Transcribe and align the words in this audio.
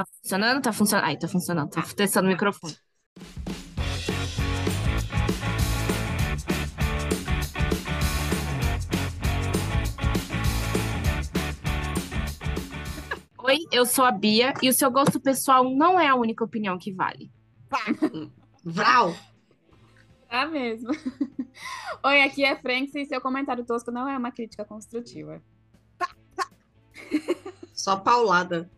Tá 0.00 0.06
funcionando? 0.22 0.62
Tá 0.62 0.72
funcionando. 0.72 1.04
Aí, 1.04 1.18
tá 1.18 1.28
funcionando. 1.28 1.70
Tô 1.70 1.82
testando 1.94 2.26
o 2.26 2.30
microfone. 2.30 2.74
Oi, 13.38 13.58
eu 13.70 13.84
sou 13.84 14.06
a 14.06 14.12
Bia 14.12 14.54
e 14.62 14.70
o 14.70 14.72
seu 14.72 14.90
gosto 14.90 15.20
pessoal 15.20 15.68
não 15.68 16.00
é 16.00 16.08
a 16.08 16.14
única 16.14 16.42
opinião 16.44 16.78
que 16.78 16.92
vale. 16.92 17.30
Vral! 18.64 19.14
Tá 20.30 20.46
mesmo. 20.46 20.92
Oi, 22.04 22.22
aqui 22.22 22.42
é 22.42 22.56
Franks 22.56 22.94
e 22.94 23.04
seu 23.04 23.20
comentário 23.20 23.66
tosco 23.66 23.90
não 23.90 24.08
é 24.08 24.16
uma 24.16 24.32
crítica 24.32 24.64
construtiva. 24.64 25.42
Só 27.74 27.96
paulada. 27.96 28.70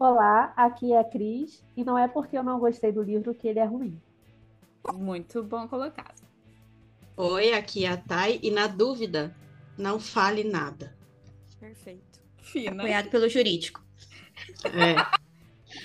Olá, 0.00 0.54
aqui 0.56 0.94
é 0.94 0.98
a 0.98 1.04
Cris, 1.04 1.62
e 1.76 1.84
não 1.84 1.98
é 1.98 2.08
porque 2.08 2.38
eu 2.38 2.42
não 2.42 2.58
gostei 2.58 2.90
do 2.90 3.02
livro 3.02 3.34
que 3.34 3.46
ele 3.46 3.58
é 3.58 3.66
ruim. 3.66 4.00
Muito 4.94 5.42
bom 5.42 5.68
colocado. 5.68 6.26
Oi, 7.18 7.52
aqui 7.52 7.84
é 7.84 7.90
a 7.90 7.98
Thay, 7.98 8.40
e 8.42 8.50
na 8.50 8.66
dúvida, 8.66 9.36
não 9.76 10.00
fale 10.00 10.42
nada. 10.42 10.96
Perfeito. 11.60 12.18
Fina. 12.38 12.82
Apoiado 12.82 13.10
pelo 13.10 13.28
jurídico. 13.28 13.84
É. 14.64 14.96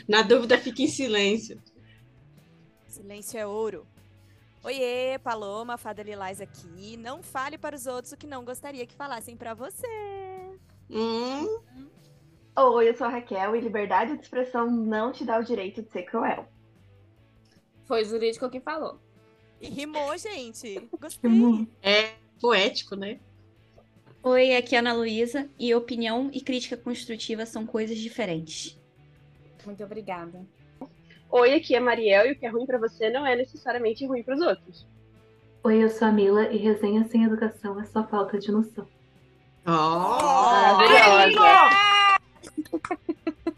Na 0.08 0.22
dúvida, 0.22 0.58
fique 0.58 0.84
em 0.84 0.88
silêncio. 0.88 1.62
Silêncio 2.88 3.38
é 3.38 3.45
ouro. 3.45 3.86
Oiê, 4.64 5.20
Paloma, 5.20 5.78
Fada 5.78 6.02
Lilás 6.02 6.40
aqui. 6.40 6.95
Não 6.95 7.22
fale 7.22 7.58
para 7.58 7.76
os 7.76 7.86
outros 7.86 8.14
o 8.14 8.18
que 8.18 8.26
não 8.26 8.45
gostaria 8.45 8.88
que 8.88 8.95
falassem 8.95 9.36
para 9.36 9.54
você. 9.54 10.58
Hum, 10.90 11.59
Oi, 12.58 12.88
eu 12.88 12.95
sou 12.95 13.08
a 13.08 13.09
Raquel 13.09 13.54
e 13.55 13.59
liberdade 13.59 14.16
de 14.16 14.23
expressão 14.23 14.72
não 14.72 15.12
te 15.12 15.26
dá 15.26 15.38
o 15.38 15.44
direito 15.44 15.82
de 15.82 15.91
ser 15.91 16.04
cruel. 16.04 16.48
Foi 17.84 18.02
o 18.02 18.06
jurídico 18.06 18.50
que 18.50 18.61
falou. 18.61 18.98
E 19.59 19.67
rimou, 19.67 20.17
gente. 20.17 20.88
Gostei. 21.00 21.67
é 21.83 22.14
poético, 22.39 22.95
né? 22.95 23.20
Oi, 24.23 24.56
aqui 24.56 24.73
é 24.73 24.80
a 24.80 24.81
Ana 24.81 24.94
Luísa 24.94 25.50
e 25.59 25.76
opinião 25.76 26.30
e 26.33 26.39
crítica 26.39 26.78
construtiva 26.78 27.45
são 27.45 27.66
coisas 27.66 27.98
diferentes. 27.98 28.80
Muito 29.66 29.83
obrigada. 29.83 30.45
Oi, 31.30 31.53
aqui 31.53 31.76
é 31.76 31.80
a 31.80 31.81
Mariel 31.81 32.28
e 32.28 32.31
o 32.31 32.39
que 32.39 32.45
é 32.45 32.50
ruim 32.50 32.66
pra 32.66 32.78
você 32.78 33.09
não 33.09 33.26
é 33.26 33.36
necessariamente 33.36 34.06
ruim 34.06 34.23
pros 34.23 34.39
outros. 34.39 34.88
Oi, 35.61 35.83
eu 35.83 35.89
sou 35.89 36.08
a 36.08 36.11
Mila 36.11 36.48
e 36.52 36.58
resenha 36.58 37.06
sem 37.09 37.26
educação 37.26 37.80
é 37.81 37.83
só 37.83 38.08
falta 38.08 38.39
de 38.39 38.50
noção. 38.50 38.88
Oh, 39.66 40.78
Maravilhosa! 40.78 41.95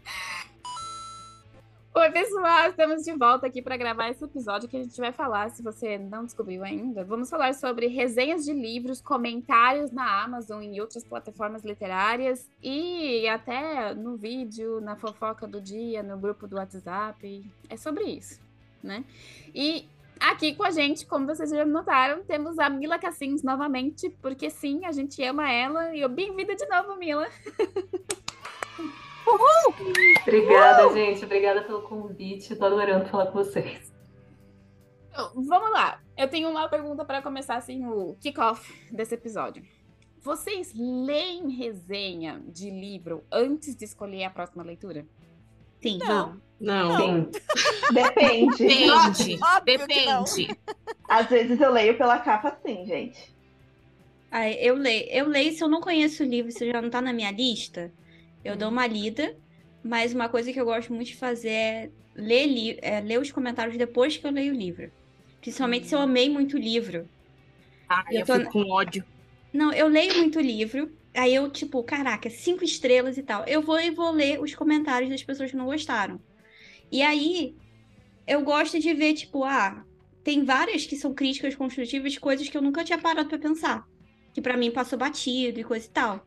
Oi, 1.94 2.10
pessoal, 2.12 2.68
estamos 2.68 3.02
de 3.02 3.12
volta 3.12 3.46
aqui 3.46 3.60
para 3.60 3.76
gravar 3.76 4.08
esse 4.08 4.24
episódio 4.24 4.68
que 4.68 4.76
a 4.76 4.82
gente 4.82 4.96
vai 5.00 5.12
falar, 5.12 5.50
se 5.50 5.62
você 5.62 5.98
não 5.98 6.24
descobriu 6.24 6.62
ainda, 6.62 7.04
vamos 7.04 7.28
falar 7.28 7.54
sobre 7.54 7.88
resenhas 7.88 8.44
de 8.44 8.52
livros, 8.52 9.00
comentários 9.00 9.90
na 9.90 10.22
Amazon 10.22 10.62
e 10.62 10.80
outras 10.80 11.02
plataformas 11.02 11.64
literárias 11.64 12.48
e 12.62 13.26
até 13.26 13.94
no 13.94 14.16
vídeo, 14.16 14.80
na 14.80 14.94
fofoca 14.96 15.46
do 15.46 15.60
dia, 15.60 16.02
no 16.02 16.16
grupo 16.18 16.46
do 16.46 16.56
WhatsApp. 16.56 17.50
É 17.68 17.76
sobre 17.76 18.04
isso, 18.04 18.40
né? 18.82 19.04
E 19.52 19.88
aqui 20.20 20.54
com 20.54 20.64
a 20.64 20.70
gente, 20.70 21.06
como 21.06 21.26
vocês 21.26 21.50
já 21.50 21.64
notaram, 21.64 22.22
temos 22.24 22.58
a 22.58 22.68
Mila 22.68 22.98
Cassins 22.98 23.42
novamente, 23.42 24.10
porque 24.22 24.50
sim, 24.50 24.84
a 24.84 24.92
gente 24.92 25.22
ama 25.24 25.50
ela 25.50 25.94
e 25.94 26.06
bem-vinda 26.08 26.54
de 26.54 26.66
novo, 26.66 26.96
Mila. 26.96 27.28
Obrigada, 30.22 30.92
gente. 30.92 31.24
Obrigada 31.24 31.62
pelo 31.62 31.82
convite. 31.82 32.56
Tô 32.56 32.64
adorando 32.64 33.06
falar 33.06 33.26
com 33.26 33.34
vocês. 33.34 33.92
Então, 35.10 35.30
Vamos 35.34 35.70
lá. 35.70 36.00
Eu 36.16 36.28
tenho 36.28 36.48
uma 36.48 36.68
pergunta 36.68 37.04
para 37.04 37.20
começar 37.20 37.56
assim 37.56 37.86
o 37.86 38.16
kickoff 38.20 38.72
desse 38.90 39.14
episódio. 39.14 39.62
Vocês 40.20 40.72
leem 40.74 41.50
resenha 41.50 42.42
de 42.46 42.70
livro 42.70 43.24
antes 43.30 43.76
de 43.76 43.84
escolher 43.84 44.24
a 44.24 44.30
próxima 44.30 44.62
leitura? 44.62 45.06
Sim. 45.82 45.98
Não. 45.98 46.40
não. 46.60 46.96
Sim. 46.96 47.30
Depende. 47.92 48.56
Depende. 48.56 49.38
Óbvio. 49.42 49.78
Depende. 49.86 50.58
Às 51.08 51.26
vezes 51.28 51.60
eu 51.60 51.72
leio 51.72 51.96
pela 51.96 52.18
capa 52.18 52.56
sim, 52.64 52.84
gente. 52.86 53.34
Ah, 54.30 54.50
eu 54.50 54.74
leio. 54.74 55.06
Eu 55.10 55.28
leio 55.28 55.52
se 55.52 55.62
eu 55.64 55.68
não 55.68 55.80
conheço 55.80 56.22
o 56.22 56.26
livro, 56.26 56.52
se 56.52 56.70
já 56.70 56.82
não 56.82 56.90
tá 56.90 57.00
na 57.00 57.12
minha 57.12 57.30
lista, 57.30 57.90
eu 58.44 58.54
Hum. 58.54 58.58
dou 58.58 58.68
uma 58.68 58.86
lida. 58.86 59.34
Mas 59.82 60.12
uma 60.12 60.28
coisa 60.28 60.52
que 60.52 60.60
eu 60.60 60.64
gosto 60.66 60.92
muito 60.92 61.06
de 61.08 61.16
fazer 61.16 61.48
é 61.50 61.90
ler, 62.14 62.46
li- 62.46 62.78
é 62.82 63.00
ler 63.00 63.20
os 63.20 63.30
comentários 63.30 63.76
depois 63.78 64.16
que 64.16 64.26
eu 64.26 64.30
leio 64.30 64.52
o 64.52 64.56
livro. 64.56 64.90
Principalmente 65.40 65.86
se 65.86 65.94
eu 65.94 66.00
amei 66.00 66.28
muito 66.28 66.56
o 66.56 66.60
livro. 66.60 67.08
Ai, 67.88 68.04
Eu 68.16 68.20
eu 68.20 68.26
tô- 68.26 68.34
fico 68.34 68.50
com 68.52 68.68
ódio. 68.70 69.04
Não, 69.52 69.72
eu 69.72 69.86
leio 69.86 70.16
muito 70.18 70.40
livro. 70.40 70.90
Aí 71.18 71.34
eu, 71.34 71.50
tipo, 71.50 71.82
caraca, 71.82 72.30
cinco 72.30 72.62
estrelas 72.62 73.18
e 73.18 73.24
tal. 73.24 73.42
Eu 73.44 73.60
vou 73.60 73.80
e 73.80 73.90
vou 73.90 74.12
ler 74.12 74.40
os 74.40 74.54
comentários 74.54 75.10
das 75.10 75.20
pessoas 75.20 75.50
que 75.50 75.56
não 75.56 75.64
gostaram. 75.66 76.20
E 76.92 77.02
aí, 77.02 77.56
eu 78.24 78.40
gosto 78.42 78.78
de 78.78 78.94
ver, 78.94 79.14
tipo, 79.14 79.42
ah, 79.42 79.84
tem 80.22 80.44
várias 80.44 80.86
que 80.86 80.94
são 80.96 81.12
críticas 81.12 81.56
construtivas 81.56 82.12
de 82.12 82.20
coisas 82.20 82.48
que 82.48 82.56
eu 82.56 82.62
nunca 82.62 82.84
tinha 82.84 82.98
parado 82.98 83.28
pra 83.28 83.36
pensar. 83.36 83.84
Que 84.32 84.40
pra 84.40 84.56
mim 84.56 84.70
passou 84.70 84.96
batido 84.96 85.58
e 85.58 85.64
coisa 85.64 85.86
e 85.86 85.90
tal. 85.90 86.24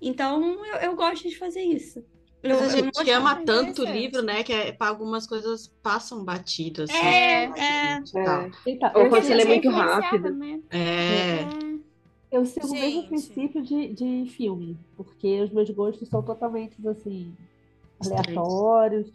Então, 0.00 0.64
eu, 0.66 0.76
eu 0.76 0.94
gosto 0.94 1.28
de 1.28 1.36
fazer 1.36 1.62
isso. 1.62 2.04
Eu, 2.44 2.60
A 2.60 2.68
gente 2.68 3.10
ama 3.10 3.42
tanto 3.44 3.82
o 3.82 3.84
livro, 3.84 4.22
né? 4.22 4.44
Que 4.44 4.52
é, 4.52 4.76
algumas 4.78 5.26
coisas 5.26 5.66
passam 5.82 6.24
batidas. 6.24 6.90
assim, 6.90 7.06
É, 7.06 7.48
né, 7.48 8.02
é. 8.14 8.24
tal. 8.24 8.50
Então, 8.66 8.90
Ou 8.94 9.02
eu, 9.02 9.08
quando 9.08 9.24
você 9.24 9.34
lê 9.34 9.44
muito 9.44 9.68
rápido. 9.68 10.32
né? 10.32 10.60
É. 10.70 11.71
eu 12.32 12.44
sigo 12.46 12.66
o 12.66 12.70
mesmo 12.74 13.00
Gente. 13.02 13.08
princípio 13.08 13.62
de, 13.62 13.94
de 13.94 14.30
filme, 14.30 14.76
porque 14.96 15.40
os 15.42 15.50
meus 15.52 15.70
gostos 15.70 16.08
são 16.08 16.22
totalmente 16.22 16.76
assim, 16.88 17.32
aleatórios. 18.04 19.12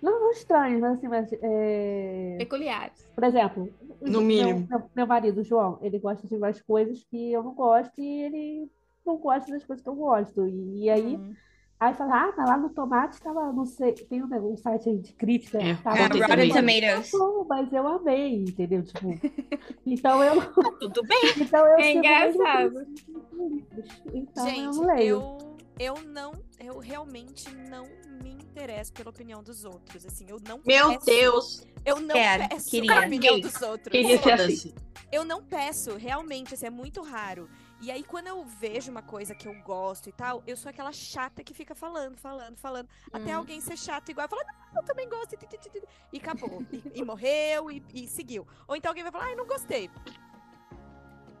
Não, 0.00 0.20
não 0.20 0.30
estranhos, 0.30 0.80
mas 0.80 0.92
assim, 0.98 1.08
mas, 1.08 1.28
é, 1.42 2.36
Peculiares. 2.38 3.04
por 3.16 3.24
exemplo, 3.24 3.68
o- 4.00 4.08
No 4.08 4.20
meu- 4.20 4.22
mínimo. 4.22 4.66
Meu, 4.70 4.82
meu 4.94 5.06
marido, 5.06 5.42
João, 5.42 5.78
ele 5.82 5.98
gosta 5.98 6.26
de 6.28 6.36
umas 6.36 6.60
coisas 6.62 7.02
que 7.10 7.32
eu 7.32 7.42
não 7.42 7.52
gosto 7.54 8.00
e 8.00 8.06
ele 8.22 8.70
não 9.04 9.16
gosta 9.16 9.50
das 9.50 9.64
coisas 9.64 9.82
que 9.82 9.88
eu 9.88 9.96
gosto. 9.96 10.46
E, 10.46 10.84
e 10.84 10.90
aí, 10.90 11.16
Hum. 11.16 11.34
Aí 11.80 11.94
fala, 11.94 12.22
ah, 12.28 12.34
mas 12.36 12.48
lá 12.48 12.56
no 12.56 12.70
Tomate 12.70 13.20
tava, 13.20 13.52
não 13.52 13.64
sei, 13.64 13.92
tem 13.92 14.22
um, 14.22 14.52
um 14.52 14.56
site 14.56 14.88
aí 14.88 14.98
de 14.98 15.12
crítica, 15.12 15.58
É, 15.58 15.74
tava 15.76 15.96
É, 15.98 16.02
Rotten 16.06 16.48
Tomatoes. 16.48 17.10
Bom, 17.12 17.46
mas 17.48 17.72
eu 17.72 17.86
amei, 17.86 18.34
entendeu? 18.36 18.82
Tipo, 18.84 19.08
então 19.86 20.22
eu, 20.22 20.40
Tudo 20.80 21.02
bem. 21.04 21.18
então 21.40 21.60
eu 21.66 21.74
É 21.74 21.76
mesmo 21.94 21.98
engraçado. 21.98 22.70
dos 22.72 22.86
livros. 23.32 24.02
Então 24.12 24.44
eu 24.48 24.50
Gente, 24.54 24.76
não 24.76 24.86
leio. 24.86 25.08
eu, 25.08 25.56
eu 25.78 25.94
não, 26.08 26.32
eu 26.58 26.78
realmente 26.78 27.48
não 27.54 27.84
me 28.22 28.30
interesso 28.32 28.92
pela 28.92 29.10
opinião 29.10 29.42
dos 29.42 29.64
outros. 29.64 30.04
Assim, 30.04 30.26
eu 30.28 30.38
não 30.46 30.60
Meu 30.66 30.98
peço, 30.98 31.62
Eu 31.84 31.96
eu 31.96 32.00
não 32.00 32.14
Quero, 32.14 32.48
peço 32.48 32.70
queria. 32.70 32.92
a 32.94 33.06
opinião 33.06 33.40
dos 33.40 33.62
outros. 33.62 33.92
Queria 33.92 34.20
ser 34.20 34.32
assim. 34.32 34.74
Eu 35.10 35.24
não 35.24 35.42
peço, 35.42 35.96
realmente, 35.96 36.52
assim, 36.54 36.66
é 36.66 36.70
muito 36.70 37.00
raro. 37.02 37.48
E 37.80 37.90
aí, 37.92 38.02
quando 38.02 38.26
eu 38.26 38.44
vejo 38.44 38.90
uma 38.90 39.02
coisa 39.02 39.34
que 39.34 39.46
eu 39.46 39.54
gosto 39.62 40.08
e 40.08 40.12
tal, 40.12 40.42
eu 40.46 40.56
sou 40.56 40.68
aquela 40.68 40.90
chata 40.92 41.44
que 41.44 41.54
fica 41.54 41.74
falando, 41.76 42.16
falando, 42.16 42.56
falando. 42.56 42.88
Até 43.12 43.32
Hum. 43.34 43.38
alguém 43.38 43.60
ser 43.60 43.76
chato 43.76 44.08
igual 44.10 44.26
e 44.26 44.30
falar, 44.30 44.44
não, 44.44 44.80
eu 44.80 44.84
também 44.84 45.08
gosto, 45.08 45.34
e, 45.34 45.36
ti, 45.36 45.46
ti, 45.46 45.58
ti, 45.58 45.70
ti", 45.70 45.82
e 46.12 46.18
acabou. 46.18 46.64
E, 46.72 46.82
e 46.92 47.04
morreu, 47.04 47.70
e, 47.70 47.82
e 47.94 48.08
seguiu. 48.08 48.46
Ou 48.66 48.74
então 48.74 48.90
alguém 48.90 49.04
vai 49.04 49.12
falar, 49.12 49.26
ai, 49.26 49.36
não 49.36 49.46
gostei. 49.46 49.88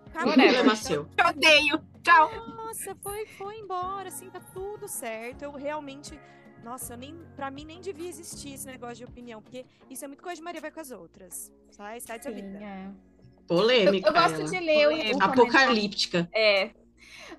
Acabou. 0.06 0.30
Whatever. 0.30 0.52
Problema 0.54 0.76
seu. 0.76 1.08
Eu 1.18 1.26
odeio. 1.26 1.84
Tchau. 2.02 2.30
Nossa, 2.56 2.94
foi, 2.94 3.26
foi 3.26 3.58
embora, 3.58 4.08
assim, 4.08 4.30
tá 4.30 4.40
tudo 4.40 4.86
certo. 4.88 5.42
Eu 5.42 5.52
realmente. 5.52 6.18
Nossa, 6.62 6.94
eu 6.94 6.98
nem, 6.98 7.16
pra 7.36 7.50
mim 7.50 7.64
nem 7.64 7.80
devia 7.80 8.08
existir 8.08 8.54
esse 8.54 8.66
negócio 8.66 8.96
de 8.96 9.04
opinião, 9.04 9.40
porque 9.40 9.64
isso 9.88 10.04
é 10.04 10.08
muito 10.08 10.22
coisa 10.22 10.36
de 10.36 10.42
Maria 10.42 10.60
vai 10.60 10.70
com 10.70 10.80
as 10.80 10.90
outras. 10.90 11.52
Sai, 11.70 12.00
sai 12.00 12.18
dessa 12.18 12.30
Sim, 12.30 12.36
vida. 12.36 12.58
é. 12.62 12.90
Eu, 13.50 13.56
Polêmica. 13.56 14.08
eu 14.08 14.12
gosto 14.12 14.40
ela. 14.40 14.44
de 14.50 14.58
ler 14.60 15.14
o, 15.14 15.18
o. 15.18 15.22
Apocalíptica. 15.22 16.28
É. 16.34 16.70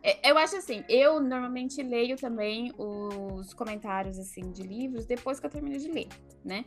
É, 0.01 0.31
Eu 0.31 0.37
acho 0.37 0.55
assim, 0.57 0.83
eu 0.87 1.19
normalmente 1.19 1.81
leio 1.83 2.15
também 2.15 2.71
os 2.77 3.53
comentários 3.53 4.17
assim 4.17 4.51
de 4.51 4.63
livros 4.63 5.05
depois 5.05 5.39
que 5.39 5.45
eu 5.45 5.49
termino 5.49 5.77
de 5.77 5.89
ler, 5.91 6.07
né? 6.43 6.63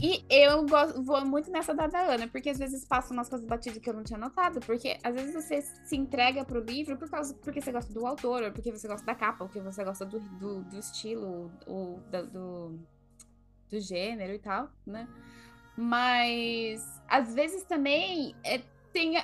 E 0.00 0.24
eu 0.30 0.64
gosto, 0.66 1.02
vou 1.02 1.24
muito 1.26 1.50
nessa 1.50 1.74
da 1.74 1.86
da 1.88 2.00
Ana, 2.14 2.28
porque 2.28 2.48
às 2.50 2.58
vezes 2.58 2.84
passa 2.84 3.12
umas 3.12 3.28
coisas 3.28 3.46
batidas 3.46 3.78
que 3.82 3.90
eu 3.90 3.94
não 3.94 4.04
tinha 4.04 4.18
notado, 4.18 4.60
porque 4.60 4.96
às 5.02 5.14
vezes 5.14 5.34
você 5.34 5.60
se 5.62 5.96
entrega 5.96 6.44
pro 6.44 6.60
livro 6.60 6.96
por 6.96 7.10
causa, 7.10 7.34
porque 7.34 7.60
você 7.60 7.72
gosta 7.72 7.92
do 7.92 8.06
autor, 8.06 8.44
ou 8.44 8.52
porque 8.52 8.70
você 8.70 8.86
gosta 8.86 9.04
da 9.04 9.16
capa, 9.16 9.42
ou 9.44 9.48
porque 9.48 9.60
você 9.60 9.82
gosta 9.84 10.04
do, 10.06 10.20
do, 10.20 10.62
do 10.62 10.78
estilo, 10.78 11.50
ou 11.66 11.98
da- 12.08 12.22
do, 12.22 12.78
do 13.68 13.80
gênero 13.80 14.32
e 14.32 14.38
tal, 14.38 14.70
né? 14.86 15.08
Mas 15.80 16.84
às 17.08 17.34
vezes 17.34 17.64
também 17.64 18.34
é, 18.44 18.60
tem 18.92 19.16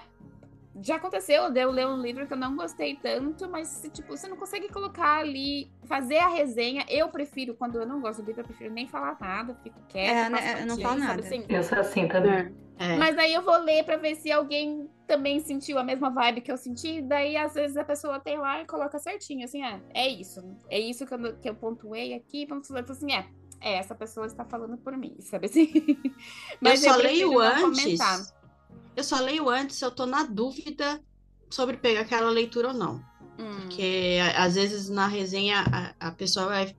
já 0.83 0.97
aconteceu 0.97 1.51
de 1.51 1.61
eu 1.61 1.71
ler 1.71 1.87
um 1.87 2.01
livro 2.01 2.27
que 2.27 2.33
eu 2.33 2.37
não 2.37 2.57
gostei 2.57 2.97
tanto, 2.97 3.49
mas 3.49 3.89
tipo, 3.93 4.17
você 4.17 4.29
não 4.29 4.37
consegue 4.37 4.69
colocar 4.69 5.19
ali, 5.19 5.71
fazer 5.85 6.19
a 6.19 6.29
resenha. 6.29 6.85
Eu 6.89 7.09
prefiro, 7.09 7.55
quando 7.55 7.77
eu 7.77 7.87
não 7.87 8.01
gosto 8.01 8.23
do 8.23 8.27
livro, 8.27 8.43
eu 8.43 8.47
prefiro 8.47 8.73
nem 8.73 8.87
falar 8.87 9.17
nada, 9.21 9.55
fico 9.63 9.79
quieta. 9.89 10.13
É, 10.13 10.31
né, 10.31 10.63
eu 10.63 10.67
não 10.67 10.79
falo 10.79 10.99
nada. 10.99 11.21
assim? 11.21 11.45
Eu 11.49 11.63
sou 11.63 11.79
assim 11.79 12.09
também. 12.09 12.55
É. 12.79 12.97
Mas 12.97 13.17
aí 13.17 13.33
eu 13.33 13.43
vou 13.43 13.57
ler 13.59 13.85
pra 13.85 13.97
ver 13.97 14.17
se 14.17 14.31
alguém 14.31 14.89
também 15.07 15.41
sentiu 15.41 15.79
a 15.79 15.85
mesma 15.85 16.11
vibe 16.11 16.43
que 16.43 16.53
eu 16.53 16.59
senti. 16.59 17.01
Daí, 17.01 17.37
às 17.37 17.55
vezes, 17.55 17.77
a 17.77 17.85
pessoa 17.85 18.21
tem 18.21 18.37
lá 18.37 18.61
e 18.61 18.67
coloca 18.67 18.99
certinho, 18.99 19.45
assim, 19.45 19.65
é, 19.65 19.81
é 19.95 20.09
isso. 20.09 20.43
É 20.69 20.79
isso 20.79 21.07
que 21.07 21.15
eu, 21.15 21.37
que 21.39 21.49
eu 21.49 21.55
pontuei 21.55 22.13
aqui. 22.13 22.45
Vamos 22.45 22.69
falar 22.69 22.81
assim, 22.81 23.13
é, 23.15 23.27
é, 23.61 23.75
essa 23.79 23.95
pessoa 23.95 24.27
está 24.27 24.45
falando 24.45 24.77
por 24.79 24.97
mim, 24.97 25.17
sabe 25.21 25.47
assim? 25.47 25.71
eu 26.63 26.77
só 26.77 26.95
prefiro 26.99 27.31
leio 27.31 27.41
antes. 27.41 27.61
comentar. 27.63 28.27
Eu 28.95 29.05
só 29.05 29.21
leio 29.21 29.49
antes 29.49 29.77
se 29.77 29.85
eu 29.85 29.91
tô 29.91 30.07
na 30.07 30.23
dúvida 30.25 31.01
sobre 31.51 31.77
pegar 31.77 32.01
aquela 32.01 32.31
leitura 32.31 32.69
ou 32.69 32.75
não. 32.75 32.97
Hum. 33.39 33.61
Porque 33.61 34.19
às 34.37 34.55
vezes 34.55 34.89
na 34.89 35.07
resenha 35.07 35.65
a, 36.01 36.09
a 36.09 36.11
pessoa 36.11 36.47
vai, 36.47 36.75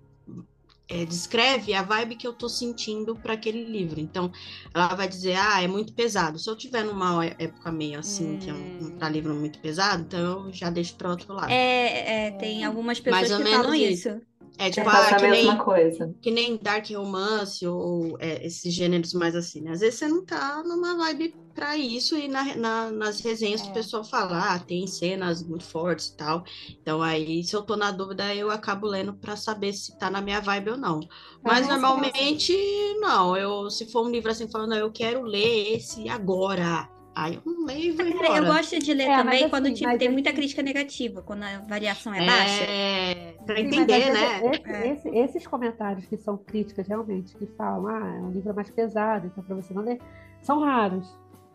é, 0.90 1.06
descreve 1.06 1.74
a 1.74 1.84
vibe 1.84 2.16
que 2.16 2.26
eu 2.26 2.34
tô 2.34 2.50
sentindo 2.50 3.16
para 3.16 3.34
aquele 3.34 3.64
livro. 3.66 4.00
Então, 4.00 4.32
ela 4.74 4.96
vai 4.96 5.08
dizer, 5.08 5.36
ah, 5.36 5.62
é 5.62 5.68
muito 5.68 5.94
pesado. 5.94 6.40
Se 6.40 6.50
eu 6.50 6.56
tiver 6.56 6.84
numa 6.84 7.24
é- 7.26 7.36
época 7.38 7.72
meio 7.72 8.00
assim, 8.00 8.38
que 8.38 8.50
é 8.50 8.54
um, 8.54 8.58
Hum. 8.88 8.96
pra 8.98 9.10
livro 9.10 9.36
muito 9.36 9.60
pesado, 9.60 10.02
então 10.04 10.48
eu 10.48 10.54
já 10.54 10.70
deixo 10.72 10.96
para 10.96 11.10
outro 11.12 11.34
lado. 11.34 11.52
É, 11.52 12.28
é, 12.28 12.32
tem 12.32 12.66
algumas 12.66 13.00
pessoas 13.00 13.30
Mais 13.30 13.32
ou 13.32 13.38
que 13.38 13.44
menos 13.44 13.58
falam 13.62 13.76
isso. 13.76 14.10
isso. 14.10 14.22
É 14.58 14.70
tipo, 14.70 14.90
ah, 14.90 15.10
a 15.10 15.20
que 15.20 15.28
mesma 15.28 15.56
nem, 15.56 15.64
coisa. 15.64 16.14
que 16.22 16.32
nem 16.32 16.58
dark 16.58 16.90
romance 16.92 17.66
ou 17.68 18.18
é, 18.20 18.46
esses 18.46 18.74
gêneros 18.74 19.14
mais 19.14 19.36
assim, 19.36 19.62
né? 19.62 19.72
Às 19.72 19.80
vezes 19.82 20.00
você 20.00 20.08
não 20.08 20.26
tá 20.26 20.64
numa 20.64 20.96
vibe 20.98 21.36
pra 21.54 21.76
isso 21.78 22.16
e 22.16 22.28
na, 22.28 22.56
na- 22.56 22.92
nas 22.92 23.20
resenhas 23.22 23.62
É. 23.62 23.70
o 23.70 23.72
pessoal 23.74 24.04
fala, 24.04 24.54
ah, 24.56 24.60
tem 24.60 24.88
cenas 24.88 25.44
muito 25.48 25.66
fortes 25.70 26.08
e 26.08 26.16
tal. 26.18 26.44
Então 26.82 27.02
aí, 27.02 27.44
se 27.44 27.56
eu 27.56 27.64
tô 27.64 27.76
na 27.76 27.92
dúvida, 27.92 28.34
eu 28.36 28.50
acabo 28.52 28.88
lendo 28.88 29.18
pra 29.20 29.36
saber 29.36 29.74
se 29.74 29.98
tá 29.98 30.10
na 30.10 30.22
minha 30.22 30.40
vibe 30.42 30.72
ou 30.72 30.78
não. 30.78 31.00
Mas 31.44 31.68
Ah, 31.68 31.74
normalmente, 31.76 32.54
não. 33.00 33.36
Eu, 33.38 33.70
se 33.70 33.92
for 33.92 34.06
um 34.06 34.10
livro 34.12 34.32
assim, 34.32 34.50
falando, 34.52 34.70
não, 34.72 34.78
eu 34.78 34.92
quero 34.92 35.22
ler 35.24 35.76
esse 35.76 36.08
agora. 36.10 36.88
Aí 37.20 37.34
eu 37.34 37.42
não 37.52 37.66
leio 37.66 37.86
e 37.86 37.92
vou 37.94 38.06
Cara, 38.06 38.28
eu 38.28 38.44
embora. 38.44 38.58
gosto 38.58 38.78
de 38.78 38.94
ler 38.94 39.10
É, 39.10 39.18
também 39.18 39.50
quando 39.50 39.66
assim, 39.66 39.74
tipo, 39.74 39.90
mas 39.90 39.98
tem 39.98 40.08
assim- 40.08 40.14
muita 40.14 40.32
crítica 40.34 40.62
negativa, 40.62 41.22
quando 41.24 41.42
a 41.44 41.58
variação 41.68 42.14
é 42.14 42.24
baixa. 42.24 42.64
É, 42.64 43.34
pra 43.44 43.56
Sim, 43.56 43.64
mas 43.64 43.74
entender, 43.74 44.00
vezes 44.00 44.14
né? 44.14 44.52
esse- 44.54 44.70
É. 44.70 44.92
esse- 44.92 45.10
esses 45.10 45.48
comentários 45.48 46.06
que 46.06 46.16
são 46.16 46.38
críticas 46.38 46.88
realmente, 46.88 47.36
que 47.36 47.48
falam, 47.58 47.88
ah, 47.88 48.16
é 48.18 48.22
um 48.22 48.30
livro 48.30 48.54
mais 48.54 48.70
pesado, 48.70 49.26
então 49.26 49.44
para 49.44 49.56
você 49.56 49.74
não 49.74 49.82
ler, 49.82 50.00
são 50.44 50.60
raros. 50.60 51.12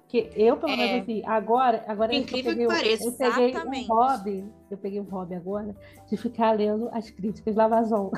Que 0.09 0.29
eu, 0.37 0.57
pelo 0.57 0.73
É. 0.73 0.77
menos, 0.77 1.03
assim, 1.03 1.23
agora, 1.25 1.85
agora 1.87 2.13
eu 2.13 2.21
incrível 2.21 2.51
peguei, 2.53 2.67
que 2.67 2.75
pareça. 2.75 3.05
eu 3.07 3.13
peguei 3.13 3.57
um 3.57 3.87
hobby, 3.87 4.45
eu 4.71 4.77
peguei 4.77 5.01
um 5.01 5.05
hobby 5.05 5.35
agora 5.37 5.77
de 6.11 6.17
ficar 6.19 6.53
lendo 6.53 6.91
as 6.93 7.09
críticas 7.09 7.55
da 7.55 7.65
Amazon. 7.67 8.11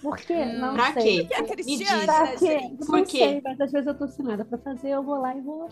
Por 0.00 0.16
quê? 0.16 0.34
Hum, 0.34 0.58
Não 0.60 0.74
pra 0.74 0.92
sei. 0.92 1.26
quê? 1.26 1.34
E 1.36 1.42
Cristiane, 1.44 1.96
diz. 2.00 2.06
Pra 2.06 2.24
né, 2.24 2.36
quê? 2.36 2.46
gente? 2.60 2.70
Não 2.80 2.86
Por 2.86 3.02
quê? 3.02 3.18
sei, 3.18 3.40
mas 3.44 3.60
às 3.60 3.72
vezes 3.72 3.86
eu 3.86 3.94
tô 3.94 4.08
sem 4.08 4.24
nada 4.24 4.44
pra 4.44 4.58
fazer, 4.58 4.90
eu 4.90 5.02
vou 5.02 5.16
lá 5.20 5.34
e 5.36 5.40
vou. 5.40 5.68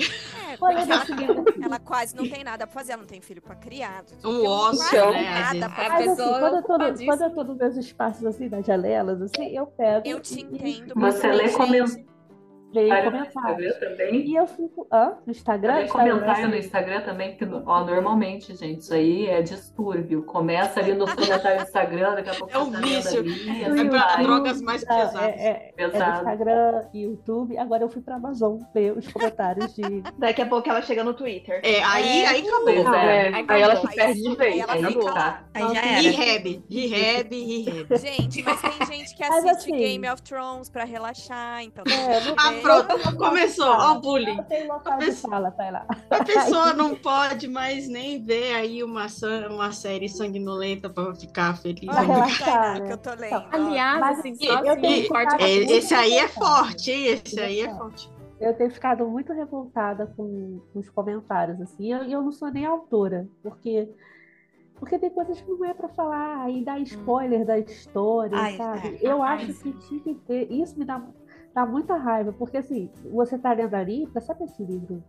É, 0.50 0.56
vou 0.56 0.68
porque 0.68 1.24
ela, 1.24 1.44
ela 1.62 1.78
quase 1.78 2.16
não 2.16 2.26
tem 2.26 2.42
nada 2.42 2.66
pra 2.66 2.74
fazer, 2.74 2.92
ela 2.92 3.02
não 3.02 3.08
tem 3.08 3.20
filho 3.20 3.40
pra 3.40 3.54
criar. 3.54 4.04
Um 4.24 4.44
ócio, 4.46 5.10
né, 5.12 5.30
Nada 5.30 5.70
pra 5.70 5.88
Mas 5.90 6.08
assim, 6.08 6.30
quando 6.38 6.56
eu, 6.56 6.62
tô 6.62 6.78
no, 6.78 7.04
quando 7.04 7.22
eu 7.22 7.30
tô 7.34 7.44
nos 7.44 7.56
meus 7.56 7.76
espaços, 7.76 8.24
assim, 8.26 8.48
nas 8.48 8.66
janelas, 8.66 9.22
assim, 9.22 9.56
eu 9.56 9.66
pego. 9.66 10.06
Eu 10.08 10.20
te 10.20 10.38
e- 10.38 10.42
entendo. 10.42 10.94
Você 10.96 11.30
lê 11.30 11.48
tem 11.48 12.06
no. 12.72 12.80
Instagram 13.24 13.72
também. 13.80 14.14
E 14.26 14.36
eu 14.36 14.46
fico. 14.46 14.86
Hã? 14.92 15.14
No 15.26 15.30
Instagram? 15.32 15.74
Tem 15.76 15.84
Instagram, 15.86 16.10
comentário 16.14 16.48
no 16.48 16.54
assim, 16.54 16.66
Instagram 16.66 17.00
também, 17.02 17.36
que 17.36 17.44
ó, 17.66 17.84
normalmente, 17.84 18.54
gente, 18.54 18.80
isso 18.80 18.94
aí 18.94 19.26
é 19.26 19.42
distúrbio. 19.42 20.22
Começa 20.24 20.80
ali 20.80 20.92
nos 20.94 21.12
comentários 21.14 21.62
do 21.62 21.66
Instagram, 21.68 22.14
daqui 22.14 22.30
a 22.30 22.34
pouco 22.34 22.52
É 22.54 22.58
um 22.58 22.70
tá 22.70 22.78
vício. 22.80 23.20
ali, 23.20 23.62
É 23.64 23.84
pra 23.88 23.98
vai. 24.06 24.22
drogas 24.22 24.60
mais 24.62 24.84
pesadas. 24.84 25.14
É, 25.22 25.26
é, 25.28 25.72
é 25.76 25.86
no 25.86 25.92
Pesado. 25.92 26.16
Instagram, 26.18 26.84
YouTube. 26.94 27.58
Agora 27.58 27.82
eu 27.82 27.88
fui 27.88 28.02
pra 28.02 28.16
Amazon 28.16 28.58
ver 28.74 28.96
os 28.96 29.06
comentários 29.12 29.74
de. 29.74 30.02
Daqui 30.18 30.42
a 30.42 30.46
pouco 30.46 30.68
ela 30.68 30.82
chega 30.82 31.02
no 31.04 31.14
Twitter. 31.14 31.60
É, 31.64 31.82
aí, 31.82 32.22
É. 32.22 32.26
aí 32.28 32.40
acabou. 32.46 32.64
Pois 32.64 32.86
é. 32.86 33.28
Aí 33.28 33.44
Aí 33.48 33.62
ela 33.62 33.72
acabou. 33.74 33.90
se 33.90 33.96
perde 33.96 34.20
de 34.22 34.28
Aí 34.28 34.36
vez. 34.36 34.58
ela 34.60 34.72
Aí 34.74 34.84
fica 34.84 35.04
tá. 35.04 35.12
lá. 35.14 35.44
Aí 35.54 35.62
já 35.74 35.80
era. 35.82 36.00
Rehab, 36.00 36.64
rehab, 36.70 37.44
rehab. 37.44 37.96
Gente, 37.98 38.42
mas 38.42 38.60
tem 38.60 38.86
gente 38.86 39.16
que 39.16 39.22
assiste 39.24 39.50
assim- 39.50 39.72
Game 39.76 40.08
of 40.08 40.22
Thrones 40.22 40.68
pra 40.68 40.84
relaxar, 40.84 41.62
então. 41.62 41.84
É, 41.86 42.20
não 42.24 42.32
É. 42.32 42.59
pronto, 42.60 43.16
começou. 43.16 43.66
Ó, 43.66 43.92
o 43.92 44.00
bullying. 44.00 44.38
de 44.98 45.12
fala, 45.12 45.50
vai 45.50 45.70
lá. 45.70 45.86
A 46.10 46.24
pessoa 46.24 46.72
não 46.72 46.94
pode 46.94 47.48
mais 47.48 47.88
nem 47.88 48.22
ver 48.22 48.54
aí 48.54 48.82
uma, 48.82 49.06
uma 49.50 49.72
série 49.72 50.08
sanguinolenta 50.08 50.88
pra 50.88 51.14
ficar 51.14 51.56
feliz. 51.56 51.86
Pra 51.86 51.98
Olha 52.00 52.06
relaxar, 52.06 52.80
né? 52.80 52.86
que 52.86 52.92
eu 52.92 52.98
tô 52.98 53.10
lendo. 53.10 53.26
Então. 53.26 53.46
Aliás, 53.50 54.00
Mas 54.00 54.18
assim, 54.18 54.34
só 54.36 54.64
eu 54.64 54.80
tenho 54.80 55.08
corte 55.08 55.32
ficado 55.32 55.42
É, 55.42 55.50
esse 55.50 55.94
aí 55.94 56.14
é 56.14 56.28
forte, 56.28 56.90
hein? 56.90 57.06
Esse 57.06 57.40
aí 57.40 57.60
é 57.60 57.74
forte. 57.74 58.10
Eu 58.40 58.54
tenho 58.54 58.70
ficado 58.70 59.06
muito 59.06 59.32
revoltada 59.34 60.06
com 60.16 60.62
os 60.74 60.88
comentários, 60.88 61.60
assim, 61.60 61.88
e 61.88 61.90
eu, 61.90 62.02
eu 62.04 62.22
não 62.22 62.32
sou 62.32 62.50
nem 62.50 62.64
autora, 62.64 63.28
porque. 63.42 63.88
Porque 64.76 64.98
tem 64.98 65.10
coisas 65.10 65.38
que 65.38 65.50
não 65.50 65.62
é 65.66 65.74
pra 65.74 65.90
falar 65.90 66.50
e 66.50 66.64
dar 66.64 66.80
spoiler 66.80 67.44
da 67.44 67.58
história, 67.58 68.34
Ai, 68.34 68.56
sabe? 68.56 68.96
é, 68.96 68.98
eu 69.02 69.22
ai, 69.22 69.34
acho 69.34 69.52
que 69.62 69.72
tinha 69.74 70.00
que 70.00 70.14
ter. 70.14 70.50
Isso 70.50 70.78
me 70.78 70.86
dá, 70.86 71.02
dá 71.54 71.66
muita 71.66 71.96
raiva, 71.96 72.32
porque 72.32 72.58
assim, 72.58 72.90
você 73.12 73.38
tá 73.38 73.52
lendo 73.52 73.74
ali 73.74 74.06
pra 74.06 74.20
saber 74.20 74.48
se 74.48 74.62
o 74.62 74.66
livro 74.66 75.02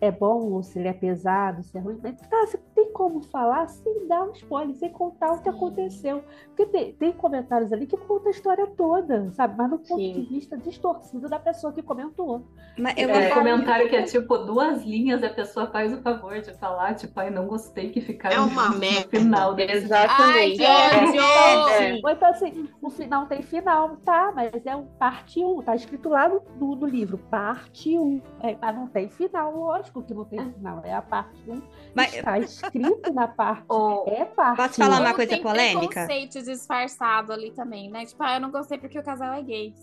é 0.00 0.10
bom 0.10 0.52
ou 0.52 0.62
se 0.62 0.78
ele 0.78 0.88
é 0.88 0.92
pesado, 0.92 1.62
se 1.62 1.76
é 1.76 1.80
ruim. 1.80 1.98
Mas 2.02 2.20
tá, 2.20 2.46
você 2.46 2.58
tem 2.78 2.92
como 2.92 3.20
falar 3.22 3.66
sem 3.68 4.06
dar 4.06 4.22
um 4.22 4.30
spoiler, 4.32 4.74
sem 4.76 4.88
contar 4.90 5.32
o 5.32 5.42
que 5.42 5.48
aconteceu. 5.48 6.22
Porque 6.46 6.66
tem, 6.66 6.92
tem 6.92 7.12
comentários 7.12 7.72
ali 7.72 7.86
que 7.86 7.96
contam 7.96 8.28
a 8.28 8.30
história 8.30 8.66
toda, 8.68 9.30
sabe? 9.32 9.54
Mas 9.58 9.70
no 9.70 9.78
ponto 9.78 9.96
Sim. 10.00 10.12
de 10.12 10.20
vista 10.22 10.56
distorcido 10.56 11.28
da 11.28 11.38
pessoa 11.40 11.72
que 11.72 11.82
comentou. 11.82 12.42
Mas 12.78 12.96
eu 12.96 13.08
É, 13.08 13.12
vou 13.12 13.20
É. 13.22 13.30
comentário 13.30 13.88
que 13.88 13.96
é 13.96 14.02
tipo 14.02 14.38
duas 14.38 14.84
linhas, 14.84 15.22
a 15.24 15.30
pessoa 15.30 15.66
faz 15.66 15.92
o 15.92 16.00
favor 16.02 16.40
de 16.40 16.52
falar, 16.54 16.94
tipo, 16.94 17.18
ai, 17.18 17.30
não 17.30 17.46
gostei 17.48 17.90
que 17.90 18.00
ficaram 18.00 18.36
É 18.36 18.40
uma 18.40 18.64
juntos 18.66 18.78
merda. 18.80 19.00
no 19.04 19.08
final 19.10 19.54
Ai, 19.54 19.62
Exatamente. 19.72 20.56
que 20.58 20.64
É, 20.64 21.08
ódio! 21.08 21.20
é. 21.20 22.00
Ou 22.04 22.10
então 22.10 22.28
assim, 22.30 22.68
o 22.80 22.90
final 22.90 23.26
tem 23.26 23.42
final, 23.42 23.96
tá? 24.04 24.32
Mas 24.34 24.64
é 24.64 24.76
um 24.76 24.84
parte 24.86 25.44
1, 25.44 25.62
tá 25.62 25.74
escrito 25.74 26.08
lá 26.08 26.28
no, 26.28 26.42
no, 26.60 26.76
no 26.76 26.86
livro, 26.86 27.18
parte 27.18 27.98
1. 27.98 28.20
É, 28.40 28.56
mas 28.60 28.74
não 28.76 28.86
tem 28.86 29.08
final, 29.08 29.52
lógico 29.56 30.02
que 30.02 30.14
não 30.14 30.24
tem 30.24 30.38
final. 30.52 30.80
É 30.84 30.94
a 30.94 31.02
parte 31.02 31.50
1. 31.50 31.60
Mas- 31.94 32.14
Está 32.14 32.38
escrito 32.38 32.67
na 33.12 33.28
parte. 33.28 33.64
Ô, 33.68 34.04
É 34.08 34.24
parte 34.24 34.56
Posso 34.56 34.74
falar 34.76 34.96
1. 34.98 35.00
uma 35.00 35.08
Ou 35.10 35.14
coisa 35.14 35.30
tem 35.30 35.42
polêmica? 35.42 35.88
preconceito 35.88 36.42
disfarçado 36.42 37.32
ali 37.32 37.50
também, 37.52 37.90
né? 37.90 38.04
Tipo, 38.06 38.22
ah, 38.22 38.34
eu 38.34 38.40
não 38.40 38.50
gostei 38.50 38.78
porque 38.78 38.98
o 38.98 39.02
casal 39.02 39.32
é 39.34 39.42
gay. 39.42 39.74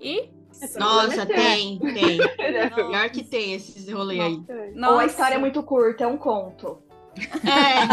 E? 0.00 0.30
Nossa, 0.78 1.26
tem, 1.26 1.78
tem. 1.78 2.18
É, 2.38 2.70
Pior 2.70 3.10
que 3.10 3.22
tem 3.24 3.54
esses 3.54 3.90
rolês 3.92 4.20
aí. 4.20 4.42
ou 4.84 4.98
a 4.98 5.04
história 5.06 5.34
é 5.34 5.38
muito 5.38 5.62
curta, 5.62 6.04
é 6.04 6.06
um 6.06 6.16
conto. 6.16 6.82
É, 7.44 7.86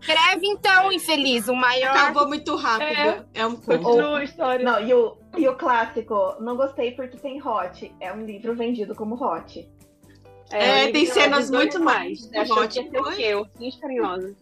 Escreve 0.00 0.46
então, 0.46 0.92
infeliz, 0.92 1.48
o 1.48 1.54
maior. 1.54 1.96
acabou 1.96 2.28
muito 2.28 2.54
rápido. 2.56 3.24
É, 3.34 3.46
um 3.46 3.56
conto. 3.56 4.00
A 4.00 4.24
história. 4.24 4.64
Não, 4.64 4.80
e 4.80 4.92
o, 4.92 5.16
e 5.36 5.48
o 5.48 5.56
clássico, 5.56 6.34
não 6.40 6.56
gostei 6.56 6.92
porque 6.92 7.16
tem 7.18 7.40
hot. 7.44 7.94
É 8.00 8.12
um 8.12 8.24
livro 8.24 8.54
vendido 8.54 8.94
como 8.94 9.14
hot. 9.14 9.68
É, 10.50 10.86
o 10.88 10.92
tem 10.92 11.06
cenas 11.06 11.50
muito 11.50 11.80
mais. 11.80 12.20
Você 12.22 12.36
achou 12.38 12.68
que 12.68 12.80
ia 12.80 12.90
ser 12.90 13.00
o 13.00 13.16
quê? 13.16 13.34
Ursinhos 13.34 13.76
carinhosos. 13.76 14.36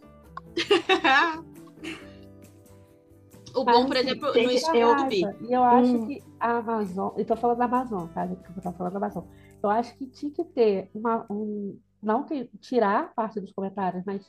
o 3.54 3.64
bom, 3.64 3.86
por 3.86 3.96
exemplo, 3.96 4.26
no 4.34 4.58
Scooby. 4.58 5.22
E 5.48 5.52
eu 5.52 5.62
acho 5.62 5.96
Hum. 5.96 6.06
que 6.06 6.22
a 6.40 6.56
Amazon, 6.58 7.12
eu 7.16 7.24
tô 7.24 7.36
falando 7.36 7.58
da 7.58 7.64
Amazon, 7.66 8.06
tá? 8.08 8.26
gente? 8.26 8.40
Eu 8.56 8.62
tô 8.62 8.72
falando 8.72 8.92
da 8.92 8.98
Amazon. 8.98 9.24
Eu 9.62 9.70
acho 9.70 9.96
que 9.96 10.06
tinha 10.06 10.30
que 10.32 10.44
ter 10.44 10.90
uma, 10.94 11.24
um, 11.30 11.78
não 12.02 12.24
que 12.24 12.46
tirar 12.60 13.14
parte 13.14 13.40
dos 13.40 13.52
comentários, 13.52 14.02
mas 14.04 14.28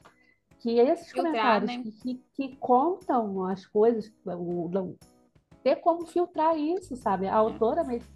que 0.60 0.80
esses 0.80 1.12
Filtrar, 1.12 1.26
comentários 1.34 1.72
né? 1.72 1.84
que, 1.84 1.92
que, 1.92 2.24
que 2.34 2.56
contam 2.58 3.44
as 3.46 3.66
coisas, 3.66 4.12
o, 4.26 4.70
não- 4.72 4.96
ter 5.64 5.76
como 5.78 6.06
filtrar 6.06 6.58
isso, 6.58 6.96
sabe? 6.96 7.28
A 7.28 7.36
autora 7.36 7.84
mesmo. 7.84 8.08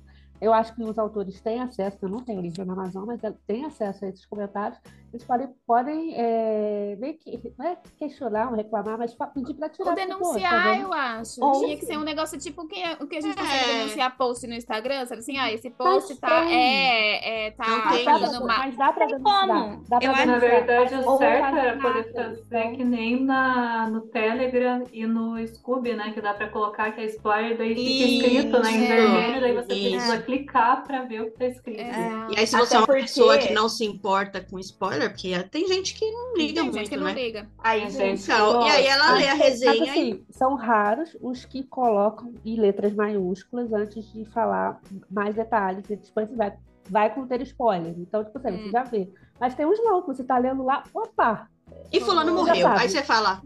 Eu 0.41 0.53
acho 0.53 0.73
que 0.73 0.81
os 0.83 0.97
autores 0.97 1.39
têm 1.41 1.59
acesso, 1.61 1.97
eu 2.01 2.09
não 2.09 2.19
tenho 2.21 2.41
livro 2.41 2.65
na 2.65 2.73
Amazon, 2.73 3.05
mas 3.05 3.19
tem 3.45 3.65
acesso 3.65 4.05
a 4.05 4.07
esses 4.07 4.25
comentários. 4.25 4.79
Eles 5.11 5.23
podem, 5.25 5.47
podem 5.65 6.13
é, 6.15 6.95
meio 6.99 7.15
que, 7.17 7.51
não 7.57 7.65
é 7.65 7.77
questionar 7.97 8.49
ou 8.51 8.55
reclamar, 8.55 8.95
mas 8.97 9.13
pedir 9.33 9.55
para 9.55 9.67
tirar. 9.67 9.89
Ou 9.89 9.95
tipo, 9.95 10.07
pô, 10.07 10.15
tá 10.15 10.29
denunciar, 10.29 10.81
eu 10.81 10.93
acho. 10.93 11.43
Ou- 11.43 11.59
Tinha 11.59 11.77
que 11.77 11.85
ser 11.85 11.97
um 11.97 12.03
negócio 12.03 12.37
tipo 12.37 12.61
o 12.61 12.67
que, 12.67 12.81
o 13.01 13.07
que 13.07 13.17
a 13.17 13.21
gente 13.21 13.35
consegue 13.35 13.69
É. 13.71 13.77
denunciar 13.79 14.15
post 14.17 14.45
no 14.47 14.53
Instagram, 14.53 15.05
sabe 15.07 15.19
assim? 15.21 15.37
Ah, 15.37 15.51
esse 15.51 15.69
post 15.71 16.09
Mas 16.11 16.19
tá, 16.19 16.41
tem. 16.45 16.55
é, 16.55 17.47
é, 17.47 17.51
tá 17.51 17.65
Não 17.67 17.81
dando 18.19 18.29
pra, 18.37 18.39
uma... 18.39 18.57
mas 18.59 18.77
dá 18.77 18.93
pra 18.93 19.07
Tem 19.07 19.17
denunciar. 19.17 19.47
como. 19.47 19.83
Dá 19.89 19.97
pra 19.97 20.07
Eu 20.07 20.11
acho- 20.11 20.25
Na 20.27 20.37
denunciar. 20.37 20.65
verdade, 20.65 20.95
o 20.95 21.17
certo 21.17 21.57
era 21.57 21.77
poder 21.77 21.93
nada. 21.93 22.13
fazer 22.13 22.43
Então, 22.47 22.75
que 22.75 22.83
nem 22.83 23.23
na, 23.23 23.89
no 23.89 24.01
Telegram 24.01 24.83
e 24.93 25.07
no 25.07 25.47
Scooby, 25.47 25.95
né? 25.95 26.11
Que 26.13 26.21
dá 26.21 26.33
pra 26.35 26.49
colocar 26.49 26.91
que 26.91 27.01
é 27.01 27.05
spoiler, 27.05 27.57
daí 27.57 27.69
fica 27.75 27.81
Isso. 27.81 28.25
escrito 28.25 28.59
né, 28.63 28.71
em 28.71 28.85
É. 28.85 28.87
vermelho, 28.87 29.41
daí 29.41 29.53
você 29.55 29.73
Isso. 29.73 30.05
Clicar 30.29 30.83
para 30.83 31.03
ver 31.05 31.21
o 31.21 31.31
que 31.31 31.37
tá 31.39 31.45
escrito. 31.47 31.79
É. 31.79 32.27
E 32.31 32.39
aí, 32.39 32.45
se 32.47 32.55
Até 32.55 32.65
você 32.65 32.75
é 32.75 32.79
uma 32.79 32.85
porque- 32.85 33.01
pessoa 33.01 33.37
que 33.37 33.51
não 33.53 33.67
se 33.67 33.83
importa 33.83 34.39
com 34.41 34.59
spoiler, 34.59 35.09
porque 35.09 35.37
tem 35.49 35.67
gente 35.67 35.95
que 35.95 36.09
não 36.11 36.35
liga 36.37 36.53
Tem 36.55 36.63
muito, 36.63 36.77
gente 36.77 36.89
que 36.89 36.97
não 36.97 37.05
né? 37.05 37.13
liga. 37.13 37.49
Aí, 37.57 37.83
É, 37.83 37.89
gente, 37.89 38.23
Então, 38.23 38.67
e 38.67 38.69
aí 38.69 38.85
ela 38.85 39.13
lê 39.13 39.27
a 39.27 39.35
Mas, 39.35 39.39
resenha 39.39 39.85
e 39.85 39.89
assim, 39.89 40.25
são 40.29 40.55
raros 40.55 41.17
os 41.21 41.45
que 41.45 41.63
colocam 41.63 42.33
em 42.45 42.59
letras 42.59 42.93
maiúsculas 42.93 43.73
antes 43.73 44.11
de 44.13 44.25
falar 44.25 44.79
mais 45.09 45.33
detalhes. 45.35 45.89
E 45.89 45.95
depois 45.95 46.29
você 46.29 46.35
vai, 46.35 46.53
vai 46.89 47.13
conter 47.13 47.41
spoiler. 47.41 47.95
Então, 47.97 48.23
tipo 48.23 48.37
assim, 48.37 48.49
Hum. 48.51 48.63
você 48.65 48.71
já 48.71 48.83
vê. 48.83 49.09
Mas 49.39 49.55
tem 49.55 49.65
uns 49.65 49.79
não, 49.83 50.01
que 50.01 50.07
você 50.07 50.23
tá 50.23 50.37
lendo 50.37 50.63
lá, 50.63 50.83
opa! 50.93 51.47
E 51.91 51.99
fulano 52.01 52.29
Já 52.31 52.35
morreu. 52.35 52.67
Aí 52.67 52.89
você 52.89 53.01
fala. 53.03 53.41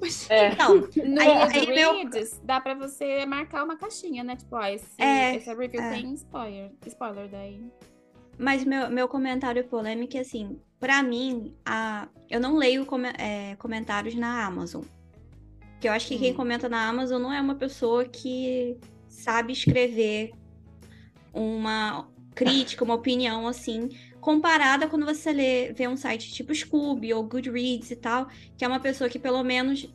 Mas... 0.00 0.28
É. 0.30 0.52
Então, 0.52 0.76
No 0.76 1.20
Aí- 1.20 1.30
aí 1.60 1.66
meu- 1.66 2.10
dá 2.44 2.60
pra 2.60 2.74
você 2.74 3.24
marcar 3.26 3.64
uma 3.64 3.76
caixinha, 3.76 4.22
né? 4.22 4.36
Tipo, 4.36 4.56
ó, 4.56 4.64
esse, 4.66 4.86
É, 4.98 5.36
essa 5.36 5.54
review 5.54 5.80
é. 5.80 5.90
tem 5.90 6.12
spoiler, 6.14 6.70
spoiler 6.86 7.28
daí. 7.28 7.60
Mas 8.38 8.64
meu, 8.64 8.90
meu 8.90 9.08
comentário 9.08 9.64
polêmico 9.64 10.16
é 10.16 10.20
assim, 10.20 10.60
pra 10.78 11.02
mim, 11.02 11.54
a, 11.64 12.06
eu 12.28 12.38
não 12.38 12.56
leio 12.56 12.84
come- 12.84 13.12
é, 13.18 13.56
comentários 13.56 14.14
na 14.14 14.44
Amazon. 14.44 14.82
Porque 15.72 15.88
eu 15.88 15.92
acho 15.92 16.08
que 16.08 16.18
quem 16.18 16.32
Hum. 16.32 16.36
comenta 16.36 16.68
na 16.68 16.86
Amazon 16.88 17.20
não 17.22 17.32
é 17.32 17.40
uma 17.40 17.54
pessoa 17.54 18.04
que 18.04 18.76
sabe 19.08 19.52
escrever 19.54 20.32
uma 21.32 22.08
crítica, 22.34 22.84
uma 22.84 22.94
opinião 22.94 23.46
assim, 23.46 23.88
comparada 24.26 24.88
quando 24.88 25.06
você 25.06 25.32
lê, 25.32 25.72
vê 25.72 25.86
um 25.86 25.96
site 25.96 26.34
tipo 26.34 26.52
Scoob 26.52 27.14
ou 27.14 27.22
Goodreads 27.22 27.92
e 27.92 27.94
tal, 27.94 28.26
que 28.58 28.64
é 28.64 28.68
uma 28.68 28.80
pessoa 28.80 29.08
que 29.08 29.20
pelo 29.20 29.40
menos 29.44 29.88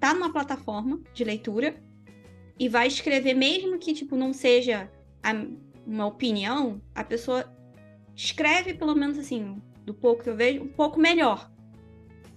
tá 0.00 0.14
numa 0.14 0.32
plataforma 0.32 0.98
de 1.12 1.22
leitura 1.22 1.76
e 2.58 2.66
vai 2.66 2.86
escrever, 2.86 3.34
mesmo 3.34 3.78
que 3.78 3.92
tipo 3.92 4.16
não 4.16 4.32
seja 4.32 4.90
a- 5.22 5.44
uma 5.86 6.06
opinião, 6.06 6.80
a 6.94 7.04
pessoa 7.04 7.44
escreve 8.16 8.72
pelo 8.72 8.94
menos 8.94 9.18
assim, 9.18 9.60
do 9.84 9.92
pouco 9.92 10.22
que 10.22 10.30
eu 10.30 10.36
vejo, 10.36 10.62
um 10.62 10.68
pouco 10.68 10.98
melhor. 10.98 11.50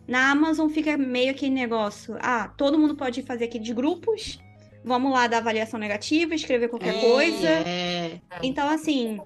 Na 0.05 0.31
Amazon 0.31 0.67
fica 0.67 0.97
meio 0.97 1.31
aquele 1.31 1.53
negócio, 1.53 2.17
ah, 2.19 2.49
todo 2.57 2.77
mundo 2.77 2.93
pode 2.93 3.23
fazer 3.23 3.45
aqueles 3.45 3.71
grupos, 3.71 4.37
vamos 4.83 5.13
lá 5.13 5.27
dar 5.27 5.37
avaliação 5.37 5.79
negativa, 5.79 6.35
escrever 6.35 6.67
qualquer 6.67 6.99
coisa. 6.99 7.47
É. 7.47 8.19
Então, 8.43 8.67
assim, 8.67 9.17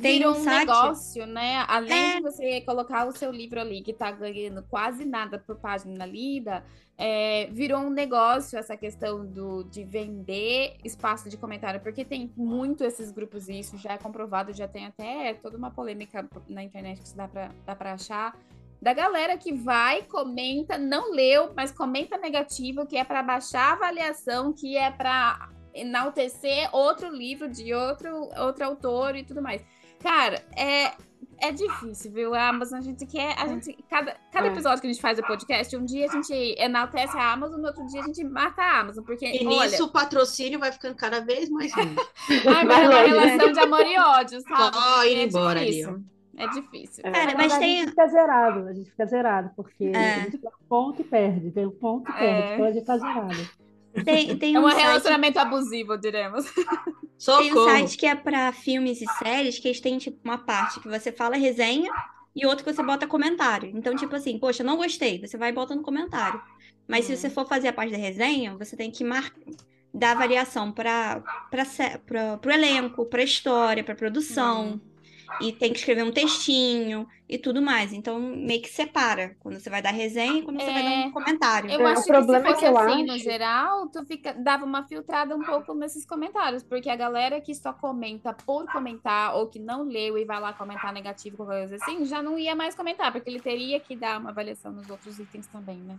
tem 0.00 0.18
Virou 0.18 0.34
um 0.34 0.40
um 0.40 0.44
negócio, 0.44 1.26
né? 1.26 1.64
Além 1.68 1.92
É. 1.92 2.16
de 2.16 2.22
você 2.22 2.60
colocar 2.62 3.06
o 3.06 3.12
seu 3.12 3.30
livro 3.30 3.60
ali, 3.60 3.82
que 3.82 3.92
tá 3.92 4.10
ganhando 4.10 4.62
quase 4.64 5.04
nada 5.04 5.38
por 5.38 5.56
página 5.56 6.04
lida, 6.04 6.64
é, 6.98 7.46
virou 7.52 7.80
um 7.80 7.90
negócio 7.90 8.58
essa 8.58 8.76
questão 8.76 9.24
do, 9.24 9.64
de 9.64 9.84
vender 9.84 10.76
espaço 10.84 11.28
de 11.28 11.36
comentário, 11.36 11.80
porque 11.80 12.04
tem 12.04 12.32
muito 12.36 12.84
esses 12.84 13.10
grupos, 13.10 13.48
e 13.48 13.58
isso 13.60 13.76
já 13.78 13.92
é 13.92 13.98
comprovado, 13.98 14.52
já 14.52 14.66
tem 14.66 14.86
até 14.86 15.34
toda 15.34 15.56
uma 15.56 15.70
polêmica 15.70 16.28
na 16.48 16.62
internet 16.62 17.00
que 17.00 17.16
dá 17.16 17.28
pra, 17.28 17.50
dá 17.64 17.74
pra 17.74 17.92
achar. 17.94 18.36
Da 18.82 18.92
galera 18.92 19.36
que 19.38 19.52
vai, 19.52 20.02
comenta, 20.02 20.76
não 20.76 21.12
leu, 21.12 21.52
mas 21.56 21.70
comenta 21.70 22.18
negativo, 22.18 22.86
que 22.86 22.96
é 22.96 23.04
para 23.04 23.22
baixar 23.22 23.70
a 23.70 23.72
avaliação, 23.72 24.52
que 24.52 24.76
é 24.76 24.90
para 24.90 25.50
enaltecer 25.72 26.68
outro 26.72 27.08
livro 27.08 27.48
de 27.48 27.74
outro, 27.74 28.28
outro 28.38 28.64
autor 28.64 29.16
e 29.16 29.24
tudo 29.24 29.42
mais. 29.42 29.64
Cara, 30.04 30.44
é, 30.56 30.92
é 31.40 31.50
difícil, 31.50 32.12
viu? 32.12 32.34
A 32.34 32.48
Amazon, 32.48 32.78
a 32.78 32.82
gente 32.82 33.06
quer. 33.06 33.34
A 33.38 33.46
gente, 33.48 33.74
cada, 33.88 34.14
cada 34.30 34.46
É. 34.48 34.50
episódio 34.52 34.80
que 34.82 34.86
a 34.86 34.92
gente 34.92 35.00
faz 35.02 35.16
do 35.16 35.26
podcast, 35.26 35.74
um 35.76 35.84
dia 35.84 36.06
a 36.06 36.12
gente 36.12 36.32
enaltece 36.58 37.16
a 37.16 37.32
Amazon, 37.32 37.58
no 37.60 37.66
outro 37.68 37.86
dia 37.86 38.00
a 38.02 38.04
gente 38.04 38.22
mata 38.22 38.60
a 38.62 38.80
Amazon. 38.80 39.02
Porque, 39.02 39.26
E 39.26 39.46
olha, 39.46 39.70
nisso 39.70 39.84
o 39.84 39.88
patrocínio 39.90 40.58
vai 40.60 40.70
ficando 40.70 40.94
cada 40.94 41.20
vez 41.20 41.48
mais 41.48 41.72
ruim. 41.74 41.96
ai, 42.46 42.64
mas 42.64 42.66
vai 42.66 42.84
é 42.84 42.88
uma 42.88 43.00
longe, 43.00 43.14
né? 43.14 43.24
relação 43.26 43.52
de 43.52 43.60
amor 43.60 43.86
e 43.86 43.98
ódio, 43.98 44.40
sabe? 44.42 44.76
Só 44.76 45.04
ir 45.06 45.14
é 45.16 45.22
embora 45.24 45.60
ali, 45.60 45.70
difícil. 45.70 46.04
É 46.36 46.48
difícil. 46.48 47.02
É. 47.06 47.10
Cara, 47.12 47.32
Na 47.32 47.38
mas 47.38 47.58
tem. 47.58 47.76
A 47.76 47.80
gente 47.80 47.90
fica 47.90 48.06
zerado, 48.08 48.68
a 48.68 48.72
gente 48.74 48.90
fica 48.90 49.06
zerado, 49.06 49.50
porque 49.56 49.84
É. 49.94 50.14
a 50.14 50.18
gente 50.20 50.38
tem 50.38 50.50
um 50.50 50.68
ponto 50.68 51.00
e 51.00 51.04
perde, 51.04 51.50
tem 51.50 51.66
um 51.66 51.70
ponto 51.70 52.10
e 52.10 52.14
É. 52.14 52.18
perde, 52.18 52.52
então 52.54 52.66
a 52.66 52.72
gente 52.72 52.84
tá 52.84 52.98
zerado. 52.98 53.63
Tem, 54.04 54.36
tem 54.36 54.56
É 54.56 54.60
um 54.60 54.66
um 54.66 54.70
site 54.70 54.82
relacionamento 54.82 55.38
abusivo, 55.38 55.96
diremos. 55.98 56.44
Tem 57.36 57.52
um 57.52 57.54
Socorro. 57.54 57.64
site 57.70 57.96
que 57.96 58.06
é 58.06 58.14
pra 58.14 58.52
filmes 58.52 59.00
e 59.00 59.06
séries 59.18 59.58
que 59.58 59.68
eles 59.68 59.80
têm, 59.80 59.98
tipo, 59.98 60.18
uma 60.24 60.38
parte 60.38 60.80
que 60.80 60.88
você 60.88 61.12
fala 61.12 61.36
resenha 61.36 61.90
e 62.34 62.44
outra 62.46 62.64
que 62.64 62.72
você 62.72 62.82
bota 62.82 63.06
comentário. 63.06 63.70
Então, 63.74 63.94
tipo 63.94 64.14
assim, 64.16 64.38
poxa, 64.38 64.64
não 64.64 64.76
gostei, 64.76 65.20
você 65.20 65.36
vai 65.38 65.52
botando 65.52 65.82
comentário. 65.82 66.40
Mas 66.88 67.04
se 67.06 67.12
Hum. 67.12 67.16
você 67.16 67.30
for 67.30 67.46
fazer 67.46 67.68
a 67.68 67.72
parte 67.72 67.92
da 67.92 67.98
resenha, 67.98 68.56
você 68.56 68.76
tem 68.76 68.90
que 68.90 69.04
mar... 69.04 69.32
dar 69.92 70.10
avaliação 70.12 70.72
para 70.72 71.22
o 72.44 72.50
elenco, 72.50 73.06
pra 73.06 73.22
história, 73.22 73.84
pra 73.84 73.94
produção. 73.94 74.80
E 75.40 75.52
tem 75.52 75.72
que 75.72 75.78
escrever 75.80 76.04
um 76.04 76.12
textinho 76.12 77.08
e 77.28 77.36
tudo 77.36 77.60
mais. 77.60 77.92
Então, 77.92 78.20
meio 78.20 78.62
que 78.62 78.68
separa 78.68 79.36
quando 79.40 79.58
você 79.58 79.68
vai 79.68 79.82
dar 79.82 79.90
resenha 79.90 80.38
e 80.38 80.42
quando 80.42 80.60
você 80.60 80.70
vai 80.72 80.82
dar 80.82 80.90
É. 80.90 81.06
um 81.06 81.10
comentário. 81.10 81.70
Eu 81.70 81.86
É, 81.86 81.92
acho 81.92 82.02
o 82.02 82.06
problema 82.06 82.44
que 82.52 82.58
se 82.58 82.64
é 82.66 82.68
que 82.70 82.74
fosse 82.74 82.88
eu 82.88 82.92
assim, 82.92 83.04
no 83.04 83.12
acho- 83.14 83.24
geral, 83.24 83.88
tu 83.88 84.04
fica, 84.06 84.32
dava 84.32 84.64
uma 84.64 84.84
filtrada 84.86 85.34
um 85.34 85.42
pouco 85.42 85.74
nesses 85.74 86.06
comentários, 86.06 86.62
porque 86.62 86.88
a 86.88 86.94
galera 86.96 87.40
que 87.40 87.54
só 87.54 87.72
comenta 87.72 88.32
por 88.32 88.66
comentar, 88.70 89.34
ou 89.36 89.48
que 89.48 89.58
não 89.58 89.82
leu 89.82 90.16
e 90.16 90.24
vai 90.24 90.40
lá 90.40 90.52
comentar 90.52 90.92
negativo, 90.92 91.36
qualquer 91.38 91.68
coisa 91.68 91.76
assim, 91.76 92.04
já 92.04 92.22
não 92.22 92.38
ia 92.38 92.54
mais 92.54 92.74
comentar, 92.74 93.10
porque 93.12 93.28
ele 93.28 93.40
teria 93.40 93.80
que 93.80 93.96
dar 93.96 94.20
uma 94.20 94.30
avaliação 94.30 94.70
nos 94.72 94.88
outros 94.88 95.18
itens 95.18 95.46
também, 95.48 95.78
né? 95.78 95.96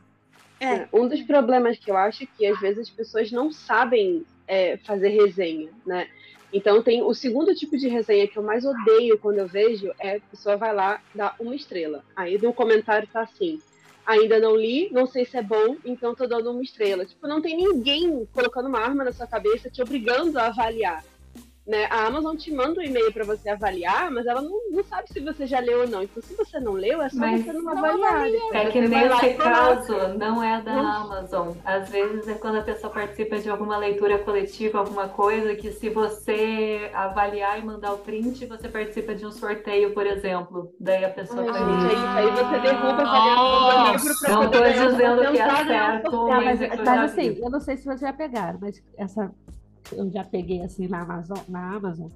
É. 0.59 0.87
Um 0.93 1.07
dos 1.09 1.21
problemas 1.23 1.77
que 1.77 1.91
eu 1.91 1.97
acho 1.97 2.23
é 2.23 2.27
que 2.37 2.45
às 2.45 2.57
vezes 2.61 2.79
as 2.79 2.89
pessoas 2.89 3.29
não 3.31 3.51
sabem 3.51 4.25
é, 4.47 4.77
fazer 4.77 5.09
resenha, 5.09 5.69
né? 5.85 6.07
Então 6.55 6.81
tem 6.81 7.03
o 7.03 7.13
segundo 7.13 7.53
tipo 7.53 7.77
de 7.77 7.89
resenha 7.89 8.29
que 8.29 8.37
eu 8.37 8.41
mais 8.41 8.63
odeio 8.63 9.17
quando 9.17 9.39
eu 9.39 9.45
vejo 9.45 9.91
é 9.99 10.15
a 10.15 10.19
pessoa 10.21 10.55
vai 10.55 10.73
lá 10.73 11.01
dar 11.13 11.35
uma 11.37 11.53
estrela. 11.53 12.01
Aí 12.15 12.41
no 12.41 12.53
comentário 12.53 13.05
tá 13.11 13.23
assim: 13.23 13.59
ainda 14.05 14.39
não 14.39 14.55
li, 14.55 14.89
não 14.89 15.05
sei 15.05 15.25
se 15.25 15.35
é 15.35 15.43
bom, 15.43 15.75
então 15.83 16.15
tô 16.15 16.25
dando 16.25 16.49
uma 16.49 16.63
estrela. 16.63 17.05
Tipo, 17.05 17.27
não 17.27 17.41
tem 17.41 17.57
ninguém 17.57 18.25
colocando 18.31 18.69
uma 18.69 18.79
arma 18.79 19.03
na 19.03 19.11
sua 19.11 19.27
cabeça 19.27 19.69
te 19.69 19.81
obrigando 19.81 20.39
a 20.39 20.47
avaliar. 20.47 21.03
Né? 21.65 21.85
A 21.89 22.05
Amazon 22.05 22.35
te 22.35 22.53
manda 22.53 22.79
um 22.79 22.83
e-mail 22.83 23.11
para 23.11 23.23
você 23.23 23.49
avaliar, 23.49 24.11
mas 24.11 24.25
ela 24.27 24.41
não, 24.41 24.51
não 24.71 24.83
sabe 24.83 25.11
se 25.11 25.19
você 25.19 25.47
já 25.47 25.59
leu 25.59 25.81
ou 25.81 25.87
não. 25.87 26.03
Então, 26.03 26.21
se 26.21 26.35
você 26.35 26.59
não 26.59 26.73
leu, 26.73 27.01
é 27.01 27.09
só 27.09 27.17
Mas 27.17 27.43
você 27.43 27.53
não, 27.53 27.61
não 27.61 27.77
avaliar. 27.77 28.15
avalia. 28.15 28.39
É 28.53 28.65
que 28.69 28.81
você 28.81 28.87
vai 28.87 29.09
nesse 29.09 29.33
caso 29.35 30.17
não 30.17 30.43
é 30.43 30.61
da 30.61 30.75
Não. 30.75 31.03
Amazon. 31.03 31.53
Às 31.65 31.89
vezes 31.89 32.27
é 32.27 32.35
quando 32.35 32.57
a 32.59 32.61
pessoa 32.61 32.93
participa 32.93 33.39
de 33.39 33.49
alguma 33.49 33.77
leitura 33.77 34.19
coletiva, 34.19 34.79
alguma 34.79 35.09
coisa, 35.09 35.55
que 35.55 35.71
se 35.71 35.89
você 35.89 36.89
avaliar 36.93 37.59
e 37.59 37.65
mandar 37.65 37.93
o 37.93 37.97
print, 37.97 38.45
você 38.45 38.67
participa 38.69 39.15
de 39.15 39.25
um 39.25 39.31
sorteio, 39.31 39.91
por 39.93 40.05
exemplo. 40.05 40.71
Daí 40.79 41.03
a 41.03 41.09
pessoa 41.09 41.41
Ai, 41.41 41.47
vai. 41.51 41.59
gente, 41.61 41.91
é 41.91 41.93
isso 41.95 42.05
aí 42.05 42.31
você 42.31 42.59
derruba 42.59 43.03
a 43.03 43.17
avaliação 43.17 43.85
do 43.85 43.91
livro 43.91 44.19
pra 44.19 44.29
Não 44.29 44.41
poder 44.43 44.57
tô 44.57 44.63
ganhar 44.63 44.89
dizendo 44.91 45.31
que 45.31 45.39
é 45.39 45.65
certo, 45.65 46.27
mas 46.27 46.45
mas, 46.45 46.61
é 46.61 46.67
mas 46.77 46.87
assim, 47.11 47.39
eu 47.41 47.49
não 47.49 47.59
sei 47.59 47.77
se 47.77 47.83
vocês 47.85 47.99
já 48.01 48.13
pegaram, 48.13 48.59
mas 48.61 48.81
essa 48.97 49.31
eu 49.91 50.09
já 50.09 50.23
peguei 50.23 50.61
assim 50.61 50.87
na 50.87 51.01
Amazon, 51.01 51.37
na 51.47 51.75
Amazon 51.75 52.09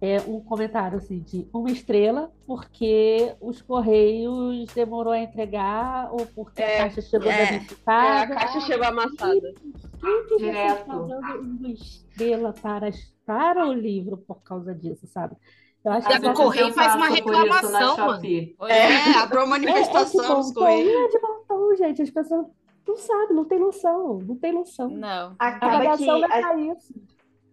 é 0.00 0.20
um 0.28 0.40
comentário 0.40 0.98
assim 0.98 1.20
de 1.20 1.48
uma 1.52 1.70
estrela 1.70 2.32
porque 2.46 3.34
os 3.40 3.60
correios 3.60 4.66
demorou 4.72 5.12
a 5.12 5.18
entregar 5.18 6.12
ou 6.12 6.24
porque 6.26 6.62
É, 6.62 6.76
a 6.76 6.82
caixa 6.84 7.02
chegou 7.02 7.30
é. 7.30 7.34
É, 7.34 7.42
a 7.42 7.50
danificada. 7.50 8.34
caixa 8.34 8.60
chegou 8.60 8.86
amassada. 8.86 9.54
Quem 10.00 10.26
que 10.26 10.34
está 10.44 10.84
dando 10.84 11.40
uma 11.40 11.70
estrela 11.70 12.52
para, 12.52 12.90
para 13.26 13.66
o 13.66 13.72
livro 13.72 14.16
por 14.18 14.40
causa 14.42 14.72
disso, 14.72 15.06
sabe? 15.08 15.36
Eu 15.84 15.92
acho 15.92 16.08
Deve 16.08 16.32
que 16.32 16.60
eu 16.60 16.68
e 16.68 16.72
faz 16.72 16.94
uma 16.94 17.06
por 17.06 17.14
isso 17.14 17.26
na 17.26 17.42
reclamação, 17.42 17.96
mano. 17.96 18.22
É, 18.68 19.10
abriu 19.18 19.44
uma 19.44 19.56
é, 19.56 19.58
é 19.58 19.62
manifestação 19.62 20.28
bom 20.28 20.40
dos 20.40 20.52
tom, 20.52 20.60
Correios. 20.60 20.92
não 20.92 21.04
é 21.04 21.08
de 21.08 21.18
bom 21.20 21.44
tom, 21.48 21.76
gente. 21.76 22.02
As 22.02 22.10
pessoas 22.10 22.46
não 22.88 22.96
sabem, 22.96 23.36
não 23.36 23.44
tem 23.44 23.58
noção, 23.60 24.18
não 24.18 24.36
tem 24.36 24.52
noção. 24.52 24.88
Não. 24.88 25.36
A 25.38 25.48
Acaba 25.48 25.58
que, 25.58 25.86
avaliação 25.88 26.20
vai 26.20 26.30
a- 26.42 26.42
para 26.48 26.60
isso. 26.60 26.94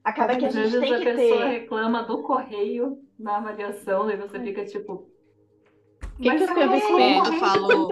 acaba 0.04 0.36
que 0.38 0.46
a 0.46 0.48
Às 0.48 0.54
gente 0.54 0.64
vezes 0.72 0.80
tem 0.80 0.94
a 0.94 0.98
que 0.98 1.04
pessoa 1.06 1.38
ter. 1.42 1.46
reclama 1.48 2.04
do 2.04 2.24
correio 2.24 3.00
na 3.20 3.38
avaliação, 3.38 4.10
e 4.10 4.16
você 4.18 4.40
fica 4.40 4.66
tipo. 4.66 4.94
O 4.94 6.22
que, 6.22 6.28
"Mas 6.30 6.46
que 6.46 6.60
a 6.60 6.74
é 6.74 6.78
isso? 6.78 6.96
Pedro 6.96 7.40
falou. 7.40 7.90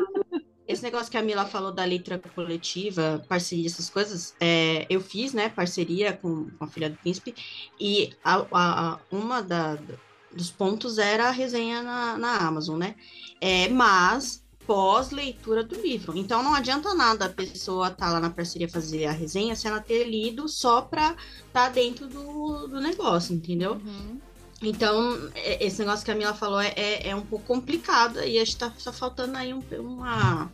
Esse 0.66 0.82
negócio 0.82 1.12
que 1.12 1.18
a 1.18 1.22
Mila 1.22 1.46
falou 1.46 1.74
da 1.74 1.84
letra 1.84 2.18
coletiva, 2.34 3.22
parceria, 3.28 3.66
essas 3.68 3.90
coisas, 3.90 4.34
é, 4.40 4.86
eu 4.90 5.02
fiz, 5.02 5.34
né, 5.34 5.50
parceria 5.50 6.14
com, 6.14 6.50
com 6.52 6.64
a 6.64 6.68
filha 6.68 6.90
do 6.90 6.96
príncipe, 6.98 7.36
e 7.78 8.14
a, 8.24 8.36
a- 8.38 8.94
a- 8.94 9.00
uma 9.12 9.42
da, 9.42 9.78
dos 10.32 10.50
pontos 10.52 10.98
era 10.98 11.28
a 11.28 11.32
resenha 11.32 11.84
na, 11.84 12.18
na 12.18 12.38
Amazon, 12.48 12.78
né? 12.80 12.96
É, 13.42 13.68
mas 13.68 14.43
pós-leitura 14.66 15.64
do 15.64 15.76
livro. 15.82 16.18
Então 16.18 16.42
não 16.44 16.54
adianta 16.54 16.94
nada 16.94 17.26
a 17.26 17.30
pessoa 17.30 17.88
estar 17.90 18.12
lá 18.12 18.20
na 18.20 18.30
parceria 18.30 18.68
fazer 18.70 19.06
a 19.06 19.12
resenha 19.12 19.56
se 19.56 19.68
ela 19.68 19.80
ter 19.80 20.06
lido 20.06 20.48
só 20.48 20.82
pra 20.82 21.16
estar 21.48 21.70
dentro 21.70 22.08
do, 22.08 22.68
do 22.68 22.80
negócio, 22.82 23.34
entendeu? 23.36 23.74
Uhum. 23.74 24.20
Então, 24.62 25.30
é- 25.36 25.66
esse 25.66 25.80
negócio 25.80 26.06
que 26.06 26.12
a 26.12 26.16
Mila 26.16 26.34
falou 26.34 26.60
é, 26.62 26.74
é, 26.78 27.10
é 27.10 27.16
um 27.16 27.22
pouco 27.22 27.46
complicado 27.46 28.24
e 28.24 28.40
acho 28.40 28.52
que 28.54 28.58
tá 28.60 28.72
só 28.78 28.94
faltando 28.94 29.38
aí 29.38 29.54
um, 29.54 29.62
uma, 29.80 30.50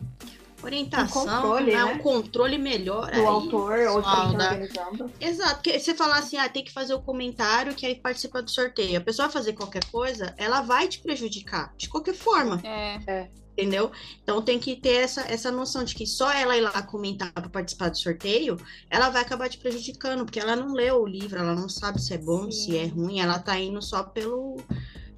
orientação, 0.62 1.22
Um 1.22 1.26
controle, 1.42 1.72
né? 1.72 1.84
né? 1.84 1.84
um 1.84 1.98
controle 1.98 2.58
melhor 2.58 3.10
Do 3.10 3.20
aí, 3.20 3.24
autor 3.26 3.78
ou 3.88 4.02
tá 4.02 4.14
da- 4.16 4.26
organizando. 4.50 5.10
Exato, 5.20 5.54
porque 5.54 5.78
você 5.78 5.94
falar 5.94 6.18
assim, 6.18 6.36
ah, 6.36 6.48
tem 6.48 6.64
que 6.64 6.72
fazer 6.72 6.92
o 6.94 7.00
comentário 7.00 7.74
que 7.74 7.86
aí 7.86 7.94
participa 7.94 8.42
do 8.42 8.50
sorteio. 8.50 8.98
A 8.98 9.00
pessoa 9.00 9.28
fazer 9.30 9.52
qualquer 9.52 9.84
coisa, 9.86 10.34
ela 10.36 10.60
vai 10.60 10.88
te 10.88 10.98
prejudicar, 10.98 11.72
de 11.76 11.88
qualquer 11.88 12.14
forma, 12.14 12.60
É. 12.64 13.28
entendeu? 13.60 13.90
Então 14.22 14.40
tem 14.42 14.58
que 14.58 14.76
ter 14.76 14.96
essa, 15.02 15.20
essa 15.22 15.50
noção 15.50 15.84
de 15.84 15.94
que 15.94 16.06
só 16.06 16.32
ela 16.32 16.56
ir 16.56 16.60
lá 16.62 16.82
comentar 16.82 17.32
para 17.32 17.48
participar 17.48 17.90
do 17.90 17.98
sorteio, 17.98 18.56
ela 18.90 19.10
vai 19.10 19.22
acabar 19.22 19.48
te 19.48 19.58
prejudicando, 19.58 20.24
porque 20.24 20.40
ela 20.40 20.56
não 20.56 20.72
leu 20.72 21.02
o 21.02 21.06
livro, 21.06 21.38
ela 21.38 21.54
não 21.54 21.68
sabe 21.68 22.00
se 22.00 22.14
é 22.14 22.18
bom, 22.18 22.50
se 22.50 22.76
é 22.76 22.86
ruim, 22.86 23.20
ela 23.20 23.38
tá 23.38 23.58
indo 23.58 23.82
só 23.82 24.02
pelo, 24.02 24.56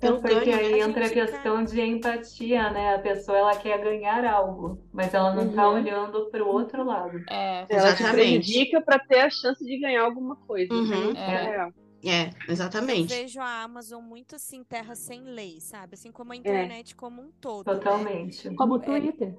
pelo 0.00 0.20
Porque 0.20 0.34
ganho, 0.34 0.58
aí 0.58 0.72
né? 0.72 0.78
entra 0.80 1.06
a 1.06 1.10
questão 1.10 1.64
de 1.64 1.80
empatia, 1.80 2.70
né? 2.70 2.94
A 2.96 2.98
pessoa 2.98 3.38
ela 3.38 3.56
quer 3.56 3.80
ganhar 3.82 4.24
algo, 4.24 4.78
mas 4.92 5.14
ela 5.14 5.32
não 5.34 5.52
tá 5.52 5.68
Uhum. 5.68 5.76
olhando 5.76 6.28
para 6.30 6.42
o 6.44 6.48
outro 6.48 6.84
lado. 6.84 7.18
É. 7.30 7.66
Ela 7.70 7.94
te 7.94 8.02
Exatamente. 8.02 8.40
prejudica 8.40 8.80
para 8.80 8.98
ter 8.98 9.20
a 9.20 9.30
chance 9.30 9.64
de 9.64 9.78
ganhar 9.78 10.02
alguma 10.04 10.34
coisa. 10.36 10.72
Uhum. 10.74 11.12
né? 11.12 11.20
É. 11.20 11.50
real. 11.50 11.72
É, 12.04 12.30
Eu 12.46 12.52
exatamente. 12.52 13.08
vejo 13.08 13.40
a 13.40 13.62
Amazon 13.62 14.02
muito 14.02 14.36
assim, 14.36 14.64
terra 14.64 14.94
sem 14.94 15.22
lei, 15.22 15.60
sabe? 15.60 15.94
Assim 15.94 16.10
como 16.10 16.32
a 16.32 16.36
internet 16.36 16.94
como 16.96 17.22
um 17.22 17.30
todo. 17.40 17.66
né? 17.66 17.74
Totalmente. 17.74 18.50
Como 18.54 18.74
o 18.74 18.82
É, 18.82 18.86
Twitter. 18.86 19.38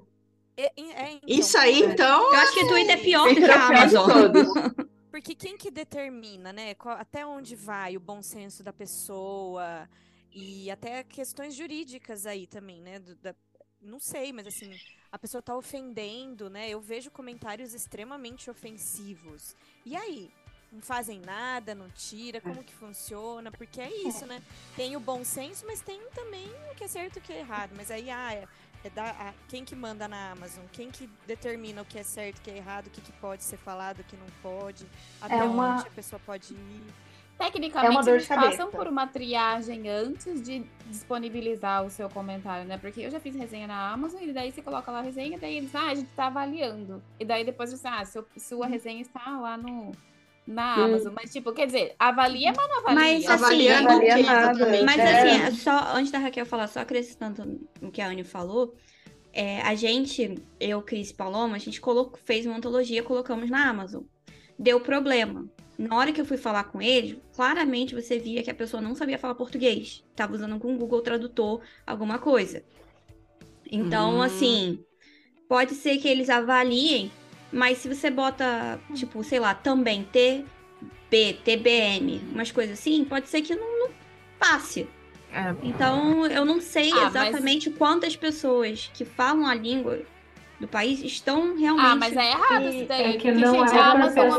É, 0.56 0.62
é, 0.80 1.12
então, 1.14 1.28
Isso 1.28 1.58
aí, 1.58 1.82
então, 1.82 2.32
Eu 2.32 2.40
acho 2.40 2.54
que 2.54 2.64
o 2.64 2.68
Twitter 2.68 2.98
é 2.98 3.02
pior 3.02 3.28
do 3.28 3.34
que 3.34 3.44
é 3.44 3.52
a 3.52 3.56
de 3.56 3.96
Amazon. 3.96 4.08
Porque 5.10 5.34
quem 5.34 5.56
que 5.56 5.70
determina, 5.70 6.52
né? 6.52 6.74
qual- 6.74 6.96
até 6.98 7.24
onde 7.26 7.54
vai 7.54 7.96
o 7.96 8.00
bom 8.00 8.22
senso 8.22 8.62
da 8.64 8.72
pessoa 8.72 9.88
e 10.32 10.70
até 10.70 11.04
questões 11.04 11.54
jurídicas 11.54 12.26
aí 12.26 12.46
também, 12.46 12.80
né? 12.80 12.98
do- 12.98 13.14
da- 13.16 13.34
não 13.80 14.00
sei, 14.00 14.32
mas 14.32 14.46
assim, 14.46 14.70
a 15.12 15.18
pessoa 15.18 15.42
tá 15.42 15.56
ofendendo, 15.56 16.48
né? 16.50 16.68
Eu 16.70 16.80
vejo 16.80 17.10
comentários 17.10 17.74
extremamente 17.74 18.50
ofensivos. 18.50 19.54
E 19.84 19.94
aí? 19.94 20.30
Não 20.74 20.82
fazem 20.82 21.20
nada, 21.20 21.72
não 21.72 21.88
tira, 21.90 22.40
como 22.40 22.64
que 22.64 22.74
funciona? 22.74 23.48
Porque 23.52 23.80
é 23.80 23.88
isso, 24.08 24.26
né? 24.26 24.42
Tem 24.74 24.96
o 24.96 25.00
bom 25.00 25.22
senso, 25.24 25.64
mas 25.66 25.80
tem 25.80 26.00
também 26.12 26.48
o 26.72 26.74
que 26.74 26.82
é 26.82 26.88
certo 26.88 27.16
e 27.16 27.18
o 27.20 27.22
que 27.22 27.32
é 27.32 27.38
errado. 27.38 27.70
Mas 27.76 27.92
aí, 27.92 28.10
ah, 28.10 28.32
é, 28.34 28.48
é 28.82 28.90
da, 28.90 29.04
a- 29.10 29.34
quem 29.48 29.64
que 29.64 29.76
manda 29.76 30.08
na 30.08 30.32
Amazon? 30.32 30.64
Quem 30.72 30.90
que 30.90 31.08
determina 31.28 31.82
o 31.82 31.84
que 31.84 31.96
é 31.96 32.02
certo, 32.02 32.38
o 32.38 32.40
que 32.40 32.50
é 32.50 32.56
errado, 32.56 32.88
o 32.88 32.90
que, 32.90 33.00
que 33.00 33.12
pode 33.12 33.44
ser 33.44 33.56
falado, 33.56 34.00
o 34.00 34.04
que 34.04 34.16
não 34.16 34.26
pode? 34.42 34.84
Até 35.22 35.36
uma- 35.44 35.76
onde 35.76 35.86
a 35.86 35.90
pessoa 35.92 36.18
pode 36.26 36.52
ir? 36.54 36.82
Tecnicamente, 37.38 37.92
É 38.10 38.12
eles 38.14 38.26
passam 38.56 38.70
por 38.70 38.86
uma 38.88 39.06
triagem 39.08 39.88
antes 39.88 40.40
de 40.42 40.64
disponibilizar 40.86 41.84
o 41.84 41.90
seu 41.90 42.08
comentário, 42.08 42.64
né? 42.66 42.78
Porque 42.78 43.00
eu 43.00 43.10
já 43.10 43.18
fiz 43.20 43.34
resenha 43.36 43.66
na 43.68 43.92
Amazon 43.92 44.22
e 44.22 44.32
daí 44.32 44.50
você 44.52 44.62
coloca 44.62 44.90
lá 44.90 44.98
a 45.00 45.02
resenha, 45.02 45.38
daí 45.38 45.56
eles, 45.56 45.74
ah, 45.74 45.88
a 45.90 45.94
gente 45.94 46.10
tá 46.16 46.26
avaliando. 46.26 47.02
E 47.18 47.24
daí 47.24 47.44
depois 47.44 47.70
você, 47.70 47.86
ah, 47.86 48.04
seu, 48.04 48.26
sua 48.38 48.66
resenha 48.68 49.02
está 49.02 49.36
lá 49.40 49.56
no, 49.56 49.90
na 50.46 50.76
Hum. 50.80 50.84
Amazon. 50.84 51.12
Mas, 51.14 51.32
tipo, 51.32 51.52
quer 51.52 51.66
dizer, 51.66 51.94
avalia, 51.98 52.52
mas 52.56 52.68
não 52.68 52.78
avalia. 52.80 52.94
Mas, 52.94 53.30
assim, 53.30 53.68
avalia 53.68 54.14
que 54.16 54.22
nada. 54.22 54.82
Mas 54.84 54.98
É. 54.98 55.20
assim, 55.20 55.42
é 55.42 55.50
só 55.52 55.94
antes 55.94 56.10
da 56.12 56.18
Raquel 56.18 56.46
falar, 56.46 56.68
só 56.68 56.80
acrescentando 56.80 57.60
o 57.80 57.90
que 57.90 58.00
a 58.00 58.08
Anne 58.08 58.24
falou, 58.24 58.74
é, 59.32 59.60
a 59.62 59.74
gente, 59.74 60.34
eu, 60.60 60.80
Cris 60.82 61.10
e 61.10 61.14
Paloma, 61.14 61.56
a 61.56 61.58
gente 61.58 61.80
colocou, 61.80 62.18
fez 62.24 62.46
uma 62.46 62.56
antologia, 62.56 63.02
colocamos 63.02 63.50
na 63.50 63.68
Amazon. 63.68 64.02
Deu 64.58 64.80
problema. 64.80 65.46
Na 65.76 65.96
hora 65.96 66.12
que 66.12 66.20
eu 66.20 66.24
fui 66.24 66.36
falar 66.36 66.64
com 66.64 66.80
eles, 66.80 67.16
claramente 67.34 67.96
você 67.96 68.16
via 68.16 68.44
que 68.44 68.50
a 68.50 68.54
pessoa 68.54 68.80
não 68.80 68.94
sabia 68.94 69.18
falar 69.18 69.34
português. 69.34 70.04
Tava 70.14 70.34
usando 70.34 70.56
com 70.60 70.72
o 70.72 70.78
Google 70.78 71.00
Tradutor 71.02 71.60
alguma 71.84 72.18
coisa. 72.20 72.62
Então, 73.70 74.18
Hum. 74.18 74.22
assim, 74.22 74.78
pode 75.48 75.74
ser 75.74 75.98
que 75.98 76.06
eles 76.06 76.30
avaliem, 76.30 77.10
mas 77.54 77.78
se 77.78 77.88
você 77.88 78.10
bota, 78.10 78.78
tipo, 78.94 79.22
sei 79.24 79.38
lá, 79.40 79.54
também 79.54 80.02
TB, 80.04 81.34
TBM, 81.44 82.20
umas 82.32 82.50
coisas 82.50 82.78
assim, 82.78 83.04
pode 83.04 83.28
ser 83.28 83.42
que 83.42 83.54
não, 83.54 83.78
não 83.80 83.88
passe. 84.38 84.88
É. 85.32 85.54
Então, 85.62 86.26
eu 86.26 86.44
não 86.44 86.60
sei 86.60 86.90
Ah, 86.92 86.96
mas- 86.96 87.14
exatamente 87.14 87.70
quantas 87.70 88.14
pessoas 88.16 88.90
que 88.94 89.04
falam 89.04 89.46
a 89.46 89.54
língua 89.54 90.00
do 90.60 90.68
país 90.68 91.02
estão 91.02 91.56
realmente. 91.58 91.86
Ah, 91.86 91.96
mas 91.96 92.16
é 92.16 92.30
errado 92.30 92.68
isso 92.68 92.86
daí. 92.86 93.02
É 93.02 93.12
que 93.12 93.18
porque, 93.18 93.32
não 93.32 93.52
gente, 93.66 93.74
é 93.76 93.80
a 93.80 93.90
Amazon 93.90 94.18
é 94.18 94.28
uma 94.28 94.38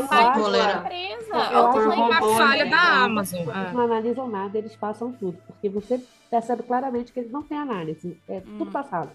empresa. 0.80 1.36
Eu 1.52 1.64
tô 1.70 1.72
que- 1.72 1.78
A 1.78 2.18
robô, 2.18 2.34
falha 2.34 2.66
da 2.66 2.80
Amazon. 3.04 3.40
Eles 3.42 3.54
é. 3.54 3.72
não 3.72 3.80
analisam 3.82 4.28
nada, 4.28 4.56
eles 4.56 4.74
passam 4.76 5.12
tudo. 5.12 5.36
Porque 5.46 5.68
você 5.68 6.00
percebe 6.30 6.62
claramente 6.62 7.12
que 7.12 7.20
eles 7.20 7.30
não 7.30 7.42
têm 7.42 7.58
análise. 7.58 8.18
É 8.26 8.40
tudo 8.40 8.64
Hum. 8.64 8.72
passado. 8.72 9.10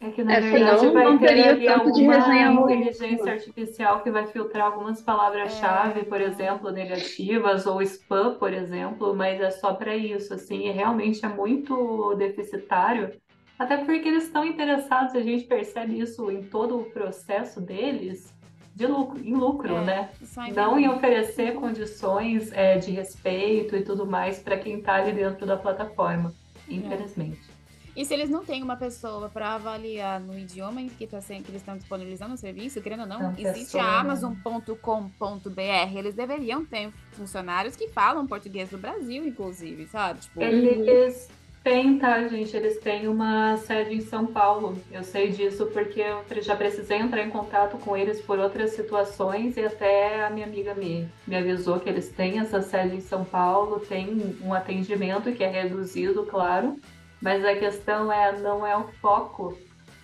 É 0.00 0.10
que, 0.10 0.22
na 0.22 0.34
É, 0.34 0.40
verdade, 0.40 0.80
senão 0.80 0.92
vai 0.92 1.04
não 1.04 1.18
ter 1.18 1.26
teria 1.26 1.50
ali 1.50 1.64
tanto 1.64 1.90
de 1.92 2.04
ruim. 2.52 2.86
inteligência 2.86 3.32
artificial 3.32 4.02
que 4.02 4.10
vai 4.10 4.26
filtrar 4.26 4.66
algumas 4.66 5.00
palavras-chave, 5.02 6.04
por 6.04 6.20
exemplo, 6.20 6.70
negativas, 6.70 7.66
ou 7.66 7.80
spam, 7.82 8.34
por 8.38 8.52
exemplo, 8.52 9.14
mas 9.16 9.40
é 9.40 9.50
só 9.50 9.74
para 9.74 9.96
isso, 9.96 10.34
assim, 10.34 10.66
e 10.68 10.70
realmente 10.70 11.24
é 11.24 11.28
muito 11.28 12.14
deficitário, 12.16 13.14
até 13.58 13.78
porque 13.78 14.08
eles 14.08 14.24
estão 14.24 14.44
interessados, 14.44 15.14
a 15.14 15.22
gente 15.22 15.44
percebe 15.46 15.98
isso 15.98 16.30
em 16.30 16.42
todo 16.48 16.78
o 16.78 16.90
processo 16.90 17.60
deles, 17.60 18.34
de 18.74 18.86
lucro, 18.86 19.18
em 19.24 19.34
lucro, 19.34 19.80
É, 19.80 19.80
né? 19.80 20.10
Não 20.54 20.78
em 20.78 20.88
oferecer 20.88 21.54
condições 21.54 22.52
é, 22.52 22.78
de 22.78 22.90
respeito 22.90 23.74
e 23.76 23.82
tudo 23.82 24.06
mais 24.06 24.38
para 24.42 24.58
quem 24.58 24.78
está 24.78 24.96
ali 24.96 25.12
dentro 25.12 25.46
da 25.46 25.56
plataforma, 25.56 26.34
infelizmente. 26.68 27.55
E 27.96 28.04
se 28.04 28.12
eles 28.12 28.28
não 28.28 28.44
têm 28.44 28.62
uma 28.62 28.76
pessoa 28.76 29.30
para 29.30 29.54
avaliar 29.54 30.20
no 30.20 30.38
idioma 30.38 30.82
em 30.82 30.88
que, 30.88 31.06
tá 31.06 31.20
sendo, 31.20 31.44
que 31.44 31.50
eles 31.50 31.62
estão 31.62 31.76
disponibilizando 31.78 32.34
o 32.34 32.36
serviço, 32.36 32.82
querendo 32.82 33.00
ou 33.00 33.06
não, 33.06 33.20
Não, 33.20 33.32
existe 33.32 33.72
pessoa, 33.72 33.84
a 33.84 33.86
né? 33.86 33.98
Amazon.com.br. 34.00 35.96
Eles 35.96 36.14
deveriam 36.14 36.64
ter 36.64 36.92
funcionários 37.12 37.74
que 37.74 37.88
falam 37.88 38.26
português 38.26 38.68
do 38.68 38.76
Brasil, 38.76 39.26
inclusive, 39.26 39.86
sabe? 39.86 40.20
Tipo, 40.20 40.42
Eles 40.42 41.30
têm, 41.64 41.98
tá, 41.98 42.28
gente? 42.28 42.54
Eles 42.54 42.78
têm 42.78 43.08
uma 43.08 43.56
sede 43.56 43.94
em 43.94 44.00
São 44.00 44.26
Paulo. 44.26 44.78
Eu 44.92 45.02
sei 45.02 45.30
disso 45.32 45.66
porque 45.72 46.00
eu 46.00 46.42
já 46.42 46.54
precisei 46.54 46.98
entrar 46.98 47.24
em 47.24 47.30
contato 47.30 47.78
com 47.78 47.96
eles 47.96 48.20
por 48.20 48.38
outras 48.38 48.72
situações 48.72 49.56
e 49.56 49.64
até 49.64 50.24
a 50.24 50.30
minha 50.30 50.46
amiga 50.46 50.74
me, 50.74 51.08
me 51.26 51.34
avisou 51.34 51.80
que 51.80 51.88
eles 51.88 52.08
têm 52.10 52.38
essa 52.38 52.60
sede 52.60 52.94
em 52.94 53.00
São 53.00 53.24
Paulo, 53.24 53.80
tem 53.80 54.36
um 54.42 54.54
atendimento 54.54 55.32
que 55.32 55.42
é 55.42 55.48
reduzido, 55.48 56.24
claro, 56.26 56.76
mas 57.20 57.44
a 57.44 57.54
questão 57.54 58.12
é 58.12 58.32
não 58.38 58.66
é 58.66 58.76
o 58.76 58.84
foco. 59.00 59.56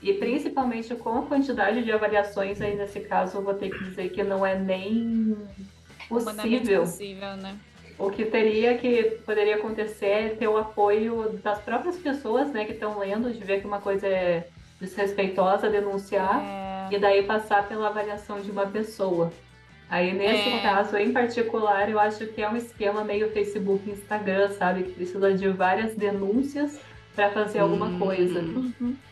E 0.02 0.14
principalmente 0.14 0.94
com 0.96 1.18
a 1.20 1.22
quantidade 1.22 1.84
de 1.84 1.92
avaliações, 1.92 2.60
aí 2.60 2.74
nesse 2.74 3.00
caso 3.00 3.38
eu 3.38 3.42
vou 3.42 3.54
ter 3.54 3.70
que 3.70 3.84
dizer 3.84 4.08
que 4.10 4.22
não 4.24 4.44
é 4.44 4.58
nem 4.58 5.36
humanamente 6.10 6.58
possível. 6.58 6.80
possível, 6.82 7.36
né? 7.36 7.56
O 7.98 8.10
que 8.10 8.24
teria 8.24 8.76
que 8.78 9.18
poderia 9.24 9.56
acontecer 9.56 10.06
é 10.06 10.28
ter 10.30 10.48
o 10.48 10.56
apoio 10.56 11.38
das 11.44 11.60
próprias 11.60 11.96
pessoas, 11.98 12.50
né, 12.50 12.64
que 12.64 12.72
estão 12.72 12.98
lendo, 12.98 13.30
de 13.32 13.38
ver 13.44 13.60
que 13.60 13.66
uma 13.66 13.80
coisa 13.80 14.08
é 14.08 14.48
desrespeitosa, 14.80 15.70
denunciar 15.70 16.42
É, 16.42 16.88
e 16.94 16.98
daí 16.98 17.22
passar 17.22 17.68
pela 17.68 17.86
avaliação 17.88 18.40
de 18.40 18.50
uma 18.50 18.66
pessoa. 18.66 19.32
Aí 19.88 20.12
nesse 20.12 20.48
É. 20.48 20.62
caso 20.62 20.96
em 20.96 21.12
particular, 21.12 21.88
eu 21.88 22.00
acho 22.00 22.26
que 22.26 22.42
é 22.42 22.48
um 22.48 22.56
esquema 22.56 23.04
meio 23.04 23.30
Facebook, 23.30 23.88
Instagram, 23.88 24.50
sabe, 24.50 24.82
que 24.84 24.92
precisa 24.92 25.32
de 25.32 25.48
várias 25.50 25.94
denúncias 25.94 26.80
para 27.14 27.30
fazer 27.30 27.58
alguma 27.58 27.86
Hum. 27.86 27.98
coisa. 27.98 28.42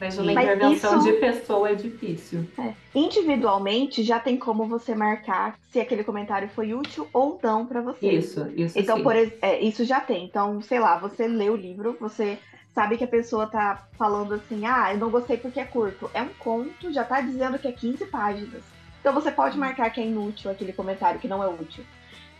Mas 0.01 0.19
uma 0.19 0.33
Mas 0.33 0.45
intervenção 0.45 0.99
isso- 0.99 1.07
de 1.07 1.13
pessoa 1.15 1.71
é 1.71 1.75
difícil. 1.75 2.47
Individualmente, 2.95 4.03
já 4.03 4.19
tem 4.19 4.37
como 4.37 4.67
você 4.67 4.95
marcar 4.95 5.59
se 5.71 5.81
aquele 5.81 6.03
comentário 6.05 6.49
foi 6.49 6.73
útil 6.75 7.07
ou 7.13 7.39
não 7.43 7.67
para 7.67 7.81
você. 7.81 8.11
Isso, 8.11 8.47
isso 8.57 8.79
Então, 8.79 8.97
sim. 8.97 9.03
por 9.03 9.15
é, 9.17 9.61
isso 9.61 9.85
já 9.85 10.01
tem. 10.01 10.25
Então, 10.25 10.61
sei 10.63 10.81
lá, 10.81 10.99
você 10.99 11.27
lê 11.29 11.51
o 11.51 11.57
livro, 11.57 11.97
você 12.01 12.39
sabe 12.75 12.97
que 12.97 13.05
a 13.05 13.09
pessoa 13.09 13.47
tá 13.47 13.87
falando 13.99 14.35
assim, 14.35 14.65
ah, 14.65 14.93
eu 14.93 14.99
não 14.99 15.11
gostei 15.11 15.37
porque 15.37 15.61
é 15.61 15.65
curto. 15.65 16.11
É 16.15 16.23
um 16.23 16.29
conto, 16.39 16.93
já 16.93 17.05
tá 17.05 17.21
dizendo 17.21 17.59
que 17.59 17.69
é 17.69 17.73
15 17.73 18.07
páginas. 18.07 18.63
Então 19.01 19.13
você 19.13 19.31
pode 19.31 19.59
marcar 19.59 19.91
que 19.91 20.01
é 20.01 20.07
inútil 20.07 20.51
aquele 20.51 20.73
comentário, 20.73 21.21
que 21.21 21.29
não 21.29 21.43
é 21.43 21.49
útil. 21.49 21.85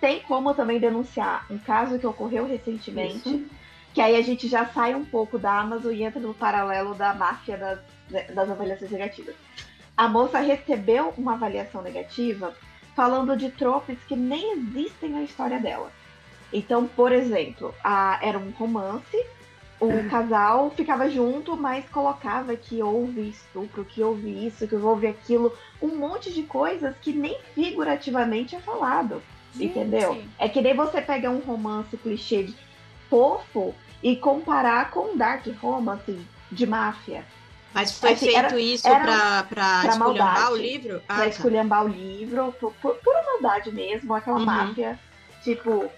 Tem 0.01 0.21
como 0.21 0.55
também 0.55 0.79
denunciar 0.79 1.45
um 1.51 1.59
caso 1.59 1.99
que 1.99 2.07
ocorreu 2.07 2.47
recentemente, 2.47 3.29
Isso. 3.29 3.45
Que 3.95 4.01
aí 4.01 4.17
a 4.17 4.23
gente 4.23 4.47
já 4.49 4.67
sai 4.67 4.95
um 4.95 5.05
pouco 5.05 5.39
da 5.39 5.59
Amazon 5.61 5.93
e 5.93 6.03
entra 6.03 6.21
no 6.21 6.33
paralelo 6.35 6.95
da 6.95 7.13
máfia 7.15 7.57
das, 7.57 7.79
das 8.35 8.51
avaliações 8.51 8.91
negativas. 8.91 9.35
A 9.97 10.09
moça 10.09 10.39
recebeu 10.39 11.13
uma 11.19 11.35
avaliação 11.35 11.83
negativa 11.83 12.55
falando 12.95 13.37
de 13.37 13.51
tropes 13.51 13.99
que 14.07 14.17
nem 14.17 14.53
existem 14.59 15.11
na 15.11 15.23
história 15.23 15.59
dela. 15.59 15.91
Então, 16.53 16.87
por 16.87 17.13
exemplo, 17.13 17.75
a- 17.83 18.19
era 18.23 18.39
um 18.39 18.51
romance, 18.51 19.17
o 19.81 19.89
casal 20.11 20.71
ficava 20.71 21.09
junto, 21.09 21.57
mas 21.57 21.89
colocava 21.89 22.55
que 22.57 22.83
houve 22.83 23.29
estupro, 23.31 23.85
que 23.85 24.03
houve 24.03 24.47
isso, 24.47 24.67
que 24.67 24.75
houve 24.75 25.07
aquilo, 25.07 25.53
um 25.81 25.97
monte 25.97 26.33
de 26.33 26.43
coisas 26.43 26.95
que 27.01 27.13
nem 27.13 27.37
figurativamente 27.55 28.55
é 28.57 28.61
falado. 28.61 29.23
Gente. 29.55 29.65
Entendeu? 29.79 30.23
É 30.39 30.49
que 30.49 30.61
nem 30.61 30.75
você 30.75 31.01
pegar 31.01 31.31
um 31.31 31.41
romance 31.41 31.97
clichê 31.97 32.45
de 32.45 32.55
fofo 33.11 33.75
e 34.03 34.17
comparar 34.17 34.91
com 34.91 35.13
um 35.13 35.17
dark 35.17 35.47
romance 35.61 36.19
de 36.51 36.67
máfia. 36.67 37.25
Mas 37.75 37.93
foi 37.99 38.13
Assim, 38.13 38.27
feito 38.27 38.39
era- 38.39 38.59
isso 38.61 38.89
era 38.89 39.01
pra, 39.05 39.43
pra, 39.45 39.81
pra 39.83 39.91
esculhambar 39.91 40.35
maldade. 40.35 40.53
o 40.53 40.57
livro? 40.57 41.03
Ah, 41.09 41.15
pra 41.15 41.25
tá. 41.25 41.29
esculhambar 41.29 41.85
o 41.85 41.89
livro, 41.89 42.55
por, 42.59 42.73
por 42.75 42.95
pura 42.97 43.23
maldade 43.25 43.71
mesmo, 43.73 44.15
aquela 44.15 44.39
Uhum. 44.39 44.45
máfia. 44.47 44.99
Tipo, 45.45 45.89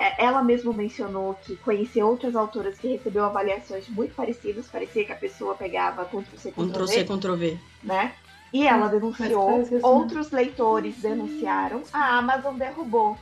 é- 0.00 0.24
ela 0.24 0.42
mesma 0.42 0.72
mencionou 0.72 1.34
que 1.44 1.56
conhecia 1.56 2.04
outras 2.04 2.34
autoras 2.34 2.76
que 2.78 2.88
recebeu 2.88 3.24
avaliações 3.24 3.86
muito 3.88 4.14
parecidas, 4.14 4.66
parecia 4.66 5.04
que 5.04 5.12
a 5.12 5.16
pessoa 5.16 5.54
pegava 5.54 6.04
Ctrl-C, 6.04 6.50
Ctrl 6.52 6.86
C, 6.86 7.04
Ctrl-V, 7.04 7.18
Ctrl 7.18 7.34
V. 7.36 7.58
né? 7.84 8.12
E 8.52 8.66
ela 8.66 8.88
denunciou, 8.88 9.58
né? 9.60 9.80
outros 9.82 10.30
leitores 10.30 10.96
denunciaram, 10.96 11.82
a 11.92 12.18
Amazon 12.18 12.56
derrubou. 12.56 13.16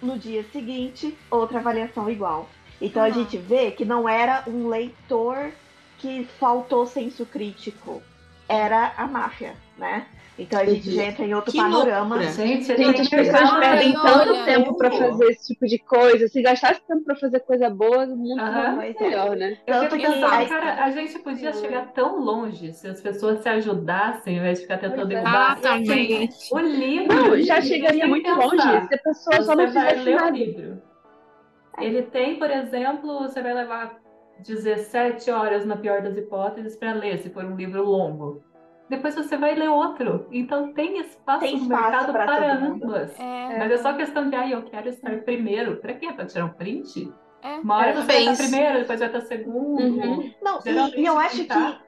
No 0.00 0.18
dia 0.18 0.44
seguinte, 0.52 1.16
outra 1.30 1.58
avaliação 1.58 2.08
igual. 2.08 2.48
Então 2.84 3.02
a 3.02 3.06
Ah. 3.06 3.10
gente 3.10 3.36
vê 3.36 3.70
que 3.70 3.84
não 3.84 4.08
era 4.08 4.42
um 4.46 4.68
leitor 4.68 5.50
que 5.98 6.24
faltou 6.38 6.86
senso 6.86 7.24
crítico, 7.24 8.02
era 8.48 8.92
a 8.96 9.06
máfia, 9.06 9.54
né? 9.78 10.06
Então 10.36 10.60
a 10.60 10.64
gente 10.64 10.90
já 10.92 11.04
entra 11.04 11.24
em 11.24 11.32
outro 11.32 11.52
Que 11.52 11.58
panorama. 11.58 12.16
loucura. 12.16 12.32
Gente, 12.32 12.64
Gente, 12.66 13.00
as 13.02 13.08
tem 13.08 13.18
pessoas 13.20 13.40
pensar- 13.40 13.60
perdem 13.60 13.96
olha, 13.96 14.12
tanto 14.12 14.44
tempo 14.44 14.76
pra 14.76 14.90
fazer 14.90 15.24
esse 15.30 15.46
tipo 15.54 15.64
de 15.64 15.78
coisa. 15.78 16.26
Se 16.26 16.42
gastasse 16.42 16.80
tempo 16.88 17.04
pra 17.04 17.14
fazer 17.14 17.38
coisa 17.40 17.70
boa, 17.70 18.04
o 18.04 18.16
mundo 18.16 18.40
Aham. 18.42 18.74
vai 18.76 18.92
ser 18.94 19.04
melhor, 19.04 19.36
né? 19.36 19.56
Eu 19.64 19.74
Tanto 19.82 19.96
que 19.96 20.02
pensando, 20.02 20.24
aí- 20.26 20.48
cara, 20.48 20.84
a 20.84 20.90
gente 20.90 21.18
podia 21.20 21.52
chegar 21.52 21.92
tão 21.92 22.18
longe 22.18 22.72
se 22.72 22.88
as 22.88 23.00
pessoas 23.00 23.40
se 23.42 23.48
ajudassem, 23.48 24.34
ao 24.34 24.40
invés 24.40 24.58
de 24.58 24.64
ficar 24.64 24.78
tentando 24.78 25.02
Pois 25.06 25.10
é. 25.10 25.14
derrubar. 25.22 25.52
Ah, 25.52 25.56
também. 25.56 26.28
O 26.50 26.58
livro. 26.58 27.14
Não, 27.14 27.40
já 27.40 27.60
chegaria 27.60 28.06
muito 28.08 28.24
pensar. 28.24 28.44
longe 28.44 28.88
se 28.88 28.94
a 28.94 28.98
pessoa 28.98 29.14
só 29.36 29.42
Você 29.42 29.54
não 29.54 29.56
vai 29.56 29.66
fizesse 29.68 30.00
ler 30.02 30.14
o 30.16 30.20
nada. 30.20 30.30
livro. 30.36 30.82
Ele 31.78 32.02
tem, 32.02 32.38
por 32.38 32.50
exemplo, 32.50 33.20
você 33.20 33.42
vai 33.42 33.54
levar 33.54 33.98
17 34.40 35.30
horas, 35.30 35.64
na 35.64 35.76
pior 35.76 36.02
das 36.02 36.16
hipóteses, 36.16 36.76
para 36.76 36.92
ler, 36.92 37.18
se 37.18 37.30
for 37.30 37.44
um 37.44 37.56
livro 37.56 37.82
longo. 37.84 38.42
Depois 38.88 39.14
você 39.14 39.36
vai 39.36 39.54
ler 39.54 39.68
outro. 39.70 40.26
Então 40.30 40.72
tem 40.72 40.98
espaço 41.00 41.40
Tem 41.40 41.56
no 41.56 41.62
espaço 41.62 41.82
mercado 41.82 42.12
pra 42.12 42.26
para 42.26 42.54
ambas. 42.54 43.18
É, 43.18 43.58
Mas 43.58 43.72
é 43.72 43.78
só 43.78 43.94
questão 43.94 44.28
de, 44.28 44.36
ah, 44.36 44.48
eu 44.48 44.62
quero 44.64 44.88
estar 44.88 45.16
primeiro. 45.22 45.76
Pra 45.76 45.94
quê? 45.94 46.12
Pra 46.12 46.26
tirar 46.26 46.44
um 46.46 46.50
print? 46.50 47.10
é. 47.42 47.56
Uma 47.58 47.78
hora 47.78 47.94
você 47.94 48.06
vai 48.06 48.22
estar 48.26 48.36
primeiro, 48.36 48.78
depois 48.80 48.98
vai 49.00 49.08
estar 49.08 49.20
segundo. 49.22 49.80
Uhum. 49.82 50.32
Não, 50.42 50.60
e, 50.66 51.00
e 51.00 51.06
eu 51.06 51.18
acho 51.18 51.46
tá- 51.46 51.54
que 51.72 51.84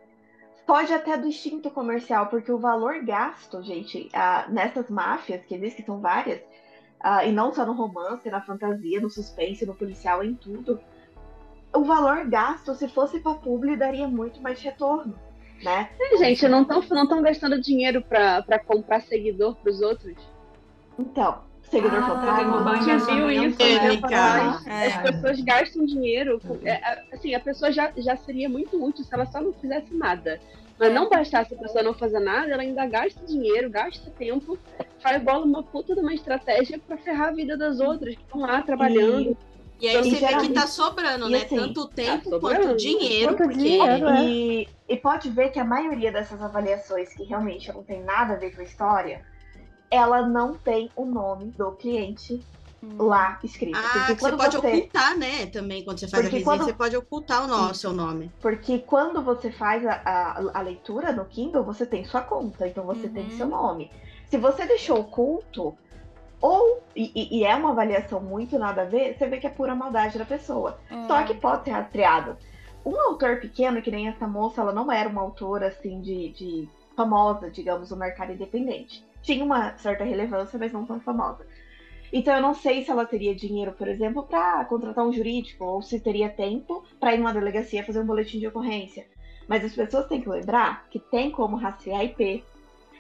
foge 0.67 0.93
até 0.95 1.17
do 1.19 1.27
instinto 1.29 1.71
comercial, 1.71 2.27
porque 2.27 2.51
o 2.51 2.59
valor 2.59 3.05
gasto, 3.05 3.63
gente, 3.63 4.09
ah, 4.15 4.47
nessas 4.49 4.89
máfias, 4.91 5.45
que 5.45 5.55
existem, 5.55 5.85
que 5.85 5.91
são 5.91 6.01
várias, 6.01 6.41
ah, 7.09 7.25
e 7.25 7.31
não 7.31 7.53
só 7.55 7.65
no 7.65 7.73
romance, 7.73 8.29
na 8.29 8.41
fantasia, 8.41 9.01
no 9.01 9.09
suspense, 9.09 9.65
no 9.65 9.75
policial, 9.77 10.25
em 10.25 10.35
tudo, 10.35 10.81
o 11.73 11.85
valor 11.85 12.27
gasto, 12.29 12.75
se 12.75 12.89
fosse 12.89 13.21
pra 13.21 13.35
publi, 13.35 13.77
daria 13.77 14.09
muito 14.09 14.41
mais 14.43 14.61
retorno, 14.61 15.15
né? 15.63 15.89
É, 16.01 16.17
gente, 16.17 16.49
não 16.49 16.63
estão 16.63 16.83
não 16.91 17.07
tão 17.07 17.23
gastando 17.23 17.61
dinheiro 17.61 18.03
pra, 18.03 18.43
pra 18.43 18.59
comprar 18.59 19.01
seguidor 19.03 19.55
pros 19.57 19.81
outros. 19.81 20.17
Então, 20.99 21.43
seguidor 21.63 22.01
Ah, 22.01 22.07
fantasma. 22.09 22.37
derrubar 22.43 22.83
Já 22.83 22.97
viu 22.97 23.31
isso? 23.31 23.63
né? 23.63 23.73
É, 23.73 23.93
atrás? 23.93 24.67
É. 24.67 24.87
As 24.87 24.97
pessoas 25.03 25.41
gastam 25.43 25.85
dinheiro. 25.87 26.41
com- 26.41 26.59
é, 26.65 26.71
é, 26.73 27.05
assim, 27.13 27.35
a 27.35 27.41
pessoa 27.41 27.71
já, 27.71 27.93
já 27.97 28.17
seria 28.17 28.49
muito 28.49 28.83
útil 28.85 29.05
se 29.05 29.15
ela 29.15 29.27
só 29.27 29.41
não 29.41 29.53
fizesse 29.53 29.95
nada. 29.95 30.41
Mas 30.79 30.93
não 30.93 31.09
bastasse 31.09 31.55
a 31.55 31.57
pessoa 31.57 31.83
não 31.83 31.95
fazer 31.95 32.21
nada, 32.21 32.51
ela 32.53 32.63
ainda 32.63 32.85
gasta 32.87 33.25
dinheiro, 33.25 33.71
gasta 33.71 34.11
tempo, 34.11 34.59
faz 35.01 35.23
bola 35.23 35.45
uma 35.45 35.63
puta 35.63 35.95
de 35.95 36.01
uma 36.01 36.13
estratégia 36.13 36.79
pra 36.79 36.99
ferrar 36.99 37.29
a 37.29 37.33
vida 37.33 37.57
das 37.57 37.81
outras 37.81 38.15
que 38.15 38.21
estão 38.23 38.41
lá 38.43 38.61
trabalhando. 38.61 39.37
E 39.81 39.89
aí 39.89 39.97
E 39.97 40.11
você 40.11 40.27
vê 40.27 40.37
que 40.39 40.53
tá 40.53 40.67
sobrando, 40.67 41.29
e 41.29 41.33
né? 41.33 41.39
assim, 41.45 41.57
Tanto 41.57 41.89
tempo 41.89 42.31
tá 42.31 42.39
quanto 42.41 42.57
sobrando. 42.63 42.77
dinheiro, 42.77 43.37
Quanto 43.37 43.49
porque 43.49 43.59
dinheiro, 43.59 44.09
é. 44.09 44.25
E, 44.25 44.69
e 44.89 44.97
pode 44.97 45.31
ver 45.31 45.51
que 45.51 45.59
a 45.59 45.65
maioria 45.65 46.13
dessas 46.13 46.41
avaliações 46.43 47.13
que 47.15 47.25
realmente 47.25 47.71
não 47.73 47.83
tem 47.83 48.03
nada 48.03 48.35
a 48.35 48.37
ver 48.37 48.55
com 48.55 48.61
a 48.61 48.65
história, 48.65 49.23
ela 49.91 50.27
não 50.27 50.55
tem 50.55 50.91
o 50.97 51.05
nome 51.05 51.47
do 51.53 51.73
cliente 51.73 52.43
lá 52.83 53.39
escrito. 53.43 53.77
Ah, 53.77 53.83
porque 53.93 54.15
que 54.17 54.21
você 54.23 54.37
pode 54.37 54.57
você, 54.57 54.67
ocultar, 54.69 55.17
né? 55.17 55.47
Também, 55.47 55.85
quando 55.85 55.99
você 55.99 56.09
faz 56.09 56.23
Porque 56.23 56.37
a 56.37 56.39
resenha, 56.39 56.57
quando- 56.59 56.65
você 56.67 56.73
pode 56.73 56.97
ocultar 56.97 57.45
o 57.45 57.49
nosso, 57.49 57.81
seu 57.81 57.93
nome. 57.93 58.31
porque 58.41 58.79
quando 58.81 59.23
você 59.23 59.51
faz 59.51 59.85
a, 59.87 60.01
a, 60.05 60.59
a 60.59 60.63
leitura 60.63 61.13
no 61.13 61.25
Kindle, 61.25 61.65
você 61.65 61.85
tem 61.87 62.05
sua 62.05 62.21
conta, 62.21 62.67
então 62.69 62.85
você 62.85 63.09
tem 63.09 63.25
Uhum. 63.25 63.37
seu 63.37 63.49
nome. 63.49 63.91
Se 64.27 64.37
você 64.37 64.67
deixou 64.67 65.01
oculto, 65.01 65.77
ou 66.41 66.83
e, 66.95 67.39
e- 67.39 67.45
é 67.45 67.55
uma 67.57 67.71
avaliação 67.71 68.21
muito 68.21 68.59
nada 68.59 68.83
a 68.83 68.85
ver, 68.85 69.17
você 69.17 69.27
vê 69.27 69.39
que 69.39 69.47
é 69.47 69.51
pura 69.51 69.75
maldade 69.75 70.19
da 70.19 70.25
pessoa. 70.25 70.79
É. 70.91 71.07
Só 71.07 71.23
que 71.25 71.35
pode 71.35 71.65
ser 71.65 71.71
rastreado. 71.71 72.37
Um 72.85 72.99
autor 73.01 73.41
pequeno, 73.41 73.83
que 73.83 73.91
nem 73.91 74.07
essa 74.09 74.29
moça, 74.29 74.61
ela 74.61 74.73
não 74.73 74.93
era 74.93 75.09
uma 75.09 75.23
autora 75.23 75.69
assim 75.69 76.01
de, 76.01 76.29
de 76.31 76.69
famosa, 76.95 77.51
digamos, 77.51 77.91
no 77.91 77.97
mercado 77.97 78.33
independente. 78.33 79.05
Tinha 79.23 79.45
uma 79.45 79.77
certa 79.79 80.05
relevância, 80.05 80.57
mas 80.59 80.73
não 80.73 80.85
tão 80.87 81.01
famosa. 81.01 81.45
Então 82.13 82.35
eu 82.35 82.43
não 82.43 82.55
sei 82.55 82.85
se 82.85 82.91
ela 82.91 83.05
teria 83.05 83.35
dinheiro, 83.35 83.73
por 83.73 83.89
exemplo, 83.89 84.23
para 84.23 84.65
contratar 84.65 85.07
um 85.07 85.13
jurídico, 85.13 85.65
ou 85.65 85.83
se 85.83 86.01
teria 86.01 86.29
tempo 86.29 86.85
para 87.01 87.15
ir 87.15 87.19
numa 87.19 87.33
delegacia 87.33 87.85
fazer 87.85 88.01
um 88.01 88.07
boletim 88.07 88.39
de 88.39 88.47
ocorrência. 88.47 89.07
Mas 89.49 89.65
as 89.65 89.75
pessoas 89.75 90.07
têm 90.07 90.21
que 90.21 90.29
lembrar 90.29 90.89
que 90.89 90.99
tem 90.99 91.31
como 91.31 91.57
rastrear 91.57 92.05
IP, 92.05 92.45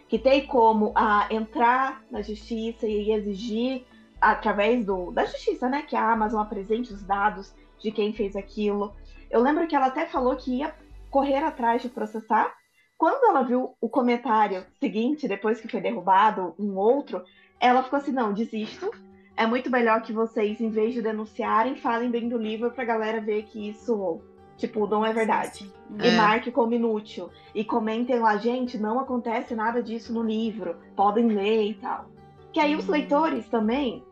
que 0.09 0.19
tem 0.19 0.47
como 0.47 0.93
ah, 0.95 1.27
entrar 1.31 2.05
na 2.11 2.23
justiça 2.23 2.87
e 2.87 3.11
exigir 3.11 3.85
através 4.21 4.85
do, 4.85 5.11
da 5.11 5.25
justiça, 5.25 5.69
né? 5.69 5.83
Que 5.83 5.97
a 5.97 6.13
Amazon 6.13 6.41
apresente 6.41 6.93
os 6.93 7.03
dados 7.03 7.53
de 7.79 7.91
quem 7.91 8.13
fez 8.13 8.37
aquilo. 8.37 8.95
Eu 9.31 9.43
lembro 9.43 9.67
que 9.67 9.75
ela 9.75 9.87
até 9.87 10.07
falou 10.07 10.37
que 10.37 10.59
ia 10.59 10.75
correr 11.11 11.43
atrás 11.43 11.83
de 11.83 11.89
processar. 11.89 12.55
Quando 12.97 13.29
ela 13.29 13.43
viu 13.43 13.75
o 13.81 13.89
comentário 13.89 14.65
seguinte, 14.81 15.29
depois 15.29 15.61
que 15.61 15.69
foi 15.69 15.81
derrubado 15.81 16.55
um 16.59 16.77
outro, 16.77 17.23
ela 17.61 17.83
ficou 17.83 17.99
assim: 17.99 18.13
não, 18.13 18.33
desisto. 18.33 18.91
É 19.37 19.47
muito 19.47 19.71
melhor 19.71 20.01
que 20.01 20.13
vocês, 20.15 20.61
em 20.61 20.71
vez 20.71 20.95
de 20.95 21.03
denunciarem, 21.03 21.77
falem 21.77 22.11
bem 22.11 22.27
do 22.29 22.39
livro 22.39 22.71
pra 22.71 22.85
galera 22.87 23.21
ver 23.21 23.43
que 23.43 23.69
isso, 23.69 24.19
tipo, 24.57 24.87
não 24.87 25.05
é 25.05 25.13
verdade. 25.13 25.71
E 26.03 26.07
É. 26.09 26.17
marque 26.17 26.51
como 26.51 26.73
inútil. 26.73 27.29
E 27.55 27.63
comentem 27.63 28.19
lá, 28.19 28.39
gente, 28.39 28.79
não 28.79 28.99
acontece 28.99 29.55
nada 29.55 29.83
disso 29.83 30.11
no 30.13 30.23
livro. 30.23 30.77
Podem 30.97 31.27
ler 31.29 31.71
e 31.71 31.75
tal. 31.75 32.07
Que 32.51 32.61
aí 32.61 32.75
os 32.75 32.87
leitores 32.89 33.47
também, 33.49 34.03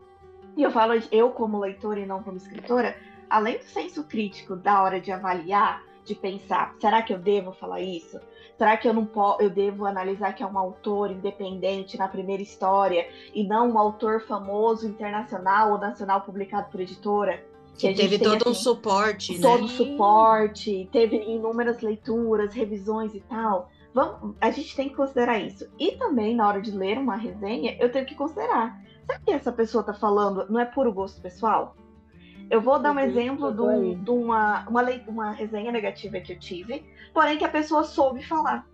e 0.55 0.61
eu 0.61 0.69
falo 0.69 0.93
eu 1.11 1.31
como 1.31 1.57
leitora 1.59 1.99
e 1.99 2.05
não 2.05 2.21
como 2.21 2.37
escritora, 2.37 2.95
além 3.27 3.57
do 3.57 3.63
senso 3.63 4.03
crítico 4.03 4.55
da 4.55 4.83
hora 4.83 5.01
de 5.01 5.11
avaliar, 5.11 5.81
de 6.05 6.15
pensar, 6.15 6.75
será 6.79 7.01
que 7.01 7.13
eu 7.13 7.19
devo 7.19 7.51
falar 7.51 7.81
isso? 7.81 8.19
Será 8.57 8.77
que 8.77 8.87
eu 8.87 8.93
não 8.93 9.05
po 9.05 9.37
eu 9.39 9.49
devo 9.49 9.85
analisar 9.85 10.33
que 10.33 10.41
é 10.41 10.45
um 10.45 10.57
autor 10.57 11.11
independente 11.11 11.97
na 11.97 12.07
primeira 12.07 12.41
história 12.41 13.07
e 13.33 13.43
não 13.43 13.71
um 13.71 13.77
autor 13.77 14.21
famoso 14.21 14.87
internacional 14.87 15.73
ou 15.73 15.77
nacional 15.77 16.21
publicado 16.21 16.69
por 16.71 16.79
editora? 16.79 17.43
Que 17.77 17.93
teve 17.93 18.17
todo 18.17 18.47
um 18.47 18.51
assim, 18.51 18.63
suporte, 18.63 19.33
né? 19.33 19.41
todo 19.41 19.67
suporte, 19.67 20.87
teve 20.93 21.17
inúmeras 21.17 21.81
leituras, 21.81 22.53
revisões 22.53 23.13
e 23.13 23.19
tal. 23.19 23.69
Vamos, 23.93 24.35
a 24.39 24.49
gente 24.49 24.73
tem 24.75 24.87
que 24.87 24.95
considerar 24.95 25.39
isso. 25.39 25.67
E 25.77 25.91
também, 25.93 26.35
na 26.35 26.47
hora 26.47 26.61
de 26.61 26.71
ler 26.71 26.97
uma 26.97 27.17
resenha, 27.17 27.75
eu 27.79 27.91
tenho 27.91 28.05
que 28.05 28.15
considerar. 28.15 28.81
Será 29.05 29.19
que 29.19 29.31
essa 29.31 29.51
pessoa 29.51 29.83
tá 29.83 29.93
falando 29.93 30.45
não 30.49 30.59
é 30.59 30.65
puro 30.65 30.93
gosto 30.93 31.21
pessoal? 31.21 31.75
Eu 32.49 32.61
vou 32.61 32.77
dar 32.79 32.91
um 32.91 32.99
exemplo 32.99 33.51
de, 33.51 33.95
de 33.95 34.11
uma, 34.11 34.67
uma, 34.67 34.83
uma 35.07 35.31
resenha 35.31 35.71
negativa 35.71 36.19
que 36.19 36.33
eu 36.33 36.39
tive, 36.39 36.85
porém 37.13 37.37
que 37.37 37.43
a 37.45 37.49
pessoa 37.49 37.83
soube 37.83 38.23
falar. 38.23 38.67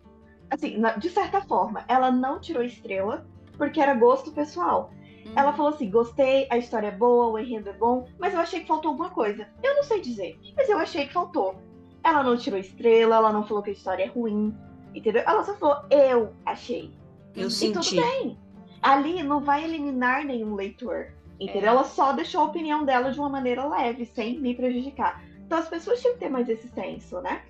Assim, 0.50 0.82
de 0.98 1.10
certa 1.10 1.42
forma, 1.42 1.86
ela 1.88 2.12
não 2.12 2.40
tirou 2.40 2.62
estrela 2.64 3.26
porque 3.58 3.80
era 3.80 3.94
gosto 3.94 4.32
pessoal. 4.32 4.92
Uhum. 5.26 5.34
Ela 5.36 5.54
falou 5.54 5.72
assim: 5.74 5.90
gostei, 5.90 6.48
a 6.50 6.58
história 6.58 6.88
é 6.88 6.92
boa, 6.92 7.28
o 7.28 7.40
enredo 7.40 7.70
é 7.70 7.74
bom, 7.74 8.08
mas 8.20 8.34
eu 8.34 8.40
achei 8.40 8.60
que 8.60 8.68
faltou 8.68 8.90
alguma 8.92 9.10
coisa. 9.10 9.48
Eu 9.64 9.76
não 9.76 9.84
sei 9.84 10.02
dizer, 10.02 10.38
mas 10.58 10.68
eu 10.68 10.78
achei 10.78 11.08
que 11.08 11.14
faltou. 11.14 11.56
Ela 12.04 12.24
não 12.24 12.36
tirou 12.36 12.60
estrela, 12.60 13.16
ela 13.16 13.32
não 13.32 13.46
falou 13.46 13.64
que 13.64 13.70
a 13.70 13.74
história 13.74 14.04
é 14.04 14.08
ruim, 14.08 14.54
entendeu? 14.94 15.24
Ela 15.26 15.44
só 15.44 15.56
falou: 15.56 15.86
eu 15.90 16.34
achei. 16.46 16.92
Eu 17.36 17.48
E 17.48 17.52
senti. 17.52 17.96
tudo 17.96 18.02
bem. 18.02 18.38
Ali 18.82 19.22
não 19.24 19.40
vai 19.40 19.64
eliminar 19.64 20.26
nenhum 20.26 20.56
leitor, 20.56 21.14
entendeu? 21.44 21.70
É. 21.70 21.74
Ela 21.74 21.84
só 21.84 22.14
deixou 22.14 22.42
a 22.42 22.46
opinião 22.46 22.86
dela 22.86 23.12
de 23.12 23.20
uma 23.20 23.30
maneira 23.30 23.66
leve, 23.68 24.06
sem 24.06 24.40
me 24.40 24.56
prejudicar. 24.56 25.22
Então 25.46 25.58
as 25.58 25.68
pessoas 25.68 26.00
tinham 26.02 26.14
que 26.14 26.20
ter 26.22 26.30
mais 26.30 26.48
esse 26.48 26.68
senso, 26.70 27.20
né? 27.22 27.42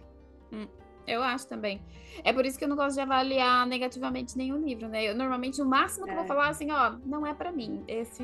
Eu 1.08 1.24
acho 1.24 1.48
também. 1.48 1.82
É 2.24 2.32
por 2.32 2.46
isso 2.46 2.58
que 2.60 2.64
eu 2.64 2.70
não 2.70 2.76
gosto 2.76 2.94
de 2.96 3.02
avaliar 3.02 3.66
negativamente 3.66 4.38
nenhum 4.38 4.58
livro, 4.64 4.88
né? 4.88 5.04
Eu, 5.04 5.16
normalmente 5.16 5.62
o 5.62 5.66
máximo 5.66 6.06
que 6.06 6.12
eu 6.12 6.16
vou 6.16 6.24
É. 6.26 6.28
falar 6.28 6.50
assim, 6.50 6.72
ó, 6.72 6.92
não 7.06 7.26
é 7.26 7.34
pra 7.34 7.52
mim. 7.52 7.84
Esse 7.88 8.22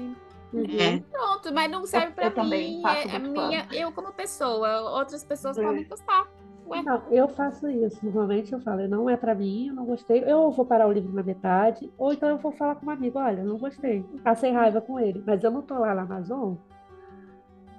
Uhum. 0.53 0.65
É. 0.79 0.99
pronto, 1.11 1.53
mas 1.53 1.69
não 1.69 1.85
serve 1.85 2.13
pra 2.13 2.27
eu 2.27 2.33
também 2.33 2.77
mim. 2.77 2.81
faço 2.81 3.07
É, 3.09 3.15
é 3.15 3.19
minha, 3.19 3.67
eu 3.73 3.91
como 3.91 4.13
pessoa, 4.13 4.91
outras 4.97 5.23
pessoas 5.23 5.57
É. 5.57 5.63
podem 5.63 5.83
gostar. 5.85 6.27
Ué. 6.69 6.83
Não, 6.83 7.01
eu 7.09 7.27
faço 7.29 7.69
isso. 7.69 8.03
Normalmente 8.03 8.51
eu 8.51 8.59
falo, 8.59 8.87
não 8.87 9.09
é 9.09 9.15
pra 9.15 9.33
mim, 9.33 9.67
eu 9.67 9.73
não 9.73 9.85
gostei. 9.85 10.23
Eu 10.25 10.51
vou 10.51 10.65
parar 10.65 10.87
o 10.87 10.91
livro 10.91 11.13
na 11.13 11.23
metade, 11.23 11.91
ou 11.97 12.13
então 12.13 12.29
eu 12.29 12.37
vou 12.37 12.51
falar 12.51 12.75
com 12.75 12.87
um 12.87 12.89
amigo, 12.89 13.17
olha, 13.17 13.43
não 13.43 13.57
gostei. 13.57 14.03
Passei 14.23 14.51
raiva 14.51 14.81
com 14.81 14.99
ele. 14.99 15.23
Mas 15.25 15.43
eu 15.43 15.51
não 15.51 15.61
tô 15.61 15.75
lá 15.75 15.95
na 15.95 16.01
Amazon 16.03 16.55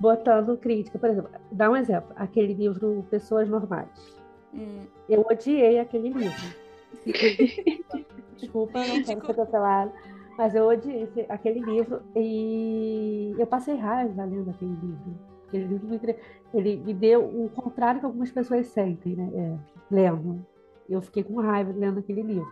botando 0.01 0.57
crítica. 0.57 0.99
Por 0.99 1.11
exemplo, 1.11 1.31
dá 1.53 1.71
um 1.71 1.77
exemplo. 1.77 2.13
Aquele 2.17 2.55
livro 2.55 3.05
Pessoas 3.11 3.49
Normais. 3.49 4.17
Hum. 4.55 4.87
Eu 5.09 5.27
odiei 5.29 5.79
aquele 5.79 6.11
livro. 6.11 6.57
Desculpa, 8.37 8.79
não 8.79 9.03
quero 9.03 9.27
ser 9.27 9.35
cancelada, 9.35 9.93
mas 10.37 10.55
eu 10.55 10.67
odiei 10.67 11.09
aquele 11.29 11.61
livro 11.61 12.01
e 12.15 13.35
eu 13.37 13.47
passei 13.47 13.75
raiva 13.75 14.25
lendo 14.25 14.51
aquele 14.51 14.71
livro. 14.71 15.38
Entre- 15.57 16.17
ele 16.55 16.77
me 16.77 16.93
deu 16.95 17.25
o 17.25 17.49
contrário 17.51 18.01
que 18.01 18.07
algumas 18.07 18.31
pessoas 18.31 18.67
sentem, 18.69 19.15
né? 19.17 19.31
É, 19.35 19.59
lendo. 19.95 20.45
Eu 20.89 21.01
fiquei 21.03 21.23
com 21.23 21.41
raiva 21.41 21.73
lendo 21.75 21.99
aquele 22.01 22.23
livro. 22.23 22.51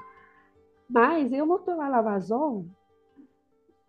Mas 0.88 1.32
eu 1.32 1.44
não 1.46 1.56
estou 1.56 1.76
lá 1.76 1.88
na 1.90 1.98
Amazon 1.98 2.62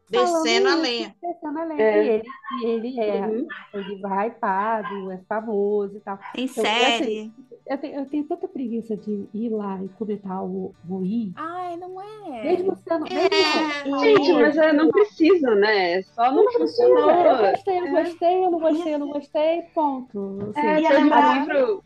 Descendo 0.10 0.70
a 0.70 0.76
lenha. 0.76 1.14
Descendo 1.22 1.60
a 1.60 1.64
lenha. 1.66 1.82
É. 1.84 2.06
E 2.06 2.10
ele, 2.10 2.24
ele 2.64 3.00
é 3.02 3.28
Uhum. 3.28 3.48
um 3.74 3.80
livro 3.80 4.08
hypado, 4.08 5.12
é 5.12 5.18
famoso 5.28 5.98
e 5.98 6.00
tal. 6.00 6.18
Tem 6.34 6.46
Eu- 6.46 6.50
série. 6.50 7.32
Eu 7.66 7.78
tenho, 7.78 8.00
eu 8.00 8.06
tenho 8.06 8.24
tanta 8.24 8.48
preguiça 8.48 8.96
de 8.96 9.28
ir 9.34 9.50
lá 9.50 9.84
e 9.84 9.90
comentar 9.90 10.42
o 10.46 10.74
ruim. 10.88 11.34
Ai, 11.36 11.76
não 11.76 12.00
é. 12.02 12.06
Mesmo 12.44 12.76
sendo. 12.78 13.06
É, 13.08 13.84
mesmo 13.84 14.00
Gente, 14.00 14.34
mas 14.34 14.58
é, 14.58 14.74
não 14.74 14.90
precisa, 14.90 15.56
né? 15.56 16.02
Só 16.04 16.32
não 16.32 16.52
funcionou. 16.52 17.10
Eu 17.10 17.52
gostei, 17.52 17.80
eu 17.80 17.92
gostei, 17.92 18.46
eu 18.46 18.52
não 18.52 18.60
gostei, 18.60 18.94
eu 18.94 19.00
não 19.00 19.10
gostei, 19.10 19.62
ponto. 19.74 20.54
Assim, 20.56 20.68
É, 20.68 20.88
teve, 20.88 21.04
um 21.04 21.34
livro, 21.34 21.84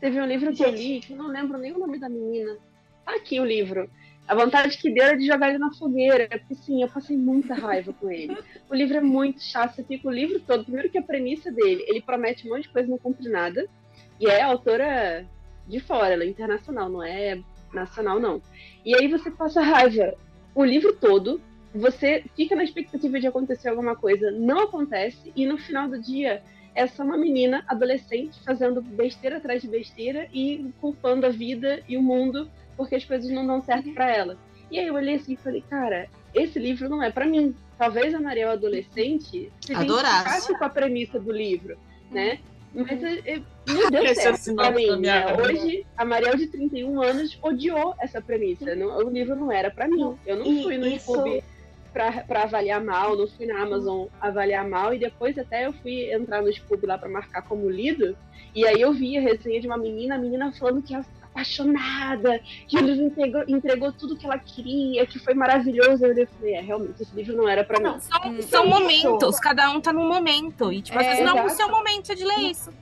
teve 0.00 0.20
um 0.20 0.26
livro 0.26 0.52
que 0.52 0.64
eu 0.64 0.70
li, 0.70 1.00
que 1.00 1.12
eu 1.12 1.16
não 1.16 1.28
lembro 1.28 1.58
nem 1.58 1.72
o 1.72 1.78
nome 1.78 1.98
da 1.98 2.08
menina. 2.08 2.56
Tá 3.04 3.14
aqui 3.14 3.38
o 3.40 3.44
livro. 3.44 3.88
A 4.28 4.34
vontade 4.34 4.76
que 4.78 4.90
deu 4.90 5.04
era 5.04 5.16
de 5.16 5.24
jogar 5.24 5.50
ele 5.50 5.58
na 5.58 5.72
fogueira, 5.72 6.28
porque 6.28 6.56
sim, 6.56 6.82
eu 6.82 6.88
passei 6.88 7.16
muita 7.16 7.54
raiva 7.54 7.92
com 7.92 8.10
ele. 8.10 8.36
O 8.68 8.74
livro 8.74 8.96
é 8.96 9.00
muito 9.00 9.40
chato, 9.40 9.76
você 9.76 9.84
fica 9.84 10.08
o 10.08 10.10
livro 10.10 10.40
todo. 10.40 10.64
Primeiro 10.64 10.90
que 10.90 10.98
a 10.98 11.02
premissa 11.02 11.52
dele, 11.52 11.84
ele 11.86 12.02
promete 12.02 12.46
um 12.46 12.50
monte 12.50 12.62
de 12.62 12.70
coisa 12.70 12.88
e 12.88 12.90
não 12.90 12.98
cumpre 12.98 13.28
nada. 13.28 13.68
E 14.18 14.26
é 14.26 14.42
autora 14.42 15.24
de 15.68 15.78
fora, 15.78 16.14
ela 16.14 16.24
é 16.24 16.26
internacional, 16.26 16.88
não 16.88 17.02
é 17.02 17.38
nacional, 17.76 18.18
não. 18.18 18.42
E 18.84 18.94
aí 18.94 19.06
você 19.08 19.30
passa 19.30 19.60
raiva 19.60 20.14
o 20.54 20.64
livro 20.64 20.94
todo, 20.94 21.40
você 21.74 22.24
fica 22.34 22.56
na 22.56 22.64
expectativa 22.64 23.20
de 23.20 23.26
acontecer 23.26 23.68
alguma 23.68 23.94
coisa, 23.94 24.30
não 24.30 24.60
acontece, 24.60 25.32
e 25.36 25.46
no 25.46 25.58
final 25.58 25.88
do 25.88 26.00
dia 26.00 26.42
é 26.74 26.86
só 26.86 27.02
uma 27.02 27.16
menina 27.16 27.64
adolescente 27.68 28.38
fazendo 28.44 28.82
besteira 28.82 29.36
atrás 29.38 29.62
de 29.62 29.68
besteira 29.68 30.28
e 30.32 30.70
culpando 30.80 31.26
a 31.26 31.30
vida 31.30 31.82
e 31.88 31.96
o 31.96 32.02
mundo 32.02 32.50
porque 32.76 32.94
as 32.94 33.04
coisas 33.04 33.30
não 33.30 33.46
dão 33.46 33.62
certo 33.62 33.92
pra 33.94 34.10
ela. 34.10 34.36
E 34.70 34.78
aí 34.78 34.86
eu 34.86 34.94
olhei 34.94 35.14
assim 35.14 35.32
e 35.32 35.36
falei, 35.36 35.62
cara, 35.68 36.08
esse 36.34 36.58
livro 36.58 36.88
não 36.88 37.02
é 37.02 37.10
pra 37.10 37.24
mim. 37.24 37.54
Talvez 37.78 38.14
a 38.14 38.20
Mariel 38.20 38.50
adolescente 38.50 39.50
se 39.60 39.72
identificasse 39.72 40.56
com 40.56 40.64
a 40.64 40.68
premissa 40.68 41.18
do 41.18 41.32
livro, 41.32 41.78
né? 42.10 42.40
Mas 42.76 43.02
é, 43.02 43.18
é, 43.24 43.40
não 43.66 43.90
deu 43.90 44.02
Esse 44.04 44.20
é 44.28 44.34
certo 44.36 44.54
pra 44.54 44.70
mim. 44.70 44.86
da 44.88 44.96
minha 44.98 45.26
né? 45.26 45.36
Hoje, 45.42 45.86
a 45.96 46.04
Mariel 46.04 46.36
de 46.36 46.46
31 46.48 47.02
anos 47.02 47.38
odiou 47.42 47.94
essa 47.98 48.20
premissa. 48.20 48.74
Não- 48.76 48.98
o 48.98 49.08
livro 49.08 49.34
não 49.34 49.50
era 49.50 49.70
pra 49.70 49.88
mim. 49.88 50.14
Eu 50.26 50.36
não 50.36 50.46
E 50.46 50.62
fui 50.62 50.76
no 50.76 50.86
isso- 50.86 51.10
YouTube 51.16 51.42
pra 51.92 52.42
avaliar 52.42 52.84
mal, 52.84 53.16
não 53.16 53.26
fui 53.26 53.46
na 53.46 53.62
Amazon 53.62 54.06
avaliar 54.20 54.68
mal, 54.68 54.92
e 54.92 54.98
depois 54.98 55.38
até 55.38 55.64
eu 55.66 55.72
fui 55.72 56.12
entrar 56.12 56.42
no 56.42 56.52
Scoob 56.52 56.84
lá 56.86 56.98
pra 56.98 57.08
marcar 57.08 57.40
como 57.40 57.70
lido, 57.70 58.14
e 58.54 58.66
aí 58.66 58.78
eu 58.82 58.92
vi 58.92 59.16
a 59.16 59.20
resenha 59.22 59.58
de 59.62 59.66
uma 59.66 59.78
menina, 59.78 60.14
a 60.16 60.18
menina 60.18 60.52
falando 60.52 60.82
que 60.82 60.94
é 60.94 61.00
apaixonada, 61.36 62.40
que 62.66 62.76
o 62.76 62.80
livro 62.80 63.04
entregou, 63.04 63.44
entregou 63.46 63.92
tudo 63.92 64.16
que 64.16 64.24
ela 64.26 64.38
queria, 64.38 65.06
que 65.06 65.18
foi 65.18 65.34
maravilhoso. 65.34 66.04
Eu 66.04 66.14
e 66.16 66.26
falei, 66.26 66.54
é, 66.54 66.60
realmente, 66.60 67.02
esse 67.02 67.14
livro 67.14 67.36
não 67.36 67.48
era 67.48 67.62
pra 67.62 67.78
mim. 67.78 68.00
São, 68.00 68.20
Hum. 68.30 68.42
são 68.42 68.64
Isso. 68.66 68.80
momentos, 68.80 69.38
cada 69.40 69.70
um 69.70 69.80
tá 69.80 69.92
num 69.92 70.08
momento. 70.08 70.72
E, 70.72 70.80
tipo, 70.82 70.98
às 70.98 71.04
É, 71.06 71.10
vezes 71.10 71.24
não 71.24 71.38
é 71.38 71.44
o 71.44 71.50
seu 71.50 71.68
momento 71.70 72.14
de 72.14 72.24
ler 72.24 72.38
isso. 72.50 72.72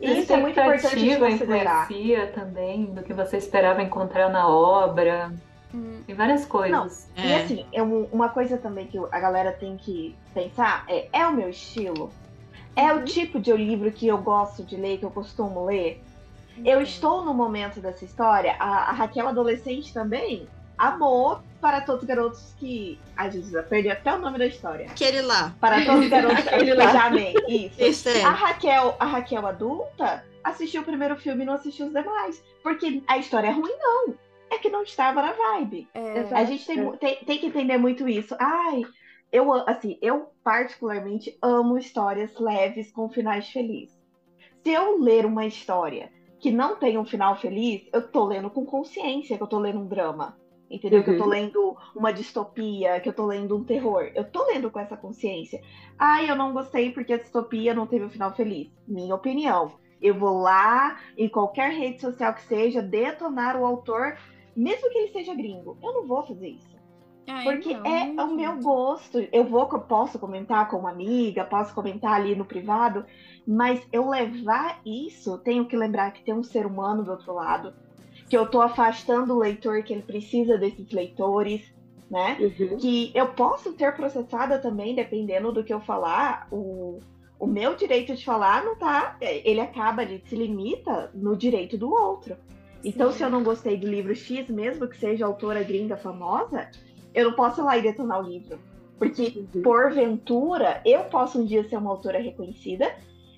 Isso 0.00 0.32
é 0.32 0.36
muito 0.36 0.58
importante 0.58 0.96
de 0.96 1.08
expectativa 1.10 1.26
considerar. 1.30 1.84
influencia 1.90 2.26
também 2.28 2.86
do 2.86 3.02
que 3.02 3.12
você 3.12 3.36
esperava 3.36 3.82
encontrar 3.82 4.28
na 4.30 4.48
obra. 4.48 5.32
Hum. 5.74 6.02
E 6.06 6.12
várias 6.12 6.44
coisas. 6.44 7.08
E 7.16 7.32
É. 7.32 7.36
assim, 7.42 7.64
eu- 7.72 8.08
uma 8.12 8.28
coisa 8.28 8.58
também 8.58 8.86
que 8.86 8.98
a 8.98 9.20
galera 9.20 9.52
tem 9.52 9.76
que 9.76 10.14
pensar 10.34 10.84
é: 10.88 11.08
é 11.12 11.26
o 11.26 11.32
meu 11.32 11.48
estilo? 11.48 12.10
É 12.74 12.92
o 12.92 13.04
tipo 13.04 13.38
de 13.38 13.52
livro 13.52 13.90
que 13.92 14.06
eu 14.06 14.18
gosto 14.18 14.62
de 14.64 14.76
ler, 14.76 14.98
que 14.98 15.04
eu 15.04 15.10
costumo 15.10 15.64
ler? 15.66 16.02
Eu 16.64 16.80
estou 16.80 17.24
no 17.24 17.34
momento 17.34 17.80
dessa 17.80 18.04
história. 18.04 18.56
A, 18.58 18.90
a 18.90 18.92
Raquel 18.92 19.28
adolescente 19.28 19.92
também 19.92 20.46
amou 20.78 21.40
para 21.60 21.80
todos 21.80 22.02
os 22.02 22.08
garotos 22.08 22.54
que. 22.58 22.98
Ai, 23.16 23.30
Jesus, 23.30 23.52
eu 23.54 23.62
perdi 23.64 23.90
até 23.90 24.14
o 24.14 24.18
nome 24.18 24.38
da 24.38 24.46
história. 24.46 24.86
Aquele 24.86 25.22
lá. 25.22 25.54
Para 25.60 25.84
todos 25.84 26.04
os 26.04 26.10
garotos 26.10 26.44
que 26.44 26.54
eu 26.54 26.76
já 26.76 27.06
amei. 27.06 27.34
Isso. 27.48 27.76
Esse 27.78 28.08
é. 28.18 28.24
A 28.24 28.30
Raquel, 28.30 28.96
a 28.98 29.04
Raquel 29.06 29.46
adulta 29.46 30.24
assistiu 30.42 30.82
o 30.82 30.84
primeiro 30.84 31.16
filme 31.16 31.42
e 31.42 31.46
não 31.46 31.54
assistiu 31.54 31.86
os 31.86 31.92
demais. 31.92 32.42
Porque 32.62 33.02
a 33.06 33.18
história 33.18 33.48
é 33.48 33.52
ruim, 33.52 33.72
não. 33.78 34.14
É 34.50 34.58
que 34.58 34.68
não 34.68 34.82
estava 34.82 35.22
na 35.22 35.32
vibe. 35.32 35.88
É. 35.94 36.26
A 36.32 36.44
gente 36.44 36.66
tem, 36.66 36.76
mu- 36.82 36.96
tem, 36.96 37.16
tem 37.24 37.38
que 37.38 37.46
entender 37.46 37.78
muito 37.78 38.06
isso. 38.08 38.36
Ai, 38.38 38.82
eu 39.32 39.50
assim, 39.68 39.98
eu 40.02 40.30
particularmente 40.44 41.38
amo 41.40 41.78
histórias 41.78 42.38
leves 42.38 42.92
com 42.92 43.08
finais 43.08 43.48
felizes. 43.48 43.96
Se 44.62 44.70
eu 44.70 45.00
ler 45.00 45.24
uma 45.24 45.46
história 45.46 46.11
que 46.42 46.50
não 46.50 46.76
tem 46.76 46.98
um 46.98 47.04
final 47.04 47.36
feliz, 47.36 47.88
eu 47.92 48.10
tô 48.10 48.24
lendo 48.24 48.50
com 48.50 48.66
consciência 48.66 49.36
que 49.36 49.42
eu 49.42 49.46
tô 49.46 49.58
lendo 49.60 49.78
um 49.80 49.86
drama. 49.86 50.36
Entendeu? 50.68 51.02
Que 51.04 51.10
eu 51.10 51.16
tô 51.16 51.24
Uhum. 51.24 51.30
lendo 51.30 51.76
uma 51.94 52.12
distopia, 52.12 52.98
que 53.00 53.08
eu 53.08 53.12
tô 53.14 53.26
lendo 53.26 53.56
um 53.56 53.64
terror. 53.64 54.10
Eu 54.14 54.24
tô 54.30 54.44
lendo 54.46 54.70
com 54.70 54.80
essa 54.80 54.96
consciência. 54.96 55.60
Ai, 55.98 56.28
eu 56.30 56.34
não 56.34 56.52
gostei 56.52 56.90
porque 56.90 57.12
a 57.12 57.18
distopia 57.18 57.74
não 57.74 57.86
teve 57.86 58.06
um 58.06 58.10
final 58.10 58.34
feliz. 58.34 58.68
Minha 58.88 59.14
opinião. 59.14 59.76
Eu 60.00 60.18
vou 60.18 60.40
lá, 60.40 60.98
em 61.16 61.28
qualquer 61.28 61.70
rede 61.72 62.00
social 62.00 62.34
que 62.34 62.42
seja, 62.42 62.82
detonar 62.82 63.56
o 63.56 63.64
autor, 63.64 64.16
mesmo 64.56 64.90
que 64.90 64.98
ele 64.98 65.12
seja 65.12 65.34
gringo. 65.34 65.78
Eu 65.82 65.92
não 65.92 66.06
vou 66.06 66.26
fazer 66.26 66.48
isso. 66.48 66.71
Ai, 67.26 67.44
Porque 67.44 67.74
não, 67.74 67.86
é 67.86 68.24
o 68.24 68.34
meu 68.34 68.58
gosto. 68.60 69.18
Eu 69.32 69.44
vou, 69.44 69.66
posso 69.66 70.18
comentar 70.18 70.68
com 70.68 70.78
uma 70.78 70.90
amiga, 70.90 71.44
posso 71.44 71.74
comentar 71.74 72.14
ali 72.14 72.34
no 72.34 72.44
privado, 72.44 73.04
mas 73.46 73.80
eu 73.92 74.08
levar 74.08 74.80
isso, 74.84 75.38
tenho 75.38 75.66
que 75.66 75.76
lembrar 75.76 76.10
que 76.12 76.24
tem 76.24 76.34
um 76.34 76.42
ser 76.42 76.66
humano 76.66 77.04
do 77.04 77.12
outro 77.12 77.32
lado, 77.32 77.72
que 78.28 78.36
eu 78.36 78.46
tô 78.46 78.60
afastando 78.60 79.34
o 79.34 79.38
leitor, 79.38 79.82
que 79.82 79.92
ele 79.92 80.02
precisa 80.02 80.58
desses 80.58 80.90
leitores, 80.90 81.62
né? 82.10 82.36
Uhum. 82.40 82.76
Que 82.78 83.12
eu 83.14 83.28
posso 83.28 83.72
ter 83.72 83.94
processada 83.94 84.58
também, 84.58 84.94
dependendo 84.94 85.52
do 85.52 85.64
que 85.64 85.72
eu 85.72 85.80
falar, 85.80 86.48
o, 86.50 86.98
o 87.38 87.46
meu 87.46 87.74
direito 87.74 88.14
de 88.14 88.24
falar 88.24 88.64
não 88.64 88.76
tá. 88.76 89.16
Ele 89.20 89.60
acaba, 89.60 90.02
ele 90.02 90.22
se 90.26 90.34
limita 90.34 91.10
no 91.14 91.36
direito 91.36 91.78
do 91.78 91.92
outro. 91.92 92.36
Então, 92.84 93.10
Sim. 93.12 93.18
se 93.18 93.24
eu 93.24 93.30
não 93.30 93.42
gostei 93.42 93.76
do 93.76 93.86
livro 93.86 94.14
X, 94.14 94.48
mesmo 94.48 94.88
que 94.88 94.96
seja 94.98 95.24
autora 95.24 95.62
gringa 95.62 95.96
famosa, 95.96 96.68
eu 97.14 97.30
não 97.30 97.36
posso 97.36 97.60
ir 97.60 97.64
lá 97.64 97.76
e 97.78 97.82
detonar 97.82 98.20
o 98.20 98.22
livro. 98.28 98.58
Porque, 98.98 99.46
Uhum. 99.54 99.62
porventura, 99.62 100.80
eu 100.84 101.04
posso 101.04 101.40
um 101.40 101.44
dia 101.44 101.68
ser 101.68 101.76
uma 101.76 101.90
autora 101.90 102.18
reconhecida 102.20 102.94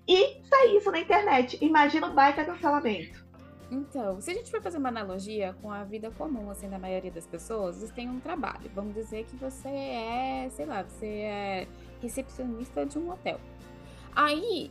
e 0.07 0.37
sair 0.49 0.77
isso 0.77 0.91
na 0.91 1.01
internet. 1.01 1.59
Imagina 1.65 2.09
o 2.09 2.13
baita 2.13 2.45
cancelamento. 2.45 3.25
Então, 3.71 4.21
se 4.21 4.31
a 4.31 4.35
gente 4.35 4.51
for 4.51 4.61
fazer 4.61 4.77
uma 4.77 4.91
analogia 4.91 5.57
com 5.63 5.71
a 5.71 5.83
vida 5.85 6.11
comum, 6.11 6.51
assim, 6.51 6.69
da 6.69 6.79
maioria 6.79 7.11
das 7.11 7.27
pessoas, 7.27 7.77
você 7.79 7.93
tem 7.93 8.09
um 8.11 8.21
trabalho. 8.21 8.71
Vamos 8.75 8.95
dizer 8.95 9.25
que 9.25 9.37
você 9.37 9.69
é, 9.69 10.49
sei 10.51 10.67
lá, 10.67 10.83
você 10.83 11.07
é 11.07 11.67
recepcionista 12.03 12.85
de 12.85 12.99
um 12.99 13.11
hotel. 13.11 13.41
Aí, 14.15 14.71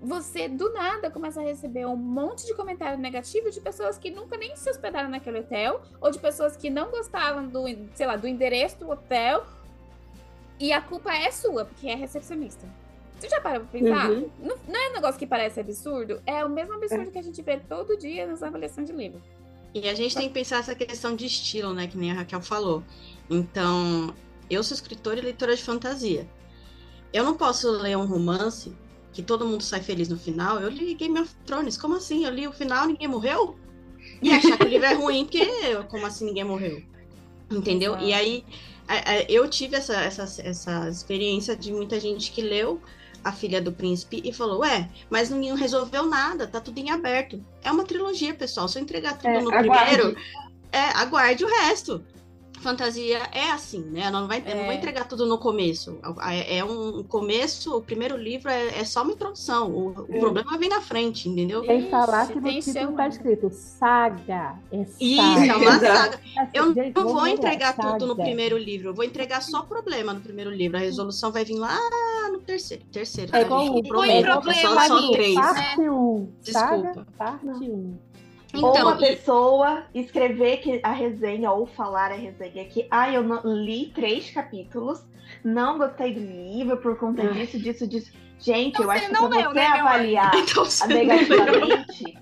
você 0.00 0.48
do 0.48 0.72
nada 0.72 1.10
começa 1.10 1.40
a 1.40 1.44
receber 1.44 1.86
um 1.86 1.96
monte 1.96 2.46
de 2.46 2.54
comentário 2.54 2.98
negativo 2.98 3.50
de 3.50 3.60
pessoas 3.60 3.98
que 3.98 4.10
nunca 4.10 4.36
nem 4.36 4.54
se 4.56 4.70
hospedaram 4.70 5.08
naquele 5.08 5.40
hotel, 5.40 5.82
ou 6.00 6.10
de 6.10 6.18
pessoas 6.18 6.56
que 6.56 6.70
não 6.70 6.90
gostavam 6.90 7.48
do, 7.48 7.64
sei 7.94 8.06
lá, 8.06 8.16
do 8.16 8.28
endereço 8.28 8.78
do 8.78 8.90
hotel, 8.90 9.44
e 10.60 10.72
a 10.72 10.80
culpa 10.80 11.12
é 11.12 11.30
sua, 11.30 11.64
porque 11.64 11.88
é 11.88 11.94
recepcionista. 11.94 12.66
Você 13.18 13.28
já 13.28 13.40
parou 13.40 13.60
pra 13.60 13.80
pensar? 13.80 14.10
Uhum. 14.10 14.30
Não, 14.40 14.56
não 14.68 14.80
é 14.80 14.90
um 14.90 14.92
negócio 14.92 15.18
que 15.18 15.26
parece 15.26 15.58
absurdo? 15.58 16.22
É 16.24 16.44
o 16.44 16.48
mesmo 16.48 16.74
absurdo 16.74 17.10
que 17.10 17.18
a 17.18 17.22
gente 17.22 17.42
vê 17.42 17.58
todo 17.58 17.96
dia 17.96 18.26
nas 18.26 18.42
avaliações 18.42 18.86
de 18.86 18.92
livro. 18.92 19.20
E 19.74 19.88
a 19.88 19.94
gente 19.94 20.14
tem 20.14 20.28
que 20.28 20.34
pensar 20.34 20.58
essa 20.58 20.74
questão 20.74 21.16
de 21.16 21.26
estilo, 21.26 21.74
né? 21.74 21.88
Que 21.88 21.98
nem 21.98 22.12
a 22.12 22.14
Raquel 22.14 22.40
falou. 22.40 22.82
Então, 23.28 24.14
eu 24.48 24.62
sou 24.62 24.74
escritora 24.74 25.18
e 25.18 25.22
leitora 25.22 25.54
de 25.54 25.62
fantasia. 25.62 26.28
Eu 27.12 27.24
não 27.24 27.34
posso 27.34 27.70
ler 27.70 27.96
um 27.96 28.06
romance 28.06 28.72
que 29.12 29.22
todo 29.22 29.46
mundo 29.46 29.62
sai 29.62 29.80
feliz 29.80 30.08
no 30.08 30.18
final. 30.18 30.60
Eu 30.60 30.68
li 30.68 30.94
Game 30.94 31.18
of 31.18 31.34
Thrones. 31.46 31.76
Como 31.76 31.96
assim? 31.96 32.24
Eu 32.24 32.32
li 32.32 32.46
o 32.46 32.52
final, 32.52 32.86
ninguém 32.86 33.08
morreu? 33.08 33.56
E 34.22 34.30
achar 34.32 34.56
que 34.56 34.64
o 34.64 34.68
livro 34.68 34.86
é 34.86 34.94
ruim, 34.94 35.24
porque 35.24 35.46
como 35.88 36.06
assim 36.06 36.24
ninguém 36.26 36.44
morreu? 36.44 36.82
Entendeu? 37.50 37.92
Exato. 37.92 38.06
E 38.06 38.12
aí, 38.12 38.44
eu 39.28 39.48
tive 39.48 39.76
essa, 39.76 39.94
essa, 40.00 40.42
essa 40.42 40.88
experiência 40.88 41.56
de 41.56 41.72
muita 41.72 41.98
gente 42.00 42.30
que 42.32 42.40
leu 42.42 42.80
A 43.24 43.32
Filha 43.32 43.60
do 43.60 43.72
Príncipe 43.72 44.20
e 44.24 44.32
falou: 44.32 44.60
Ué, 44.60 44.88
mas 45.10 45.30
ninguém 45.30 45.54
resolveu 45.56 46.06
nada, 46.06 46.46
tá 46.46 46.60
tudo 46.60 46.78
em 46.78 46.90
aberto. 46.90 47.42
É 47.62 47.70
uma 47.70 47.84
trilogia, 47.84 48.34
pessoal. 48.34 48.68
Se 48.68 48.78
eu 48.78 48.82
entregar 48.82 49.16
tudo 49.18 49.28
É, 49.28 49.40
no 49.40 49.52
aguarde. 49.52 49.68
primeiro, 49.96 50.16
é, 50.72 50.80
aguarde 50.94 51.44
o 51.44 51.48
resto. 51.48 52.04
Fantasia 52.58 53.18
é 53.32 53.50
assim, 53.50 53.80
né? 53.80 54.10
Não 54.10 54.26
vai, 54.28 54.42
eu 54.46 54.56
não 54.56 54.64
vou 54.64 54.72
É. 54.72 54.76
entregar 54.76 55.06
tudo 55.08 55.26
no 55.26 55.38
começo. 55.38 55.98
É, 56.28 56.58
é 56.58 56.64
um 56.64 57.02
começo, 57.02 57.76
o 57.76 57.80
primeiro 57.82 58.16
livro 58.16 58.50
é, 58.50 58.78
é 58.80 58.84
só 58.84 59.02
uma 59.02 59.12
introdução. 59.12 59.70
O, 59.70 59.88
o 59.88 60.06
É. 60.14 60.18
problema 60.18 60.56
vem 60.58 60.68
na 60.68 60.80
frente, 60.80 61.28
entendeu? 61.28 61.64
Sem 61.64 61.88
falar 61.90 62.24
Ixi, 62.24 62.32
que 62.32 62.40
no 62.40 62.48
tem 62.48 62.60
título 62.60 62.92
tá 62.96 63.08
escrito 63.08 63.50
saga. 63.52 64.54
É 64.72 64.84
saga. 64.84 64.96
Isso, 65.00 65.50
é 65.52 65.56
uma 65.56 65.78
saga. 65.80 66.20
Assim, 66.38 66.50
Eu 66.54 66.66
não 66.66 66.74
vou 67.12 67.22
lembrar, 67.22 67.30
entregar 67.30 67.76
tudo 67.76 68.06
no 68.06 68.12
saga. 68.14 68.22
primeiro 68.24 68.58
livro, 68.58 68.88
eu 68.88 68.94
vou 68.94 69.04
entregar 69.04 69.42
só 69.42 69.62
problema 69.62 70.12
no 70.12 70.20
primeiro 70.20 70.50
livro. 70.50 70.76
A 70.76 70.80
resolução 70.80 71.30
vai 71.32 71.44
vir 71.44 71.56
lá 71.58 71.78
no 72.32 72.38
terceiro. 72.40 72.84
Terceiro, 72.92 73.30
É 73.34 73.40
tá, 73.40 73.46
igual 73.46 73.60
o 73.60 74.04
é 74.04 74.20
igual 74.20 74.42
só, 74.42 74.74
o 74.76 74.80
só 74.86 75.12
três. 75.12 75.34
Parte 75.34 75.80
1. 75.88 76.28
Saga, 76.42 76.76
Desculpa. 76.82 77.06
parte 77.16 77.46
1. 77.46 77.72
ou 77.72 77.98
Então, 78.58 78.88
uma 78.88 78.96
e- 78.96 78.98
pessoa 78.98 79.84
escrever 79.94 80.58
que 80.58 80.80
a 80.82 80.92
resenha 80.92 81.50
ou 81.50 81.66
falar 81.66 82.10
a 82.12 82.16
resenha 82.16 82.64
que, 82.66 82.86
ah, 82.90 83.12
eu 83.12 83.22
não, 83.22 83.40
li 83.44 83.92
três 83.94 84.30
capítulos, 84.30 85.02
não 85.44 85.78
gostei 85.78 86.14
do 86.14 86.20
livro 86.20 86.76
por 86.78 86.96
conta 86.96 87.22
Ah. 87.22 87.32
disso, 87.32 87.58
disso, 87.58 87.86
disso. 87.86 88.12
Gente, 88.38 88.68
Então 88.80 88.82
eu 88.82 88.88
você 88.88 88.98
acho 88.98 89.06
que 89.08 89.12
não 89.12 89.28
pra 89.28 89.38
leu, 89.38 89.48
você 89.50 89.54
né, 89.56 89.66
avaliar 89.66 90.30
então, 90.36 90.64
você 90.64 90.86
não 90.86 90.96
negativamente. 90.96 92.18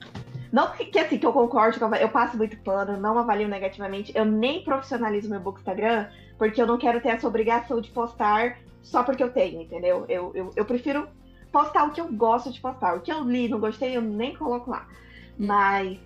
Não 0.53 0.71
que, 0.73 0.87
que, 0.87 0.99
assim, 0.99 1.19
que 1.19 1.27
eu 1.27 1.33
concordo, 1.33 1.79
eu, 1.97 2.09
passo 2.09 2.37
muito 2.37 2.57
pano, 2.59 2.99
não 2.99 3.19
avalio 3.19 3.47
negativamente. 3.49 4.13
Eu 4.15 4.25
nem 4.25 4.63
profissionalizo 4.65 5.29
meu 5.29 5.41
book 5.41 5.59
Instagram, 5.59 6.07
porque 6.39 6.63
eu 6.63 6.67
não 6.67 6.79
quero 6.79 7.01
ter 7.01 7.11
essa 7.11 7.27
obrigação 7.29 7.81
de 7.81 7.91
postar 7.91 8.59
só 8.83 9.03
porque 9.03 9.23
eu 9.23 9.31
tenho, 9.31 9.61
entendeu? 9.61 10.07
Eu, 10.09 10.31
eu, 10.35 10.51
eu 10.57 10.65
prefiro 10.65 11.07
postar 11.53 11.85
o 11.85 11.91
que 11.91 12.01
eu 12.01 12.11
gosto 12.13 12.51
de 12.51 12.61
postar. 12.61 12.97
O 12.97 13.01
que 13.01 13.13
eu 13.13 13.23
li, 13.25 13.49
não 13.49 13.59
gostei, 13.61 13.97
eu 13.97 14.01
nem 14.01 14.35
coloco 14.35 14.71
lá. 14.71 14.87
Mas, 15.39 15.99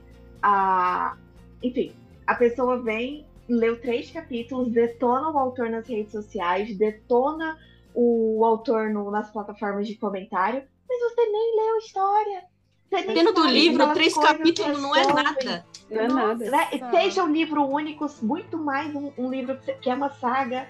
a, 0.42 1.16
enfim, 1.62 1.92
a 2.26 2.35
pessoa 2.35 2.81
vem, 2.83 3.26
leu 3.48 3.81
três 3.81 4.11
capítulos, 4.11 4.70
detona 4.72 5.31
o 5.31 5.38
autor 5.38 5.68
nas 5.70 5.87
redes 5.88 6.12
sociais, 6.12 6.76
detona 6.76 7.59
o 7.94 8.44
autor 8.44 8.90
no- 8.90 9.11
nas 9.11 9.31
plataformas 9.31 9.87
de 9.88 9.96
comentário, 9.96 10.62
mas 10.88 11.00
você 11.00 11.26
nem 11.26 11.57
leu 11.57 11.74
a 11.74 11.79
história. 11.79 12.42
Dependendo 12.90 13.33
do 13.33 13.40
livro, 13.46 13.79
três 13.94 14.14
capítulos 14.38 14.83
não 14.83 14.96
é 14.96 15.03
nada. 15.12 15.66
Não 15.90 16.00
é 16.00 16.09
nada. 16.09 16.50
né? 16.50 16.68
Seja 16.90 17.24
um 17.24 17.33
livro 17.33 17.64
único, 17.64 18.07
muito 18.22 18.59
mais 18.59 18.94
um, 18.94 19.12
um 19.16 19.31
livro 19.31 19.57
que 19.59 19.64
você- 19.64 19.74
que 19.74 19.90
é 19.90 19.94
uma 19.94 20.11
saga. 20.11 20.66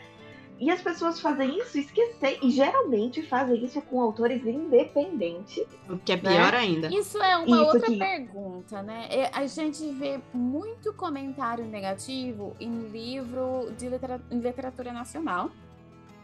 E 0.61 0.71
as 0.71 0.83
pessoas 0.83 1.19
fazem 1.19 1.59
isso 1.59 1.79
esquecer. 1.79 2.39
E 2.43 2.51
geralmente 2.51 3.23
fazem 3.23 3.65
isso 3.65 3.81
com 3.81 3.99
autores 4.01 4.45
independentes. 4.47 5.65
O 5.89 5.97
que 5.97 6.13
é 6.13 6.17
pior 6.19 6.55
ainda. 6.55 6.89
Isso 6.95 7.17
é 7.23 7.37
uma 7.39 7.57
Isso 7.57 7.65
outra 7.65 7.81
que- 7.81 7.97
pergunta, 7.97 8.83
né? 8.83 9.07
É, 9.11 9.31
A 9.33 9.47
gente 9.47 9.91
vê 9.93 10.21
muito 10.35 10.93
comentário 10.93 11.65
negativo 11.65 12.55
em 12.61 12.89
livro 12.89 13.73
de 13.79 13.89
litera- 13.89 14.21
em 14.31 14.39
literatura 14.39 14.93
nacional. 14.93 15.51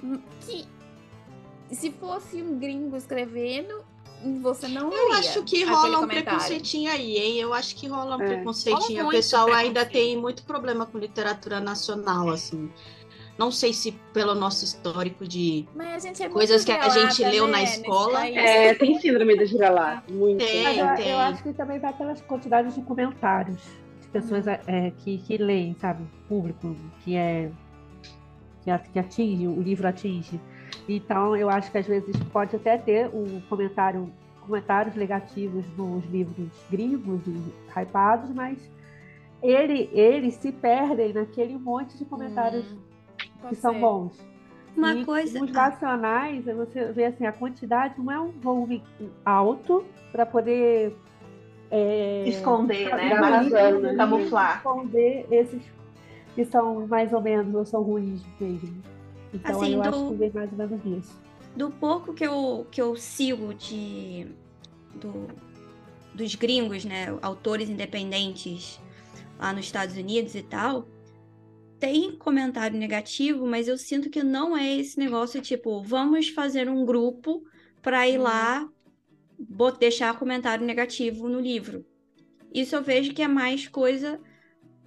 hum, 0.05 0.21
Que 0.47 0.67
se 1.75 1.91
fosse 1.93 2.43
um 2.43 2.59
gringo 2.59 2.95
escrevendo, 2.97 3.83
você 4.43 4.69
não 4.69 4.93
Eu 4.93 5.13
acho 5.15 5.43
que 5.45 5.65
rola 5.65 5.99
um 5.99 6.01
comentário. 6.03 6.25
preconceitinho 6.25 6.91
aí, 6.91 7.17
hein? 7.17 7.37
Eu 7.39 7.55
acho 7.55 7.75
que 7.75 7.87
rola 7.89 8.17
um 8.19 8.23
É. 8.23 8.27
preconceitinho. 8.35 8.99
Rola 8.99 9.09
O 9.09 9.17
pessoal 9.17 9.51
ainda 9.53 9.85
tem 9.87 10.17
muito 10.17 10.43
problema 10.45 10.85
com 10.85 10.99
literatura 10.99 11.59
nacional, 11.61 12.29
assim. 12.29 12.71
Não 13.39 13.51
sei 13.51 13.73
se 13.73 13.93
pelo 14.13 14.35
nosso 14.35 14.65
histórico 14.65 15.27
de. 15.27 15.69
É 15.79 16.29
Coisas 16.29 16.65
que 16.65 16.73
a 16.73 16.89
gente 16.89 17.23
leu 17.23 17.47
na 17.47 17.59
né, 17.59 17.65
escola. 17.65 18.21
nesse 18.21 18.35
país. 18.35 18.51
É, 18.51 18.75
tem 18.75 18.99
síndrome 18.99 19.37
da 19.37 19.45
vira-lata. 19.45 20.13
Muito. 20.13 20.39
Tem. 20.39 20.65
Mas 20.65 20.79
eu, 20.79 20.95
tem. 20.97 21.09
eu 21.11 21.19
acho 21.19 21.43
que 21.43 21.53
também 21.53 21.79
vai 21.79 21.93
pelas 21.93 22.21
quantidades 22.23 22.75
de 22.75 22.81
comentários 22.83 23.61
de 24.01 24.09
pessoas 24.09 24.47
é, 24.47 24.93
que, 24.99 25.19
que 25.19 25.37
leem, 25.37 25.77
sabe? 25.79 26.05
Público 26.29 26.75
que 27.05 27.15
é 27.15 27.51
que 28.93 28.99
atinge, 28.99 29.47
o 29.47 29.61
livro 29.61 29.87
atinge. 29.87 30.41
Então 30.89 31.37
eu 31.37 31.49
acho 31.49 31.71
que 31.71 31.79
às 31.79 31.87
vezes 31.87 32.17
pode 32.33 32.57
até 32.57 32.77
ter 32.77 33.09
um 33.09 33.41
comentário, 33.49 34.13
comentários 34.41 34.95
negativos 34.97 35.65
nos 35.77 36.05
livros 36.07 36.49
gringos 36.71 37.21
e 37.27 37.81
hypados, 37.81 38.31
mas 38.31 38.59
ele, 39.43 39.89
eles 39.93 40.35
se 40.35 40.51
perdem 40.51 41.13
naquele 41.13 41.57
monte 41.57 41.97
de 41.97 42.05
comentários 42.05 42.65
Hum, 42.73 42.79
que 43.37 43.43
pode 43.43 43.57
são 43.57 43.73
ser. 43.75 43.81
bons. 43.81 44.27
Uma 44.77 44.95
E 44.95 45.05
coisa. 45.05 45.39
Nos 45.39 45.51
nacionais, 45.53 46.45
você 46.45 46.93
vê 46.93 47.07
assim, 47.07 47.25
a 47.27 47.33
quantidade 47.33 47.95
não 47.99 48.13
é 48.13 48.21
um 48.21 48.31
volume 48.33 48.83
alto 49.25 49.85
para 50.13 50.27
poder 50.27 50.95
é, 51.71 52.25
Esconder, 52.29 52.95
né? 52.95 53.15
Né? 53.19 53.95
Camuflar. 53.97 54.57
esconder 54.59 55.27
esses 55.31 55.63
que 56.35 56.45
são 56.45 56.87
mais 56.87 57.13
ou 57.13 57.21
menos 57.23 57.55
ou 57.55 57.65
são 57.65 57.83
ruins 57.83 58.23
mesmo. 58.39 58.83
Então 59.33 59.61
Assim, 59.63 59.75
eu 59.75 59.83
do- 59.83 59.89
acho 59.89 60.09
que 60.09 60.15
vem 60.15 60.31
mais 60.33 60.53
ou 60.53 60.59
menos 60.59 60.85
isso. 61.05 61.21
do 61.57 61.71
pouco 61.71 62.13
que 62.13 62.25
eu, 62.25 62.67
que 62.71 62.81
eu 62.81 62.95
sigo 62.97 63.55
de 63.55 64.27
do- 65.01 65.27
dos 66.15 66.35
gringos, 66.35 66.85
né, 66.85 67.17
autores 67.23 67.69
independentes 67.71 68.79
lá 69.39 69.53
nos 69.53 69.65
Estados 69.65 69.97
Unidos 69.97 70.35
e 70.35 70.43
tal, 70.43 70.87
tem 71.79 72.17
comentário 72.17 72.79
negativo, 72.79 73.47
mas 73.47 73.69
eu 73.69 73.77
sinto 73.77 74.09
que 74.11 74.23
não 74.23 74.57
é 74.57 74.77
esse 74.77 74.99
negócio 74.99 75.41
tipo, 75.43 75.83
vamos 75.83 76.29
fazer 76.29 76.69
um 76.71 76.85
grupo 76.87 77.45
para 77.83 78.09
ir 78.09 78.19
lá 78.19 78.69
bot- 79.39 79.79
deixar 79.79 80.19
comentário 80.19 80.65
negativo 80.65 81.29
no 81.29 81.41
livro. 81.41 81.85
Isso 82.53 82.75
eu 82.75 82.83
vejo 82.83 83.13
que 83.13 83.23
é 83.23 83.29
mais 83.29 83.69
coisa 83.69 84.19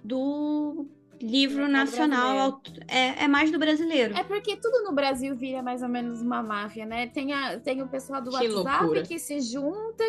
do 0.02 0.86
livro 1.22 1.68
nacional, 1.68 2.62
é, 2.88 3.24
é 3.24 3.28
mais 3.28 3.50
do 3.52 3.58
brasileiro. 3.58 4.16
É 4.16 4.24
porque 4.24 4.56
tudo 4.56 4.82
no 4.84 4.92
Brasil 4.94 5.36
vira 5.36 5.62
mais 5.62 5.82
ou 5.82 5.88
menos 5.88 6.22
uma 6.22 6.42
máfia, 6.42 6.86
né? 6.86 7.06
Tem, 7.08 7.32
a, 7.34 7.60
tem 7.60 7.82
o 7.82 7.88
pessoal 7.88 8.22
do 8.22 8.30
Que 8.30 8.36
WhatsApp 8.48 8.78
loucura. 8.84 9.02
que 9.02 9.18
se 9.18 9.38
junta 9.42 10.02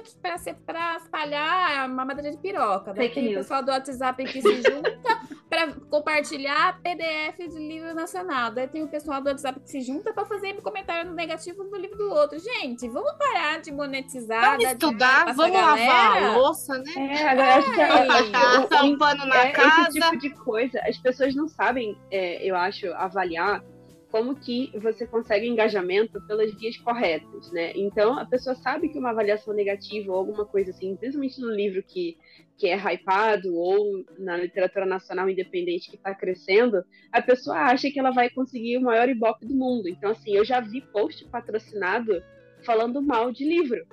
pra 0.66 0.96
espalhar 0.96 1.82
a 1.84 1.88
mamadeira 1.90 2.32
de 2.32 2.38
piroca. 2.38 2.96
Fake 2.96 3.14
tem 3.14 3.32
o 3.34 3.38
pessoal 3.40 3.62
do 3.62 3.70
WhatsApp 3.72 4.24
que 4.24 4.42
se 4.42 4.56
junta 4.62 5.21
pra 5.52 5.68
compartilhar 5.90 6.82
PDF 6.82 7.38
de 7.38 7.60
livro 7.60 7.94
nacional. 7.94 8.54
Daí 8.54 8.70
tem 8.70 8.84
o 8.84 8.88
pessoal 8.88 9.22
do 9.22 9.28
WhatsApp 9.28 9.60
que 9.60 9.70
se 9.70 9.82
junta 9.82 10.14
pra 10.14 10.24
fazer 10.24 10.54
comentário 10.62 11.12
negativo 11.12 11.66
no 11.66 11.76
livro 11.76 11.98
do 11.98 12.10
outro. 12.10 12.40
Gente, 12.40 12.88
vamos 12.88 13.12
parar 13.18 13.60
de 13.60 13.70
monetizar. 13.70 14.58
Vamos 14.58 14.72
estudar, 14.72 15.26
vamos 15.36 15.54
lavar 15.54 16.24
a 16.24 16.38
louça, 16.38 16.78
né? 16.78 16.94
É, 16.96 17.28
agora 17.28 17.82
é, 17.82 18.32
Passar 18.32 18.84
um 18.86 18.98
pano 18.98 19.26
na 19.26 19.48
é, 19.48 19.52
casa. 19.52 19.90
esse 19.90 20.00
tipo 20.00 20.18
de 20.18 20.30
coisa, 20.30 20.80
as 20.88 20.98
pessoas 20.98 21.36
não 21.36 21.50
sabem, 21.50 21.98
é, 22.10 22.42
eu 22.50 22.56
acho, 22.56 22.88
avaliar 22.94 23.62
como 24.10 24.36
que 24.36 24.72
você 24.78 25.06
consegue 25.08 25.48
engajamento 25.48 26.22
pelas 26.28 26.54
vias 26.54 26.78
corretas, 26.78 27.52
né? 27.52 27.72
Então, 27.76 28.18
a 28.18 28.26
pessoa 28.26 28.56
sabe 28.56 28.90
que 28.90 29.00
uma 29.00 29.10
avaliação 29.10 29.54
negativa 29.54 30.12
ou 30.12 30.18
alguma 30.18 30.46
coisa 30.46 30.72
assim, 30.72 30.96
principalmente 30.96 31.42
no 31.42 31.50
livro 31.50 31.82
que, 31.82 32.18
que 32.62 32.68
é 32.68 32.78
hypado 32.78 33.56
ou 33.56 34.06
na 34.20 34.38
literatura 34.38 34.86
nacional 34.86 35.28
independente 35.28 35.90
que 35.90 35.96
está 35.96 36.14
crescendo, 36.14 36.86
a 37.12 37.20
pessoa 37.20 37.58
acha 37.58 37.90
que 37.90 38.00
ela 38.00 38.12
vai 38.12 38.30
conseguir 38.30 38.78
o 38.78 38.84
maior 38.84 39.10
ibope 39.10 39.48
do 39.48 39.56
mundo. 39.56 39.90
Então, 39.90 40.12
assim, 40.12 40.36
eu 40.36 40.46
já 40.46 40.60
vi 40.60 40.80
post 40.80 41.26
patrocinado 41.26 42.22
falando 42.64 43.02
mal 43.02 43.32
de 43.32 43.44
livro. 43.44 43.84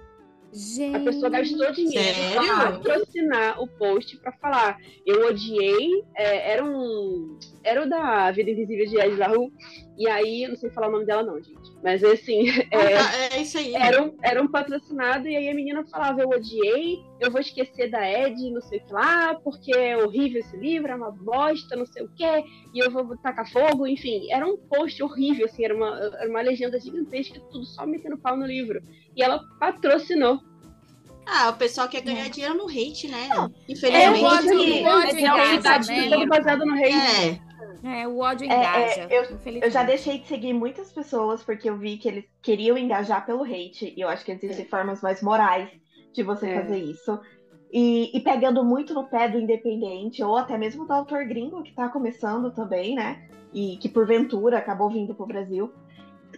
Gente, 0.53 0.97
A 0.97 1.01
pessoa 1.01 1.31
gastou 1.31 1.73
dinheiro 1.73 2.19
pra 2.35 2.73
patrocinar 2.73 3.63
o 3.63 3.67
post 3.67 4.19
pra 4.19 4.33
falar. 4.33 4.77
Eu 5.07 5.27
odiei. 5.29 6.05
é, 6.15 6.53
era 6.53 6.63
um. 6.63 7.39
Era 7.65 7.85
o 7.85 7.89
da 7.89 8.31
Vida 8.33 8.51
Invisível 8.51 8.87
de 8.87 8.99
Ed 8.99 9.17
LaRue. 9.17 9.51
E 9.99 10.07
aí, 10.09 10.45
eu 10.45 10.51
não 10.51 10.57
sei 10.57 10.71
falar 10.71 10.87
o 10.89 10.93
nome 10.93 11.05
dela, 11.07 11.25
não, 11.25 11.43
gente. 11.43 11.73
Mas 11.83 12.05
assim, 12.05 12.49
é, 12.71 12.97
Ah, 12.97 13.03
tá, 13.05 13.37
é 13.37 13.43
isso 13.43 13.59
aí. 13.59 13.75
era, 13.75 14.01
um, 14.03 14.17
era 14.23 14.41
um 14.41 14.47
patrocinado. 14.47 15.27
E 15.29 15.37
aí 15.37 15.49
a 15.49 15.55
menina 15.55 15.85
falava: 15.91 16.23
Eu 16.23 16.29
odiei, 16.29 16.99
eu 17.21 17.31
vou 17.33 17.41
esquecer 17.41 17.91
da 17.91 18.09
Ed, 18.09 18.37
não 18.53 18.61
sei 18.63 18.79
o 18.79 18.85
que 18.87 18.93
lá, 18.93 19.35
porque 19.43 19.73
é 19.77 19.97
horrível 19.97 20.39
esse 20.41 20.57
livro, 20.57 20.93
é 20.93 20.95
uma 20.95 21.11
bosta, 21.11 21.75
não 21.75 21.85
sei 21.85 22.05
o 22.05 22.09
que. 22.09 22.25
E 22.73 22.79
eu 22.79 22.91
vou 22.93 23.17
tacar 23.19 23.51
fogo. 23.51 23.87
Enfim, 23.89 24.31
era 24.31 24.47
um 24.47 24.57
post 24.57 25.03
horrível, 25.03 25.47
assim. 25.47 25.65
Era 25.65 25.75
uma, 25.75 25.99
era 25.99 26.31
uma 26.31 26.41
legenda 26.43 26.79
gigantesca, 26.79 27.41
tudo 27.51 27.65
só 27.67 27.85
metendo 27.85 28.17
pau 28.19 28.37
no 28.37 28.47
livro. 28.47 28.81
E 29.17 29.23
ela 29.23 29.41
patrocinou. 29.59 30.39
Ah, 31.27 31.51
o 31.51 31.57
pessoal 31.59 31.89
quer 31.89 32.01
ganhar 32.03 32.31
dinheiro 32.31 32.55
no 32.57 32.69
hate, 32.71 33.07
né? 33.09 33.29
É, 33.31 33.39
o 33.41 33.51
Infelizmente. 33.69 34.25
ódio, 34.25 34.49
que- 34.51 34.83
o 34.83 34.87
ódio 34.87 35.09
é 35.11 35.13
uma 35.13 35.21
engaja, 35.21 35.51
verdade, 35.51 35.89
né? 35.89 36.09
Tudo 36.09 36.27
baseado 36.29 36.65
no. 36.65 36.75
É, 36.77 36.89
É, 36.89 37.39
o 38.09 38.19
ódio 38.21 38.47
É, 38.51 38.53
é, 38.53 38.59
engaja. 38.59 39.07
eu-. 39.11 39.39
Eu 39.63 39.71
já 39.71 39.83
deixei 39.83 40.19
de 40.19 40.27
seguir 40.27 40.53
muitas 40.53 40.93
pessoas 40.93 41.43
porque 41.43 41.69
eu 41.69 41.77
vi 41.77 41.97
que 41.99 42.09
eles 42.09 42.25
queriam 42.43 42.77
engajar 42.79 43.25
pelo 43.27 43.43
hate. 43.45 43.93
E 43.97 44.01
eu 44.01 44.09
acho 44.09 44.25
que 44.25 44.33
existem 44.33 44.65
formas 44.67 45.01
mais 45.03 45.23
morais 45.23 45.69
de 46.13 46.23
você 46.23 46.49
É. 46.49 46.61
fazer 46.63 46.79
isso. 46.79 47.19
E, 47.71 48.17
e 48.17 48.21
pegando 48.21 48.65
muito 48.65 48.95
no 48.95 49.05
pé 49.09 49.29
do 49.29 49.39
independente, 49.39 50.23
ou 50.23 50.37
até 50.37 50.57
mesmo 50.57 50.87
do 50.87 50.93
autor 50.93 51.25
gringo 51.27 51.63
que 51.63 51.73
tá 51.75 51.89
começando 51.89 52.51
também, 52.51 52.95
né? 52.95 53.29
E 53.53 53.77
que 53.77 53.89
porventura 53.89 54.59
acabou 54.59 54.89
vindo 54.91 55.15
pro 55.15 55.27
Brasil. 55.27 55.73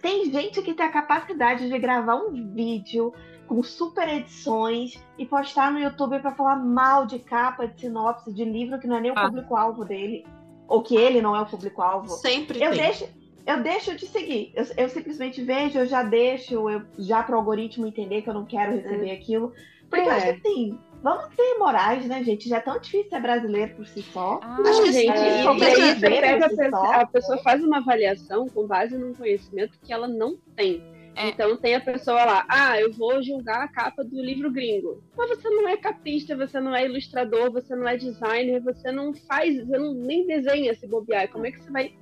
Tem 0.02 0.30
gente 0.30 0.60
que 0.62 0.74
tem 0.74 0.86
a 0.86 0.90
capacidade 0.92 1.68
de 1.68 1.78
gravar 1.78 2.16
um 2.16 2.52
vídeo 2.54 3.12
com 3.46 3.62
super 3.62 4.08
edições 4.08 5.00
e 5.18 5.26
postar 5.26 5.72
no 5.72 5.78
YouTube 5.80 6.20
pra 6.20 6.32
falar 6.34 6.56
mal 6.56 7.04
de 7.06 7.18
capa, 7.18 7.66
de 7.66 7.80
sinopse, 7.80 8.32
de 8.32 8.44
livro 8.44 8.78
que 8.78 8.86
não 8.86 8.96
é 8.96 9.00
nem 9.00 9.10
o 9.10 9.14
Ah. 9.18 9.26
público-alvo 9.26 9.84
dele. 9.84 10.24
Ou 10.70 10.82
que 10.82 10.96
ele 10.96 11.20
não 11.20 11.34
é 11.36 11.40
o 11.42 11.46
público-alvo, 11.46 12.08
Sempre 12.08 12.62
eu 12.62 12.70
tem. 12.70 12.80
deixo, 12.80 13.06
eu 13.46 13.60
deixo 13.62 13.94
de 13.96 14.06
seguir. 14.06 14.52
Eu, 14.54 14.64
eu 14.76 14.88
simplesmente 14.88 15.42
vejo, 15.42 15.78
eu 15.80 15.86
já 15.86 16.02
deixo, 16.02 16.70
eu 16.70 16.82
já 16.98 17.22
pro 17.22 17.36
algoritmo 17.36 17.86
entender 17.86 18.22
que 18.22 18.30
eu 18.30 18.34
não 18.34 18.46
quero 18.46 18.72
receber 18.72 19.10
aquilo. 19.10 19.52
Porque 19.90 20.06
eu 20.08 20.12
acho 20.12 20.26
É. 20.28 20.32
que 20.34 20.46
assim, 20.48 20.78
vamos 21.02 21.34
ter 21.34 21.58
morais, 21.58 22.06
né, 22.06 22.22
gente? 22.22 22.48
Já 22.48 22.58
é 22.58 22.60
tão 22.60 22.78
difícil 22.78 23.10
ser 23.10 23.20
brasileiro 23.20 23.74
por 23.74 23.86
si 23.88 24.00
só. 24.02 24.38
Ah, 24.40 24.58
Acho 24.64 24.82
que 24.84 24.92
gente, 24.92 25.12
isso 25.12 25.20
aí 25.48 25.80
é- 25.80 25.94
você 25.94 26.08
pega 26.08 26.46
a 26.46 26.48
por 26.48 26.50
si 26.50 26.56
pessoa, 26.56 26.86
só. 26.86 26.92
a 27.00 27.06
pessoa 27.06 27.38
faz 27.38 27.64
uma 27.64 27.78
avaliação 27.78 28.46
com 28.48 28.66
base 28.68 28.96
num 28.96 29.12
conhecimento 29.12 29.76
que 29.82 29.92
ela 29.92 30.06
não 30.06 30.36
tem. 30.54 30.80
É. 31.14 31.28
Então 31.28 31.56
tem 31.56 31.74
a 31.74 31.80
pessoa 31.80 32.24
lá, 32.24 32.46
ah, 32.48 32.80
eu 32.80 32.92
vou 32.92 33.22
julgar 33.22 33.62
a 33.62 33.68
capa 33.68 34.04
do 34.04 34.22
livro 34.22 34.50
gringo. 34.50 35.02
Mas 35.16 35.28
você 35.30 35.48
não 35.50 35.68
é 35.68 35.76
capista, 35.76 36.36
você 36.36 36.60
não 36.60 36.74
é 36.74 36.86
ilustrador, 36.86 37.50
você 37.50 37.74
não 37.74 37.88
é 37.88 37.96
designer, 37.96 38.60
você 38.60 38.90
não 38.92 39.12
faz, 39.12 39.56
você 39.58 39.78
não, 39.78 39.92
nem 39.94 40.26
desenha 40.26 40.74
se 40.74 40.86
bobear. 40.86 41.28
Como 41.28 41.46
é 41.46 41.52
que 41.52 41.60
você 41.60 41.70
vai. 41.70 41.94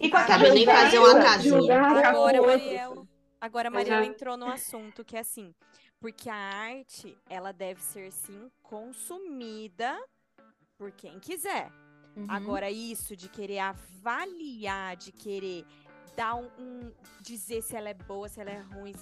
E 0.00 0.10
com 0.10 0.16
a 0.16 0.26
Sabe 0.26 0.50
nem 0.50 0.66
fazer 0.66 0.98
uma 0.98 1.22
casinha. 1.22 1.80
Agora. 1.80 2.42
Mariel, 2.42 3.06
agora 3.40 3.70
Mariel 3.70 4.02
entrou 4.02 4.36
no 4.36 4.46
assunto 4.46 5.04
que 5.04 5.16
é 5.16 5.20
assim, 5.20 5.54
porque 6.00 6.28
a 6.28 6.34
arte, 6.34 7.16
ela 7.28 7.52
deve 7.52 7.80
ser 7.80 8.12
sim 8.12 8.50
consumida 8.62 9.96
por 10.76 10.92
quem 10.92 11.18
quiser. 11.18 11.70
uhum. 12.16 12.26
Agora 12.28 12.70
isso 12.70 13.16
de 13.16 13.28
querer 13.28 13.60
avaliar, 13.60 14.96
de 14.96 15.12
querer 15.12 15.64
dar 16.16 16.34
um, 16.36 16.48
um- 16.58 16.92
dizer 17.20 17.62
se 17.62 17.76
ela 17.76 17.88
é 17.88 17.94
boa, 17.94 18.28
se 18.28 18.40
ela 18.40 18.50
é 18.50 18.60
ruim. 18.60 18.94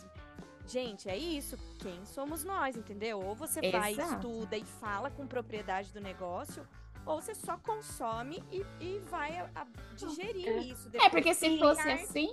Gente, 0.67 1.09
é 1.09 1.17
isso. 1.17 1.57
Quem 1.79 2.05
somos 2.05 2.45
nós, 2.45 2.77
entendeu? 2.77 3.21
Ou 3.21 3.35
você 3.35 3.71
vai, 3.71 3.93
Exato. 3.93 4.15
estuda 4.15 4.57
e 4.57 4.65
fala 4.65 5.11
com 5.11 5.27
propriedade 5.27 5.93
do 5.93 6.01
negócio, 6.01 6.67
ou 7.05 7.21
você 7.21 7.35
só 7.35 7.57
consome 7.59 8.43
e, 8.51 8.65
e 8.81 8.99
vai 9.11 9.37
a- 9.39 9.51
a 9.57 9.67
digerir 9.97 10.59
isso. 10.71 10.87
É, 10.89 10.91
depois. 10.93 11.11
porque 11.11 11.35
se 11.35 11.59
fosse 11.59 11.81
arte- 11.81 12.05
assim. 12.05 12.33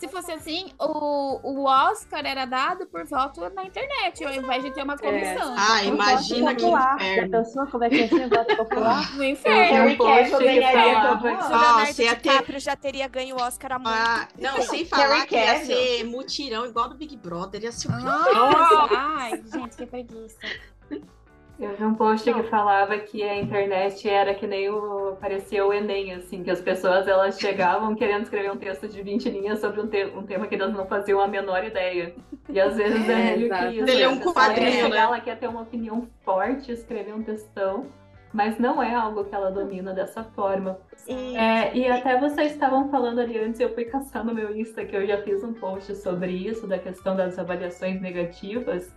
Se 0.00 0.08
fosse 0.08 0.32
assim, 0.32 0.72
o, 0.80 1.40
o 1.42 1.64
Oscar 1.64 2.24
era 2.24 2.46
dado 2.46 2.86
por 2.86 3.04
voto 3.04 3.40
na 3.50 3.64
internet, 3.64 4.24
ao 4.24 4.32
invés 4.32 4.64
de 4.64 4.70
ter 4.70 4.82
uma 4.82 4.96
comissão. 4.96 5.54
Ah, 5.58 5.80
Um 5.84 5.88
imagina 5.94 6.54
que 6.54 6.62
popular. 6.62 6.96
inferno. 6.96 7.30
Já 7.32 7.38
pensou 7.38 7.66
como 7.66 7.84
é 7.84 7.88
que 7.90 7.96
ia 7.96 8.08
ser 8.08 8.28
voto 8.28 8.56
popular? 8.56 9.10
No 9.14 9.22
Eu 9.22 9.28
inferno. 9.30 9.76
ano. 9.76 9.96
Ó, 10.02 11.18
Leonardo 11.20 11.86
você 11.92 12.04
ia 12.04 12.16
ter- 12.16 12.60
já 12.60 12.74
teria 12.76 13.06
ganho 13.08 13.36
o 13.36 13.42
Oscar 13.42 13.72
há 13.72 13.78
muito 13.78 13.92
Ah, 13.94 14.26
não, 14.38 14.54
tempo. 14.54 14.66
sem 14.70 14.84
falar 14.88 15.06
Harry 15.16 15.26
que 15.26 15.36
ia 15.36 15.64
ser 15.66 16.04
mutirão 16.04 16.64
igual 16.64 16.88
do 16.88 16.94
Big 16.94 17.16
Brother, 17.18 17.62
ia 17.62 17.70
ser 17.72 17.88
o 17.88 17.90
Nossa, 18.00 18.88
ai, 18.96 19.42
gente, 19.52 19.76
que 19.76 19.84
preguiça. 19.86 20.38
Eu 21.60 21.76
vi 21.76 21.84
um 21.84 21.94
post 21.94 22.30
Não. 22.30 22.40
que 22.42 22.48
falava 22.48 22.98
que 22.98 23.22
a 23.22 23.36
internet 23.36 24.08
era 24.08 24.32
que 24.34 24.46
nem 24.46 24.70
o 24.70 25.16
parecia 25.20 25.64
o 25.66 25.72
Enem, 25.72 26.14
assim, 26.14 26.42
que 26.42 26.50
as 26.50 26.60
pessoas 26.60 27.06
elas 27.06 27.38
chegavam 27.38 27.94
querendo 27.94 28.22
escrever 28.22 28.50
um 28.50 28.56
texto 28.56 28.88
de 28.88 29.02
20 29.02 29.28
linhas 29.28 29.60
sobre 29.60 29.80
um, 29.82 29.86
te- 29.86 30.06
um 30.16 30.22
tema 30.22 30.46
que 30.46 30.54
elas 30.54 30.72
não 30.72 30.86
faziam 30.86 31.20
a 31.20 31.28
menor 31.28 31.62
ideia. 31.62 32.14
E 32.48 32.58
às 32.58 32.76
vezes 32.76 33.06
é, 33.08 33.32
É, 33.32 33.36
meio 33.36 33.50
que 33.50 33.64
isso. 33.76 33.90
Ele 33.90 34.02
é 34.02 34.08
um 34.08 34.18
quadrinho, 34.20 34.70
chegar, 34.72 34.88
né? 34.88 34.96
Ela 34.98 35.20
quer 35.20 35.38
ter 35.38 35.48
uma 35.48 35.60
opinião 35.62 36.08
forte, 36.24 36.72
escrever 36.72 37.12
um 37.14 37.22
textão, 37.22 37.86
mas 38.32 38.58
não 38.58 38.82
é 38.82 38.94
algo 38.94 39.24
que 39.24 39.34
ela 39.34 39.50
domina 39.50 39.92
dessa 39.92 40.24
forma. 40.24 40.78
E- 41.06 41.36
É, 41.36 41.76
e 41.76 41.86
até 41.88 42.18
vocês 42.18 42.52
estavam 42.52 42.88
falando 42.88 43.20
ali 43.20 43.38
antes, 43.38 43.60
eu 43.60 43.74
fui 43.74 43.84
caçar 43.84 44.24
no 44.24 44.34
meu 44.34 44.56
Insta 44.56 44.84
que 44.84 44.96
eu 44.96 45.06
já 45.06 45.18
fiz 45.22 45.44
um 45.44 45.52
post 45.52 45.94
sobre 45.96 46.30
isso, 46.30 46.66
da 46.66 46.78
questão 46.78 47.14
das 47.14 47.38
avaliações 47.38 48.00
negativas. 48.00 48.90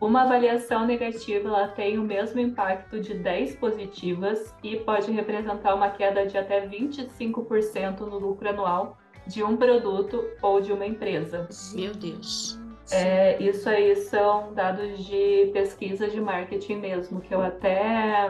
Uma 0.00 0.22
avaliação 0.22 0.86
negativa 0.86 1.48
ela 1.48 1.68
tem 1.68 1.98
o 1.98 2.02
mesmo 2.02 2.40
impacto 2.40 3.00
de 3.00 3.14
10 3.14 3.56
positivas 3.56 4.54
e 4.62 4.76
pode 4.76 5.10
representar 5.10 5.74
uma 5.74 5.90
queda 5.90 6.26
de 6.26 6.36
até 6.36 6.66
25% 6.66 8.00
no 8.00 8.18
lucro 8.18 8.48
anual 8.48 8.98
de 9.26 9.42
um 9.42 9.56
produto 9.56 10.24
ou 10.42 10.60
de 10.60 10.72
uma 10.72 10.84
empresa. 10.84 11.48
Meu 11.74 11.94
Deus. 11.94 12.60
É, 12.90 13.42
isso 13.42 13.68
aí 13.68 13.96
são 13.96 14.52
dados 14.52 15.04
de 15.04 15.50
pesquisa 15.52 16.06
de 16.08 16.20
marketing 16.20 16.76
mesmo, 16.76 17.20
que 17.20 17.34
eu 17.34 17.40
até. 17.40 18.28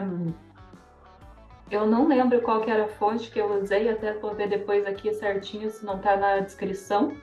Eu 1.69 1.85
não 1.85 2.07
lembro 2.07 2.41
qual 2.41 2.61
que 2.61 2.69
era 2.69 2.85
a 2.85 2.87
fonte 2.87 3.29
que 3.29 3.39
eu 3.39 3.51
usei, 3.59 3.89
até 3.89 4.13
vou 4.13 4.33
ver 4.33 4.47
depois 4.47 4.85
aqui 4.85 5.13
certinho 5.13 5.69
se 5.69 5.85
não 5.85 5.99
tá 5.99 6.15
na 6.15 6.39
descrição. 6.39 7.17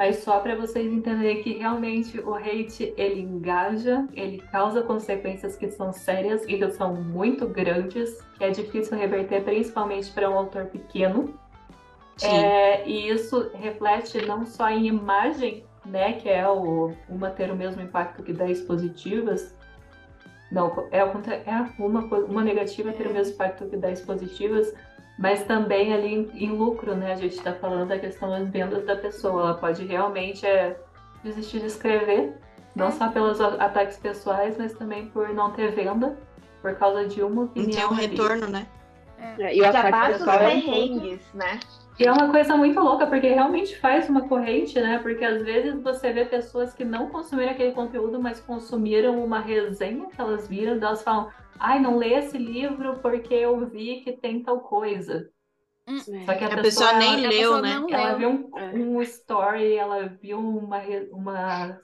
Mas 0.00 0.24
só 0.24 0.40
para 0.40 0.54
vocês 0.54 0.90
entenderem 0.90 1.42
que 1.42 1.58
realmente 1.58 2.18
o 2.20 2.34
hate 2.34 2.94
ele 2.96 3.20
engaja, 3.20 4.08
ele 4.14 4.38
causa 4.50 4.80
consequências 4.80 5.56
que 5.56 5.70
são 5.70 5.92
sérias 5.92 6.42
e 6.48 6.56
que 6.56 6.70
são 6.70 6.94
muito 6.94 7.46
grandes, 7.46 8.18
que 8.38 8.44
é 8.44 8.48
difícil 8.48 8.96
reverter, 8.96 9.44
principalmente 9.44 10.10
para 10.10 10.30
um 10.30 10.38
autor 10.38 10.68
pequeno. 10.68 11.38
É, 12.22 12.88
e 12.88 13.10
isso 13.10 13.50
reflete 13.52 14.24
não 14.24 14.46
só 14.46 14.70
em 14.70 14.86
imagem, 14.86 15.64
né, 15.84 16.14
que 16.14 16.30
é 16.30 16.48
o, 16.48 16.94
uma 17.06 17.28
ter 17.28 17.50
o 17.50 17.54
mesmo 17.54 17.82
impacto 17.82 18.22
que 18.22 18.32
10 18.32 18.62
positivas. 18.62 19.54
Não, 20.50 20.88
é, 20.90 21.00
é 21.00 21.66
uma, 21.78 22.00
uma 22.00 22.42
negativa 22.42 22.90
ter 22.90 23.06
o 23.06 23.12
mesmo 23.12 23.34
impacto 23.34 23.66
que 23.66 23.76
10 23.76 24.00
positivas, 24.00 24.74
mas 25.20 25.44
também 25.44 25.92
ali 25.92 26.14
em, 26.14 26.30
em 26.46 26.50
lucro, 26.50 26.96
né? 26.96 27.12
A 27.12 27.16
gente 27.16 27.36
está 27.36 27.52
falando 27.52 27.88
da 27.90 27.98
questão 27.98 28.30
das 28.30 28.48
vendas 28.48 28.86
da 28.86 28.96
pessoa. 28.96 29.42
Ela 29.42 29.54
pode 29.54 29.84
realmente 29.84 30.46
é, 30.46 30.80
desistir 31.22 31.60
de 31.60 31.66
escrever, 31.66 32.32
não 32.74 32.90
só 32.90 33.10
pelos 33.10 33.38
ataques 33.38 33.98
pessoais, 33.98 34.56
mas 34.56 34.72
também 34.72 35.10
por 35.10 35.28
não 35.34 35.50
ter 35.50 35.72
venda, 35.72 36.16
por 36.62 36.74
causa 36.76 37.06
de 37.06 37.22
uma 37.22 37.42
Não 37.42 37.48
tem 37.48 37.64
opinião. 37.64 37.90
um 37.90 37.94
ali. 37.94 38.06
retorno, 38.06 38.46
né? 38.46 38.66
É, 39.38 39.54
e 39.54 39.60
o 39.60 39.64
Já 39.64 39.68
ataque 39.68 39.90
passa 39.90 40.10
os 40.12 40.18
pessoal 40.18 40.36
é 40.38 40.48
um 40.48 40.60
perrengues, 40.62 41.34
né? 41.34 41.60
E 41.98 42.06
é 42.06 42.10
uma 42.10 42.30
coisa 42.30 42.56
muito 42.56 42.80
louca, 42.80 43.06
porque 43.06 43.28
realmente 43.28 43.78
faz 43.78 44.08
uma 44.08 44.26
corrente, 44.26 44.80
né? 44.80 45.00
Porque 45.02 45.22
às 45.22 45.42
vezes 45.42 45.82
você 45.82 46.10
vê 46.14 46.24
pessoas 46.24 46.72
que 46.72 46.82
não 46.82 47.10
consumiram 47.10 47.52
aquele 47.52 47.72
conteúdo, 47.72 48.18
mas 48.18 48.40
consumiram 48.40 49.22
uma 49.22 49.38
resenha 49.38 50.06
que 50.06 50.18
elas 50.18 50.48
viram, 50.48 50.76
e 50.76 50.82
elas 50.82 51.02
falam, 51.02 51.28
ai, 51.60 51.78
não 51.80 51.96
lê 51.98 52.14
esse 52.14 52.36
livro 52.38 52.98
porque 53.00 53.34
eu 53.34 53.64
vi 53.68 54.00
que 54.00 54.12
tem 54.12 54.42
tal 54.42 54.60
coisa. 54.60 55.28
Só 56.24 56.34
que 56.34 56.44
a, 56.44 56.54
A 56.54 56.62
pessoa 56.62 56.92
nem 56.94 57.08
ela, 57.14 57.26
A 57.26 57.30
leu, 57.30 57.30
pessoa 57.30 57.62
né? 57.62 57.74
não 57.78 57.88
ela 57.90 58.16
leu. 58.16 58.18
viu 58.18 58.50
um, 58.78 58.96
um 58.96 59.02
story, 59.02 59.74
ela 59.74 60.06
viu 60.06 60.38
uma, 60.38 60.78
uma 61.10 61.80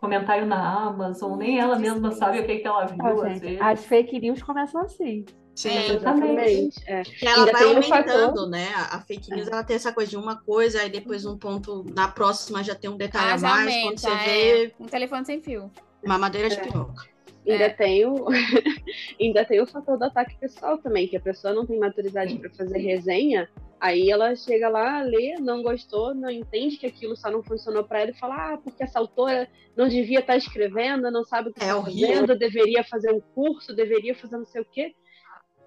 comentário 0.00 0.46
na 0.46 0.86
Amazon, 0.86 1.36
nem 1.38 1.58
ela 1.60 1.78
mesma 1.78 2.10
sabe 2.12 2.40
o 2.40 2.46
que, 2.46 2.56
que 2.58 2.66
ela 2.66 2.86
viu, 2.86 3.04
Ó, 3.04 3.22
às 3.22 3.32
gente, 3.34 3.40
vezes. 3.40 3.60
as 3.60 3.84
fake 3.84 4.18
news 4.18 4.42
começam 4.42 4.80
assim. 4.80 5.26
Sim. 5.54 5.76
Exatamente. 5.94 6.80
É. 6.86 7.02
Ela 7.22 7.40
Ainda 7.40 7.52
vai 7.52 7.64
um 7.66 7.68
aumentando, 7.76 7.88
fator- 8.28 8.48
né? 8.48 8.68
A 8.90 9.00
fake 9.00 9.30
news 9.30 9.46
ela 9.48 9.62
tem 9.62 9.76
essa 9.76 9.92
coisa 9.92 10.08
de 10.10 10.16
uma 10.16 10.36
coisa, 10.40 10.80
aí 10.80 10.88
depois 10.88 11.26
um 11.26 11.36
ponto, 11.36 11.84
na 11.94 12.08
próxima 12.08 12.64
já 12.64 12.74
tem 12.74 12.88
um 12.88 12.96
detalhe 12.96 13.32
Ah, 13.32 13.34
a 13.34 13.38
mais, 13.38 13.66
aumenta, 13.74 13.82
quando 13.84 13.98
você 13.98 14.08
é. 14.10 14.24
vê 14.66 14.74
Um 14.80 14.86
telefone 14.86 15.26
sem 15.26 15.42
fio. 15.42 15.70
uma 16.02 16.16
madeira 16.16 16.48
de 16.48 16.56
É. 16.56 16.60
piroca. 16.62 17.09
Ainda, 17.46 17.64
É. 17.64 17.68
tem 17.70 18.06
o... 18.06 18.26
ainda 19.20 19.44
tem 19.44 19.60
o 19.60 19.66
fator 19.66 19.98
do 19.98 20.04
ataque 20.04 20.36
pessoal 20.38 20.78
também, 20.78 21.08
que 21.08 21.16
a 21.16 21.20
pessoa 21.20 21.54
não 21.54 21.66
tem 21.66 21.78
maturidade 21.78 22.36
para 22.38 22.50
fazer 22.50 22.78
resenha, 22.78 23.48
aí 23.80 24.10
ela 24.10 24.36
chega 24.36 24.68
lá, 24.68 25.02
lê, 25.02 25.36
não 25.40 25.62
gostou, 25.62 26.14
não 26.14 26.30
entende 26.30 26.76
que 26.76 26.86
aquilo 26.86 27.16
só 27.16 27.30
não 27.30 27.42
funcionou 27.42 27.82
para 27.82 28.00
ela 28.00 28.10
e 28.10 28.18
fala, 28.18 28.52
ah, 28.52 28.58
porque 28.58 28.82
essa 28.82 28.98
autora 28.98 29.48
não 29.76 29.88
devia 29.88 30.20
estar 30.20 30.36
escrevendo, 30.36 31.10
não 31.10 31.24
sabe 31.24 31.48
o 31.48 31.52
que 31.54 31.64
É 31.64 31.68
está 31.68 31.82
fazendo, 31.82 32.38
deveria 32.38 32.84
fazer 32.84 33.12
um 33.12 33.20
curso, 33.20 33.74
deveria 33.74 34.14
fazer 34.14 34.36
não 34.36 34.46
sei 34.46 34.60
o 34.60 34.66
quê. 34.70 34.94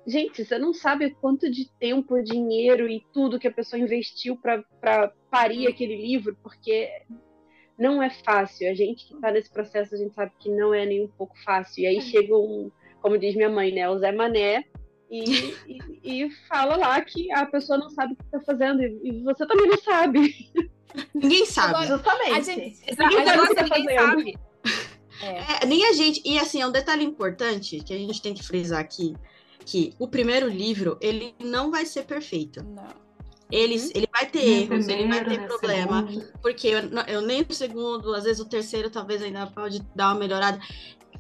Gente, 0.06 0.44
você 0.44 0.60
não 0.60 0.74
sabe 0.74 1.12
quanto 1.12 1.50
de 1.50 1.72
tempo, 1.80 2.22
dinheiro 2.22 2.90
e 2.90 3.02
tudo 3.14 3.40
que 3.40 3.48
a 3.48 3.54
pessoa 3.54 3.80
investiu 3.80 4.38
para 4.38 5.12
parir 5.32 5.68
aquele 5.68 5.96
livro, 5.96 6.38
porque 6.44 6.90
não 7.78 8.02
é 8.02 8.10
fácil. 8.10 8.70
A 8.70 8.74
gente 8.74 9.08
que 9.08 9.14
está 9.16 9.32
nesse 9.32 9.50
processo, 9.50 9.96
a 9.96 9.98
gente 9.98 10.14
sabe 10.14 10.32
que 10.40 10.50
não 10.50 10.74
é 10.74 10.86
nem 10.86 11.04
um 11.04 11.08
pouco 11.08 11.36
fácil. 11.44 11.84
E 11.84 11.88
aí 11.88 12.02
chega 12.02 12.36
um, 12.36 12.72
como 13.02 13.18
diz 13.18 13.36
minha 13.36 13.50
mãe, 13.50 13.72
né, 13.74 13.90
o 13.90 13.98
Zé 14.00 14.12
Mané, 14.12 14.66
e, 15.10 15.54
e, 15.68 15.80
e 16.26 16.30
fala 16.48 16.76
lá 16.76 17.02
que 17.02 17.32
a 17.32 17.46
pessoa 17.46 17.78
não 17.78 17.90
sabe 17.90 18.14
o 18.14 18.16
que 18.16 18.24
está 18.24 18.40
fazendo, 18.42 18.82
e 18.84 19.22
você 19.24 19.46
também 19.46 19.68
não 19.68 19.78
sabe. 19.78 20.52
Ninguém 21.14 21.46
sabe. 21.46 21.76
Agora, 21.76 21.88
Justamente. 21.88 22.32
A 22.32 22.40
gente, 22.42 22.80
Ninguém 22.98 23.22
a 23.22 23.26
sabe 23.26 23.40
o 23.40 23.46
gente 23.46 23.50
que 23.50 23.56
tá 23.56 23.78
ninguém 23.78 23.96
fazendo. 23.98 24.10
sabe. 24.10 24.38
É. 25.22 25.64
É, 25.64 25.66
nem 25.66 25.86
a 25.88 25.94
gente. 25.94 26.22
E 26.26 26.38
assim, 26.38 26.62
é 26.62 26.68
um 26.68 26.72
detalhe 26.72 27.04
importante 27.04 27.80
que 27.80 27.94
a 27.94 27.98
gente 27.98 28.22
tem 28.22 28.34
que 28.34 28.44
frisar 28.44 28.80
aqui. 28.80 29.16
Que 29.66 29.94
o 29.98 30.08
primeiro 30.08 30.48
livro, 30.50 30.98
ele 31.00 31.34
não 31.40 31.72
vai 31.72 31.86
ser 31.86 32.04
perfeito. 32.04 32.62
Não. 32.64 32.88
Ele, 33.56 33.76
ele 33.94 34.08
vai 34.12 34.26
ter 34.26 34.40
erros, 34.44 34.88
ele 34.88 35.08
vai 35.08 35.20
primeiro, 35.24 35.30
ter 35.30 35.38
nem 35.38 35.48
problema. 35.48 36.08
segundo. 36.08 36.28
Porque 36.42 36.68
eu, 36.70 36.82
não- 36.90 37.04
eu 37.04 37.22
nem 37.22 37.46
o 37.48 37.54
segundo, 37.54 38.14
às 38.16 38.24
vezes 38.24 38.40
o 38.40 38.46
terceiro 38.46 38.90
talvez 38.90 39.22
ainda 39.22 39.46
pode 39.46 39.80
dar 39.96 40.08
uma 40.10 40.20
melhorada. 40.20 40.60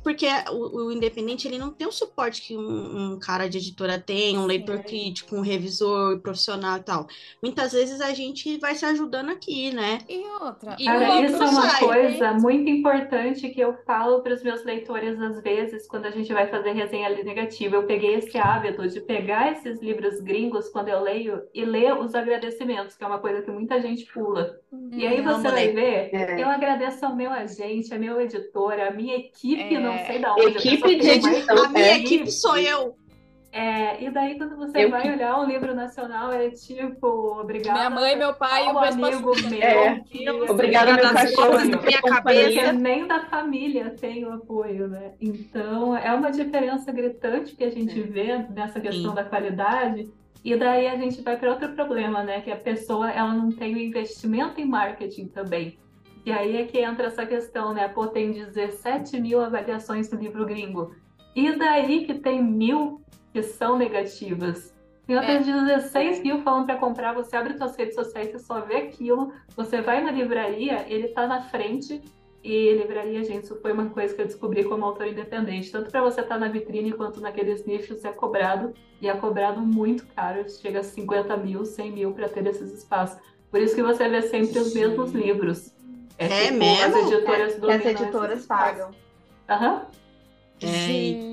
Porque 0.04 0.28
o, 0.52 0.86
o 0.86 0.92
independente 0.92 1.48
ele 1.48 1.58
não 1.58 1.72
tem 1.72 1.88
o 1.88 1.92
suporte 1.92 2.42
que 2.42 2.58
um, 2.58 3.14
um 3.14 3.20
cara 3.20 3.48
de 3.50 3.58
editora 3.58 3.98
tem, 4.00 4.38
um 4.38 4.46
leitor 4.46 4.78
Sim. 4.78 4.84
crítico, 4.84 5.36
um 5.36 5.42
revisor 5.42 6.20
profissional 6.20 6.78
e 6.78 6.84
tal. 6.84 7.08
Muitas 7.42 7.72
vezes 7.72 8.02
a 8.02 8.14
gente 8.14 8.58
vai 8.60 8.76
se 8.76 8.86
ajudando 8.86 9.30
aqui, 9.30 9.74
né? 9.74 10.00
E 10.10 10.24
outra, 10.42 10.76
E 10.78 10.86
logo 10.92 11.24
isso 11.26 11.42
é 11.42 11.50
uma 11.50 11.70
sai, 11.70 11.80
coisa 11.80 12.34
muito 12.34 12.70
importante 12.70 13.50
que 13.50 13.60
eu 13.60 13.74
falo 13.86 14.22
para 14.22 14.34
os 14.34 14.44
meus 14.44 14.64
leitores 14.64 15.20
às 15.20 15.42
vezes, 15.42 15.88
quando 15.88 16.06
a 16.06 16.12
gente 16.12 16.32
vai 16.34 16.48
fazer 16.48 16.74
resenha 16.74 17.10
negativa. 17.24 17.76
Eu 17.76 17.88
peguei 17.88 18.16
esse 18.16 18.38
hábito 18.38 18.88
de 18.88 19.00
pegar 19.02 19.52
esses 19.54 19.82
livros 19.82 20.20
gringos 20.20 20.70
quando 20.70 20.90
eu 20.90 21.02
leio 21.02 21.42
e 21.54 21.64
ler 21.64 21.94
os 21.98 22.14
agradecimentos, 22.14 22.96
que 22.96 23.04
é 23.04 23.08
uma 23.08 23.20
coisa 23.20 23.42
que 23.42 23.52
muita 23.52 23.82
gente 23.82 24.06
pula. 24.12 24.60
E 24.92 25.06
aí 25.08 25.22
você 25.22 25.50
vai 25.50 25.68
ver, 25.70 26.10
É. 26.14 26.42
eu 26.42 26.48
agradeço 26.50 27.06
ao 27.06 27.16
meu 27.16 27.32
agente, 27.32 27.94
a 27.94 28.00
meu 28.00 28.20
editor, 28.22 28.74
a 28.80 28.92
minha 28.92 29.16
equipe, 29.18 29.76
É. 29.76 29.80
não 29.80 29.98
sei 30.06 30.20
da 30.20 30.34
onde. 30.34 30.46
a 30.46 30.50
Equipe 30.50 30.96
de 30.96 31.08
mais 31.08 31.26
edição, 31.26 31.66
A 31.66 31.70
minha 31.70 31.86
é. 31.86 31.98
equipe 32.00 32.32
sou 32.32 32.58
eu. 32.58 32.96
É, 33.56 34.04
e 34.04 34.10
daí 34.10 34.36
quando 34.36 34.56
você 34.58 34.86
Eu 34.86 34.90
vai 34.90 35.04
que- 35.04 35.12
olhar 35.12 35.40
um 35.40 35.46
livro 35.46 35.76
nacional, 35.76 36.32
é 36.32 36.50
tipo, 36.50 37.08
obrigada. 37.40 37.78
Minha 37.78 37.90
mãe, 37.92 38.16
meu 38.16 38.34
pai 38.34 38.64
o 38.66 38.80
amigo 38.80 39.36
Xuxa. 39.36 39.50
meu 39.52 39.62
É. 39.62 40.00
que 40.10 40.28
Obrigada, 40.28 40.94
meu 40.94 41.04
Obrigada, 41.06 41.14
cachorro. 41.14 41.60
minha 41.86 42.02
cabeça. 42.02 42.74
nem 42.74 43.06
da 43.06 43.20
família 43.26 43.92
tem 43.92 44.26
o 44.26 44.32
apoio, 44.34 44.88
né? 44.88 45.12
Então, 45.22 45.96
é 45.96 46.12
uma 46.16 46.32
diferença 46.32 46.92
gritante 46.92 47.56
que 47.56 47.64
a 47.64 47.70
gente 47.70 48.02
vê 48.02 48.40
nessa 48.50 48.80
questão 48.80 49.12
Sim. 49.12 49.16
da 49.16 49.24
qualidade. 49.24 50.10
E 50.44 50.56
daí 50.56 50.88
a 50.88 50.98
gente 50.98 51.22
vai 51.22 51.38
para 51.38 51.52
outro 51.52 51.70
problema, 51.74 52.22
né? 52.24 52.42
Que 52.42 52.52
a 52.52 52.58
pessoa 52.58 53.10
ela 53.10 53.34
não 53.34 53.52
tem 53.52 53.74
o 53.74 53.80
investimento 53.80 54.60
em 54.60 54.66
marketing 54.66 55.28
também. 55.28 55.80
E 56.26 56.32
aí 56.32 56.58
é 56.58 56.66
que 56.66 56.80
entra 56.80 57.08
essa 57.08 57.26
questão, 57.26 57.74
né? 57.74 57.88
Pô, 57.88 58.08
tem 58.08 58.32
17 58.32 59.20
mil 59.22 59.42
avaliações 59.42 60.10
do 60.10 60.18
livro 60.18 60.46
gringo. 60.46 60.96
E 61.36 61.52
daí 61.54 62.06
que 62.06 62.16
tem 62.16 62.44
mil 62.44 63.02
que 63.32 63.42
são 63.42 63.78
negativas. 63.78 64.74
Tem 65.06 65.18
outras 65.18 65.46
16 65.46 66.22
mil 66.22 66.42
falando 66.44 66.66
para 66.66 66.78
comprar, 66.78 67.14
você 67.14 67.36
abre 67.36 67.58
suas 67.58 67.76
redes 67.76 67.96
sociais, 67.96 68.32
você 68.32 68.40
só 68.40 68.62
vê 68.62 68.78
aquilo, 68.78 69.34
você 69.56 69.82
vai 69.82 70.02
na 70.02 70.12
livraria, 70.12 70.86
ele 70.88 71.10
tá 71.10 71.28
na 71.28 71.42
frente, 71.42 72.02
e 72.44 72.74
livraria, 72.74 73.24
gente, 73.24 73.46
isso 73.46 73.56
foi 73.62 73.72
uma 73.72 73.90
coisa 73.90 74.14
que 74.14 74.22
eu 74.22 74.26
descobri 74.26 74.66
como 74.66 74.84
autor 74.84 75.08
independente. 75.08 75.72
Tanto 75.72 75.90
para 75.90 76.02
você 76.02 76.22
estar 76.22 76.38
na 76.38 76.50
vitrine 76.50 76.92
quanto 76.92 77.22
naqueles 77.22 77.66
nichos 77.66 78.04
é 78.04 78.12
cobrado, 78.12 78.74
e 79.02 79.08
é 79.08 79.14
cobrado 79.16 79.62
muito 79.62 80.06
caro, 80.08 80.46
chega 80.50 80.80
a 80.80 80.84
50 80.84 81.38
mil, 81.38 81.66
100 81.66 81.92
mil 81.92 82.14
para 82.14 82.28
ter 82.28 82.46
esses 82.46 82.74
espaços. 82.74 83.18
Por 83.50 83.62
isso 83.62 83.76
que 83.76 83.84
você 83.84 84.10
vê 84.10 84.22
sempre 84.24 84.60
os 84.60 84.74
mesmos 84.74 85.12
livros. 85.12 85.74
É 86.18 86.28
tipo, 86.28 86.58
mesmo? 86.58 86.98
As 86.98 87.12
editoras 87.12 87.54
que 87.54 87.60
dominam 87.62 87.80
as 87.80 87.86
editoras 87.86 88.46
pagam. 88.46 88.92
Aham. 89.50 89.88
É, 90.62 91.33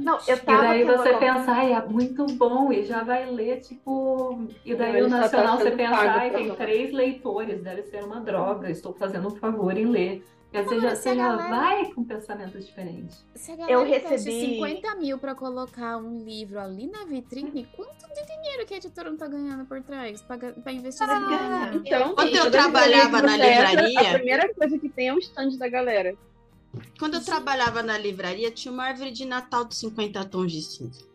Não, 0.00 0.18
eu 0.26 0.36
E 0.36 0.40
tava 0.40 0.62
daí 0.62 0.84
tendo 0.84 0.96
você 0.96 1.14
pensa, 1.18 1.52
ai, 1.52 1.72
é 1.72 1.86
muito 1.86 2.26
bom, 2.26 2.72
e 2.72 2.84
já 2.84 3.02
vai 3.02 3.30
ler, 3.30 3.60
tipo. 3.60 4.46
E 4.64 4.74
daí 4.74 4.96
Ele 4.96 5.06
o 5.06 5.10
tá 5.10 5.18
Nacional 5.20 5.56
você 5.58 5.64
sendo 5.64 5.76
pensa, 5.76 5.94
ai, 6.00 6.30
tem 6.30 6.54
três 6.54 6.92
leitores, 6.92 7.62
deve 7.62 7.82
ser 7.84 8.02
uma 8.04 8.20
droga, 8.20 8.70
estou 8.70 8.92
fazendo 8.94 9.28
um 9.28 9.36
favor 9.36 9.76
em 9.76 9.86
ler. 9.86 10.24
Quer 10.52 10.64
dizer, 10.64 10.80
já, 10.80 10.96
você 10.96 11.14
já 11.14 11.36
vai 11.36 11.92
com 11.92 12.02
pensamento 12.02 12.58
diferente. 12.58 13.14
Se 13.36 13.52
a 13.52 13.56
galera 13.56 13.72
Eu 13.72 13.84
recebi- 13.84 14.56
50 14.56 14.96
mil 14.96 15.16
pra 15.16 15.32
colocar 15.32 15.96
um 15.96 16.24
livro 16.24 16.58
ali 16.58 16.88
na 16.88 17.04
vitrine, 17.04 17.68
quanto 17.76 18.08
de 18.12 18.26
dinheiro 18.26 18.66
que 18.66 18.74
a 18.74 18.78
editora 18.78 19.10
não 19.10 19.16
tá 19.16 19.28
ganhando 19.28 19.64
por 19.64 19.80
trás 19.80 20.20
pra 20.22 20.36
investir 20.72 21.06
nesse 21.06 21.20
Ah, 21.24 21.66
livro? 21.70 21.86
Então, 21.86 22.14
Quando 22.16 22.34
eu 22.34 22.50
trabalhava 22.50 23.22
na 23.22 23.36
você 23.36 23.48
livraria- 23.48 24.00
A 24.00 24.14
primeira 24.14 24.52
coisa 24.54 24.76
que 24.76 24.88
tem 24.88 25.06
é 25.06 25.14
o 25.14 25.18
stand 25.20 25.50
da 25.56 25.68
galera. 25.68 26.16
Quando 26.98 27.14
eu 27.14 27.24
trabalhava 27.24 27.82
na 27.82 27.98
livraria, 27.98 28.50
tinha 28.50 28.72
uma 28.72 28.84
árvore 28.84 29.10
de 29.10 29.24
Natal 29.24 29.64
de 29.64 29.74
50 29.76 30.24
tons 30.26 30.52
de 30.52 30.62
cinza. 30.62 31.08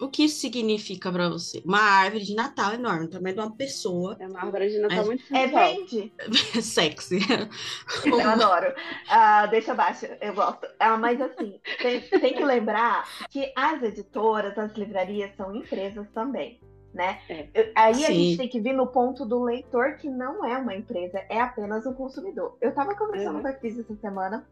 O 0.00 0.08
que 0.08 0.24
isso 0.24 0.40
significa 0.40 1.10
pra 1.10 1.28
você? 1.28 1.60
Uma 1.64 1.80
árvore 1.80 2.22
de 2.24 2.32
Natal 2.34 2.72
enorme, 2.72 3.08
tamanho 3.08 3.34
de 3.34 3.40
uma 3.40 3.50
pessoa 3.56 4.16
É 4.20 4.28
uma 4.28 4.42
árvore 4.44 4.68
de 4.70 4.78
Natal 4.78 4.98
É- 4.98 5.04
muito 5.04 5.24
É 5.34 5.46
vende. 5.48 6.12
sexy. 6.62 7.18
Eu 8.06 8.20
adoro. 8.30 8.72
Ah, 9.08 9.46
deixa 9.46 9.72
abaixo, 9.72 10.06
eu 10.20 10.34
gosto. 10.34 10.68
Ah, 10.78 10.96
mas 10.96 11.20
assim, 11.20 11.60
tem, 11.82 12.00
tem 12.00 12.34
que 12.34 12.44
lembrar 12.44 13.08
que 13.28 13.52
as 13.56 13.82
editoras, 13.82 14.56
as 14.56 14.72
livrarias 14.76 15.34
são 15.36 15.52
empresas 15.54 16.06
também, 16.14 16.60
né? 16.94 17.20
É. 17.28 17.48
Eu- 17.52 17.72
Aí 17.74 18.04
a 18.04 18.06
Sim. 18.06 18.14
gente 18.14 18.36
tem 18.38 18.48
que 18.48 18.60
vir 18.60 18.74
no 18.74 18.86
ponto 18.86 19.26
do 19.26 19.42
leitor 19.42 19.96
que 19.96 20.08
não 20.08 20.44
é 20.44 20.56
uma 20.58 20.76
empresa, 20.76 21.18
é 21.28 21.40
apenas 21.40 21.84
um 21.86 21.92
consumidor. 21.92 22.56
Eu 22.60 22.70
estava 22.70 22.94
conversando 22.94 23.36
Uhum. 23.36 23.42
com 23.42 23.48
a 23.48 23.52
Cris 23.52 23.76
essa 23.76 23.96
semana 23.96 24.46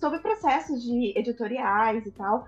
sobre 0.00 0.18
processos 0.20 0.82
de 0.82 1.12
editoriais 1.16 2.06
e 2.06 2.10
tal, 2.10 2.46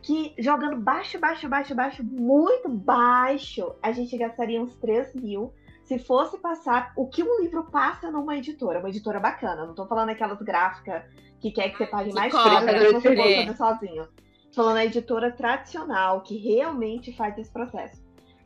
que 0.00 0.34
jogando 0.38 0.76
baixo, 0.76 1.18
baixo, 1.18 1.48
baixo, 1.48 1.74
baixo, 1.74 2.04
muito 2.04 2.68
baixo, 2.68 3.74
a 3.82 3.92
gente 3.92 4.16
gastaria 4.16 4.62
uns 4.62 4.74
3 4.76 5.14
mil 5.14 5.52
se 5.84 5.98
fosse 5.98 6.38
passar 6.38 6.92
o 6.96 7.06
que 7.08 7.22
um 7.22 7.40
livro 7.40 7.64
passa 7.64 8.10
numa 8.10 8.36
editora, 8.36 8.78
uma 8.78 8.88
editora 8.88 9.20
bacana. 9.20 9.66
Não 9.66 9.74
tô 9.74 9.86
falando 9.86 10.10
aquelas 10.10 10.40
gráficas 10.40 11.02
que 11.40 11.50
quer 11.50 11.70
que 11.70 11.78
você 11.78 11.86
pague 11.86 12.10
Que 12.10 12.14
mais 12.14 12.32
cobra, 12.32 12.72
caro 12.72 12.86
se 12.86 12.92
você 12.92 13.16
fazer 13.16 13.56
sozinho. 13.56 14.08
Tô 14.52 14.62
falando 14.62 14.76
a 14.76 14.84
editora 14.84 15.32
tradicional, 15.32 16.20
que 16.22 16.36
realmente 16.36 17.14
faz 17.16 17.36
esse 17.36 17.50
processo. 17.50 18.00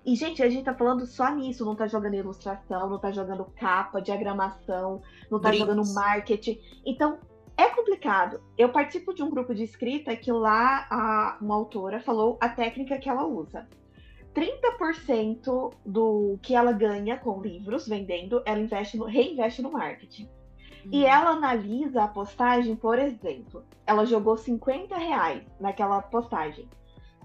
E, 0.04 0.14
gente, 0.14 0.42
a 0.42 0.48
gente 0.48 0.64
tá 0.64 0.72
falando 0.72 1.04
só 1.04 1.34
nisso, 1.34 1.64
não 1.64 1.74
tá 1.74 1.88
jogando 1.88 2.14
ilustração, 2.14 2.88
não 2.88 2.98
tá 2.98 3.10
jogando 3.10 3.44
capa, 3.58 4.00
diagramação, 4.00 5.02
não 5.28 5.40
tá 5.40 5.48
Brinks. 5.48 5.66
jogando 5.66 5.94
marketing. 5.94 6.60
Então, 6.86 7.18
é 7.56 7.68
complicado. 7.70 8.40
Eu 8.56 8.68
participo 8.68 9.14
de 9.14 9.22
um 9.22 9.30
grupo 9.30 9.54
de 9.54 9.64
escrita 9.64 10.14
que 10.16 10.30
lá 10.30 10.86
a, 10.90 11.38
uma 11.40 11.54
autora 11.54 12.00
falou 12.00 12.36
a 12.40 12.48
técnica 12.48 12.98
que 12.98 13.08
ela 13.08 13.26
usa. 13.26 13.66
30% 14.34 15.72
do 15.84 16.38
que 16.42 16.54
ela 16.54 16.72
ganha 16.72 17.16
com 17.16 17.40
livros 17.40 17.88
vendendo, 17.88 18.42
ela 18.44 18.60
investe 18.60 18.98
no, 18.98 19.06
reinveste 19.06 19.62
no 19.62 19.72
marketing. 19.72 20.28
E 20.92 21.04
ela 21.04 21.30
analisa 21.30 22.04
a 22.04 22.08
postagem, 22.08 22.76
por 22.76 22.98
exemplo, 22.98 23.64
ela 23.86 24.04
jogou 24.04 24.36
50 24.36 24.96
reais 24.96 25.42
naquela 25.58 26.00
postagem. 26.02 26.68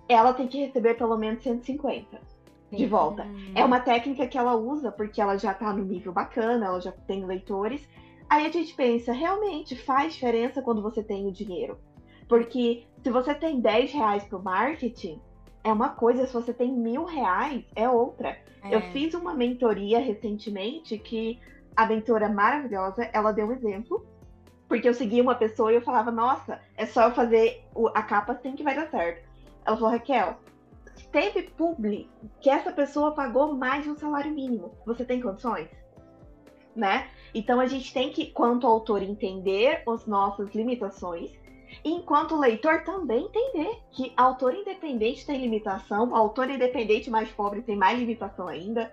Ela 0.08 0.34
tem 0.34 0.48
que 0.48 0.58
receber 0.66 0.96
pelo 0.96 1.18
menos 1.18 1.44
150 1.44 2.20
de 2.72 2.86
volta. 2.86 3.28
É 3.54 3.64
uma 3.64 3.80
técnica 3.80 4.26
que 4.26 4.38
ela 4.38 4.56
usa 4.56 4.92
porque 4.92 5.22
ela 5.22 5.38
já 5.38 5.54
tá 5.54 5.74
no 5.74 5.84
nível 5.84 6.14
bacana, 6.14 6.66
ela 6.66 6.80
já 6.80 6.92
tem 6.92 7.26
leitores. 7.26 7.88
Aí 8.32 8.46
a 8.46 8.50
gente 8.50 8.74
pensa, 8.74 9.12
realmente 9.12 9.76
faz 9.76 10.14
diferença 10.14 10.62
quando 10.62 10.82
você 10.82 11.04
tem 11.04 11.28
o 11.28 11.34
dinheiro. 11.34 11.78
Porque 12.30 12.86
se 13.04 13.10
você 13.10 13.36
tem 13.36 13.60
10 13.60 13.92
reais 13.92 14.24
pro 14.24 14.42
marketing, 14.42 15.22
é 15.66 15.74
uma 15.74 15.90
coisa, 15.90 16.26
se 16.26 16.32
você 16.32 16.54
tem 16.54 16.72
mil 16.72 17.04
reais, 17.04 17.66
é 17.76 17.90
outra. 17.90 18.38
Eu 18.72 18.80
É. 18.80 18.82
fiz 18.94 19.14
uma 19.14 19.34
mentoria 19.34 20.00
recentemente 20.00 20.98
que 20.98 21.42
a 21.76 21.86
mentora 21.86 22.30
maravilhosa, 22.30 23.04
ela 23.12 23.34
deu 23.34 23.48
um 23.48 23.52
exemplo. 23.52 24.06
Porque 24.70 24.88
eu 24.88 24.94
seguia 24.94 25.22
uma 25.22 25.36
pessoa 25.36 25.70
e 25.74 25.76
eu 25.76 25.82
falava, 25.82 26.10
nossa, 26.10 26.62
é 26.78 26.86
só 26.86 27.10
eu 27.10 27.12
fazer 27.12 27.66
o- 27.76 27.90
a 27.90 28.02
capa 28.02 28.32
assim 28.32 28.56
que 28.56 28.64
vai 28.64 28.74
dar 28.74 28.90
certo. 28.90 29.28
Ela 29.66 29.76
falou, 29.76 29.92
Raquel, 29.92 30.38
teve 31.12 31.44
publi 31.44 32.10
que 32.40 32.50
essa 32.50 32.72
pessoa 32.72 33.12
pagou 33.14 33.54
mais 33.58 33.84
de 33.84 33.90
um 33.90 33.98
salário 33.98 34.32
mínimo. 34.34 34.72
Você 34.86 35.04
tem 35.04 35.20
condições? 35.20 35.68
Né? 36.76 37.10
Então 37.34 37.60
a 37.60 37.66
gente 37.66 37.94
tem 37.94 38.12
que, 38.12 38.28
quanto 38.28 38.66
autor, 38.66 39.02
entender 39.02 39.84
as 39.88 40.06
nossas 40.06 40.54
limitações. 40.54 41.32
Enquanto 41.84 42.38
leitor 42.38 42.84
também 42.84 43.26
entender 43.26 43.80
que 43.92 44.14
autor 44.16 44.54
independente 44.54 45.26
tem 45.26 45.40
limitação, 45.40 46.16
autor 46.16 46.50
independente 46.50 47.10
mais 47.10 47.30
pobre 47.30 47.62
tem 47.62 47.76
mais 47.76 48.00
limitação 48.00 48.48
ainda. 48.48 48.92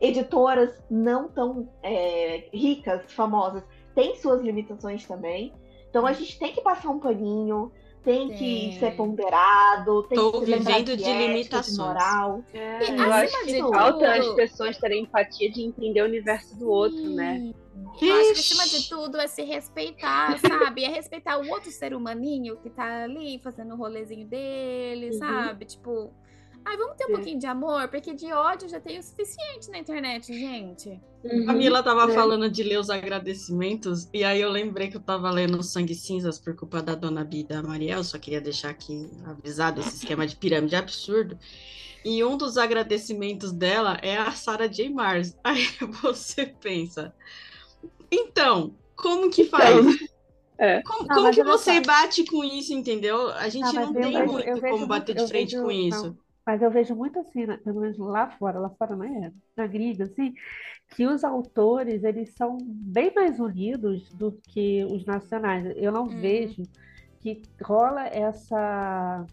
Editoras 0.00 0.82
não 0.90 1.28
tão 1.28 1.68
é, 1.82 2.48
ricas, 2.52 3.12
famosas, 3.12 3.64
têm 3.94 4.14
suas 4.16 4.42
limitações 4.42 5.06
também. 5.06 5.52
Então 5.90 6.06
a 6.06 6.12
gente 6.12 6.38
tem 6.38 6.52
que 6.52 6.60
passar 6.60 6.90
um 6.90 7.00
paninho, 7.00 7.72
tem 8.08 8.28
que 8.30 8.78
ser 8.78 8.96
ponderado, 8.96 10.02
tem 10.04 10.16
Tô 10.18 10.32
que 10.32 10.38
se 10.46 10.50
lembrar 10.50 10.78
vivendo 10.78 10.96
de 10.96 11.04
ética, 11.04 11.18
limitações. 11.26 11.76
moral. 11.78 12.42
É, 12.54 12.90
E 12.90 12.96
Eu 12.98 13.12
acho 13.12 13.40
que 13.44 13.52
de 13.52 13.58
falta 13.60 13.92
tudo- 13.92 14.04
as 14.06 14.34
pessoas 14.34 14.78
terem 14.78 15.02
empatia 15.02 15.50
de 15.50 15.62
entender 15.62 16.00
o 16.00 16.06
universo 16.06 16.56
do 16.58 16.70
outro, 16.70 17.10
né? 17.10 17.52
Eu 18.00 18.14
acho 18.14 18.32
que 18.34 18.40
acima 18.40 18.64
de 18.66 18.88
tudo 18.88 19.18
é 19.20 19.26
se 19.26 19.42
respeitar, 19.42 20.38
sabe? 20.38 20.84
É 20.84 20.88
respeitar 20.88 21.38
o 21.38 21.48
outro 21.50 21.70
ser 21.70 21.92
humaninho 21.94 22.56
que 22.56 22.70
tá 22.70 23.04
ali 23.04 23.38
fazendo 23.44 23.74
o 23.74 23.76
rolezinho 23.76 24.26
dele, 24.26 25.10
Uhum. 25.10 25.18
sabe? 25.18 25.64
Tipo, 25.66 26.10
ai, 26.68 26.76
vamos 26.76 26.96
ter 26.96 27.04
um 27.04 27.08
Sim. 27.08 27.12
pouquinho 27.14 27.38
de 27.38 27.46
amor, 27.46 27.88
porque 27.88 28.14
de 28.14 28.32
ódio 28.32 28.68
já 28.68 28.78
tem 28.80 28.98
o 28.98 29.02
suficiente 29.02 29.70
na 29.70 29.78
internet, 29.78 30.26
gente. 30.32 31.00
A 31.48 31.52
Mila 31.52 31.82
tava 31.82 32.10
É. 32.10 32.14
falando 32.14 32.50
de 32.50 32.62
ler 32.62 32.78
os 32.78 32.90
agradecimentos, 32.90 34.08
e 34.12 34.22
aí 34.24 34.40
eu 34.40 34.50
lembrei 34.50 34.88
que 34.88 34.96
eu 34.96 35.00
tava 35.00 35.30
lendo 35.30 35.62
Sangue 35.62 35.94
Cinzas 35.94 36.38
por 36.38 36.54
culpa 36.54 36.82
da 36.82 36.94
dona 36.94 37.24
Bia 37.24 37.40
e 37.40 37.44
da 37.44 37.62
Mariel, 37.62 38.04
só 38.04 38.18
queria 38.18 38.40
deixar 38.40 38.70
aqui 38.70 39.10
avisado 39.26 39.80
esse 39.80 39.96
esquema 39.96 40.26
de 40.26 40.36
pirâmide 40.36 40.76
absurdo. 40.76 41.38
E 42.04 42.22
um 42.22 42.36
dos 42.36 42.56
agradecimentos 42.56 43.50
dela 43.50 43.98
é 44.02 44.16
a 44.16 44.30
Sarah 44.30 44.66
J. 44.68 44.88
Mars. 44.88 45.36
Aí 45.42 45.66
você 46.02 46.46
pensa, 46.46 47.12
então, 48.10 48.74
como 48.96 49.30
que 49.30 49.44
faz? 49.44 49.84
É. 50.56 50.82
Como, 50.82 51.06
Não, 51.06 51.14
como 51.16 51.30
que 51.30 51.42
você 51.44 51.80
bate 51.80 52.24
com 52.24 52.42
isso, 52.44 52.72
entendeu? 52.72 53.30
A 53.32 53.48
gente 53.48 53.64
Não, 53.64 53.72
não, 53.72 53.82
eu 53.82 53.92
tem 53.94 54.12
vejo- 54.12 54.32
muito 54.32 54.48
eu 54.48 54.60
vejo 54.60 54.74
como 54.74 54.86
bater 54.86 55.14
de 55.14 55.26
frente 55.28 55.54
eu 55.54 55.62
com 55.62 55.68
vejo- 55.68 55.88
isso. 55.88 56.04
não, 56.06 56.18
Mas 56.48 56.62
eu 56.62 56.70
vejo 56.70 56.96
muito 56.96 57.18
assim, 57.18 57.46
pelo 57.62 57.82
menos 57.82 57.98
lá 57.98 58.30
fora, 58.30 58.58
lá 58.58 58.70
fora 58.70 58.96
não 58.96 59.04
é, 59.04 59.30
na 59.54 59.66
gringa, 59.66 60.04
assim, 60.04 60.32
que 60.96 61.06
os 61.06 61.22
autores, 61.22 62.02
eles 62.04 62.34
são 62.36 62.56
bem 62.62 63.12
mais 63.14 63.38
unidos 63.38 64.08
do 64.14 64.32
que 64.48 64.82
os 64.86 65.04
nacionais. 65.04 65.70
Eu 65.76 65.92
não 65.92 66.04
Uhum. 66.04 66.20
vejo 66.22 66.62
que 67.20 67.42
rola 67.62 68.06
essa... 68.06 69.26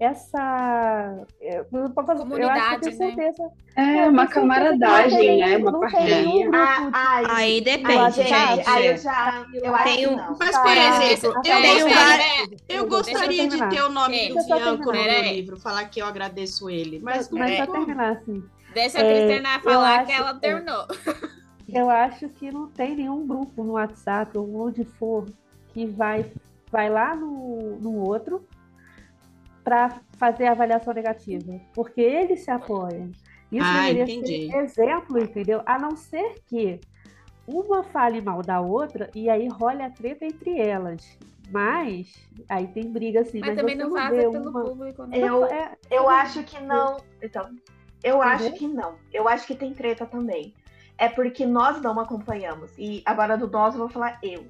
Essa... 0.00 1.26
Eu, 1.40 1.66
eu, 1.72 1.80
eu 1.80 1.86
acho 1.88 1.94
que 1.94 2.00
eu 2.00 2.16
Comunidade, 2.16 2.80
tenho 2.80 2.98
né? 2.98 3.06
certeza. 3.16 3.50
É, 3.76 4.06
eu 4.06 4.10
uma 4.10 4.10
tenho 4.10 4.28
que 4.28 4.34
camaradagem, 4.34 5.38
né? 5.38 5.56
Uma 5.56 5.80
parceria. 5.80 6.50
Ah, 6.54 6.90
ai, 6.92 7.24
Aí 7.28 7.60
depende, 7.60 8.10
gente, 8.12 8.28
gente. 8.28 8.68
aí 8.68 8.86
eu 8.86 8.96
já. 8.96 9.46
Eu 9.52 9.74
acho 9.74 9.96
que 9.96 10.06
não. 10.06 10.36
Mas, 10.38 10.56
por 10.56 10.62
Para, 10.62 11.04
exemplo, 11.04 11.28
eu 11.28 11.32
gostaria, 11.42 11.94
cara- 11.94 12.22
eu 12.68 12.86
Deixa 12.86 12.86
gostaria 12.88 13.48
de 13.48 13.58
ter 13.68 13.82
o 13.82 13.88
nome 13.88 14.28
do 14.28 14.38
eu 14.38 14.44
Bianco 14.44 14.92
no 14.92 15.02
livro, 15.32 15.56
falar 15.60 15.84
que 15.86 16.00
eu 16.00 16.06
agradeço 16.06 16.70
ele. 16.70 17.00
Mas, 17.00 17.28
Mas 17.30 17.56
pra 17.56 17.66
como. 17.66 17.78
terminar, 17.86 18.12
assim, 18.12 18.42
Deixa 18.74 18.98
a 18.98 19.02
É, 19.02 19.08
Cris 19.08 19.26
terminar 19.26 19.54
eu 19.56 19.60
falar 19.62 20.04
que 20.06 20.12
acho- 20.12 20.22
ela 20.22 20.34
terminou. 20.34 20.86
Eu 21.72 21.90
acho 21.90 22.28
que 22.30 22.50
não 22.52 22.68
tem 22.68 22.94
nenhum 22.96 23.26
grupo 23.26 23.62
no 23.64 23.72
WhatsApp 23.72 24.36
ou 24.38 24.66
onde 24.66 24.84
for 24.84 25.26
que 25.72 25.86
vai, 25.86 26.24
vai 26.70 26.88
lá 26.88 27.14
no, 27.14 27.78
no 27.80 27.96
outro 27.96 28.46
para 29.68 30.00
fazer 30.18 30.46
a 30.46 30.52
avaliação 30.52 30.94
negativa, 30.94 31.60
porque 31.74 32.00
eles 32.00 32.40
se 32.42 32.50
apoiam. 32.50 33.10
Isso 33.52 33.66
Ah, 33.70 33.82
deveria 33.82 34.04
entendi. 34.04 34.50
ser 34.50 34.56
exemplo, 34.62 35.18
entendeu? 35.18 35.60
A 35.66 35.78
não 35.78 35.94
ser 35.94 36.36
que 36.48 36.80
uma 37.46 37.82
fale 37.84 38.22
mal 38.22 38.42
da 38.42 38.60
outra 38.62 39.10
e 39.14 39.28
aí 39.28 39.46
role 39.46 39.82
a 39.82 39.90
treta 39.90 40.24
entre 40.24 40.58
elas. 40.58 41.18
Mas 41.50 42.14
aí 42.48 42.66
tem 42.68 42.90
briga 42.90 43.20
assim, 43.20 43.40
Mas 43.40 43.50
mas, 43.50 43.58
também 43.58 43.76
não 43.76 43.90
não 43.90 43.96
vaza 43.96 44.14
pelo 44.30 44.48
uma... 44.50 44.64
público, 44.64 45.04
né? 45.04 45.18
Eu- 45.18 45.44
É, 45.44 45.76
Eu 45.90 46.08
acho 46.08 46.42
que 46.44 46.58
não. 46.60 46.96
Então, 47.22 47.50
eu 48.02 48.22
acho 48.22 48.44
Entendeu? 48.44 48.58
que 48.58 48.68
não. 48.68 48.94
Eu 49.12 49.28
acho 49.28 49.46
que 49.46 49.54
tem 49.54 49.74
treta 49.74 50.06
também. 50.06 50.54
É 50.96 51.08
porque 51.10 51.44
nós 51.46 51.80
não 51.82 51.98
acompanhamos. 52.00 52.72
E 52.78 53.02
agora 53.04 53.36
do 53.36 53.46
nós 53.48 53.74
eu 53.74 53.80
vou 53.80 53.88
falar 53.90 54.18
eu. 54.22 54.46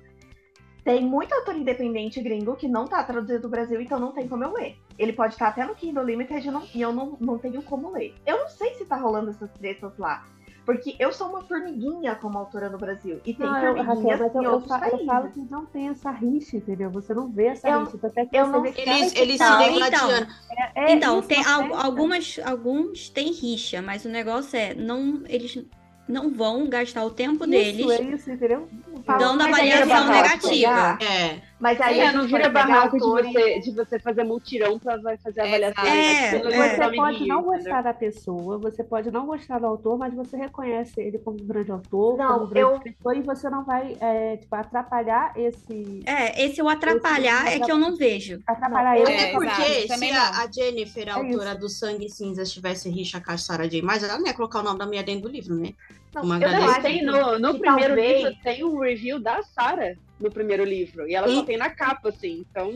Tem 0.89 1.05
muito 1.05 1.34
autor 1.34 1.55
independente 1.55 2.18
gringo 2.22 2.57
que 2.57 2.66
não 2.66 2.86
tá 2.86 3.03
traduzido 3.05 3.43
do 3.43 3.49
Brasil, 3.51 3.78
então 3.78 4.01
não 4.01 4.11
tem 4.11 4.26
como 4.26 4.43
eu 4.43 4.55
ler. 4.55 4.78
Ele 4.99 5.12
pode 5.12 5.34
estar 5.34 5.49
até 5.49 5.62
no 5.66 5.74
Kindle 5.74 6.03
Limited 6.03 6.43
e 6.43 6.47
eu 6.49 6.53
não- 6.53 6.66
e 6.74 6.80
eu 6.80 6.93
não, 6.95 7.14
não 7.20 7.36
tenho 7.36 7.61
como 7.62 7.91
ler. 7.93 8.14
Eu 8.26 8.39
não 8.39 8.49
sei 8.49 8.72
se 8.72 8.86
tá 8.86 8.97
rolando 8.97 9.28
essas 9.28 9.51
tretas 9.53 9.93
lá. 9.99 10.24
Porque 10.64 10.97
eu 10.99 11.12
sou 11.12 11.28
uma 11.28 11.43
formiguinha 11.43 12.14
como 12.14 12.39
autora 12.39 12.70
no 12.70 12.78
Brasil. 12.78 13.20
E 13.26 13.34
tem 13.34 13.47
Não, 13.47 13.55
eu, 13.59 13.74
formiguinhas 13.76 14.18
Raquel, 14.20 14.26
mas 14.26 14.34
eu, 14.34 14.41
em 14.41 14.45
eu, 14.47 14.53
outros 14.53 14.70
eu 14.72 14.78
países. 14.80 15.07
falo 15.07 15.28
que 15.30 15.41
não 15.51 15.66
tem 15.66 15.89
essa 15.91 16.11
rixa, 16.11 16.57
entendeu? 16.57 16.91
Você 16.91 17.12
não 17.12 17.28
vê 17.30 17.47
essa 17.49 17.68
Eu- 17.68 17.84
rixa. 17.84 18.07
Até 18.07 18.24
que 18.24 18.36
eu 18.36 18.47
não 18.47 18.62
vê 18.62 18.72
Eles, 18.76 19.14
eles 19.14 19.36
se 19.39 19.45
Então, 19.45 19.59
degladiando. 19.59 20.26
É 20.74 20.93
Então, 20.95 21.18
isso, 21.18 21.28
tem 21.28 21.43
não 21.45 21.74
al- 21.74 21.74
algumas, 21.84 22.41
alguns 22.43 23.11
têm 23.11 23.30
rixa, 23.32 23.82
mas 23.82 24.07
o 24.07 24.09
negócio 24.09 24.59
é, 24.59 24.74
não, 24.74 25.22
eles 25.26 25.59
não 26.07 26.30
vão 26.32 26.66
gastar 26.68 27.05
o 27.05 27.11
tempo 27.11 27.47
deles 27.47 27.78
Isso, 27.80 27.93
é 27.93 28.03
isso, 28.03 28.30
entendeu? 28.30 28.66
Fala- 29.09 29.19
dando 29.19 29.39
Mas 29.39 29.55
avaliação 29.55 30.07
negativa. 30.09 30.49
pegar- 30.49 30.99
É. 31.03 31.49
Mas 31.61 31.81
aí 31.81 31.99
É, 31.99 32.07
a 32.07 32.13
não 32.13 32.25
vira 32.25 32.49
barraco 32.49 32.97
de 32.97 33.05
você, 33.05 33.59
de 33.59 33.73
você 33.73 33.99
fazer 33.99 34.23
multirão 34.23 34.79
pra 34.79 34.97
vai 34.99 35.17
fazer 35.19 35.41
a 35.41 35.45
avaliação. 35.45 35.85
É, 35.85 36.37
é. 36.37 36.39
Você 36.79 36.95
pode 36.97 37.27
não 37.27 37.43
gostar 37.43 37.83
da 37.83 37.93
pessoa, 37.93 38.59
você 38.59 38.85
pode 38.85 39.11
não 39.11 39.27
gostar 39.27 39.59
do 39.59 39.67
autor, 39.67 39.99
mas 39.99 40.15
você 40.15 40.37
reconhece 40.37 41.01
ele 41.01 41.19
como 41.19 41.37
um 41.43 41.45
grande 41.47 41.73
autor, 41.73 42.17
Não, 42.17 42.29
como 42.35 42.45
um 42.45 42.49
grande 42.49 42.61
eu- 42.71 42.77
escritor, 42.77 43.17
e 43.17 43.23
você 43.23 43.51
não 43.51 43.65
vai 43.65 43.97
é, 44.01 44.37
tipo, 44.37 44.55
atrapalhar 44.55 45.33
esse. 45.37 46.01
É, 46.07 46.45
esse 46.45 46.63
o 46.63 46.69
atrapalhar 46.69 47.49
é 47.53 47.59
que 47.59 47.73
eu 47.73 47.77
não 47.79 47.97
vejo. 47.97 48.41
Atrapalhar 48.47 48.95
Não, 48.95 49.03
ele. 49.03 49.13
Até 49.15 49.31
É, 49.31 49.33
porque 49.33 49.89
se 49.99 50.11
a, 50.13 50.43
a 50.43 50.53
Jennifer, 50.53 51.09
a 51.09 51.11
É 51.11 51.15
autora 51.15 51.55
do 51.57 51.69
Sangue 51.69 52.09
Cinza, 52.09 52.45
tivesse 52.45 52.89
rixa 52.89 53.21
com 53.21 53.33
a 53.33 53.37
Sarah 53.37 53.67
J. 53.67 53.83
Maas, 53.83 54.05
ela 54.05 54.17
não 54.17 54.27
ia 54.27 54.35
colocar 54.35 54.61
o 54.61 54.63
nome 54.63 54.79
da 54.79 54.87
mulher 54.87 55.03
dentro 55.03 55.23
do 55.23 55.29
livro, 55.29 55.57
né? 55.57 55.73
Não, 56.15 56.23
Uma 56.23 56.39
eu 56.39 56.49
acho 56.71 56.81
que- 56.83 57.03
no, 57.03 57.39
no 57.39 57.55
que 57.55 57.61
primeiro 57.61 57.95
talvez- 57.95 58.25
livro 58.25 58.39
tem 58.43 58.65
um 58.65 58.79
review 58.81 59.21
da 59.21 59.43
Sarah 59.43 59.95
no 60.19 60.31
primeiro 60.31 60.65
livro. 60.65 61.07
E 61.09 61.15
ela 61.15 61.29
só 61.29 61.41
Sim. 61.41 61.45
tem 61.45 61.57
na 61.57 61.71
capa, 61.71 62.09
assim. 62.09 62.45
Então. 62.51 62.73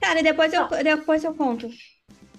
Cara, 0.00 0.22
depois 0.22 0.52
eu, 0.52 0.66
depois 0.68 1.24
eu 1.24 1.34
conto. 1.34 1.68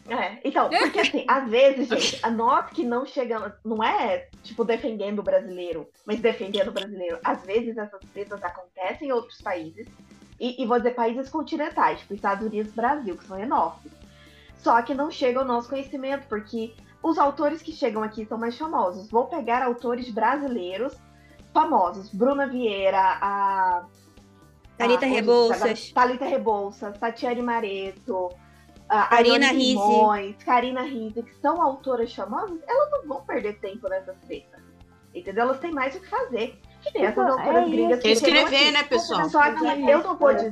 É, 0.10 0.40
então, 0.44 0.70
porque 0.70 1.02
assim, 1.02 1.24
às 1.28 1.48
vezes, 1.50 1.88
gente, 1.88 2.20
a 2.24 2.32
nós 2.32 2.68
que 2.72 2.84
não 2.84 3.06
chegamos, 3.06 3.52
não 3.64 3.84
é 3.84 4.28
tipo 4.44 4.64
defendendo 4.66 5.20
o 5.20 5.24
brasileiro, 5.24 5.88
mas 6.04 6.20
defendendo 6.20 6.70
o 6.70 6.72
brasileiro. 6.72 7.20
Às 7.24 7.44
vezes 7.46 7.78
essas 7.78 8.00
tretas 8.12 8.42
acontecem 8.44 9.10
em 9.10 9.12
outros 9.12 9.40
países, 9.40 9.88
e, 10.40 10.64
e 10.64 10.66
vou 10.66 10.78
dizer 10.78 10.96
países 10.96 11.30
continentais, 11.30 12.00
tipo 12.00 12.16
Estados 12.16 12.48
Unidos 12.48 12.72
e 12.72 12.76
Brasil, 12.76 13.16
que 13.18 13.26
são 13.26 13.38
enormes. 13.40 13.92
Só 14.58 14.82
que 14.82 14.96
não 14.96 15.12
chega 15.12 15.40
ao 15.40 15.46
nosso 15.46 15.70
conhecimento, 15.70 16.26
porque 16.28 16.74
os 17.02 17.18
autores 17.18 17.62
que 17.62 17.72
chegam 17.72 18.04
aqui 18.04 18.26
são 18.26 18.38
mais 18.38 18.58
famosos. 18.58 19.10
Vou 19.10 19.26
pegar 19.26 19.64
autores 19.64 20.10
brasileiros 20.10 20.96
famosos. 21.54 22.10
Bruna 22.14 22.48
Vieira, 22.48 23.18
a. 23.22 23.86
Thalita 24.78 25.06
a- 25.06 25.10
Rebouças. 25.10 25.92
Thalita 25.92 26.26
Rebouças, 26.26 26.98
Tatiane 26.98 27.42
Mareto, 27.42 28.30
a 28.88 29.04
Karina. 29.08 29.50
Simões, 29.50 30.36
Karina 30.44 30.82
Risse, 30.84 31.22
que 31.24 31.36
são 31.36 31.62
autoras 31.62 32.14
famosas, 32.14 32.58
elas 32.68 32.92
não 32.92 33.08
vão 33.08 33.22
perder 33.26 33.60
tempo 33.60 33.90
nessas 33.90 34.16
tretas. 34.22 34.60
Entendeu? 35.14 35.44
Elas 35.44 35.60
têm 35.60 35.72
mais 35.72 35.96
o 35.96 36.00
que 36.00 36.08
fazer. 36.08 36.60
Que 36.82 36.94
nem 36.94 37.06
essas 37.08 37.26
Então, 37.26 37.38
autoras 37.40 37.64
é 37.68 37.70
gringas 37.70 38.00
que 38.02 38.08
Escrever, 38.10 38.46
aqui. 38.56 38.72
né, 38.72 38.84
pessoal? 38.84 39.30
Só 39.30 39.42
que 39.52 39.66
eu 39.90 40.02
não 40.04 40.16
vou 40.16 40.34
dizer, 40.34 40.52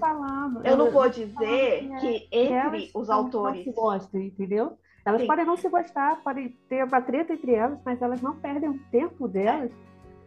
eu 0.65 0.75
não 0.77 0.91
vou 0.91 1.09
dizer 1.09 1.89
que 2.01 2.27
é- 2.31 2.43
entre 2.65 2.91
os 2.93 3.09
autores. 3.09 3.65
Gostam, 3.73 4.19
entendeu? 4.19 4.77
Elas 5.07 5.21
Sim. 5.21 5.27
podem 5.27 5.45
não 5.45 5.55
se 5.55 5.69
gostar, 5.69 6.17
podem 6.21 6.49
ter 6.67 6.83
uma 6.83 7.01
treta 7.01 7.31
entre 7.31 7.53
elas, 7.53 7.79
mas 7.85 8.01
elas 8.01 8.21
não 8.21 8.35
perdem 8.35 8.69
o 8.69 8.79
tempo 8.91 9.25
delas 9.25 9.71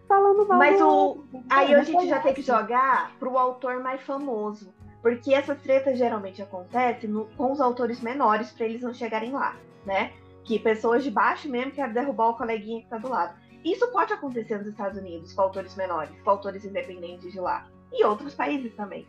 falando 0.08 0.48
mal 0.48 0.56
Mas 0.58 0.80
o-? 0.80 1.22
Aí 1.50 1.74
a 1.74 1.76
Não 1.78 1.84
gente 1.84 2.08
já 2.08 2.18
tem 2.18 2.32
que 2.32 2.40
jogar 2.40 3.12
pro 3.18 3.36
autor 3.36 3.78
mais 3.82 4.00
famoso. 4.00 4.72
Porque 5.02 5.34
essas 5.34 5.60
tretas 5.60 5.98
geralmente 5.98 6.40
acontecem 6.42 7.10
no- 7.10 7.26
com 7.36 7.52
os 7.52 7.60
autores 7.60 8.00
menores 8.00 8.50
para 8.52 8.64
eles 8.66 8.80
não 8.80 8.94
chegarem 8.94 9.32
lá, 9.32 9.54
né? 9.84 10.12
Que 10.44 10.58
pessoas 10.58 11.04
de 11.04 11.10
baixo 11.10 11.46
mesmo 11.48 11.72
querem 11.72 11.92
derrubar 11.92 12.30
o 12.30 12.34
coleguinha 12.36 12.80
que 12.82 12.88
tá 12.88 12.96
do 12.96 13.08
lado. 13.10 13.34
Isso 13.62 13.86
pode 13.92 14.12
acontecer 14.14 14.56
nos 14.56 14.66
Estados 14.66 14.98
Unidos 14.98 15.34
com 15.34 15.42
autores 15.42 15.76
menores, 15.76 16.10
com 16.24 16.30
autores 16.30 16.64
independentes 16.64 17.30
de 17.30 17.38
lá. 17.38 17.66
E 17.92 18.02
outros 18.04 18.34
países 18.34 18.74
também. 18.74 19.06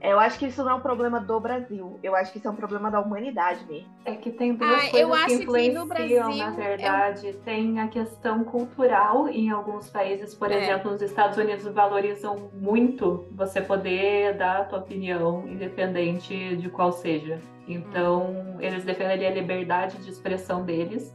É, 0.00 0.12
Eu 0.12 0.20
acho 0.20 0.38
que 0.38 0.46
isso 0.46 0.62
não 0.62 0.70
é 0.70 0.74
um 0.74 0.80
problema 0.80 1.18
do 1.20 1.40
Brasil. 1.40 1.98
Eu 2.02 2.14
acho 2.14 2.30
que 2.30 2.38
isso 2.38 2.46
é 2.46 2.50
um 2.50 2.54
problema 2.56 2.90
da 2.90 3.00
humanidade 3.00 3.64
mesmo. 3.66 3.88
É 4.04 4.14
que 4.14 4.30
tem 4.30 4.54
duas 4.54 4.70
Ah, 4.70 4.96
eu 4.96 5.08
coisas 5.08 5.12
acho 5.12 5.24
que 5.26 5.30
que 5.32 5.36
no 5.36 5.42
influenciam, 5.42 5.86
Brasil 5.88 6.28
na 6.36 6.46
é 6.46 6.50
verdade. 6.76 7.32
Tem 7.44 7.80
a 7.80 7.88
questão 7.88 8.44
cultural 8.44 9.28
em 9.28 9.50
alguns 9.50 9.90
países, 9.90 10.34
por 10.34 10.50
É. 10.52 10.62
exemplo, 10.62 10.92
nos 10.92 11.02
Estados 11.02 11.36
Unidos 11.36 11.66
valorizam 11.66 12.50
muito 12.54 13.26
você 13.32 13.60
poder 13.60 14.36
dar 14.36 14.60
a 14.60 14.64
tua 14.64 14.78
opinião, 14.78 15.44
independente 15.48 16.56
de 16.56 16.68
qual 16.70 16.92
seja. 16.92 17.40
Então, 17.66 18.56
eles 18.60 18.84
defendem 18.84 19.26
a 19.26 19.30
liberdade 19.32 19.98
de 19.98 20.08
expressão 20.10 20.62
deles, 20.64 21.12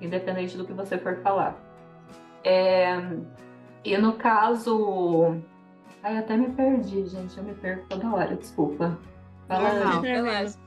independente 0.00 0.56
do 0.58 0.64
que 0.64 0.72
você 0.74 0.98
for 0.98 1.16
falar. 1.22 1.56
É, 2.44 2.96
E 3.82 3.96
no 3.96 4.12
caso. 4.14 5.36
Ai, 6.06 6.18
até 6.18 6.36
me 6.36 6.50
perdi, 6.50 7.04
gente. 7.06 7.36
Eu 7.36 7.42
me 7.42 7.52
perco 7.54 7.84
toda 7.88 8.08
hora, 8.14 8.36
desculpa. 8.36 8.96
Fala, 9.48 9.74
Normal. 9.74 10.02
Relaxa. 10.02 10.58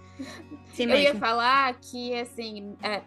Eu 0.77 0.89
ia 0.95 1.15
falar 1.15 1.73
que, 1.79 2.13
assim, 2.19 2.75
é, 2.83 3.01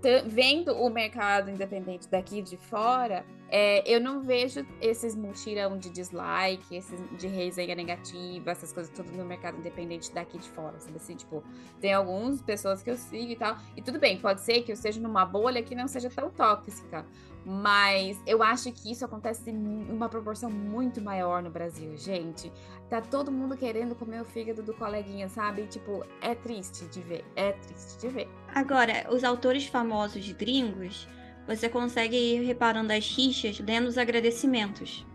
t- 0.00 0.22
vendo 0.26 0.72
o 0.72 0.88
mercado 0.88 1.50
independente 1.50 2.08
daqui 2.08 2.40
de 2.40 2.56
fora, 2.56 3.26
é, 3.50 3.82
eu 3.84 4.00
não 4.00 4.20
vejo 4.20 4.64
esses 4.80 5.16
mutirão 5.16 5.76
de 5.76 5.90
dislike, 5.90 6.76
esses 6.76 7.00
de 7.18 7.26
resenha 7.26 7.74
negativa, 7.74 8.50
essas 8.50 8.72
coisas 8.72 8.92
tudo 8.94 9.10
no 9.12 9.24
mercado 9.24 9.58
independente 9.58 10.12
daqui 10.12 10.38
de 10.38 10.48
fora, 10.50 10.78
sabe 10.78 10.96
assim? 10.96 11.16
Tipo, 11.16 11.42
tem 11.80 11.92
algumas 11.92 12.40
pessoas 12.40 12.82
que 12.82 12.90
eu 12.90 12.96
sigo 12.96 13.32
e 13.32 13.36
tal, 13.36 13.56
e 13.76 13.82
tudo 13.82 13.98
bem, 13.98 14.18
pode 14.18 14.40
ser 14.40 14.62
que 14.62 14.70
eu 14.70 14.74
esteja 14.74 15.00
numa 15.00 15.24
bolha 15.24 15.62
que 15.62 15.74
não 15.74 15.88
seja 15.88 16.08
tão 16.08 16.30
tóxica, 16.30 17.04
mas 17.44 18.20
eu 18.26 18.42
acho 18.42 18.70
que 18.70 18.92
isso 18.92 19.04
acontece 19.04 19.50
em 19.50 19.90
uma 19.90 20.08
proporção 20.08 20.50
muito 20.50 21.00
maior 21.00 21.42
no 21.42 21.50
Brasil, 21.50 21.96
gente. 21.96 22.52
Tá 22.88 23.00
todo 23.00 23.32
mundo 23.32 23.56
querendo 23.56 23.94
comer 23.94 24.20
o 24.20 24.24
fígado 24.24 24.62
do 24.62 24.74
coleguinha, 24.74 25.28
sabe? 25.28 25.66
Tipo, 25.66 26.04
é 26.20 26.34
triste 26.34 26.84
de 26.86 27.00
ver, 27.00 27.24
é 27.34 27.52
triste 27.52 27.98
de 27.98 28.08
ver. 28.08 28.28
Agora, 28.54 29.06
os 29.10 29.24
autores 29.24 29.66
famosos 29.66 30.30
gringos, 30.32 31.08
você 31.46 31.68
consegue 31.68 32.16
ir 32.16 32.42
reparando 32.44 32.92
as 32.92 33.08
rixas 33.10 33.58
lendo 33.60 33.86
os 33.88 33.98
agradecimentos. 33.98 35.06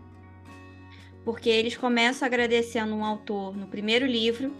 Porque 1.24 1.48
eles 1.48 1.76
começam 1.76 2.26
agradecendo 2.26 2.94
um 2.94 3.04
autor 3.04 3.56
no 3.56 3.66
primeiro 3.66 4.06
livro, 4.06 4.52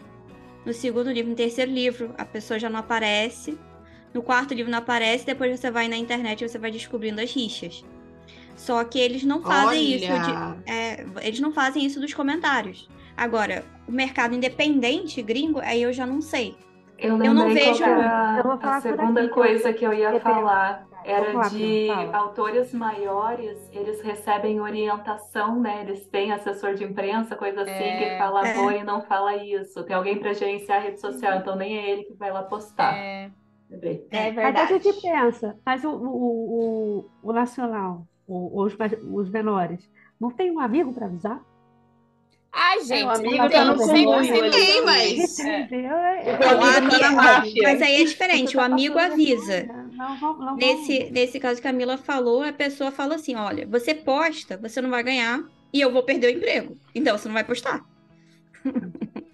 no 0.65 0.73
segundo 0.73 1.11
livro, 1.13 1.31
no 1.31 1.37
terceiro 1.37 1.71
livro, 1.71 2.15
a 2.19 2.25
pessoa 2.25 2.59
já 2.59 2.69
não 2.69 2.81
aparece, 2.81 3.57
no 4.13 4.21
quarto 4.23 4.53
livro 4.53 4.71
não 4.73 4.79
aparece, 4.79 5.25
depois 5.25 5.59
você 5.61 5.71
vai 5.71 5.87
na 5.87 5.97
internet 5.97 6.43
e 6.43 6.49
você 6.49 6.59
vai 6.59 6.71
descobrindo 6.73 7.21
as 7.21 7.33
rixas. 7.33 7.85
Só 8.57 8.83
que 8.83 8.99
eles 8.99 9.23
não 9.23 9.43
fazem 9.43 9.93
isso 9.95 10.07
de, 10.07 10.13
Olha, 10.13 10.57
é, 10.67 11.07
eles 11.23 11.39
não 11.39 11.53
fazem 11.53 11.85
isso 11.85 12.01
dos 12.01 12.15
comentários. 12.15 12.89
Agora, 13.17 13.65
o 13.87 13.93
mercado 13.93 14.35
independente 14.35 15.23
gringo, 15.23 15.61
aí 15.61 15.83
eu 15.83 15.93
já 15.93 16.07
não 16.07 16.21
sei. 16.21 16.57
Eu, 16.99 17.23
Eu 17.23 17.35
não 17.35 17.53
vejo- 17.53 17.85
era 17.85 18.37
Eu 18.39 18.43
vou 18.43 18.59
a 18.61 18.81
segunda 18.81 19.29
coisa 19.29 19.73
que 19.73 19.85
eu 19.85 19.93
ia 19.93 20.19
falar. 20.21 20.87
Era 21.07 21.33
lá, 21.33 21.49
de 21.49 21.89
autores 22.13 22.73
maiores, 22.75 23.57
eles 23.73 24.01
recebem 24.01 24.61
orientação, 24.61 25.61
né? 25.61 25.83
Eles 25.83 26.07
têm 26.09 26.33
assessor 26.33 26.75
de 26.75 26.85
imprensa, 26.85 27.37
coisa 27.37 27.63
assim, 27.63 27.71
É. 27.71 27.97
que 28.13 28.19
fala 28.19 28.47
É. 28.49 28.59
oi, 28.59 28.83
não 28.83 29.03
fala 29.03 29.37
isso. 29.37 29.85
Tem 29.85 29.95
alguém 29.95 30.19
para 30.19 30.33
gerenciar 30.33 30.79
a 30.79 30.81
rede 30.83 31.01
social, 31.01 31.39
então 31.39 31.55
nem 31.55 31.79
é 31.79 31.91
ele 31.91 32.05
que 32.05 32.15
vai 32.15 32.33
lá 32.33 32.43
postar. 32.43 32.97
É. 32.97 33.31
É 34.13 34.31
Mas 34.33 34.39
a 34.39 34.43
verdade. 34.43 34.73
gente 34.83 35.01
pensa, 35.03 35.57
mas 35.67 35.85
o, 35.85 35.91
o, 35.91 37.01
o, 37.01 37.11
o 37.31 37.33
nacional, 37.33 38.07
o- 38.27 38.63
os, 38.63 38.77
os 39.13 39.29
menores, 39.29 39.91
não 40.21 40.31
tem 40.31 40.53
um 40.53 40.61
amigo 40.61 40.93
para 40.93 41.07
avisar? 41.07 41.41
Ai, 42.53 42.81
gente, 42.85 43.05
o 43.05 43.11
amigo 43.11 43.37
não 43.37 43.51
tá 43.51 43.65
no 43.65 43.77
tem 43.93 44.05
comboio, 44.05 44.25
100% 44.25 44.37
ele- 44.37 44.51
Tem, 44.51 44.77
não. 44.79 44.87
mas-? 44.87 45.39
É- 45.41 45.63
amigo 46.79 46.99
tá 47.01 47.37
amigo-. 47.39 47.63
Mas 47.63 47.83
aí 47.83 48.01
é 48.01 48.05
diferente, 48.05 48.57
o 48.57 48.61
amigo 48.61 48.99
avisa. 48.99 49.69
Não, 49.97 50.17
não, 50.39 50.57
Nesse, 50.57 51.11
nesse 51.11 51.41
caso 51.41 51.61
que 51.61 51.67
a 51.67 51.71
Camila 51.71 51.97
falou, 51.97 52.43
a 52.43 52.53
pessoa 52.53 52.91
fala 52.91 53.15
assim: 53.15 53.35
olha, 53.35 53.67
você 53.67 53.95
posta, 53.95 54.57
você 54.57 54.81
não 54.81 54.91
vai 54.91 55.03
ganhar 55.03 55.43
e 55.73 55.81
eu 55.81 55.93
vou 55.93 56.03
perder 56.03 56.29
o 56.29 56.37
emprego. 56.37 56.77
Então 56.95 57.17
você 57.17 57.29
não 57.29 57.35
vai 57.35 57.45
postar. 57.45 57.85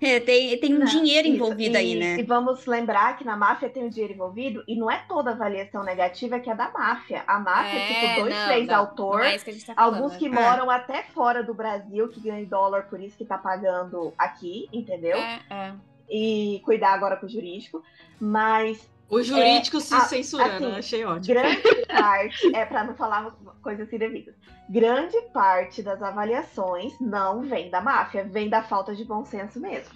É, 0.00 0.20
tem, 0.20 0.58
tem 0.58 0.74
um 0.74 0.84
dinheiro 0.84 1.28
isso. 1.28 1.36
envolvido 1.36 1.76
aí, 1.76 1.94
E- 1.94 1.98
né? 1.98 2.16
E 2.18 2.22
vamos 2.22 2.66
lembrar 2.66 3.16
que 3.16 3.24
na 3.24 3.36
máfia 3.36 3.68
tem 3.68 3.84
o 3.86 3.90
dinheiro 3.90 4.14
envolvido 4.14 4.64
e 4.66 4.76
não 4.76 4.90
é 4.90 5.04
toda 5.08 5.30
avaliação 5.30 5.84
negativa 5.84 6.40
que 6.40 6.50
é 6.50 6.54
da 6.54 6.70
máfia. 6.70 7.22
A 7.26 7.38
máfia 7.38 7.78
é, 7.78 7.86
tipo 7.86 8.20
dois, 8.20 8.34
não, 8.34 8.46
três 8.46 8.68
é 8.68 9.36
isso 9.36 9.44
que 9.44 9.50
a 9.50 9.54
gente 9.54 9.66
tá 9.66 9.74
alguns 9.76 10.16
que 10.16 10.28
né? 10.28 10.40
moram 10.40 10.70
até 10.70 11.02
fora 11.14 11.42
do 11.42 11.54
Brasil, 11.54 12.08
que 12.08 12.20
ganham 12.20 12.48
dólar, 12.48 12.84
por 12.88 13.00
isso 13.00 13.16
que 13.16 13.24
tá 13.24 13.38
pagando 13.38 14.12
aqui, 14.18 14.68
entendeu? 14.72 15.18
É, 15.18 15.40
é. 15.50 15.74
E 16.10 16.60
cuidar 16.64 16.92
agora 16.92 17.16
com 17.16 17.26
o 17.26 17.28
jurídico. 17.28 17.82
Mas 18.20 18.89
O 19.10 19.22
jurídico 19.22 19.80
se 19.80 19.92
a- 19.94 20.00
censurando, 20.00 20.66
assim, 20.68 20.78
achei 20.78 21.04
ótimo. 21.04 21.34
grande 21.34 21.86
parte, 21.86 22.54
é 22.54 22.64
para 22.64 22.84
não 22.84 22.94
falar 22.94 23.34
coisas 23.60 23.92
indevidas, 23.92 24.34
grande 24.68 25.20
parte 25.32 25.82
das 25.82 26.00
avaliações 26.00 26.92
não 27.00 27.42
vem 27.42 27.68
da 27.70 27.80
máfia, 27.80 28.24
vem 28.24 28.48
da 28.48 28.62
falta 28.62 28.94
de 28.94 29.04
bom 29.04 29.24
senso 29.24 29.58
mesmo. 29.60 29.92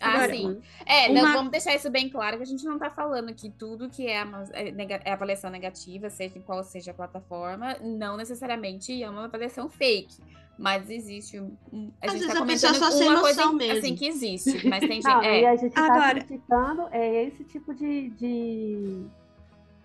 Ah, 0.00 0.10
Agora, 0.12 0.32
sim. 0.34 0.60
É, 0.84 1.12
não, 1.12 1.22
uma- 1.22 1.32
vamos 1.32 1.50
deixar 1.50 1.74
isso 1.74 1.90
bem 1.90 2.08
claro, 2.08 2.36
que 2.36 2.42
a 2.42 2.46
gente 2.46 2.64
não 2.64 2.78
tá 2.78 2.90
falando 2.90 3.32
que 3.34 3.48
tudo 3.50 3.88
que 3.88 4.06
é, 4.06 4.24
é 4.52 4.70
nega- 4.72 5.00
é 5.04 5.12
avaliação 5.12 5.50
negativa, 5.50 6.10
seja 6.10 6.38
em 6.38 6.42
qual 6.42 6.62
seja 6.62 6.90
a 6.90 6.94
plataforma, 6.94 7.76
não 7.82 8.16
necessariamente 8.16 9.02
é 9.02 9.08
uma 9.08 9.24
avaliação 9.24 9.68
fake. 9.68 10.16
Mas 10.58 10.88
existe 10.88 11.38
um. 11.38 11.90
a 12.00 12.06
Às 12.06 12.12
gente 12.12 12.20
vezes 12.20 12.34
tá 12.34 12.42
a 12.42 12.46
pessoa 12.46 12.72
comentando 12.72 12.74
só 12.76 12.90
sem 12.90 13.08
uma 13.10 13.20
coisa 13.20 13.40
noção 13.42 13.54
em- 13.54 13.56
mesmo. 13.58 13.78
assim 13.78 13.94
que 13.94 14.06
existe. 14.06 14.50
Mas 14.68 14.80
tem 14.80 15.02
gente. 15.02 15.04
Não, 15.04 15.22
e 15.22 15.26
É, 15.44 15.48
a 15.50 15.56
gente 15.56 15.66
está 15.68 15.84
Agora- 15.84 16.14
criticando 16.24 16.88
é 16.92 17.24
esse 17.24 17.44
tipo 17.44 17.74
de, 17.74 18.08
de, 18.10 18.16
de 18.16 19.06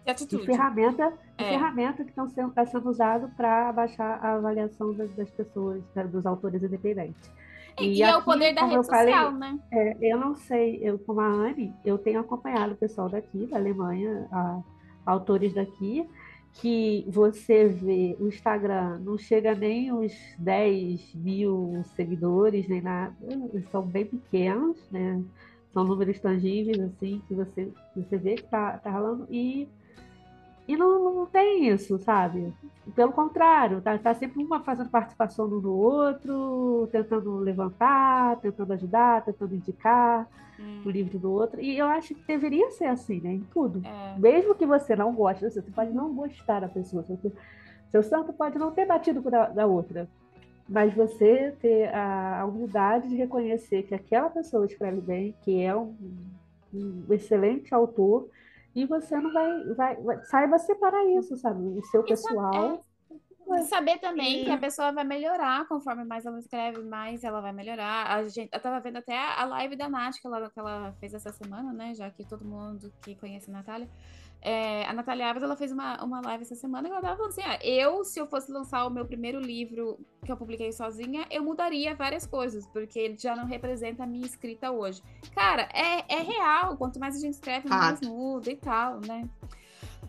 de 0.05 0.11
atitude. 0.11 0.45
ferramenta, 0.45 1.09
de 1.37 1.43
É. 1.43 1.49
ferramenta 1.49 2.03
que 2.03 2.09
estão 2.09 2.29
sendo, 2.29 2.49
está 2.49 2.65
sendo 2.65 2.89
usado 2.89 3.29
para 3.35 3.67
abaixar 3.69 4.23
a 4.25 4.33
avaliação 4.35 4.93
das, 4.93 5.13
das 5.13 5.29
pessoas, 5.29 5.83
dos 6.09 6.25
autores 6.25 6.63
independentes. 6.63 7.29
E, 7.79 7.99
e 7.99 8.03
é 8.03 8.13
o 8.13 8.17
aqui, 8.17 8.25
poder 8.25 8.53
da 8.53 8.65
rede 8.65 8.85
falei, 8.87 9.13
social, 9.13 9.31
né? 9.33 9.59
É, 9.71 9.97
eu 10.13 10.17
não 10.19 10.35
sei, 10.35 10.79
eu 10.81 10.99
como 10.99 11.19
a 11.21 11.27
Anne, 11.27 11.73
eu 11.85 11.97
tenho 11.97 12.19
acompanhado 12.19 12.73
o 12.73 12.77
pessoal 12.77 13.09
daqui, 13.09 13.45
da 13.47 13.57
Alemanha, 13.57 14.27
a- 14.31 14.61
autores 15.05 15.53
daqui, 15.53 16.07
que 16.53 17.05
você 17.07 17.67
vê 17.67 18.15
o 18.19 18.27
Instagram 18.27 18.99
não 18.99 19.17
chega 19.17 19.55
nem 19.55 19.91
os 19.93 20.11
10 20.37 21.15
mil 21.15 21.81
seguidores, 21.95 22.67
nem 22.67 22.81
nada, 22.81 23.15
são 23.71 23.81
bem 23.83 24.05
pequenos, 24.05 24.77
né? 24.91 25.23
São 25.73 25.85
números 25.85 26.19
tangíveis, 26.19 26.77
assim, 26.79 27.21
que 27.27 27.33
você, 27.33 27.71
você 27.95 28.17
vê 28.17 28.35
que 28.35 28.43
tá, 28.43 28.77
tá 28.79 28.91
rolando, 28.91 29.25
e, 29.31 29.69
e 30.73 30.77
não, 30.77 31.13
não 31.13 31.25
tem 31.25 31.67
isso, 31.67 31.97
sabe? 31.99 32.53
Pelo 32.95 33.11
contrário, 33.11 33.81
tá, 33.81 33.97
tá 33.97 34.13
sempre 34.13 34.43
uma 34.43 34.59
fazendo 34.61 34.89
participação 34.89 35.47
no 35.47 35.61
no 35.61 35.73
outro, 35.73 36.87
tentando 36.91 37.35
levantar, 37.37 38.37
tentando 38.37 38.73
ajudar, 38.73 39.23
tentando 39.23 39.55
indicar 39.55 40.27
Hum, 40.59 40.83
o 40.85 40.89
livro 40.89 41.17
do 41.17 41.31
outro. 41.31 41.59
E 41.59 41.77
eu 41.77 41.87
acho 41.87 42.13
que 42.13 42.23
deveria 42.27 42.69
ser 42.71 42.85
assim, 42.85 43.19
né? 43.19 43.33
Em 43.33 43.39
tudo. 43.39 43.81
é. 43.85 44.19
Mesmo 44.19 44.53
que 44.55 44.65
você 44.65 44.95
não 44.95 45.13
goste, 45.13 45.43
você 45.43 45.61
pode 45.61 45.91
não 45.91 46.13
gostar 46.13 46.59
da 46.59 46.67
pessoa. 46.67 47.03
Seu, 47.03 47.17
seu 47.89 48.03
santo 48.03 48.31
pode 48.31 48.57
não 48.59 48.71
ter 48.71 48.85
batido 48.85 49.21
com 49.21 49.35
a 49.35 49.47
da 49.47 49.65
outra. 49.65 50.07
Mas 50.69 50.93
você 50.93 51.53
ter 51.59 51.93
a, 51.93 52.41
a 52.41 52.45
humildade 52.45 53.09
de 53.09 53.15
reconhecer 53.15 53.83
que 53.83 53.95
aquela 53.95 54.29
pessoa 54.29 54.65
escreve 54.65 55.01
bem, 55.01 55.35
que 55.41 55.61
é 55.61 55.75
um, 55.75 55.95
um 56.73 57.05
excelente 57.09 57.73
autor, 57.73 58.29
e 58.75 58.85
você 58.85 59.19
não 59.19 59.31
vai, 59.33 59.63
vai, 59.75 59.95
vai- 59.97 60.25
Saiba 60.25 60.57
separar 60.59 61.03
isso, 61.05 61.35
sabe? 61.37 61.61
O 61.61 61.83
seu 61.83 62.01
Isso 62.05 62.11
é- 62.11 62.31
pessoal. 62.31 62.85
E 63.53 63.63
saber 63.63 63.97
também 63.99 64.41
E- 64.41 64.45
que 64.45 64.51
a 64.51 64.57
pessoa 64.57 64.93
vai 64.93 65.03
melhorar 65.03 65.67
conforme 65.67 66.05
mais 66.05 66.25
ela 66.25 66.39
escreve, 66.39 66.81
mais 66.83 67.21
ela 67.21 67.41
vai 67.41 67.51
melhorar. 67.51 68.07
A 68.09 68.23
gente, 68.29 68.49
eu 68.53 68.59
tava 68.61 68.79
vendo 68.79 68.97
até 68.97 69.17
a 69.17 69.43
live 69.43 69.75
da 69.75 69.89
Nath 69.89 70.15
que 70.21 70.27
ela, 70.27 70.49
que 70.49 70.57
ela 70.57 70.93
fez 71.01 71.13
essa 71.13 71.33
semana, 71.33 71.73
né? 71.73 71.93
Já 71.93 72.09
que 72.09 72.23
todo 72.25 72.45
mundo 72.45 72.93
que 73.01 73.13
conhece 73.15 73.49
a 73.49 73.53
Natália. 73.53 73.89
É, 74.41 74.85
a 74.85 74.93
Natália 74.93 75.27
Alves, 75.27 75.43
ela 75.43 75.55
fez 75.55 75.71
uma, 75.71 76.03
uma 76.03 76.19
live 76.21 76.41
essa 76.41 76.55
semana 76.55 76.87
e 76.87 76.91
ela 76.91 76.99
tava 76.99 77.15
falando 77.15 77.31
assim: 77.31 77.43
ah, 77.43 77.59
eu, 77.63 78.03
se 78.03 78.19
eu 78.19 78.25
fosse 78.25 78.51
lançar 78.51 78.85
o 78.87 78.89
meu 78.89 79.05
primeiro 79.05 79.39
livro 79.39 79.99
que 80.25 80.31
eu 80.31 80.37
publiquei 80.37 80.71
sozinha, 80.71 81.27
eu 81.29 81.43
mudaria 81.43 81.95
várias 81.95 82.25
coisas, 82.25 82.65
porque 82.67 82.97
ele 82.97 83.17
já 83.17 83.35
não 83.35 83.45
representa 83.45 84.03
a 84.03 84.07
minha 84.07 84.25
escrita 84.25 84.71
hoje. 84.71 85.01
Cara, 85.35 85.69
é, 85.73 86.15
é 86.15 86.21
real. 86.21 86.75
Quanto 86.75 86.99
mais 86.99 87.15
a 87.15 87.19
gente 87.19 87.33
escreve, 87.33 87.69
mais 87.69 87.99
Fato. 87.99 88.09
muda 88.09 88.51
e 88.51 88.55
tal, 88.55 88.99
né? 89.01 89.29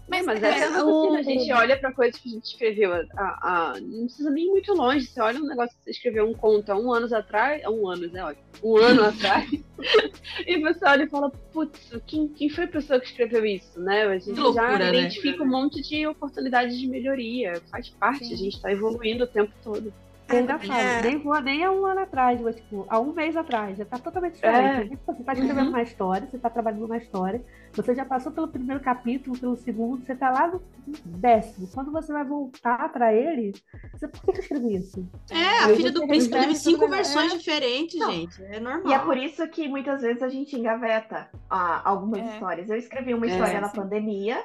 Mas, 0.09 0.27
mas 0.27 0.43
é, 0.43 0.49
essa 0.49 0.77
é 0.77 0.81
a 0.81 0.85
o- 0.85 1.23
gente 1.23 1.51
olha 1.53 1.75
pra 1.79 1.91
coisas 1.93 2.21
que 2.21 2.29
a 2.29 2.33
gente 2.33 2.45
escreveu. 2.45 2.93
A, 2.93 3.03
a- 3.17 3.81
não 3.81 4.05
precisa 4.05 4.31
nem 4.31 4.47
ir 4.47 4.51
muito 4.51 4.75
longe. 4.75 5.07
Você 5.07 5.21
olha 5.23 5.41
um 5.41 5.47
negócio 5.47 5.75
que 5.79 5.85
você 5.85 5.91
escreveu 5.91 6.29
um 6.29 6.35
conto 6.35 6.71
há 6.71 6.77
um 6.77 6.93
ano 6.93 7.15
atrás. 7.17 7.65
Há 7.65 7.71
um 7.71 7.89
ano, 7.89 8.09
né? 8.09 8.23
Ótimo. 8.23 8.45
Um 8.63 8.77
ano 8.77 9.05
atrás. 9.09 9.49
e 10.47 10.59
você 10.61 10.85
olha 10.87 11.05
e 11.05 11.09
fala, 11.09 11.31
putz, 11.53 11.93
quem, 12.07 12.29
quem 12.29 12.51
foi 12.51 12.65
a 12.65 12.69
pessoa 12.69 13.01
que 13.01 13.07
escreveu 13.07 13.47
isso, 13.47 13.81
né? 13.81 14.03
A 14.05 14.19
gente 14.19 14.39
loucura, 14.39 14.73
já 14.73 14.79
né? 14.79 14.99
identifica 14.99 15.43
um 15.43 15.49
monte 15.49 15.81
de 15.81 16.07
oportunidades 16.07 16.79
de 16.79 16.87
melhoria. 16.87 17.55
Faz 17.71 17.89
parte, 17.89 18.27
Sim. 18.27 18.35
a 18.35 18.37
gente 18.37 18.61
tá 18.61 18.71
evoluindo 18.71 19.25
o 19.25 19.27
tempo 19.29 19.53
todo. 19.65 19.95
Eu 20.29 20.39
ainda 20.39 20.59
falo, 20.59 20.73
É. 20.81 21.03
nem 21.03 21.19
vou 21.19 21.39
nem 21.43 21.63
há 21.63 21.71
um 21.71 21.85
ano 21.85 22.01
atrás, 22.01 22.41
mas 22.41 22.57
tipo, 22.57 22.87
há 22.89 22.99
um 22.99 23.13
mês 23.13 23.37
atrás, 23.37 23.77
já 23.77 23.85
tá 23.85 23.99
totalmente 23.99 24.35
diferente. 24.35 24.99
Você 25.05 25.21
está 25.21 25.33
escrevendo 25.35 25.63
Uhum. 25.65 25.69
uma 25.69 25.83
história, 25.83 26.27
você 26.31 26.37
está 26.37 26.49
trabalhando 26.49 26.87
uma 26.87 26.97
história, 26.97 27.45
você 27.75 27.95
já 27.95 28.05
passou 28.05 28.33
pelo 28.33 28.49
primeiro 28.49 28.81
capítulo, 28.83 29.37
pelo 29.39 29.57
segundo, 29.57 30.05
você 30.07 30.15
tá 30.15 30.31
lá 30.31 30.47
no 30.49 30.63
décimo. 31.05 31.69
Quando 31.75 31.93
você 31.93 32.13
vai 32.13 32.25
voltar 32.25 32.89
para 32.93 33.13
ele, 33.13 33.53
você, 33.93 34.09
por 34.09 34.23
que 34.23 34.31
eu 34.31 34.41
escrevi 34.41 34.77
isso? 34.77 35.07
É, 35.31 35.65
a 35.65 35.69
filha 35.77 35.93
do 35.93 36.07
príncipe 36.07 36.39
teve 36.39 36.55
cinco 36.57 36.89
versões 36.89 37.33
é. 37.35 37.37
diferentes, 37.37 37.99
Não. 37.99 38.11
gente. 38.11 38.43
É 38.45 38.59
normal. 38.59 38.91
E 38.91 38.95
é 38.95 38.99
por 39.01 39.19
isso 39.19 39.47
que 39.49 39.69
muitas 39.69 40.01
vezes 40.01 40.23
a 40.23 40.29
gente 40.31 40.57
engaveta 40.57 41.29
ah, 41.51 41.83
algumas 41.85 42.21
É. 42.21 42.33
histórias. 42.33 42.71
Eu 42.71 42.77
escrevi 42.77 43.13
uma 43.13 43.27
É, 43.27 43.31
história 43.31 43.61
na 43.61 43.69
pandemia 43.69 44.43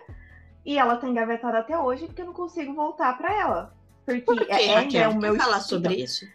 e 0.65 0.77
ela 0.77 0.97
tá 0.97 1.07
engavetada 1.07 1.59
até 1.59 1.77
hoje 1.79 2.07
porque 2.07 2.21
eu 2.21 2.25
não 2.25 2.33
consigo 2.33 2.73
voltar 2.73 3.17
para 3.17 3.33
ela. 3.33 3.76
Porque 4.07 4.21
Por 4.21 4.35
quê, 4.47 4.53
é, 4.53 4.73
Raquel? 4.75 5.01
é 5.01 5.07
o 5.09 5.17
meu 5.17 5.35
falar 5.35 5.57
então, 5.57 5.67
sobre 5.67 5.95
isso? 5.95 6.25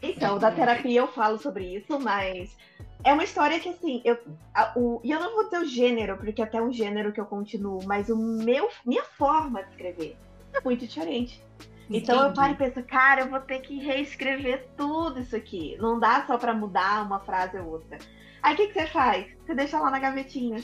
Então, 0.00 0.38
da 0.38 0.52
terapia 0.52 1.00
eu 1.00 1.08
falo 1.08 1.36
sobre 1.38 1.64
isso, 1.74 1.98
mas 1.98 2.56
é 3.02 3.12
uma 3.12 3.24
história 3.24 3.58
que, 3.58 3.68
assim, 3.70 4.00
eu, 4.04 4.16
a- 4.54 4.72
o, 4.76 5.00
e 5.02 5.10
eu 5.10 5.18
não 5.18 5.34
vou 5.34 5.44
dizer 5.44 5.58
o 5.58 5.64
gênero, 5.64 6.16
porque 6.16 6.40
até 6.40 6.58
é 6.58 6.62
um 6.62 6.72
gênero 6.72 7.12
que 7.12 7.20
eu 7.20 7.26
continuo, 7.26 7.80
mas 7.86 8.08
o 8.08 8.16
meu, 8.16 8.68
minha 8.86 9.02
forma 9.02 9.64
de 9.64 9.70
escrever 9.70 10.16
é 10.52 10.60
muito 10.60 10.86
diferente. 10.86 11.42
Então 11.90 12.16
eu 12.16 12.22
Entendi. 12.30 12.36
paro 12.36 12.52
e 12.52 12.56
penso, 12.56 12.82
cara, 12.84 13.22
eu 13.22 13.28
vou 13.30 13.40
ter 13.40 13.60
que 13.62 13.78
reescrever 13.78 14.68
tudo 14.76 15.18
isso 15.20 15.34
aqui. 15.34 15.76
Não 15.80 15.98
dá 15.98 16.24
só 16.26 16.38
pra 16.38 16.54
mudar 16.54 17.04
uma 17.04 17.18
frase 17.18 17.58
ou 17.58 17.66
outra. 17.66 17.98
Aí 18.42 18.54
o 18.54 18.56
que, 18.56 18.68
que 18.68 18.74
você 18.74 18.86
faz? 18.86 19.26
Você 19.44 19.54
deixa 19.54 19.80
lá 19.80 19.90
na 19.90 19.98
gavetinha. 19.98 20.62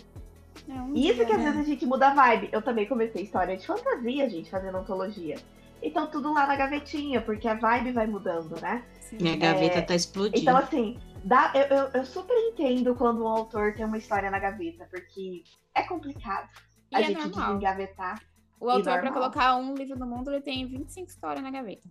É 0.68 0.72
um 0.74 0.94
E 0.94 1.07
isso 1.09 1.16
dia, 1.16 1.26
que 1.26 1.32
às 1.32 1.38
né? 1.38 1.44
vezes 1.46 1.61
a 1.61 1.64
gente 1.64 1.86
muda 1.86 2.09
a 2.09 2.14
vibe. 2.14 2.50
Eu 2.52 2.62
também 2.62 2.86
comecei 2.86 3.22
história 3.24 3.57
de 3.57 3.66
fantasia, 3.66 4.28
gente, 4.30 4.50
fazendo 4.50 4.76
antologia. 4.78 5.36
Então 5.85 6.11
tudo 6.11 6.32
lá 6.32 6.47
na 6.47 6.57
gavetinha, 6.57 7.20
porque 7.20 7.47
a 7.47 7.55
vibe 7.55 7.93
vai 7.93 8.07
mudando, 8.07 8.61
né? 8.61 8.85
Sim. 9.01 9.18
Minha 9.20 9.37
gaveta 9.37 9.78
É, 9.78 9.82
tá 9.82 9.95
explodindo. 9.95 10.41
Então, 10.41 10.57
assim, 10.57 10.99
dá, 11.24 11.53
eu, 11.55 11.76
eu, 11.76 11.85
eu 11.95 12.05
super 12.07 12.35
entendo 12.37 12.95
quando 12.95 13.22
um 13.22 13.28
autor 13.28 13.74
tem 13.74 13.85
uma 13.85 13.99
história 13.99 14.30
na 14.30 14.39
gaveta, 14.39 14.87
porque 14.91 15.45
é 15.74 15.82
complicado 15.82 16.49
E 16.91 16.97
a 16.97 17.01
é 17.01 17.05
gente 17.05 17.18
normal. 17.18 17.49
desengavetar. 17.49 18.22
O 18.61 18.70
autor, 18.70 18.85
pra 18.85 19.03
normal. 19.11 19.12
colocar 19.14 19.57
um 19.57 19.74
livro 19.74 19.99
no 19.99 20.07
mundo, 20.07 20.30
ele 20.30 20.41
tem 20.41 20.66
25 20.66 21.09
histórias 21.09 21.43
na 21.43 21.51
gaveta. 21.51 21.87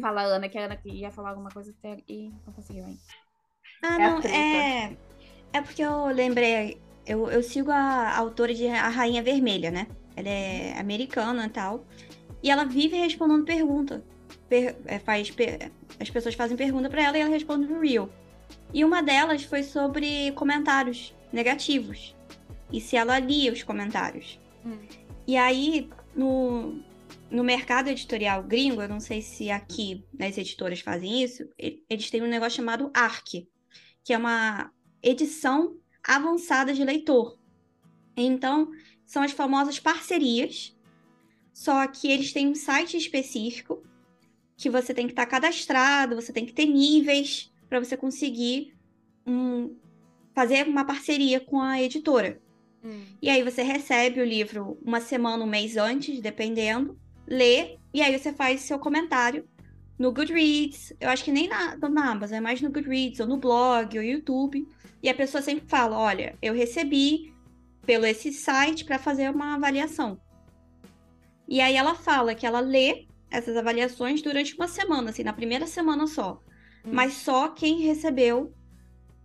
Fala 0.00 0.22
a 0.22 0.24
Ana, 0.24 0.48
que 0.48 0.56
a 0.58 0.64
Ana 0.66 0.78
ia 0.84 1.10
falar 1.10 1.30
alguma 1.30 1.50
coisa 1.50 1.74
até 1.78 2.02
e 2.08 2.30
não 2.46 2.52
conseguiu 2.52 2.84
ainda. 2.84 3.00
Ah, 3.82 3.98
É 3.98 4.04
a 4.04 4.10
não, 4.10 4.20
é. 4.20 4.96
É 5.52 5.60
porque 5.62 5.82
eu 5.82 6.06
lembrei. 6.06 6.80
Eu, 7.06 7.30
eu 7.30 7.42
sigo 7.42 7.70
a 7.70 8.16
autora 8.16 8.52
de 8.54 8.66
A 8.68 8.88
Rainha 8.88 9.22
Vermelha, 9.22 9.70
né? 9.70 9.86
Ela 10.14 10.28
é 10.28 10.78
americana 10.78 11.46
e 11.46 11.50
tal. 11.50 11.84
E 12.42 12.50
ela 12.50 12.64
vive 12.64 12.96
respondendo 12.96 13.44
pergunta. 13.44 14.04
per- 14.48 14.76
é, 14.86 14.98
faz 14.98 15.30
per- 15.30 15.70
as 15.98 16.10
pessoas 16.10 16.34
fazem 16.34 16.56
pergunta 16.56 16.88
pra 16.90 17.02
ela 17.02 17.16
e 17.16 17.20
ela 17.20 17.30
responde 17.30 17.66
no 17.66 17.80
Reel. 17.80 18.10
E 18.72 18.84
uma 18.84 19.02
delas 19.02 19.42
foi 19.44 19.62
sobre 19.62 20.32
comentários 20.32 21.14
negativos. 21.32 22.14
E 22.72 22.80
se 22.80 22.96
ela 22.96 23.18
lia 23.18 23.52
os 23.52 23.62
comentários. 23.62 24.38
Hum. 24.64 24.78
E 25.26 25.36
aí, 25.36 25.88
no, 26.14 26.78
no 27.30 27.42
mercado 27.44 27.88
editorial 27.88 28.42
gringo, 28.42 28.82
eu 28.82 28.88
não 28.88 29.00
sei 29.00 29.22
se 29.22 29.50
aqui 29.50 30.04
nas 30.18 30.36
editoras 30.36 30.80
fazem 30.80 31.22
isso, 31.22 31.48
eles 31.58 32.10
têm 32.10 32.22
um 32.22 32.26
negócio 32.28 32.56
chamado 32.56 32.90
ARC, 32.94 33.46
que 34.04 34.12
é 34.12 34.18
uma 34.18 34.70
edição 35.02 35.76
avançada 36.06 36.72
de 36.74 36.84
leitor. 36.84 37.38
Então, 38.16 38.70
são 39.06 39.22
as 39.22 39.32
famosas 39.32 39.78
parcerias, 39.78 40.76
só 41.58 41.84
que 41.88 42.08
eles 42.08 42.32
têm 42.32 42.46
um 42.46 42.54
site 42.54 42.96
específico 42.96 43.82
que 44.56 44.70
você 44.70 44.94
tem 44.94 45.06
que 45.06 45.12
estar 45.12 45.26
cadastrado, 45.26 46.14
você 46.14 46.32
tem 46.32 46.46
que 46.46 46.52
ter 46.52 46.66
níveis 46.66 47.52
para 47.68 47.80
você 47.80 47.96
conseguir 47.96 48.76
um- 49.26 49.74
fazer 50.32 50.68
uma 50.68 50.84
parceria 50.84 51.40
com 51.40 51.60
a 51.60 51.82
editora. 51.82 52.40
Hum. 52.84 53.02
E 53.20 53.28
aí 53.28 53.42
você 53.42 53.64
recebe 53.64 54.20
o 54.20 54.24
livro 54.24 54.78
uma 54.84 55.00
semana, 55.00 55.42
um 55.42 55.48
mês 55.48 55.76
antes, 55.76 56.20
dependendo, 56.20 56.96
lê, 57.26 57.76
e 57.92 58.02
aí 58.02 58.16
você 58.16 58.32
faz 58.32 58.60
seu 58.60 58.78
comentário 58.78 59.44
no 59.98 60.12
Goodreads. 60.12 60.92
Eu 61.00 61.10
acho 61.10 61.24
que 61.24 61.32
nem 61.32 61.48
na, 61.48 61.76
na 61.76 62.12
Amazon, 62.12 62.38
é 62.38 62.40
mais 62.40 62.60
no 62.60 62.70
Goodreads, 62.70 63.18
ou 63.18 63.26
no 63.26 63.36
blog, 63.36 63.98
ou 63.98 64.04
YouTube. 64.04 64.64
E 65.02 65.08
a 65.08 65.14
pessoa 65.14 65.42
sempre 65.42 65.66
fala: 65.66 65.98
olha, 65.98 66.38
eu 66.40 66.54
recebi 66.54 67.34
pelo 67.84 68.06
esse 68.06 68.32
site 68.32 68.84
para 68.84 68.96
fazer 68.96 69.28
uma 69.28 69.56
avaliação. 69.56 70.20
E 71.48 71.60
aí 71.60 71.74
ela 71.76 71.94
fala 71.94 72.34
que 72.34 72.46
ela 72.46 72.60
lê 72.60 73.06
essas 73.30 73.56
avaliações 73.56 74.20
durante 74.22 74.54
uma 74.54 74.68
semana, 74.68 75.10
assim, 75.10 75.22
na 75.22 75.32
primeira 75.32 75.66
semana 75.66 76.06
só. 76.06 76.42
Hum. 76.84 76.90
Mas 76.92 77.14
só 77.14 77.48
quem 77.48 77.80
recebeu 77.80 78.52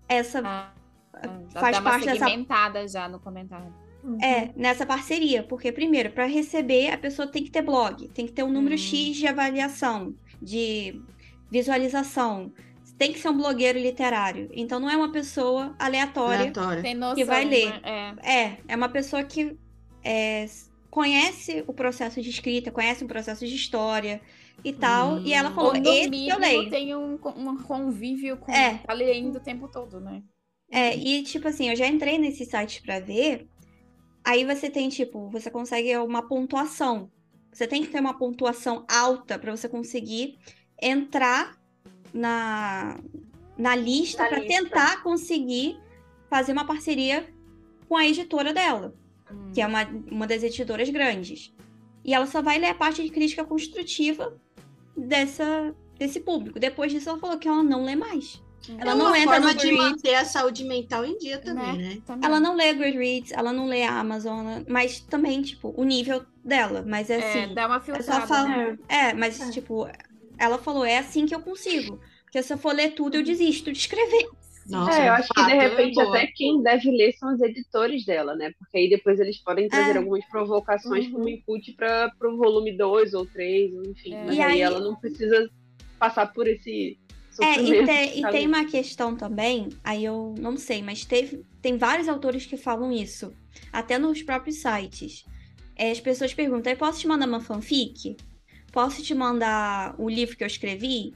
essa. 0.07 0.41
Ah, 0.43 0.73
faz 1.51 1.79
parte 1.79 2.05
dessa 2.05 2.25
segmentada 2.25 2.87
já 2.87 3.07
no 3.09 3.19
comentário. 3.19 3.73
É, 4.21 4.49
nessa 4.55 4.85
parceria, 4.85 5.43
porque 5.43 5.71
primeiro, 5.71 6.11
para 6.11 6.25
receber, 6.25 6.91
a 6.91 6.97
pessoa 6.97 7.25
tem 7.25 7.41
que 7.41 7.49
ter 7.49 7.61
blog, 7.61 8.09
tem 8.09 8.25
que 8.25 8.33
ter 8.33 8.43
um 8.43 8.51
número 8.51 8.75
Hum. 8.75 8.77
X 8.77 9.15
de 9.15 9.27
avaliação, 9.27 10.13
de 10.41 11.01
visualização, 11.49 12.51
tem 12.97 13.13
que 13.13 13.19
ser 13.19 13.29
um 13.29 13.37
blogueiro 13.37 13.79
literário. 13.79 14.49
Então 14.51 14.77
não 14.79 14.89
é 14.89 14.97
uma 14.97 15.11
pessoa 15.11 15.73
aleatória. 15.79 16.39
Aleatória. 16.39 16.81
Tem 16.81 16.93
noção, 16.95 17.15
Que 17.15 17.23
vai 17.23 17.45
ler. 17.45 17.69
né? 17.81 18.15
É. 18.21 18.43
É, 18.43 18.57
é 18.67 18.75
uma 18.75 18.89
pessoa 18.89 19.23
que 19.23 19.57
é, 20.03 20.45
conhece 20.93 21.63
o 21.65 21.73
processo 21.73 22.21
de 22.21 22.29
escrita, 22.29 22.69
conhece 22.69 23.03
o 23.03 23.07
processo 23.07 23.47
de 23.47 23.55
história 23.55 24.21
e 24.63 24.71
tal. 24.71 25.19
E 25.21 25.33
ela 25.33 25.49
falou, 25.49 25.73
Ou 25.73 25.79
no 25.79 25.89
esse 25.89 26.03
eu 26.05 26.09
mínimo 26.11 26.39
leio. 26.39 26.69
tem 26.69 26.95
um, 26.95 27.15
um 27.15 27.57
convívio 27.63 28.37
com 28.37 28.51
É. 28.51 28.77
tá 28.77 28.93
lendo 28.93 29.37
o 29.37 29.39
tempo 29.39 29.67
todo, 29.67 29.99
né? 29.99 30.21
É, 30.71 30.95
e 30.95 31.23
tipo 31.23 31.47
assim, 31.47 31.67
eu 31.71 31.75
já 31.75 31.87
entrei 31.87 32.19
nesse 32.19 32.45
site 32.45 32.79
pra 32.83 32.99
ver. 32.99 33.47
Aí 34.23 34.45
você 34.45 34.69
tem, 34.69 34.87
tipo, 34.87 35.27
você 35.31 35.49
consegue 35.49 35.97
uma 35.97 36.27
pontuação. 36.27 37.09
Você 37.51 37.65
tem 37.65 37.81
que 37.81 37.89
ter 37.89 37.99
uma 37.99 38.15
pontuação 38.15 38.85
alta 38.87 39.39
pra 39.39 39.49
você 39.49 39.67
conseguir 39.67 40.37
entrar 40.79 41.57
na, 42.13 42.99
na 43.57 43.75
lista 43.75 44.29
lista. 44.29 44.47
tentar 44.47 45.01
conseguir 45.01 45.79
fazer 46.29 46.51
uma 46.51 46.67
parceria 46.67 47.27
com 47.89 47.97
a 47.97 48.05
editora 48.05 48.53
dela, 48.53 48.93
Hum. 49.33 49.51
que 49.53 49.61
é 49.61 49.67
uma, 49.67 49.83
uma 50.11 50.27
das 50.27 50.43
editoras 50.43 50.89
grandes. 50.89 51.53
E 52.05 52.13
ela 52.13 52.25
só 52.27 52.41
vai 52.41 52.57
ler 52.59 52.67
a 52.69 52.75
parte 52.75 53.01
de 53.03 53.09
crítica 53.09 53.43
construtiva 53.45 54.37
dessa, 54.95 55.73
desse 55.97 56.19
público. 56.19 56.59
Depois 56.59 56.91
disso, 56.91 57.09
ela 57.09 57.19
falou 57.19 57.37
que 57.37 57.47
ela 57.47 57.63
não 57.63 57.83
lê 57.85 57.95
mais. 57.95 58.41
Ela 58.77 58.91
é 58.91 58.95
não 58.95 59.07
uma 59.07 59.19
entra 59.19 59.39
no 59.39 59.47
forma 59.47 59.55
de 59.59 59.69
Goodreads. 59.69 59.91
manter 59.91 60.15
a 60.15 60.23
saúde 60.25 60.63
mental 60.63 61.05
em 61.05 61.17
dia 61.17 61.37
também, 61.39 61.77
né? 61.77 61.97
Também. 62.05 62.25
Ela 62.25 62.39
não 62.39 62.55
lê 62.55 62.73
Goodreads, 62.73 63.31
ela 63.33 63.51
não 63.51 63.65
lê 63.67 63.83
a 63.83 63.99
Amazon, 63.99 64.63
mas 64.69 65.01
também, 65.01 65.41
tipo, 65.41 65.73
o 65.75 65.83
nível 65.83 66.25
dela. 66.45 66.83
Mas 66.87 67.09
é 67.09 67.15
É, 67.19 67.43
assim. 67.43 67.53
dá 67.53 67.67
uma 67.67 67.75
É 67.77 67.79
filtrada. 67.81 68.21
só 68.21 68.27
falar. 68.27 68.47
né? 68.47 68.77
É, 68.87 69.13
mas, 69.13 69.37
tipo, 69.53 69.85
ela 70.37 70.57
falou, 70.57 70.85
é 70.85 70.97
assim 70.97 71.25
que 71.25 71.35
eu 71.35 71.41
consigo. 71.41 71.99
Porque 72.23 72.41
se 72.41 72.53
eu 72.53 72.57
for 72.57 72.73
ler 72.73 72.91
tudo, 72.95 73.15
eu 73.17 73.23
desisto 73.23 73.69
de 73.71 73.77
escrever. 73.77 74.29
Nossa, 74.67 74.97
É, 75.01 75.09
eu 75.09 75.13
acho 75.13 75.27
que 75.33 75.43
de 75.45 75.51
é 75.51 75.67
repente 75.69 75.95
boa. 75.95 76.09
até 76.09 76.27
quem 76.27 76.61
deve 76.63 76.89
ler 76.89 77.11
são 77.13 77.33
os 77.33 77.41
editores 77.41 78.05
dela, 78.05 78.35
né? 78.35 78.51
Porque 78.57 78.77
aí 78.77 78.89
depois 78.89 79.19
eles 79.19 79.37
podem 79.43 79.67
trazer 79.67 79.95
É. 79.95 79.97
algumas 79.97 80.23
provocações 80.25 81.05
Uhum. 81.07 81.11
como 81.11 81.29
input 81.29 81.73
para 81.73 82.11
o 82.23 82.37
volume 82.37 82.75
2 82.77 83.13
ou 83.13 83.25
3, 83.25 83.73
enfim. 83.87 84.13
É. 84.13 84.25
Mas 84.25 84.35
E 84.37 84.41
aí, 84.41 84.51
aí- 84.53 84.61
ela 84.61 84.79
não 84.79 84.95
precisa 84.95 85.49
passar 85.99 86.31
por 86.33 86.47
esse 86.47 86.97
É, 87.41 87.59
e, 87.59 87.83
te- 87.85 88.19
e 88.19 88.27
tem 88.31 88.45
uma 88.47 88.63
questão 88.65 89.15
também, 89.15 89.69
aí 89.83 90.05
eu 90.05 90.35
não 90.39 90.55
sei, 90.55 90.83
mas 90.83 91.03
teve, 91.03 91.43
tem 91.63 91.77
vários 91.77 92.07
autores 92.07 92.45
que 92.45 92.55
falam 92.55 92.91
isso, 92.91 93.33
até 93.71 93.97
nos 93.97 94.21
próprios 94.21 94.57
sites. 94.61 95.25
É, 95.75 95.89
as 95.89 95.99
pessoas 95.99 96.31
perguntam, 96.33 96.75
posso 96.75 96.99
te 96.99 97.07
mandar 97.07 97.27
uma 97.27 97.41
fanfic? 97.41 98.15
Posso 98.71 99.01
te 99.01 99.15
mandar 99.15 99.95
o 99.97 100.07
livro 100.07 100.37
que 100.37 100.43
eu 100.43 100.47
escrevi? 100.47 101.13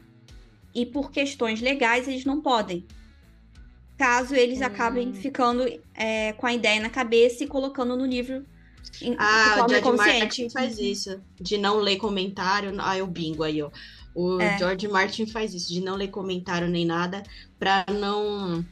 E 0.74 0.86
por 0.88 1.12
questões 1.12 1.62
legais 1.62 2.08
eles 2.08 2.26
não 2.26 2.42
podem. 2.42 2.84
Caso 3.98 4.36
eles 4.36 4.62
Hum. 4.62 4.66
acabem 4.66 5.14
ficando 5.14 5.64
é, 5.96 6.34
com 6.34 6.46
a 6.48 6.54
ideia 6.54 6.80
na 6.80 6.90
cabeça 6.90 7.44
e 7.44 7.48
colocando 7.48 7.96
no 7.96 8.06
livro 8.06 8.46
em, 9.02 9.16
Ah, 9.18 9.64
o 9.66 9.70
forma 9.70 9.82
George. 9.82 9.98
Martin 10.20 10.50
faz 10.50 10.80
isso, 10.80 11.22
de 11.40 11.58
não 11.58 11.78
ler 11.80 11.98
comentário. 11.98 12.74
Ah, 12.80 12.96
o 13.04 13.08
bingo 13.08 13.44
aí, 13.44 13.62
ó. 13.62 13.70
O 14.16 14.40
É. 14.42 14.58
George 14.58 14.88
Martin 14.88 15.26
faz 15.28 15.54
isso, 15.54 15.72
de 15.74 15.82
não 15.82 15.96
ler 15.96 16.10
comentário 16.10 16.68
nem 16.68 16.86
nada, 16.86 17.24
pra 17.60 17.86
não 17.92 18.66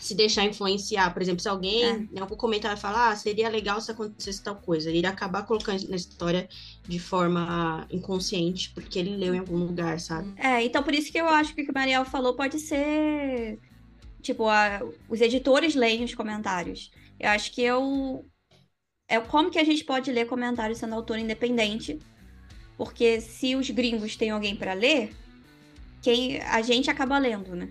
se 0.00 0.14
deixar 0.14 0.44
influenciar. 0.44 1.12
Por 1.12 1.22
exemplo, 1.22 1.40
se 1.42 1.48
alguém 1.48 1.84
É. 1.84 2.08
em 2.12 2.18
algum 2.20 2.36
comentário 2.36 2.76
falar, 2.78 3.10
ah, 3.10 3.16
seria 3.16 3.48
legal 3.48 3.80
se 3.80 3.90
acontecesse 3.90 4.42
tal 4.42 4.56
coisa, 4.56 4.90
ele 4.90 5.06
acabar 5.06 5.44
colocando 5.44 5.88
na 5.88 5.96
história 5.96 6.48
de 6.86 6.98
forma 6.98 7.86
inconsciente, 7.90 8.70
porque 8.74 8.98
ele 8.98 9.16
leu 9.16 9.34
em 9.34 9.38
algum 9.38 9.58
lugar, 9.58 10.00
sabe? 10.00 10.32
É, 10.36 10.62
então 10.64 10.82
por 10.82 10.94
isso 10.94 11.10
que 11.12 11.18
eu 11.20 11.28
acho 11.28 11.54
que 11.54 11.62
o 11.62 11.64
que 11.64 11.70
o 11.70 11.74
Mariel 11.74 12.04
falou 12.04 12.34
pode 12.34 12.58
ser. 12.60 13.58
Tipo, 14.24 14.48
a- 14.48 14.80
os 15.08 15.20
editores 15.20 15.74
leem 15.74 16.02
os 16.02 16.14
comentários. 16.14 16.90
Eu 17.20 17.28
acho 17.30 17.52
que 17.52 17.62
eu. 17.62 18.24
É 19.06 19.20
como 19.20 19.50
que 19.50 19.58
a 19.58 19.64
gente 19.64 19.84
pode 19.84 20.10
ler 20.10 20.26
comentários 20.26 20.78
sendo 20.78 20.94
autor 20.94 21.18
independente. 21.18 21.98
Porque 22.76 23.20
se 23.20 23.54
os 23.54 23.68
gringos 23.70 24.16
têm 24.16 24.30
alguém 24.30 24.56
pra 24.56 24.72
ler, 24.72 25.14
quem 26.02 26.40
a 26.40 26.62
gente 26.62 26.90
acaba 26.90 27.18
lendo, 27.18 27.54
né? 27.54 27.68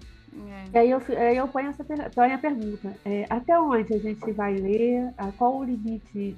É. 0.48 0.66
E 0.74 0.78
aí 0.78 0.90
eu, 0.92 1.02
aí 1.18 1.38
eu 1.38 1.48
ponho, 1.48 1.70
essa, 1.70 1.84
ponho 1.84 2.36
a 2.36 2.38
pergunta: 2.38 2.96
é, 3.04 3.26
até 3.30 3.60
onde 3.60 3.94
a 3.96 3.98
gente 4.00 4.32
vai 4.32 4.54
ler? 4.54 5.12
A 5.18 5.32
qual 5.32 5.58
o 5.58 5.64
limite 5.64 6.38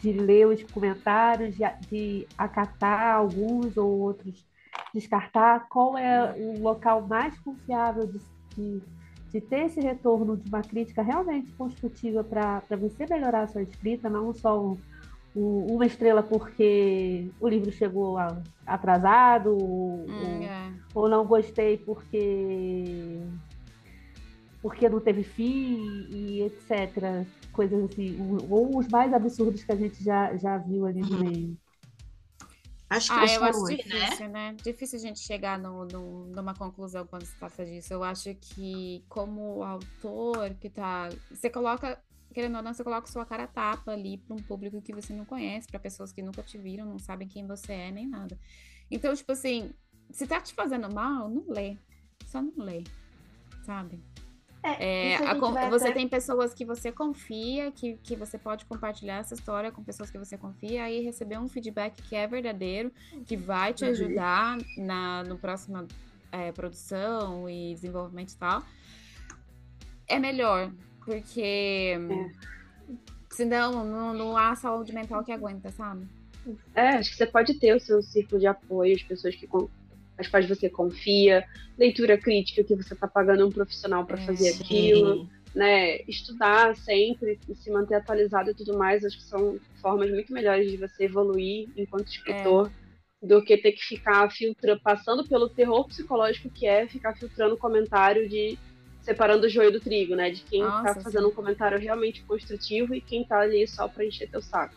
de 0.00 0.12
ler 0.12 0.46
os 0.48 0.62
comentários, 0.64 1.56
de, 1.56 1.64
de 1.88 2.26
acatar 2.36 3.14
alguns 3.14 3.76
ou 3.76 4.00
outros, 4.00 4.44
descartar? 4.92 5.68
Qual 5.68 5.96
é 5.96 6.34
o 6.36 6.60
local 6.60 7.06
mais 7.06 7.38
confiável 7.40 8.06
de, 8.06 8.20
de, 8.56 8.82
de 9.32 9.40
ter 9.40 9.66
esse 9.66 9.80
retorno 9.80 10.36
de 10.36 10.48
uma 10.48 10.62
crítica 10.62 11.02
realmente 11.02 11.52
construtiva 11.52 12.24
para 12.24 12.62
você 12.76 13.06
melhorar 13.08 13.42
a 13.42 13.46
sua 13.48 13.62
escrita, 13.62 14.08
não 14.08 14.32
só 14.32 14.60
um- 14.62 14.78
um- 15.36 15.74
uma 15.74 15.84
estrela 15.86 16.22
porque 16.22 17.30
o 17.40 17.46
livro 17.48 17.70
chegou 17.70 18.16
a- 18.18 18.40
atrasado, 18.66 19.50
ou- 19.50 20.06
Hum, 20.08 20.38
ou- 20.38 20.42
é. 20.44 20.72
ou 20.94 21.08
não 21.08 21.26
gostei 21.26 21.76
porque 21.76 23.18
porque 24.60 24.88
não 24.88 24.98
teve 25.00 25.22
fim 25.22 26.06
e 26.10 26.42
etc. 26.42 27.24
Coisas 27.52 27.84
assim, 27.84 28.16
ou 28.50 28.76
os 28.76 28.88
mais 28.88 29.12
absurdos 29.14 29.62
que 29.62 29.70
a 29.70 29.76
gente 29.76 30.02
já, 30.02 30.36
já 30.36 30.58
viu 30.58 30.84
ali 30.84 31.00
no 31.00 31.18
meio. 31.18 31.56
Acho 32.90 33.12
que 33.12 33.20
Ah, 33.20 33.26
eu 33.26 33.44
acho 33.44 33.58
fãs, 33.60 33.68
né? 33.68 33.76
difícil, 33.76 34.28
né? 34.28 34.54
Difícil 34.62 34.98
a 34.98 35.02
gente 35.02 35.20
chegar 35.20 35.58
no, 35.58 35.84
no- 35.84 36.26
numa 36.26 36.54
conclusão 36.54 37.06
quando 37.06 37.24
se 37.24 37.36
trata 37.36 37.64
disso. 37.64 37.92
Eu 37.92 38.02
acho 38.02 38.34
que, 38.34 39.04
como 39.08 39.62
autor 39.62 40.54
que 40.54 40.70
tá. 40.70 41.08
Você 41.30 41.50
coloca, 41.50 42.02
querendo 42.32 42.56
ou 42.56 42.62
não, 42.62 42.72
você 42.72 42.82
coloca 42.82 43.06
sua 43.06 43.26
cara 43.26 43.46
tapa 43.46 43.92
ali 43.92 44.16
para 44.18 44.34
um 44.34 44.42
público 44.42 44.80
que 44.80 44.94
você 44.94 45.12
não 45.12 45.24
conhece, 45.24 45.68
para 45.68 45.78
pessoas 45.78 46.12
que 46.12 46.22
nunca 46.22 46.42
te 46.42 46.56
viram, 46.56 46.86
não 46.86 46.98
sabem 46.98 47.28
quem 47.28 47.46
você 47.46 47.72
é, 47.72 47.90
nem 47.90 48.06
nada. 48.08 48.38
Então, 48.90 49.14
tipo 49.14 49.32
assim, 49.32 49.70
se 50.10 50.26
tá 50.26 50.40
te 50.40 50.54
fazendo 50.54 50.90
mal, 50.92 51.28
não 51.28 51.44
lê. 51.48 51.76
Só 52.26 52.40
não 52.40 52.52
lê. 52.64 52.84
Sabe? 53.64 54.02
É, 54.62 55.14
isso 55.14 55.24
a 55.24 55.30
a 55.30 55.70
você 55.70 55.84
até- 55.86 55.94
tem 55.94 56.08
pessoas 56.08 56.52
que 56.52 56.64
você 56.64 56.90
confia, 56.92 57.70
que, 57.70 57.96
que 58.02 58.16
você 58.16 58.36
pode 58.36 58.64
compartilhar 58.64 59.18
essa 59.18 59.34
história 59.34 59.70
com 59.70 59.82
pessoas 59.84 60.10
que 60.10 60.18
você 60.18 60.36
confia, 60.36 60.84
aí 60.84 61.00
receber 61.00 61.38
um 61.38 61.48
feedback 61.48 62.02
que 62.02 62.14
é 62.16 62.26
verdadeiro, 62.26 62.92
que 63.26 63.36
vai 63.36 63.72
te 63.72 63.84
Uhum. 63.84 63.90
ajudar 63.90 64.58
na 64.76 65.22
no 65.24 65.38
próxima 65.38 65.86
é, 66.32 66.52
produção 66.52 67.48
e 67.48 67.72
desenvolvimento 67.74 68.32
e 68.32 68.36
tal, 68.36 68.62
é 70.06 70.18
melhor, 70.18 70.70
porque 71.04 71.96
É. 72.10 72.30
senão 73.30 73.84
não, 73.84 74.12
não 74.14 74.36
há 74.36 74.54
saúde 74.54 74.92
mental 74.92 75.24
que 75.24 75.32
aguenta, 75.32 75.70
sabe? 75.70 76.06
É, 76.74 76.90
acho 76.96 77.10
que 77.10 77.16
você 77.16 77.26
pode 77.26 77.58
ter 77.58 77.74
o 77.74 77.80
seu 77.80 78.02
círculo 78.02 78.40
de 78.40 78.46
apoio, 78.46 78.94
as 78.94 79.02
pessoas 79.02 79.34
que 79.34 79.46
as 80.18 80.26
quais 80.26 80.48
você 80.48 80.68
confia, 80.68 81.44
leitura 81.78 82.18
crítica 82.18 82.64
que 82.64 82.74
você 82.74 82.94
está 82.94 83.06
pagando 83.06 83.46
um 83.46 83.50
profissional 83.50 84.04
para 84.04 84.18
fazer 84.18 84.52
Sim. 84.52 84.62
aquilo, 84.62 85.28
né? 85.54 86.00
Estudar 86.08 86.76
sempre, 86.76 87.38
e 87.48 87.54
se 87.54 87.70
manter 87.70 87.94
atualizado 87.94 88.50
e 88.50 88.54
tudo 88.54 88.76
mais, 88.76 89.04
acho 89.04 89.16
que 89.16 89.24
são 89.24 89.58
formas 89.80 90.10
muito 90.10 90.32
melhores 90.32 90.70
de 90.70 90.76
você 90.76 91.04
evoluir 91.04 91.68
enquanto 91.76 92.08
escritor 92.08 92.70
do 93.22 93.42
que 93.42 93.56
ter 93.56 93.72
que 93.72 93.82
ficar 93.82 94.30
filtrando, 94.30 94.80
passando 94.80 95.26
pelo 95.26 95.48
terror 95.48 95.86
psicológico 95.86 96.50
que 96.50 96.66
é 96.66 96.86
ficar 96.86 97.14
filtrando 97.16 97.56
comentário 97.56 98.28
de 98.28 98.58
separando 99.02 99.46
o 99.46 99.48
joio 99.48 99.72
do 99.72 99.80
trigo, 99.80 100.14
né? 100.14 100.30
De 100.30 100.42
quem 100.42 100.62
Nossa, 100.62 100.94
tá 100.94 101.00
fazendo 101.00 101.28
um 101.28 101.32
comentário 101.32 101.78
realmente 101.78 102.22
construtivo 102.24 102.94
e 102.94 103.00
quem 103.00 103.24
tá 103.24 103.40
ali 103.40 103.66
só 103.66 103.88
pra 103.88 104.04
encher 104.04 104.30
teu 104.30 104.42
saco. 104.42 104.74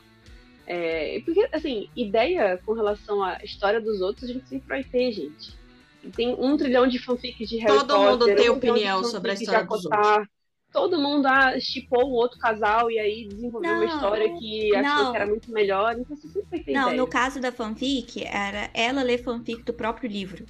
É, 0.67 1.21
porque, 1.25 1.47
assim, 1.51 1.89
ideia 1.95 2.59
com 2.65 2.73
relação 2.73 3.21
à 3.23 3.37
história 3.43 3.81
dos 3.81 3.99
outros, 4.01 4.29
a 4.29 4.33
gente 4.33 4.47
sempre 4.47 4.67
vai 4.67 4.83
ter, 4.83 5.11
gente. 5.11 5.53
Tem 6.15 6.33
um 6.37 6.57
trilhão 6.57 6.87
de 6.87 6.97
fanfics 6.99 7.47
de 7.49 7.57
Harry 7.57 7.77
Todo 7.77 7.87
Potter. 7.93 8.09
mundo 8.11 8.25
tem 8.35 8.49
um 8.49 8.53
opinião 8.53 9.03
sobre 9.03 9.31
a 9.31 9.33
história 9.33 9.61
de 9.63 9.67
dos 9.67 9.85
Acotar. 9.85 10.27
Todo 10.71 10.97
mundo 10.97 11.25
ah, 11.27 11.59
chipou 11.59 12.09
um 12.09 12.13
outro 12.13 12.39
casal 12.39 12.89
e 12.89 12.97
aí 12.97 13.27
desenvolveu 13.27 13.69
uma 13.71 13.85
Não, 13.85 13.93
história 13.93 14.33
que 14.39 14.73
achou 14.73 15.03
não. 15.03 15.11
que 15.11 15.17
era 15.17 15.25
muito 15.27 15.51
melhor. 15.51 15.93
Então 15.99 16.15
você 16.15 16.27
sempre 16.29 16.47
vai 16.49 16.59
ter 16.61 16.71
Não, 16.71 16.83
ideia. 16.83 16.97
no 16.97 17.07
caso 17.07 17.41
da 17.41 17.51
fanfic, 17.51 18.23
era 18.25 18.69
ela 18.73 19.03
ler 19.03 19.21
fanfic 19.21 19.63
do 19.63 19.73
próprio 19.73 20.09
livro. 20.09 20.45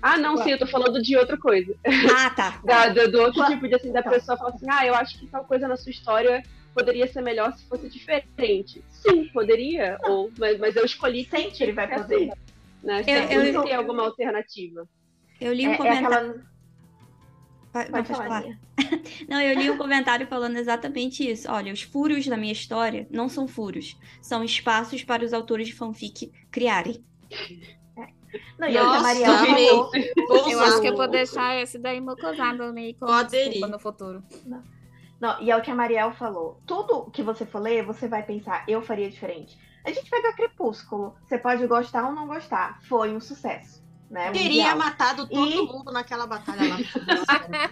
Ah, 0.00 0.16
não, 0.16 0.36
sim, 0.38 0.52
eu 0.52 0.58
tô 0.58 0.66
falando 0.66 1.02
de 1.02 1.16
outra 1.16 1.36
coisa. 1.36 1.74
Ah, 2.16 2.30
tá. 2.30 2.60
Da, 2.64 2.88
do, 2.88 3.10
do 3.10 3.20
outro 3.20 3.44
tipo 3.46 3.68
de 3.68 3.74
assim, 3.74 3.92
da 3.92 4.02
Tá. 4.02 4.10
pessoa 4.10 4.38
falar 4.38 4.50
assim, 4.50 4.66
ah, 4.70 4.86
eu 4.86 4.94
acho 4.94 5.18
que 5.18 5.26
tal 5.26 5.44
coisa 5.44 5.66
na 5.68 5.76
sua 5.76 5.90
história 5.90 6.42
poderia 6.74 7.06
ser 7.06 7.22
melhor 7.22 7.52
se 7.56 7.66
fosse 7.68 7.88
diferente. 7.88 8.84
Sim, 8.90 9.28
poderia, 9.32 9.98
ou, 10.04 10.30
mas, 10.38 10.58
mas 10.58 10.76
eu 10.76 10.84
escolhi 10.84 11.24
que 11.24 11.36
Sempre 11.36 11.62
ele 11.64 11.72
vai 11.72 11.88
que 11.88 11.94
poder. 11.94 12.18
ser 12.18 12.30
assim, 12.32 12.40
Né? 12.82 13.04
Eu- 13.30 13.42
eu- 13.44 13.62
tem 13.64 13.74
alguma 13.74 14.02
alternativa. 14.04 14.86
Eu 15.40 15.52
li 15.52 15.64
É, 15.64 15.68
um 15.68 15.72
é 15.72 15.76
comentário. 15.76 16.06
aquela. 16.30 16.50
Pode, 17.72 17.90
não, 17.92 18.02
Pode 18.04 18.08
falar. 18.08 18.44
Não, 19.28 19.40
eu 19.40 19.54
li 19.56 19.70
um 19.70 19.76
comentário 19.78 20.26
falando 20.26 20.56
exatamente 20.56 21.28
isso. 21.30 21.48
Olha, 21.50 21.72
os 21.72 21.82
furos 21.82 22.26
da 22.26 22.36
minha 22.36 22.52
história 22.52 23.06
não 23.10 23.28
são 23.28 23.46
furos, 23.46 23.96
são 24.20 24.42
espaços 24.42 25.04
para 25.04 25.24
os 25.24 25.32
autores 25.32 25.68
de 25.68 25.74
fanfic 25.74 26.32
criarem. 26.50 27.04
Não, 28.58 28.68
e 28.68 28.76
é 28.76 28.82
o 28.82 28.90
que 28.90 28.96
a 28.96 29.00
Nossa, 29.00 29.48
amei. 29.50 29.66
Vou 30.26 30.50
Eu 30.50 30.60
acho 30.60 30.80
que 30.80 30.88
eu 30.88 30.96
vou 30.96 31.08
deixar 31.08 31.62
esse 31.62 31.78
daí 31.78 32.00
mocosado 32.00 32.72
meio 32.72 32.94
ir. 33.58 33.68
no 33.68 33.78
futuro. 33.78 34.22
Não, 34.44 34.62
e 35.40 35.50
é 35.50 35.56
o 35.56 35.60
que 35.62 35.70
a 35.70 35.74
Mariel 35.74 36.12
falou. 36.12 36.60
Tudo 36.66 37.10
que 37.10 37.22
você 37.22 37.44
for 37.44 37.60
ler, 37.60 37.84
você 37.84 38.08
vai 38.08 38.22
pensar, 38.22 38.64
eu 38.66 38.80
faria 38.82 39.10
diferente. 39.10 39.58
A 39.84 39.90
gente 39.90 40.08
pega 40.10 40.32
Crepúsculo. 40.34 41.14
Você 41.24 41.38
pode 41.38 41.66
gostar 41.66 42.06
ou 42.06 42.12
não 42.12 42.26
gostar. 42.26 42.78
Foi 42.82 43.14
um 43.14 43.20
sucesso. 43.20 43.80
Né? 44.10 44.30
Teria 44.32 44.74
matado 44.74 45.28
todo 45.28 45.48
E- 45.50 45.62
mundo 45.66 45.92
naquela 45.92 46.26
batalha 46.26 46.62
lá. 46.68 46.76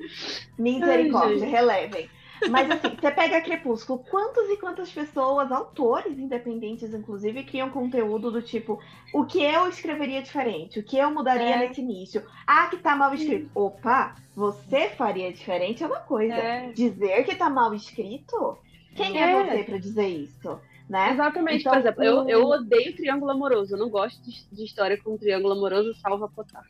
Misericórdia, 0.58 1.46
relevem. 1.46 2.10
Mas 2.48 2.70
assim, 2.70 2.96
você 2.98 3.10
pega 3.10 3.40
Crepúsculo, 3.40 4.04
quantas 4.10 4.48
e 4.48 4.56
quantas 4.56 4.90
pessoas, 4.90 5.52
autores 5.52 6.18
independentes, 6.18 6.94
inclusive, 6.94 7.44
criam 7.44 7.70
conteúdo 7.70 8.30
do 8.30 8.40
tipo 8.40 8.78
o 9.12 9.24
que 9.24 9.42
eu 9.42 9.68
escreveria 9.68 10.22
diferente, 10.22 10.78
o 10.78 10.82
que 10.82 10.96
eu 10.96 11.10
mudaria 11.10 11.56
É. 11.56 11.58
nesse 11.58 11.80
início. 11.80 12.24
Ah, 12.46 12.66
que 12.68 12.78
tá 12.78 12.96
mal 12.96 13.12
escrito. 13.14 13.50
Opa, 13.54 14.14
você 14.34 14.88
faria 14.90 15.32
diferente 15.32 15.82
é 15.82 15.86
uma 15.86 16.00
coisa. 16.00 16.34
É. 16.34 16.72
Dizer 16.72 17.24
que 17.24 17.34
tá 17.34 17.50
mal 17.50 17.74
escrito? 17.74 18.58
Quem 18.94 19.20
é, 19.20 19.30
É. 19.32 19.44
você 19.56 19.64
pra 19.64 19.78
dizer 19.78 20.08
isso? 20.08 20.58
Né? 20.88 21.12
Exatamente, 21.12 21.60
Então, 21.60 21.72
por 21.72 21.78
exemplo, 21.78 22.02
eu, 22.02 22.28
eu 22.28 22.44
odeio 22.46 22.96
triângulo 22.96 23.30
amoroso, 23.30 23.74
eu 23.74 23.78
não 23.78 23.88
gosto 23.88 24.20
de, 24.24 24.44
de 24.50 24.64
história 24.64 25.00
com 25.00 25.16
triângulo 25.16 25.52
amoroso, 25.52 25.94
salva 25.94 26.28
Potar. 26.28 26.64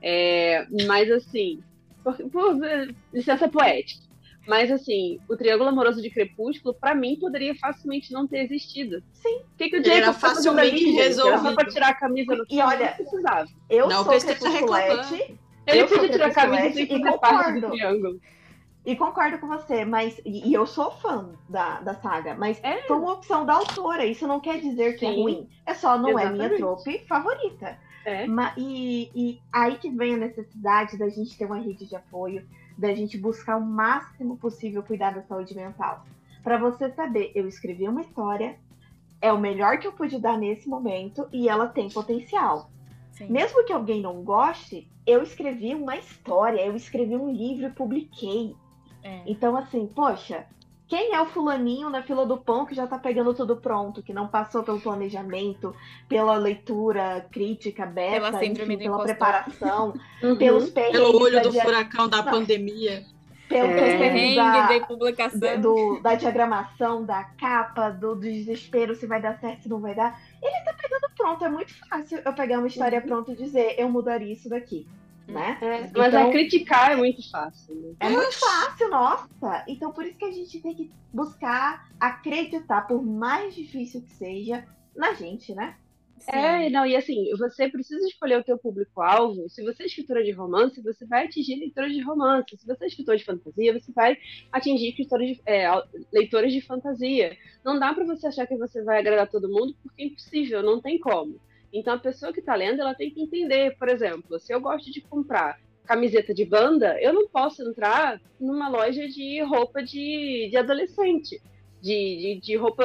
É, 0.00 0.66
mas 0.86 1.10
assim, 1.10 1.62
por, 2.02 2.16
por 2.30 2.56
licença 3.12 3.46
poética. 3.46 4.07
Mas 4.48 4.70
assim, 4.72 5.18
o 5.28 5.36
triângulo 5.36 5.68
amoroso 5.68 6.00
de 6.00 6.08
Crepúsculo, 6.10 6.74
pra 6.74 6.94
mim, 6.94 7.16
poderia 7.20 7.54
facilmente 7.56 8.12
não 8.12 8.26
ter 8.26 8.38
existido. 8.44 9.02
Sim. 9.12 9.40
O 9.40 9.56
que, 9.58 9.68
que 9.68 9.76
o 9.76 9.80
Ele 9.80 9.90
era 9.90 10.06
Jacob 10.06 10.20
tá 10.20 10.26
ali, 10.28 10.34
facilmente? 10.36 10.84
Era 10.98 11.08
resolvido. 11.08 11.42
só 11.42 11.54
pra 11.54 11.64
tirar 11.66 11.88
a 11.90 11.94
camisa 11.94 12.34
no 12.34 12.44
E 12.48 12.60
olha, 12.60 12.86
não 12.86 12.94
precisava. 12.96 13.46
Eu 13.68 13.88
Não 13.88 14.04
sou 14.04 14.18
crepusculete 14.18 15.38
Ele 15.66 15.80
Eu 15.82 15.88
sou 15.88 15.98
podia 15.98 16.12
tirar 16.12 16.26
a 16.28 16.34
camisa 16.34 16.72
sem 16.74 16.84
e 16.84 16.88
fazer 16.88 17.18
parte 17.18 17.52
do 17.52 17.60
concordo. 17.60 17.70
triângulo. 17.70 18.20
e 18.86 18.96
concordo 18.96 19.38
com 19.38 19.48
você, 19.48 19.84
mas. 19.84 20.18
E, 20.24 20.48
e 20.48 20.54
eu 20.54 20.66
sou 20.66 20.90
fã 20.92 21.30
da, 21.48 21.80
da 21.82 21.94
saga, 21.94 22.34
mas 22.34 22.58
É. 22.64 22.78
foi 22.82 22.96
uma 22.96 23.12
opção 23.12 23.44
da 23.44 23.52
autora. 23.52 24.06
Isso 24.06 24.26
não 24.26 24.40
quer 24.40 24.58
dizer 24.60 24.96
que 24.98 25.04
é 25.04 25.10
Sim. 25.12 25.22
ruim. 25.22 25.48
É 25.66 25.74
só 25.74 25.98
não 25.98 26.18
é 26.18 26.24
minha 26.30 26.46
Exatamente. 26.46 26.58
trope 26.58 27.04
favorita. 27.06 27.78
É. 28.06 28.26
Ma- 28.26 28.54
e, 28.56 29.10
e 29.14 29.40
aí 29.52 29.76
que 29.76 29.90
vem 29.90 30.14
a 30.14 30.16
necessidade 30.16 30.96
da 30.96 31.10
gente 31.10 31.36
ter 31.36 31.44
uma 31.44 31.58
rede 31.58 31.84
de 31.86 31.94
apoio, 31.94 32.48
da 32.78 32.94
gente 32.94 33.18
buscar 33.18 33.56
o 33.56 33.66
máximo 33.66 34.36
possível 34.36 34.82
cuidar 34.84 35.12
da 35.12 35.22
saúde 35.22 35.54
mental. 35.54 36.06
Pra 36.44 36.56
você 36.56 36.88
saber, 36.90 37.32
eu 37.34 37.48
escrevi 37.48 37.88
uma 37.88 38.00
história, 38.00 38.56
é 39.20 39.32
o 39.32 39.38
melhor 39.38 39.78
que 39.78 39.86
eu 39.86 39.92
pude 39.92 40.18
dar 40.20 40.38
nesse 40.38 40.68
momento 40.68 41.28
e 41.32 41.48
ela 41.48 41.66
tem 41.66 41.90
potencial. 41.90 42.70
Sim. 43.10 43.28
Mesmo 43.28 43.64
que 43.64 43.72
alguém 43.72 44.00
não 44.00 44.22
goste, 44.22 44.88
eu 45.04 45.22
escrevi 45.24 45.74
uma 45.74 45.96
história, 45.96 46.64
eu 46.64 46.76
escrevi 46.76 47.16
um 47.16 47.32
livro 47.32 47.66
e 47.66 47.70
publiquei. 47.70 48.54
É. 49.02 49.22
Então, 49.26 49.56
assim, 49.56 49.86
poxa, 49.88 50.46
quem 50.88 51.12
é 51.14 51.20
o 51.20 51.26
fulaninho 51.26 51.90
na 51.90 52.02
fila 52.02 52.24
do 52.24 52.38
pão 52.38 52.64
que 52.64 52.74
já 52.74 52.86
tá 52.86 52.98
pegando 52.98 53.34
tudo 53.34 53.56
pronto, 53.56 54.02
que 54.02 54.12
não 54.14 54.26
passou 54.26 54.62
pelo 54.62 54.80
planejamento, 54.80 55.74
pela 56.08 56.34
leitura 56.36 57.26
crítica, 57.30 57.84
beta, 57.84 58.30
Pela 58.30 58.44
enfim, 58.44 58.76
pela 58.78 59.02
preparação, 59.02 59.92
Uhum. 60.22 60.36
pelos 60.36 60.70
perrengues 60.70 60.98
Pelo 61.00 61.22
olho 61.22 61.42
do 61.42 61.50
dia- 61.50 61.62
furacão 61.62 62.08
da 62.08 62.22
Não. 62.22 62.32
pandemia. 62.32 63.04
pelo- 63.48 63.66
É. 63.70 64.34
da, 64.34 64.86
publicação. 64.86 65.40
da- 65.40 65.56
do- 65.56 66.00
da 66.02 66.14
diagramação, 66.14 67.02
da 67.04 67.24
capa, 67.24 67.88
do, 67.88 68.14
do 68.14 68.20
desespero, 68.20 68.94
se 68.94 69.06
vai 69.06 69.22
dar 69.22 69.38
certo, 69.40 69.62
se 69.62 69.68
não 69.70 69.80
vai 69.80 69.94
dar. 69.94 70.20
Ele 70.42 70.64
tá 70.66 70.74
pegando 70.74 71.10
pronto. 71.16 71.44
É 71.44 71.48
muito 71.48 71.72
fácil 71.88 72.20
eu 72.22 72.32
pegar 72.34 72.58
uma 72.58 72.66
história 72.68 73.00
pronta 73.00 73.32
e 73.32 73.36
dizer, 73.36 73.74
eu 73.78 73.88
mudaria 73.90 74.32
isso 74.34 74.50
daqui. 74.50 74.86
Né? 75.28 75.58
É, 75.60 75.80
mas 75.94 76.08
Então- 76.14 76.28
a 76.28 76.32
criticar 76.32 76.92
é 76.92 76.96
muito 76.96 77.28
fácil. 77.30 77.74
né? 77.74 77.94
É 78.00 78.08
muito 78.08 78.32
fácil, 78.32 78.88
nossa. 78.88 79.64
Então 79.68 79.92
por 79.92 80.06
isso 80.06 80.16
que 80.16 80.24
a 80.24 80.30
gente 80.32 80.58
tem 80.60 80.74
que 80.74 80.90
buscar 81.12 81.86
acreditar, 82.00 82.82
por 82.88 83.04
mais 83.04 83.54
difícil 83.54 84.00
que 84.00 84.10
seja, 84.10 84.66
na 84.96 85.12
gente, 85.12 85.54
né? 85.54 85.76
Sim. 86.18 86.32
É, 86.32 86.68
não, 86.70 86.84
e 86.84 86.96
assim, 86.96 87.30
você 87.36 87.68
precisa 87.68 88.04
escolher 88.08 88.40
o 88.40 88.42
teu 88.42 88.58
público-alvo. 88.58 89.48
Se 89.48 89.62
você 89.62 89.84
é 89.84 89.86
escritora 89.86 90.24
de 90.24 90.32
romance, 90.32 90.82
você 90.82 91.06
vai 91.06 91.26
atingir 91.26 91.56
leitores 91.56 91.94
de 91.94 92.02
romance. 92.02 92.56
Se 92.56 92.66
você 92.66 92.84
é 92.84 92.88
escritor 92.88 93.16
de 93.16 93.24
fantasia, 93.24 93.72
você 93.78 93.92
vai 93.92 94.16
atingir 94.50 94.88
escritores 94.88 95.36
de, 95.36 95.42
é, 95.46 95.68
leitores 96.12 96.52
de 96.52 96.60
fantasia. 96.60 97.36
Não 97.64 97.78
dá 97.78 97.94
pra 97.94 98.04
você 98.04 98.26
achar 98.26 98.46
que 98.48 98.56
você 98.56 98.82
vai 98.82 98.98
agradar 98.98 99.28
todo 99.30 99.48
mundo, 99.48 99.76
porque 99.82 100.02
é 100.02 100.06
impossível, 100.06 100.60
não 100.62 100.80
tem 100.80 100.98
como. 100.98 101.38
Então 101.72 101.94
a 101.94 101.98
pessoa 101.98 102.32
que 102.32 102.42
tá 102.42 102.54
lendo, 102.54 102.80
ela 102.80 102.94
tem 102.94 103.10
que 103.10 103.20
entender, 103.22 103.76
por 103.78 103.88
exemplo, 103.88 104.38
se 104.38 104.52
eu 104.52 104.60
gosto 104.60 104.90
de 104.90 105.00
comprar 105.00 105.58
camiseta 105.84 106.34
de 106.34 106.44
banda, 106.44 107.00
eu 107.00 107.12
não 107.14 107.28
posso 107.28 107.62
entrar 107.62 108.20
numa 108.38 108.68
loja 108.68 109.08
de 109.08 109.42
roupa 109.42 109.82
de, 109.82 110.48
de 110.50 110.56
adolescente. 110.56 111.40
De, 111.80 111.90
de, 111.90 112.40
de 112.42 112.56
roupa 112.56 112.84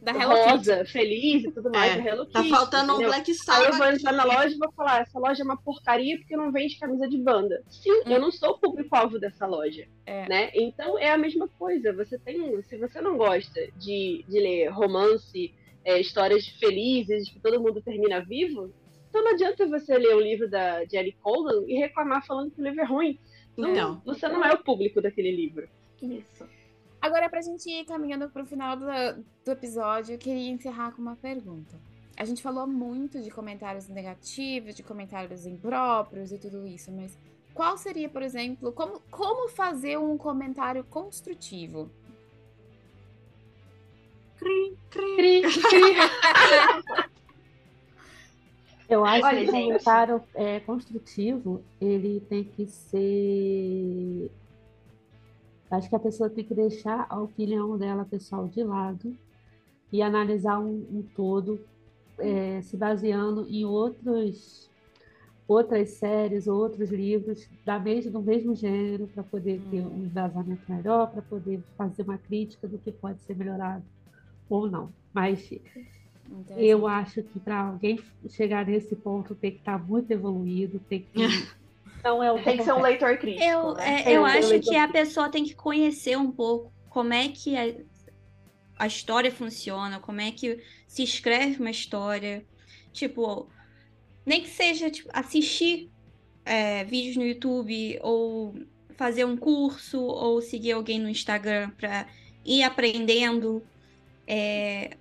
Da 0.00 0.12
rosa, 0.12 0.82
feliz 0.86 1.44
e 1.44 1.50
tudo 1.50 1.70
mais, 1.70 1.92
É, 1.92 2.00
da 2.00 2.08
Hello 2.08 2.24
Tá 2.24 2.40
Kitty, 2.40 2.54
faltando 2.54 2.92
um 2.92 2.94
entendeu? 2.94 3.10
Black 3.10 3.30
Aí 3.30 3.36
Sabbath. 3.36 3.68
eu 3.68 3.74
vou 3.76 3.86
entrar 3.86 4.12
na 4.12 4.24
loja 4.24 4.54
e 4.54 4.58
vou 4.58 4.72
falar, 4.72 5.02
essa 5.02 5.18
loja 5.18 5.42
é 5.42 5.44
uma 5.44 5.60
porcaria 5.60 6.16
porque 6.16 6.34
não 6.38 6.50
vende 6.50 6.78
camisa 6.78 7.06
de 7.06 7.18
banda. 7.18 7.62
Sim, 7.68 8.02
eu 8.06 8.18
não 8.18 8.32
sou 8.32 8.52
o 8.52 8.58
público-alvo 8.58 9.18
dessa 9.18 9.46
loja. 9.46 9.86
É. 10.06 10.26
Né? 10.26 10.50
Então 10.54 10.98
é 10.98 11.12
a 11.12 11.18
mesma 11.18 11.48
coisa. 11.58 11.92
Você 11.92 12.18
tem. 12.18 12.62
Se 12.62 12.78
você 12.78 12.98
não 13.02 13.18
gosta 13.18 13.60
de, 13.76 14.24
de 14.26 14.40
ler 14.40 14.68
romance, 14.68 15.52
é, 15.84 16.00
histórias 16.00 16.46
felizes, 16.46 17.28
que 17.30 17.40
todo 17.40 17.60
mundo 17.60 17.82
termina 17.82 18.20
vivo, 18.24 18.72
então 19.10 19.24
não 19.24 19.32
adianta 19.32 19.66
você 19.66 19.98
ler 19.98 20.14
o 20.14 20.20
livro 20.20 20.48
da 20.48 20.84
Jelly 20.84 21.12
Colgan 21.20 21.64
e 21.66 21.76
reclamar 21.78 22.24
falando 22.24 22.52
que 22.52 22.60
o 22.60 22.64
livro 22.64 22.80
é 22.80 22.84
ruim. 22.84 23.18
Não, 23.56 23.70
Então. 23.70 24.02
Você 24.04 24.28
não 24.28 24.44
é 24.44 24.52
o 24.52 24.62
público 24.62 25.02
daquele 25.02 25.32
livro. 25.32 25.68
Isso. 26.00 26.48
Agora, 27.02 27.28
pra 27.28 27.40
gente 27.40 27.68
ir 27.68 27.84
caminhando 27.84 28.28
pro 28.30 28.46
final 28.46 28.76
do, 28.76 28.86
do 29.44 29.50
episódio, 29.50 30.14
eu 30.14 30.18
queria 30.18 30.50
encerrar 30.50 30.92
com 30.92 31.02
uma 31.02 31.16
pergunta. 31.16 31.74
A 32.16 32.24
gente 32.24 32.42
falou 32.42 32.66
muito 32.66 33.20
de 33.20 33.30
comentários 33.30 33.88
negativos, 33.88 34.74
de 34.74 34.82
comentários 34.82 35.46
impróprios 35.46 36.30
e 36.30 36.38
tudo 36.38 36.66
isso, 36.66 36.92
mas 36.92 37.18
qual 37.54 37.78
seria, 37.78 38.08
por 38.08 38.22
exemplo, 38.22 38.72
como, 38.72 39.00
como 39.10 39.48
fazer 39.48 39.98
um 39.98 40.16
comentário 40.16 40.84
construtivo? 40.84 41.90
Cri, 44.40 44.76
cri. 44.88 45.42
Eu 48.88 49.04
acho 49.04 49.24
Olha, 49.24 49.36
que 49.36 49.50
o 49.50 49.52
gente. 49.52 49.64
comentário 49.66 50.22
é, 50.34 50.60
construtivo, 50.60 51.62
ele 51.80 52.20
tem 52.20 52.42
que 52.42 52.66
ser. 52.66 54.30
Acho 55.70 55.88
que 55.88 55.94
a 55.94 56.00
pessoa 56.00 56.28
tem 56.30 56.42
que 56.42 56.54
deixar 56.54 57.06
a 57.08 57.20
opinião 57.20 57.78
dela 57.78 58.04
pessoal 58.04 58.48
de 58.48 58.64
lado 58.64 59.14
e 59.92 60.02
analisar 60.02 60.58
um, 60.58 60.84
um 60.90 61.04
todo, 61.14 61.60
é, 62.18 62.60
se 62.62 62.76
baseando 62.76 63.46
em 63.48 63.64
outros 63.64 64.68
outras 65.46 65.90
séries, 65.90 66.46
outros 66.46 66.90
livros 66.90 67.48
da 67.64 67.78
mesmo, 67.78 68.12
do 68.12 68.22
mesmo 68.22 68.54
gênero, 68.54 69.06
para 69.08 69.22
poder 69.22 69.60
ter 69.70 69.82
um 69.82 70.04
embasamento 70.04 70.62
melhor, 70.68 71.10
para 71.10 71.22
poder 71.22 71.60
fazer 71.76 72.02
uma 72.02 72.16
crítica 72.18 72.66
do 72.68 72.78
que 72.78 72.92
pode 72.92 73.20
ser 73.22 73.36
melhorado 73.36 73.84
ou 74.54 74.70
não. 74.70 74.92
Mas 75.12 75.50
eu 76.56 76.86
acho 76.86 77.22
que 77.22 77.40
para 77.40 77.60
alguém 77.60 77.98
chegar 78.28 78.66
nesse 78.66 78.94
ponto 78.94 79.34
tem 79.34 79.52
que 79.52 79.58
estar 79.58 79.78
tá 79.78 79.84
muito 79.84 80.10
evoluído, 80.10 80.80
tem 80.88 81.00
que. 81.00 81.08
Não 82.02 82.22
é 82.22 82.32
o 82.32 82.42
tem 82.42 82.56
que 82.56 82.64
ser 82.64 82.72
um 82.72 82.80
leitor 82.80 83.18
crítico. 83.18 83.44
Eu, 83.44 83.74
né? 83.74 84.04
é, 84.06 84.16
eu 84.16 84.24
acho 84.24 84.58
que 84.60 84.74
a 84.74 84.88
pessoa 84.88 85.28
tem 85.28 85.44
que 85.44 85.54
conhecer 85.54 86.16
um 86.16 86.30
pouco 86.30 86.72
como 86.88 87.12
é 87.12 87.28
que 87.28 87.54
a, 87.56 87.74
a 88.78 88.86
história 88.86 89.30
funciona, 89.30 90.00
como 90.00 90.18
é 90.18 90.30
que 90.30 90.62
se 90.86 91.02
escreve 91.02 91.60
uma 91.60 91.70
história. 91.70 92.42
Tipo, 92.90 93.48
nem 94.24 94.40
que 94.40 94.48
seja 94.48 94.90
tipo, 94.90 95.10
assistir 95.12 95.90
é, 96.44 96.84
vídeos 96.84 97.16
no 97.16 97.24
YouTube 97.24 97.98
ou 98.02 98.54
fazer 98.96 99.24
um 99.24 99.36
curso 99.36 100.00
ou 100.00 100.40
seguir 100.40 100.72
alguém 100.72 100.98
no 100.98 101.08
Instagram 101.08 101.70
para 101.70 102.06
ir 102.44 102.62
aprendendo, 102.62 103.62
é, 104.32 104.96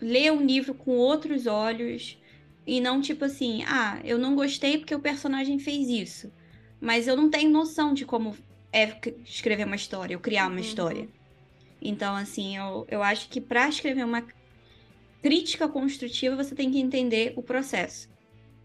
ler 0.00 0.32
um 0.32 0.44
livro 0.44 0.74
com 0.74 0.96
outros 0.96 1.46
olhos 1.46 2.18
e 2.66 2.80
não 2.80 3.00
tipo 3.00 3.24
assim, 3.24 3.62
ah, 3.68 4.00
eu 4.02 4.18
não 4.18 4.34
gostei 4.34 4.78
porque 4.78 4.94
o 4.94 4.98
personagem 4.98 5.60
fez 5.60 5.88
isso, 5.88 6.32
mas 6.80 7.06
eu 7.06 7.16
não 7.16 7.30
tenho 7.30 7.50
noção 7.50 7.94
de 7.94 8.04
como 8.04 8.36
é 8.72 8.92
escrever 9.24 9.64
uma 9.64 9.76
história, 9.76 10.16
ou 10.16 10.20
criar 10.20 10.48
uma 10.48 10.56
uhum. 10.56 10.60
história. 10.60 11.08
Então, 11.80 12.16
assim, 12.16 12.56
eu, 12.56 12.84
eu 12.90 13.00
acho 13.00 13.28
que 13.28 13.40
para 13.40 13.68
escrever 13.68 14.04
uma 14.04 14.26
crítica 15.22 15.68
construtiva, 15.68 16.34
você 16.34 16.56
tem 16.56 16.72
que 16.72 16.80
entender 16.80 17.32
o 17.36 17.42
processo. 17.42 18.08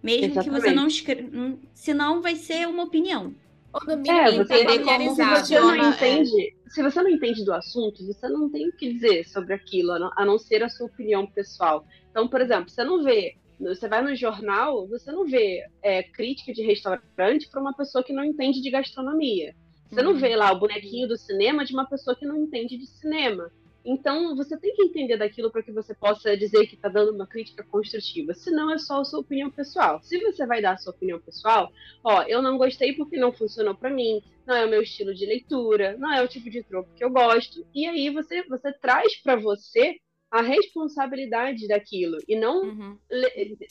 Mesmo 0.02 0.26
Exatamente. 0.26 0.46
que 0.46 0.62
você 0.62 0.72
não 0.72 0.88
escreva. 0.88 1.30
Senão 1.76 2.22
vai 2.22 2.36
ser 2.36 2.68
uma 2.68 2.84
opinião. 2.84 3.36
Ou 3.72 3.82
é, 3.94 4.32
você 4.32 4.66
como 4.84 5.16
se 5.16 5.24
você 5.24 5.60
não 5.60 5.76
entende, 5.76 6.56
é. 6.66 6.70
se 6.70 6.82
você 6.82 7.02
não 7.04 7.10
entende 7.10 7.46
do 7.46 7.54
assunto, 7.54 8.06
você 8.06 8.28
não 8.28 8.50
tem 8.50 8.68
o 8.68 8.76
que 8.76 8.94
dizer 8.94 9.28
sobre 9.28 9.54
aquilo, 9.54 9.92
a 9.94 10.26
não 10.26 10.40
ser 10.40 10.64
a 10.64 10.70
sua 10.70 10.88
opinião 10.88 11.28
pessoal. 11.28 11.86
Então, 12.10 12.28
por 12.28 12.42
exemplo, 12.42 12.70
você 12.70 12.84
não 12.84 13.04
vê, 13.04 13.36
você 13.60 13.88
vai 13.88 14.02
no 14.02 14.16
jornal, 14.16 14.88
você 14.88 15.12
não 15.12 15.26
vê 15.26 15.64
é, 15.84 16.02
crítica 16.02 16.52
de 16.52 16.64
restaurante 16.64 17.48
para 17.50 17.62
uma 17.62 17.74
pessoa 17.74 18.04
que 18.04 18.14
não 18.14 18.24
entende 18.24 18.62
de 18.62 18.72
gastronomia. 18.72 19.54
Você 19.90 20.02
não 20.02 20.12
uhum. 20.12 20.18
vê 20.18 20.36
lá 20.36 20.52
o 20.52 20.60
bonequinho 20.60 21.08
do 21.08 21.18
cinema 21.18 21.66
de 21.66 21.74
uma 21.74 21.88
pessoa 21.88 22.16
que 22.16 22.26
não 22.26 22.38
entende 22.38 22.78
de 22.78 22.88
cinema. 22.88 23.52
Então, 23.84 24.36
você 24.36 24.58
tem 24.58 24.74
que 24.76 24.84
entender 24.84 25.18
daquilo 25.18 25.52
para 25.52 25.64
que 25.64 25.72
você 25.72 25.94
possa 25.94 26.36
dizer 26.36 26.68
que 26.68 26.76
está 26.76 26.90
dando 26.90 27.14
uma 27.14 27.26
crítica 27.26 27.64
construtiva. 27.64 28.34
Senão, 28.34 28.72
é 28.72 28.78
só 28.78 29.02
a 29.02 29.06
sua 29.06 29.20
opinião 29.20 29.50
pessoal. 29.50 30.02
Se 30.04 30.20
você 30.20 30.46
vai 30.46 30.62
dar 30.62 30.74
a 30.74 30.78
sua 30.78 30.94
opinião 30.94 31.20
pessoal, 31.20 31.72
ó, 32.04 32.24
eu 32.24 32.42
não 32.42 32.58
gostei 32.58 32.94
porque 32.94 33.18
não 33.18 33.32
funcionou 33.32 33.76
para 33.76 33.90
mim, 33.90 34.22
não 34.46 34.56
é 34.56 34.66
o 34.66 34.70
meu 34.70 34.82
estilo 34.82 35.14
de 35.14 35.26
leitura, 35.26 35.96
não 35.98 36.14
é 36.14 36.22
o 36.22 36.28
tipo 36.28 36.50
de 36.50 36.64
troco 36.64 36.94
que 36.96 37.04
eu 37.04 37.10
gosto. 37.10 37.66
E 37.74 37.88
aí 37.88 38.10
você, 38.10 38.44
você 38.44 38.74
traz 38.74 39.16
para 39.22 39.36
você 39.36 39.96
a 40.32 40.42
responsabilidade 40.42 41.68
daquilo 41.68 42.18
e 42.28 42.36
não 42.36 42.64
uhum. 42.64 42.98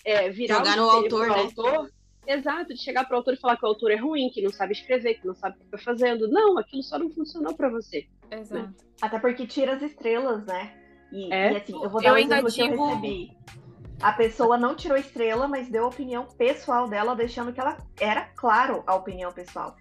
é, 0.05 0.29
virar 0.31 0.59
Jogar 0.59 0.77
no 0.77 0.91
autor, 0.91 1.29
né? 1.29 1.35
autor 1.35 1.91
Exato, 2.27 2.75
de 2.75 2.81
chegar 2.81 3.05
para 3.05 3.15
o 3.15 3.19
autor 3.19 3.35
e 3.35 3.37
falar 3.39 3.57
que 3.57 3.65
o 3.65 3.69
autor 3.69 3.91
é 3.91 3.97
ruim, 3.97 4.31
que 4.31 4.43
não 4.43 4.51
sabe 4.51 4.73
escrever, 4.73 5.15
que 5.15 5.27
não 5.27 5.35
sabe 5.35 5.57
o 5.57 5.59
que 5.61 5.65
está 5.65 5.79
fazendo. 5.79 6.29
Não, 6.29 6.59
aquilo 6.59 6.83
só 6.83 6.99
não 6.99 7.11
funcionou 7.11 7.55
para 7.55 7.71
você. 7.71 8.07
Exato. 8.31 8.63
Né? 8.63 8.75
Até 9.01 9.19
porque 9.19 9.47
tira 9.47 9.75
as 9.75 9.83
estrelas, 9.83 10.45
né? 10.45 10.75
E, 11.11 11.33
é? 11.33 11.53
e 11.53 11.57
assim, 11.57 11.73
eu 11.73 11.89
vou 11.89 12.03
dar 12.03 12.11
eu 12.11 12.15
um 12.15 12.19
exemplo 12.19 12.53
que 12.53 12.61
eu 12.61 12.87
recebi. 12.87 13.37
A 14.01 14.13
pessoa 14.13 14.57
não 14.57 14.77
tirou 14.77 14.97
estrela, 14.97 15.49
mas 15.49 15.69
deu 15.69 15.85
a 15.85 15.89
opinião 15.89 16.27
pessoal 16.27 16.89
dela, 16.89 17.17
deixando 17.17 17.53
que 17.53 17.61
ela 17.61 17.77
era 17.99 18.27
claro 18.37 18.85
a 18.87 18.95
opinião 18.95 19.33
pessoal. 19.33 19.75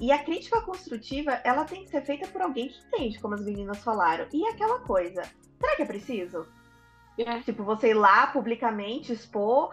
E 0.00 0.12
a 0.12 0.22
crítica 0.22 0.60
construtiva, 0.60 1.32
ela 1.44 1.64
tem 1.64 1.84
que 1.84 1.90
ser 1.90 2.02
feita 2.02 2.26
por 2.28 2.42
alguém 2.42 2.68
que 2.68 2.78
entende, 2.86 3.18
como 3.18 3.34
as 3.34 3.44
meninas 3.44 3.78
falaram. 3.78 4.26
E 4.32 4.46
aquela 4.48 4.80
coisa, 4.80 5.22
será 5.58 5.76
que 5.76 5.82
é 5.82 5.86
preciso? 5.86 6.46
É. 7.18 7.40
Tipo, 7.40 7.62
você 7.64 7.90
ir 7.90 7.94
lá 7.94 8.26
publicamente 8.28 9.12
expor 9.12 9.70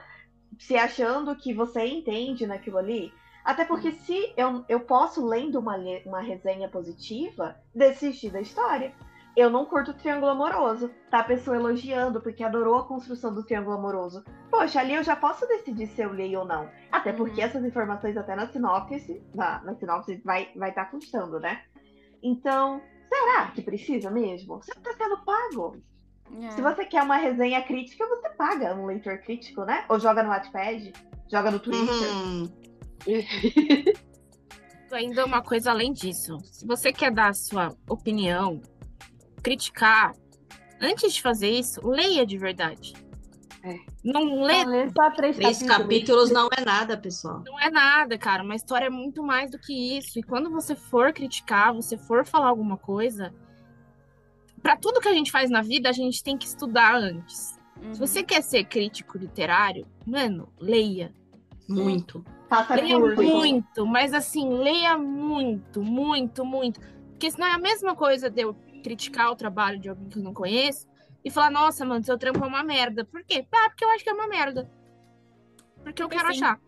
se 0.59 0.75
achando 0.75 1.35
que 1.35 1.53
você 1.53 1.85
entende 1.85 2.45
naquilo 2.45 2.77
ali. 2.77 3.13
Até 3.43 3.65
porque 3.65 3.89
hum. 3.89 3.99
se 4.03 4.33
eu, 4.37 4.63
eu 4.69 4.79
posso, 4.81 5.25
lendo 5.25 5.59
uma, 5.59 5.75
uma 6.05 6.21
resenha 6.21 6.69
positiva, 6.69 7.55
desistir 7.73 8.29
da 8.31 8.41
história. 8.41 8.93
Eu 9.35 9.49
não 9.49 9.65
curto 9.65 9.91
o 9.91 9.93
triângulo 9.93 10.31
amoroso. 10.31 10.91
Tá 11.09 11.19
a 11.19 11.23
pessoa 11.23 11.55
elogiando 11.55 12.21
porque 12.21 12.43
adorou 12.43 12.75
a 12.75 12.85
construção 12.85 13.33
do 13.33 13.43
triângulo 13.43 13.77
amoroso. 13.77 14.23
Poxa, 14.49 14.81
ali 14.81 14.93
eu 14.93 15.03
já 15.03 15.15
posso 15.15 15.47
decidir 15.47 15.87
se 15.87 16.01
eu 16.01 16.11
leio 16.11 16.39
ou 16.39 16.45
não. 16.45 16.69
Até 16.91 17.13
porque 17.13 17.39
uhum. 17.39 17.47
essas 17.47 17.63
informações 17.63 18.17
até 18.17 18.35
na 18.35 18.47
sinopse, 18.47 19.23
na, 19.33 19.63
na 19.63 19.73
sinopse 19.75 20.21
vai 20.25 20.43
estar 20.43 20.59
vai 20.59 20.73
tá 20.73 20.85
constando, 20.85 21.39
né? 21.39 21.63
Então, 22.21 22.81
será 23.07 23.47
que 23.51 23.61
precisa 23.61 24.11
mesmo? 24.11 24.61
Você 24.61 24.73
tá 24.75 24.93
sendo 24.93 25.23
pago. 25.23 25.81
É. 26.41 26.51
Se 26.51 26.61
você 26.61 26.85
quer 26.85 27.03
uma 27.03 27.17
resenha 27.17 27.61
crítica, 27.61 28.05
você 28.07 28.29
paga 28.29 28.75
um 28.75 28.85
leitor 28.85 29.17
crítico, 29.19 29.65
né? 29.65 29.85
Ou 29.89 29.99
joga 29.99 30.23
no 30.23 30.29
Wattpad, 30.29 30.93
joga 31.29 31.51
no 31.51 31.59
Twitter. 31.59 32.15
Uhum. 32.15 32.49
Ainda 34.91 35.25
uma 35.25 35.41
coisa 35.41 35.71
além 35.71 35.93
disso. 35.93 36.37
Se 36.43 36.65
você 36.65 36.91
quer 36.91 37.11
dar 37.11 37.29
a 37.29 37.33
sua 37.33 37.73
opinião, 37.87 38.61
criticar, 39.41 40.13
antes 40.81 41.13
de 41.13 41.21
fazer 41.21 41.49
isso, 41.49 41.79
leia 41.87 42.25
de 42.25 42.37
verdade. 42.37 42.93
É. 43.63 43.77
Não 44.03 44.41
lê. 44.41 44.65
Não 44.65 44.71
lê 44.71 44.89
só 44.89 45.11
três, 45.11 45.37
três 45.37 45.59
capítulos. 45.59 45.77
capítulos 45.77 46.31
não 46.31 46.49
é 46.57 46.65
nada, 46.65 46.97
pessoal. 46.97 47.43
Não 47.45 47.59
é 47.59 47.69
nada, 47.69 48.17
cara. 48.17 48.43
Uma 48.43 48.55
história 48.55 48.85
é 48.85 48.89
muito 48.89 49.23
mais 49.23 49.51
do 49.51 49.59
que 49.59 49.97
isso. 49.97 50.19
E 50.19 50.23
quando 50.23 50.49
você 50.49 50.75
for 50.75 51.13
criticar, 51.13 51.73
você 51.73 51.97
for 51.97 52.25
falar 52.25 52.47
alguma 52.47 52.77
coisa, 52.77 53.33
para 54.61 54.77
tudo 54.77 54.99
que 54.99 55.07
a 55.07 55.13
gente 55.13 55.31
faz 55.31 55.49
na 55.49 55.61
vida, 55.61 55.89
a 55.89 55.93
gente 55.93 56.23
tem 56.23 56.37
que 56.37 56.45
estudar 56.45 56.95
antes. 56.95 57.59
Uhum. 57.81 57.93
Se 57.93 57.99
você 57.99 58.23
quer 58.23 58.41
ser 58.41 58.65
crítico 58.65 59.17
literário, 59.17 59.87
mano, 60.05 60.51
leia 60.59 61.13
muito. 61.67 62.23
Faça 62.49 62.75
leia 62.75 62.99
curso. 62.99 63.23
muito, 63.23 63.85
mas 63.85 64.13
assim, 64.13 64.49
leia 64.49 64.97
muito, 64.97 65.81
muito, 65.81 66.45
muito. 66.45 66.79
Porque 67.11 67.31
senão 67.31 67.47
é 67.47 67.53
a 67.53 67.57
mesma 67.57 67.95
coisa 67.95 68.29
de 68.29 68.41
eu 68.41 68.55
criticar 68.83 69.31
o 69.31 69.35
trabalho 69.35 69.79
de 69.79 69.89
alguém 69.89 70.09
que 70.09 70.17
eu 70.17 70.23
não 70.23 70.33
conheço 70.33 70.87
e 71.23 71.29
falar, 71.29 71.51
nossa, 71.51 71.85
mano, 71.85 72.03
seu 72.03 72.17
trampo 72.17 72.43
é 72.43 72.47
uma 72.47 72.63
merda. 72.63 73.05
Por 73.05 73.23
quê? 73.23 73.45
Ah, 73.51 73.69
porque 73.69 73.85
eu 73.85 73.89
acho 73.91 74.03
que 74.03 74.09
é 74.09 74.13
uma 74.13 74.27
merda. 74.27 74.69
Porque 75.83 76.01
eu 76.01 76.09
quero 76.09 76.27
achar. 76.27 76.59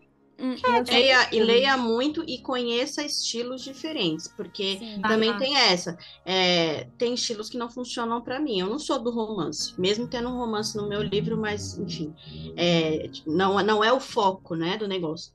Hum, 0.43 0.55
é, 0.65 0.91
leia, 0.91 1.29
e 1.31 1.41
leia 1.41 1.77
muito 1.77 2.21
e 2.27 2.37
conheça 2.39 3.01
estilos 3.01 3.63
diferentes, 3.63 4.27
porque 4.27 4.77
Sim. 4.77 5.01
também 5.01 5.29
ah, 5.29 5.37
tem 5.37 5.55
essa. 5.55 5.97
É, 6.25 6.89
tem 6.97 7.13
estilos 7.13 7.49
que 7.49 7.57
não 7.57 7.69
funcionam 7.69 8.21
para 8.21 8.41
mim. 8.41 8.59
Eu 8.59 8.67
não 8.67 8.77
sou 8.77 9.01
do 9.01 9.09
romance, 9.09 9.73
mesmo 9.79 10.05
tendo 10.05 10.27
um 10.27 10.37
romance 10.37 10.75
no 10.75 10.89
meu 10.89 11.01
livro, 11.01 11.37
mas 11.37 11.79
enfim, 11.79 12.13
é, 12.57 13.09
não, 13.25 13.63
não 13.63 13.81
é 13.81 13.93
o 13.93 14.01
foco, 14.01 14.53
né, 14.53 14.75
do 14.75 14.85
negócio. 14.85 15.31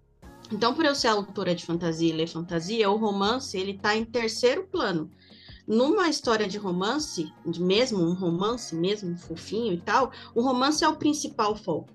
Então, 0.52 0.74
por 0.74 0.84
eu 0.84 0.94
ser 0.94 1.08
autora 1.08 1.54
de 1.54 1.64
fantasia 1.64 2.10
e 2.10 2.16
ler 2.16 2.28
fantasia, 2.28 2.90
o 2.90 2.96
romance 2.96 3.56
ele 3.56 3.78
tá 3.78 3.96
em 3.96 4.04
terceiro 4.04 4.66
plano. 4.66 5.10
Numa 5.66 6.10
história 6.10 6.46
de 6.46 6.58
romance, 6.58 7.32
mesmo 7.46 8.02
um 8.02 8.12
romance, 8.12 8.74
mesmo 8.74 9.16
fofinho 9.16 9.72
e 9.72 9.80
tal, 9.80 10.12
o 10.34 10.42
romance 10.42 10.84
é 10.84 10.88
o 10.88 10.96
principal 10.96 11.56
foco. 11.56 11.88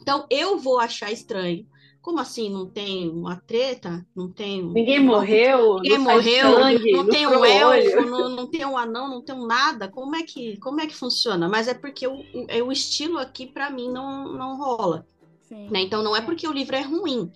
Então, 0.00 0.26
eu 0.30 0.58
vou 0.58 0.80
achar 0.80 1.12
estranho 1.12 1.66
como 2.00 2.20
assim? 2.20 2.48
Não 2.48 2.66
tem 2.66 3.08
uma 3.10 3.36
treta? 3.36 4.04
Não 4.14 4.30
tem. 4.30 4.62
Ninguém 4.62 5.00
morreu. 5.00 5.76
Ninguém 5.76 5.98
morreu. 5.98 6.54
Sangue, 6.54 6.92
não 6.92 7.06
tem 7.06 7.26
um 7.26 7.44
elfo, 7.44 8.00
não, 8.02 8.28
não, 8.28 8.46
tem 8.46 8.64
um 8.64 8.78
anão, 8.78 9.08
não 9.08 9.22
tem 9.22 9.34
um 9.34 9.46
nada. 9.46 9.88
Como 9.88 10.14
é 10.16 10.22
que, 10.22 10.56
como 10.58 10.80
é 10.80 10.86
que 10.86 10.96
funciona? 10.96 11.48
Mas 11.48 11.68
é 11.68 11.74
porque 11.74 12.06
o, 12.06 12.14
o, 12.14 12.46
é 12.48 12.62
o 12.62 12.72
estilo 12.72 13.18
aqui, 13.18 13.46
para 13.46 13.68
mim, 13.70 13.90
não, 13.90 14.32
não 14.32 14.56
rola. 14.56 15.06
Né? 15.50 15.80
Então 15.80 16.02
não 16.02 16.14
é 16.14 16.20
porque 16.20 16.46
o 16.46 16.52
livro 16.52 16.76
é 16.76 16.82
ruim. 16.82 17.32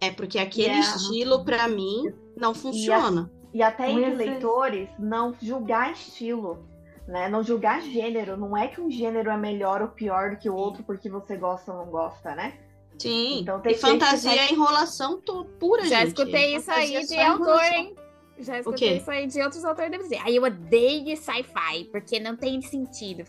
É 0.00 0.10
porque 0.10 0.38
aquele 0.38 0.68
yeah. 0.68 0.96
estilo, 0.96 1.44
para 1.44 1.68
mim, 1.68 2.12
não 2.36 2.54
funciona. 2.54 3.30
E, 3.52 3.62
a, 3.62 3.66
e 3.66 3.70
até 3.70 3.90
entre 3.90 4.14
leitores, 4.14 4.88
não 4.98 5.34
julgar 5.40 5.92
estilo. 5.92 6.66
Né? 7.06 7.28
Não 7.28 7.42
julgar 7.42 7.80
gênero. 7.82 8.36
Não 8.36 8.56
é 8.56 8.68
que 8.68 8.80
um 8.80 8.90
gênero 8.90 9.30
é 9.30 9.36
melhor 9.36 9.80
ou 9.80 9.88
pior 9.88 10.30
do 10.30 10.36
que 10.38 10.50
o 10.50 10.54
outro 10.54 10.82
porque 10.82 11.08
você 11.08 11.36
gosta 11.36 11.72
ou 11.72 11.78
não 11.78 11.86
gosta, 11.86 12.34
né? 12.34 12.58
Sim. 12.98 13.40
Então, 13.40 13.60
tem 13.60 13.72
e 13.72 13.78
fantasia 13.78 14.30
é 14.30 14.52
enrolação 14.52 15.20
pura, 15.58 15.84
Já 15.84 16.00
gente. 16.00 16.08
escutei 16.08 16.56
isso 16.56 16.70
aí 16.70 17.06
de 17.06 17.18
autor, 17.18 17.62
hein? 17.64 17.94
Já 18.38 18.58
escutei 18.58 18.96
isso 18.96 19.10
aí 19.10 19.26
de 19.26 19.40
outros 19.42 19.64
autores 19.64 19.98
dizer. 19.98 20.20
Aí 20.24 20.36
eu 20.36 20.42
odeio 20.42 21.16
sci-fi, 21.16 21.84
porque 21.90 22.18
não 22.18 22.36
tem 22.36 22.60
sentido. 22.60 23.24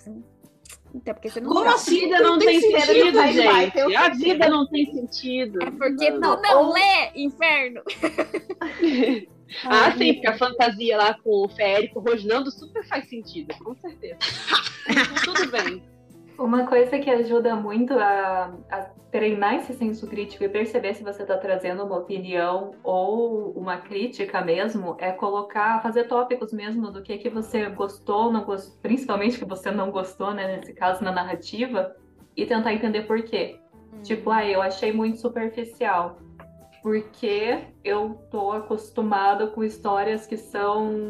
Então, 0.94 1.14
porque 1.14 1.30
você 1.30 1.42
não 1.42 1.50
Como 1.50 1.70
assim? 1.70 1.98
a 1.98 2.00
vida 2.02 2.20
não 2.20 2.38
tem, 2.38 2.60
tem 2.60 2.62
sentido, 2.62 2.86
sentido 2.86 3.28
gente? 3.32 3.96
A 3.96 4.10
vida 4.10 4.50
não 4.50 4.68
tem 4.68 4.86
sentido. 4.86 5.64
É 5.64 5.72
porque 5.72 6.10
não, 6.12 6.40
não, 6.40 6.64
não 6.64 6.74
lê, 6.74 7.12
inferno. 7.16 7.82
ah, 9.66 9.92
sim, 9.98 10.14
porque 10.14 10.28
a 10.28 10.38
fantasia 10.38 10.98
lá 10.98 11.16
com 11.16 11.46
o 11.46 11.50
Férico 11.50 12.00
rosnando 12.00 12.52
super 12.52 12.86
faz 12.88 13.10
sentido, 13.10 13.56
com 13.64 13.76
certeza. 13.76 14.20
Tudo 15.26 15.50
bem. 15.50 15.84
Uma 16.38 16.66
coisa 16.66 16.98
que 16.98 17.10
ajuda 17.10 17.56
muito 17.56 17.94
a, 17.94 18.54
a 18.70 18.82
treinar 19.12 19.56
esse 19.56 19.74
senso 19.74 20.08
crítico 20.08 20.44
e 20.44 20.50
perceber 20.50 20.96
se 20.96 21.04
você 21.04 21.22
está 21.22 21.38
trazendo 21.38 21.84
uma 21.84 21.98
opinião 21.98 22.72
ou 22.84 23.52
uma 23.52 23.78
crítica 23.78 24.42
mesmo 24.42 24.96
é 25.00 25.12
colocar, 25.12 25.82
fazer 25.84 26.06
tópicos 26.06 26.52
mesmo 26.52 26.90
do 26.90 27.04
que 27.04 27.20
que 27.20 27.30
você 27.30 27.70
gostou, 27.70 28.32
não 28.32 28.44
gostou, 28.44 28.76
principalmente 28.82 29.38
que 29.38 29.46
você 29.46 29.70
não 29.70 29.92
gostou, 29.92 30.34
né, 30.34 30.58
nesse 30.58 30.74
caso 30.74 31.04
na 31.04 31.12
narrativa, 31.12 31.96
e 32.36 32.46
tentar 32.46 32.74
entender 32.74 33.04
por 33.04 33.22
quê. 33.22 33.60
Hum. 33.94 34.02
Tipo, 34.02 34.32
ah, 34.32 34.44
eu 34.44 34.62
achei 34.62 34.92
muito 34.92 35.20
superficial. 35.20 36.18
Porque 36.82 37.60
eu 37.84 38.20
tô 38.32 38.52
acostumada 38.52 39.48
com 39.48 39.64
histórias 39.64 40.26
que 40.26 40.36
são 40.36 41.08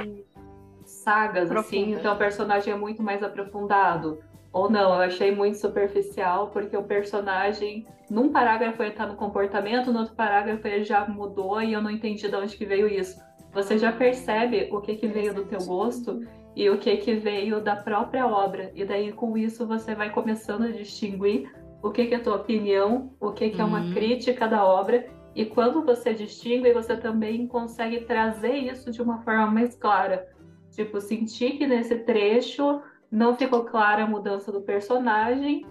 sagas, 0.85 1.49
assim, 1.49 1.93
então 1.93 2.13
o 2.13 2.17
personagem 2.17 2.73
é 2.73 2.75
muito 2.75 3.01
mais 3.01 3.23
aprofundado 3.23 4.19
ou 4.53 4.69
não, 4.69 4.93
eu 4.93 5.01
achei 5.01 5.33
muito 5.33 5.57
superficial, 5.57 6.51
porque 6.51 6.77
o 6.77 6.83
personagem, 6.83 7.87
num 8.07 8.29
parágrafo 8.29 8.83
ele 8.83 8.91
tá 8.91 9.07
no 9.07 9.15
comportamento, 9.15 9.91
no 9.91 9.99
outro 9.99 10.13
parágrafo 10.13 10.67
ele 10.67 10.83
já 10.83 11.07
mudou 11.07 11.59
e 11.59 11.73
eu 11.73 11.81
não 11.81 11.89
entendi 11.89 12.29
de 12.29 12.35
onde 12.35 12.55
que 12.55 12.63
veio 12.63 12.87
isso. 12.87 13.19
Você 13.51 13.79
já 13.79 13.91
percebe 13.91 14.69
o 14.71 14.79
que 14.79 14.95
que 14.95 15.07
veio 15.07 15.33
do 15.33 15.45
teu 15.45 15.59
gosto 15.65 16.21
e 16.55 16.69
o 16.69 16.77
que 16.77 16.97
que 16.97 17.15
veio 17.15 17.61
da 17.61 17.75
própria 17.75 18.27
obra. 18.27 18.71
E 18.75 18.85
daí 18.85 19.11
com 19.11 19.35
isso 19.35 19.65
você 19.65 19.95
vai 19.95 20.11
começando 20.11 20.65
a 20.65 20.71
distinguir 20.71 21.51
o 21.81 21.89
que 21.89 22.05
que 22.05 22.15
é 22.15 22.19
tua 22.19 22.35
opinião, 22.35 23.11
o 23.19 23.31
que 23.31 23.49
que 23.49 23.59
é 23.59 23.63
uma 23.63 23.81
uhum. 23.81 23.93
crítica 23.93 24.47
da 24.47 24.63
obra. 24.63 25.07
E 25.35 25.45
quando 25.45 25.83
você 25.83 26.13
distingue, 26.13 26.71
você 26.71 26.95
também 26.95 27.47
consegue 27.47 28.01
trazer 28.01 28.53
isso 28.53 28.91
de 28.91 29.01
uma 29.01 29.19
forma 29.23 29.47
mais 29.47 29.75
clara. 29.75 30.27
Tipo, 30.71 31.01
sentir 31.01 31.57
que 31.57 31.67
nesse 31.67 31.95
trecho 31.99 32.81
não 33.13 33.35
ficou 33.35 33.63
clara 33.63 34.03
a 34.03 34.07
mudança 34.07 34.51
do 34.51 34.59
personagem. 34.61 35.63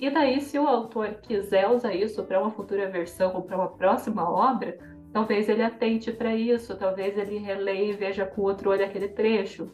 E 0.00 0.10
daí, 0.10 0.40
se 0.40 0.58
o 0.58 0.66
autor 0.66 1.14
quiser 1.22 1.68
usar 1.70 1.94
isso 1.94 2.24
para 2.24 2.40
uma 2.40 2.50
futura 2.50 2.90
versão 2.90 3.32
ou 3.36 3.42
para 3.42 3.56
uma 3.56 3.68
próxima 3.68 4.28
obra, 4.28 4.76
talvez 5.12 5.48
ele 5.48 5.62
atente 5.62 6.10
para 6.10 6.34
isso, 6.34 6.76
talvez 6.76 7.16
ele 7.16 7.38
releia 7.38 7.92
e 7.92 7.96
veja 7.96 8.26
com 8.26 8.42
outro 8.42 8.70
olho 8.70 8.84
aquele 8.84 9.08
trecho. 9.08 9.70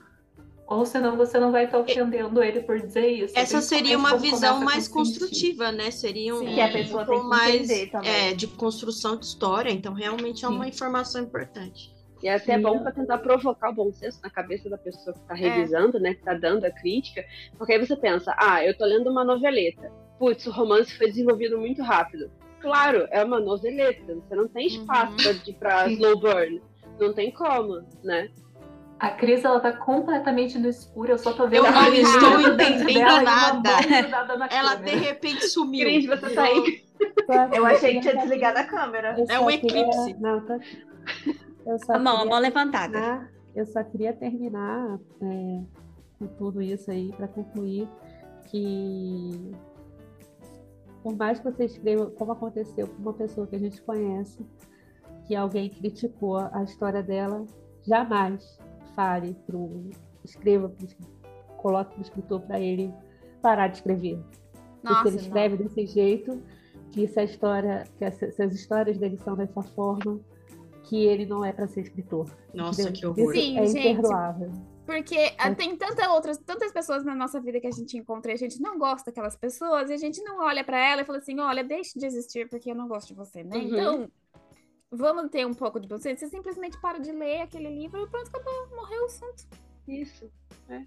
Ou 0.67 0.85
senão 0.85 1.17
você 1.17 1.39
não 1.39 1.51
vai 1.51 1.65
estar 1.65 1.79
ofendendo 1.79 2.43
ele 2.43 2.61
por 2.61 2.79
dizer 2.79 3.07
isso. 3.07 3.39
Essa 3.39 3.63
seria 3.63 3.97
uma 3.97 4.17
visão 4.19 4.61
mais 4.61 4.87
construtiva, 4.87 5.73
né? 5.73 5.91
Seria 5.91 6.35
um, 6.35 6.45
que 6.45 6.61
a 6.61 6.71
pessoa 6.71 7.07
tem 7.07 7.21
que 7.21 7.27
mais 7.27 7.71
é, 7.71 8.35
de 8.35 8.47
construção 8.49 9.17
de 9.17 9.25
história. 9.25 9.71
Então, 9.71 9.95
realmente 9.95 10.45
é 10.45 10.49
uma 10.49 10.65
Sim. 10.65 10.71
informação 10.71 11.23
importante. 11.23 11.95
E 12.25 12.29
é 12.29 12.37
até 12.37 12.57
Sim. 12.57 12.63
bom 12.63 12.79
para 12.79 12.91
tentar 12.91 13.19
provocar 13.19 13.69
o 13.69 13.75
bom 13.75 13.93
senso 13.93 14.19
na 14.23 14.31
cabeça 14.31 14.71
da 14.71 14.79
pessoa 14.79 15.13
que 15.13 15.21
está 15.21 15.35
revisando, 15.35 15.99
é. 15.99 16.01
né? 16.01 16.15
Que 16.15 16.21
está 16.21 16.33
dando 16.33 16.65
a 16.65 16.71
crítica. 16.71 17.23
Porque 17.59 17.75
aí 17.75 17.87
você 17.87 17.95
pensa, 17.95 18.35
ah, 18.39 18.65
eu 18.65 18.71
estou 18.71 18.87
lendo 18.87 19.11
uma 19.11 19.23
noveleta. 19.23 19.93
Putz, 20.19 20.47
o 20.47 20.51
romance 20.51 20.97
foi 20.97 21.09
desenvolvido 21.09 21.59
muito 21.59 21.83
rápido. 21.83 22.31
Claro, 22.63 23.07
é 23.11 23.23
uma 23.23 23.39
noveleta. 23.39 24.15
Você 24.15 24.35
não 24.35 24.49
tem 24.49 24.69
espaço 24.69 25.13
uhum. 25.29 25.55
para 25.59 25.87
slow 25.91 26.19
burn. 26.19 26.63
Não 26.99 27.13
tem 27.13 27.31
como, 27.31 27.87
né? 28.03 28.31
A 28.99 29.11
Cris, 29.11 29.45
ela 29.45 29.61
tá 29.61 29.73
completamente 29.73 30.59
no 30.59 30.69
escuro, 30.69 31.13
eu 31.13 31.19
só 31.19 31.35
tô 31.35 31.47
vendo 31.47 31.67
Eu 31.67 31.73
não 31.73 31.93
estou 31.93 32.41
entendendo 32.41 33.21
nada. 33.21 33.71
Ela 34.51 34.77
de 34.77 34.95
repente 34.95 35.47
sumiu. 35.49 35.85
Cris, 35.87 36.07
você 36.07 36.31
tá 36.31 36.45
aí. 36.45 36.85
Eu 37.53 37.67
achei 37.67 37.95
que 37.95 38.01
tinha 38.01 38.17
desligado 38.17 38.61
a 38.61 38.65
câmera. 38.65 39.15
É 39.29 39.39
um 39.39 39.51
eclipse. 39.51 40.17
Não, 40.19 40.41
tá... 40.41 40.59
a 41.89 41.99
mão, 41.99 42.19
a 42.19 42.25
mão 42.25 42.39
levantada. 42.39 42.93
Terminar, 42.93 43.33
eu 43.55 43.67
só 43.67 43.83
queria 43.85 44.13
terminar 44.13 44.99
é, 45.23 45.63
com 46.19 46.27
tudo 46.37 46.61
isso 46.61 46.91
aí 46.91 47.13
para 47.13 47.29
concluir 47.29 47.89
que 48.51 49.53
por 51.03 51.17
mais 51.17 51.39
que 51.39 51.45
você 51.51 51.67
escreva 51.67 52.07
como 52.13 52.33
aconteceu 52.33 52.89
com 52.89 53.03
uma 53.03 53.13
pessoa 53.13 53.47
que 53.47 53.55
a 53.57 53.59
gente 53.59 53.81
conhece, 53.83 54.45
que 55.27 55.35
alguém 55.35 55.69
criticou 55.69 56.39
a 56.39 56.63
história 56.63 57.03
dela, 57.03 57.45
jamais 57.87 58.59
fale 58.95 59.37
pro 59.47 59.91
escreva, 60.25 60.69
pro, 60.71 60.89
coloque 61.59 61.93
para 61.93 61.99
o 61.99 62.03
escritor 62.03 62.41
para 62.41 62.59
ele 62.59 62.93
parar 63.43 63.69
de 63.69 63.77
escrever. 63.77 64.19
Nossa, 64.83 65.03
Porque 65.03 65.09
ele 65.09 65.27
escreve 65.27 65.57
não. 65.57 65.65
desse 65.65 65.87
jeito, 65.87 66.43
que 66.91 67.05
essa 67.05 67.23
história, 67.23 67.85
que 67.99 68.05
essas 68.05 68.55
histórias 68.55 68.97
dele 68.99 69.19
são 69.19 69.37
dessa 69.37 69.63
forma, 69.63 70.21
que 70.85 71.05
ele 71.05 71.27
não 71.27 71.45
é 71.45 71.53
para 71.53 71.67
ser 71.67 71.81
escritor. 71.81 72.31
Nossa, 72.53 72.83
entendeu? 72.83 73.15
que 73.15 73.21
horror. 73.21 73.33
Sim, 73.35 73.59
é 73.59 73.67
gente, 73.67 73.89
imperdoável. 73.89 74.53
Porque 74.87 75.17
é. 75.17 75.55
tem 75.55 75.77
tanta 75.77 76.11
outras, 76.13 76.37
tantas 76.39 76.71
pessoas 76.71 77.05
na 77.05 77.15
nossa 77.15 77.41
vida 77.41 77.59
que 77.59 77.67
a 77.67 77.71
gente 77.71 77.97
encontra 77.97 78.33
e 78.33 78.35
a 78.35 78.39
gente 78.39 78.61
não 78.61 78.79
gosta 78.79 79.11
daquelas 79.11 79.35
pessoas 79.35 79.89
e 79.89 79.95
a 79.95 79.97
gente 79.97 80.23
não 80.23 80.41
olha 80.41 80.63
para 80.63 80.79
ela 80.79 81.03
e 81.03 81.05
fala 81.05 81.19
assim: 81.19 81.41
olha, 81.41 81.65
deixe 81.65 81.99
de 81.99 82.07
existir 82.07 82.49
porque 82.49 82.71
eu 82.71 82.75
não 82.75 82.87
gosto 82.87 83.09
de 83.09 83.15
você, 83.15 83.43
né? 83.43 83.57
Uhum. 83.57 83.63
Então, 83.63 84.11
vamos 84.91 85.31
ter 85.31 85.47
um 85.47 85.55
pouco 85.55 85.81
de 85.81 85.89
bom 85.89 85.99
senso. 85.99 86.21
Você 86.21 86.29
simplesmente 86.29 86.79
para 86.81 86.99
de 86.99 87.13
ler 87.13 87.41
aquele 87.41 87.71
livro 87.71 88.03
e 88.03 88.09
pronto, 88.09 88.29
acabou, 88.29 88.77
morreu 88.77 89.03
o 89.03 89.07
assunto. 89.07 89.47
Isso. 89.89 90.31
É. 90.69 90.83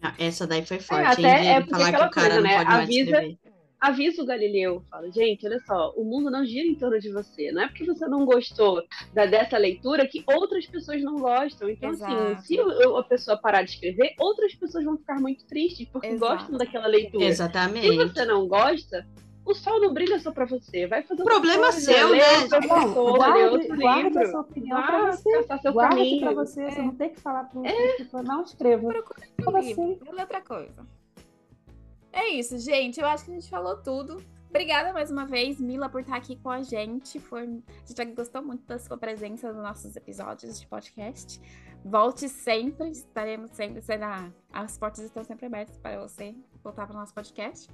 Ah, 0.00 0.14
essa 0.18 0.46
daí 0.46 0.64
foi 0.64 0.78
forte. 0.78 1.24
É, 1.24 1.30
até 1.30 1.46
é 1.46 1.66
falar 1.66 1.90
que 1.92 1.96
o 1.96 2.10
cara 2.10 2.34
coisa, 2.34 2.40
né? 2.40 2.58
não 2.58 2.64
pode 2.64 2.82
Avisa, 2.82 3.10
mais 3.10 3.28
escrever 3.28 3.59
avisa 3.80 4.22
o 4.22 4.26
Galileu, 4.26 4.84
fala, 4.90 5.10
gente, 5.10 5.46
olha 5.46 5.58
só, 5.60 5.92
o 5.96 6.04
mundo 6.04 6.30
não 6.30 6.44
gira 6.44 6.66
em 6.66 6.74
torno 6.74 7.00
de 7.00 7.10
você. 7.10 7.50
Não 7.50 7.62
é 7.62 7.68
porque 7.68 7.86
você 7.86 8.06
não 8.06 8.26
gostou 8.26 8.84
da, 9.14 9.24
dessa 9.24 9.56
leitura 9.56 10.06
que 10.06 10.22
outras 10.26 10.66
pessoas 10.66 11.02
não 11.02 11.16
gostam. 11.16 11.68
Então, 11.70 11.90
assim, 11.90 12.04
Exato. 12.04 12.32
assim, 12.32 12.42
se 12.42 12.60
a 12.60 13.02
pessoa 13.04 13.36
parar 13.38 13.62
de 13.62 13.70
escrever, 13.70 14.14
outras 14.18 14.54
pessoas 14.54 14.84
vão 14.84 14.98
ficar 14.98 15.18
muito 15.18 15.46
tristes 15.46 15.88
porque 15.88 16.08
Exato. 16.08 16.36
gostam 16.36 16.58
daquela 16.58 16.86
leitura. 16.86 17.24
Exatamente. 17.24 17.88
Se 17.88 17.96
você 17.96 18.24
não 18.26 18.46
gosta, 18.46 19.06
o 19.44 19.54
sol 19.54 19.80
não 19.80 19.94
brilha 19.94 20.18
só 20.20 20.30
pra 20.30 20.44
você. 20.44 20.86
Vai 20.86 21.02
fazer 21.02 21.22
o 21.22 21.24
problema 21.24 21.70
coisa, 21.70 21.80
seu, 21.80 22.10
né? 22.10 22.20
Bom, 22.68 23.16
guarde, 23.16 23.68
guarde 23.68 24.18
a 24.18 24.30
sua 24.30 24.40
opinião 24.40 24.78
ah, 24.78 24.82
pra 24.82 25.12
você. 25.12 25.42
Seu 25.62 25.72
guarde 25.72 25.96
caminho. 25.96 26.20
pra 26.20 26.32
você. 26.32 26.62
É. 26.62 26.70
Você 26.70 26.82
não 26.82 26.94
tem 26.94 27.10
que 27.10 27.20
falar 27.20 27.44
pro 27.44 27.64
é. 27.64 28.22
não 28.22 28.42
escreva. 28.42 28.88
Procura 28.88 29.58
um 29.58 29.60
livro. 29.60 29.82
Assim? 29.82 30.20
outra 30.20 30.40
coisa. 30.42 30.99
É 32.12 32.28
isso, 32.28 32.58
gente. 32.58 33.00
Eu 33.00 33.06
acho 33.06 33.24
que 33.24 33.30
a 33.30 33.34
gente 33.34 33.48
falou 33.48 33.76
tudo. 33.76 34.22
Obrigada 34.48 34.92
mais 34.92 35.12
uma 35.12 35.26
vez, 35.26 35.60
Mila, 35.60 35.88
por 35.88 36.00
estar 36.00 36.16
aqui 36.16 36.36
com 36.36 36.50
a 36.50 36.62
gente. 36.62 37.20
Foi... 37.20 37.42
A 37.42 38.02
gente 38.02 38.14
gostou 38.14 38.42
muito 38.42 38.64
da 38.66 38.78
sua 38.78 38.98
presença 38.98 39.52
nos 39.52 39.62
nossos 39.62 39.94
episódios 39.94 40.60
de 40.60 40.66
podcast. 40.66 41.40
Volte 41.84 42.28
sempre, 42.28 42.90
estaremos 42.90 43.52
sempre. 43.52 43.80
Será... 43.80 44.30
As 44.52 44.76
portas 44.76 45.04
estão 45.04 45.22
sempre 45.22 45.46
abertas 45.46 45.78
para 45.78 46.00
você 46.00 46.34
voltar 46.64 46.86
para 46.86 46.96
o 46.96 46.98
nosso 46.98 47.14
podcast. 47.14 47.68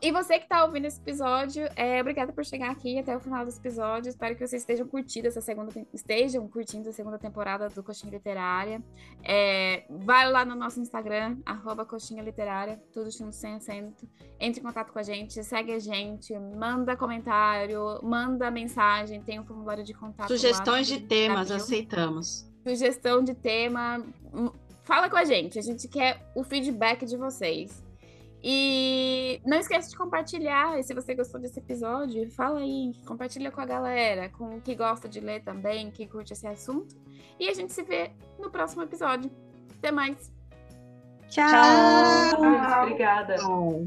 E 0.00 0.10
você 0.10 0.38
que 0.38 0.44
está 0.44 0.64
ouvindo 0.64 0.86
esse 0.86 1.00
episódio, 1.00 1.68
é, 1.76 2.00
obrigada 2.00 2.32
por 2.32 2.44
chegar 2.44 2.70
aqui 2.70 2.98
até 2.98 3.16
o 3.16 3.20
final 3.20 3.44
desse 3.44 3.60
episódio. 3.60 4.08
Espero 4.08 4.34
que 4.34 4.44
vocês 4.44 4.62
estejam 4.62 4.86
curtindo 4.86 5.28
essa 5.28 5.40
segunda 5.40 5.72
estejam 5.92 6.48
curtindo 6.48 6.88
a 6.88 6.92
segunda 6.92 7.18
temporada 7.18 7.68
do 7.68 7.82
Coxinha 7.84 8.12
Literária. 8.12 8.82
É, 9.22 9.84
vai 9.88 10.28
lá 10.28 10.44
no 10.44 10.56
nosso 10.56 10.80
Instagram, 10.80 11.38
arroba 11.46 11.84
Coxinha 11.84 12.22
Literária, 12.22 12.82
tudo 12.92 13.10
junto 13.12 13.32
sem 13.34 13.54
acento. 13.54 14.08
Entre 14.40 14.60
em 14.60 14.64
contato 14.64 14.92
com 14.92 14.98
a 14.98 15.02
gente, 15.04 15.42
segue 15.44 15.72
a 15.72 15.78
gente, 15.78 16.36
manda 16.36 16.96
comentário, 16.96 18.00
manda 18.02 18.50
mensagem, 18.50 19.22
tem 19.22 19.38
um 19.38 19.44
formulário 19.44 19.84
de 19.84 19.94
contato. 19.94 20.28
Sugestões 20.28 20.90
lá, 20.90 20.96
de 20.96 21.04
temas, 21.04 21.50
aceitamos. 21.50 22.50
Sugestão 22.66 23.22
de 23.22 23.34
tema. 23.34 24.04
Fala 24.82 25.08
com 25.08 25.16
a 25.16 25.24
gente, 25.24 25.60
a 25.60 25.62
gente 25.62 25.86
quer 25.86 26.28
o 26.34 26.42
feedback 26.42 27.06
de 27.06 27.16
vocês. 27.16 27.91
E 28.42 29.40
não 29.46 29.58
esqueça 29.58 29.88
de 29.88 29.96
compartilhar. 29.96 30.78
E 30.78 30.82
se 30.82 30.92
você 30.92 31.14
gostou 31.14 31.40
desse 31.40 31.60
episódio, 31.60 32.28
fala 32.32 32.60
aí, 32.60 32.92
compartilha 33.06 33.50
com 33.52 33.60
a 33.60 33.66
galera, 33.66 34.28
com 34.30 34.60
que 34.60 34.74
gosta 34.74 35.08
de 35.08 35.20
ler 35.20 35.42
também, 35.44 35.90
que 35.90 36.06
curte 36.06 36.32
esse 36.32 36.46
assunto. 36.46 36.96
E 37.38 37.48
a 37.48 37.54
gente 37.54 37.72
se 37.72 37.82
vê 37.82 38.10
no 38.38 38.50
próximo 38.50 38.82
episódio. 38.82 39.30
Até 39.78 39.92
mais. 39.92 40.32
Tchau. 41.28 41.48
Tchau. 41.48 42.82
Obrigada. 42.82 43.36
Tchau. 43.36 43.86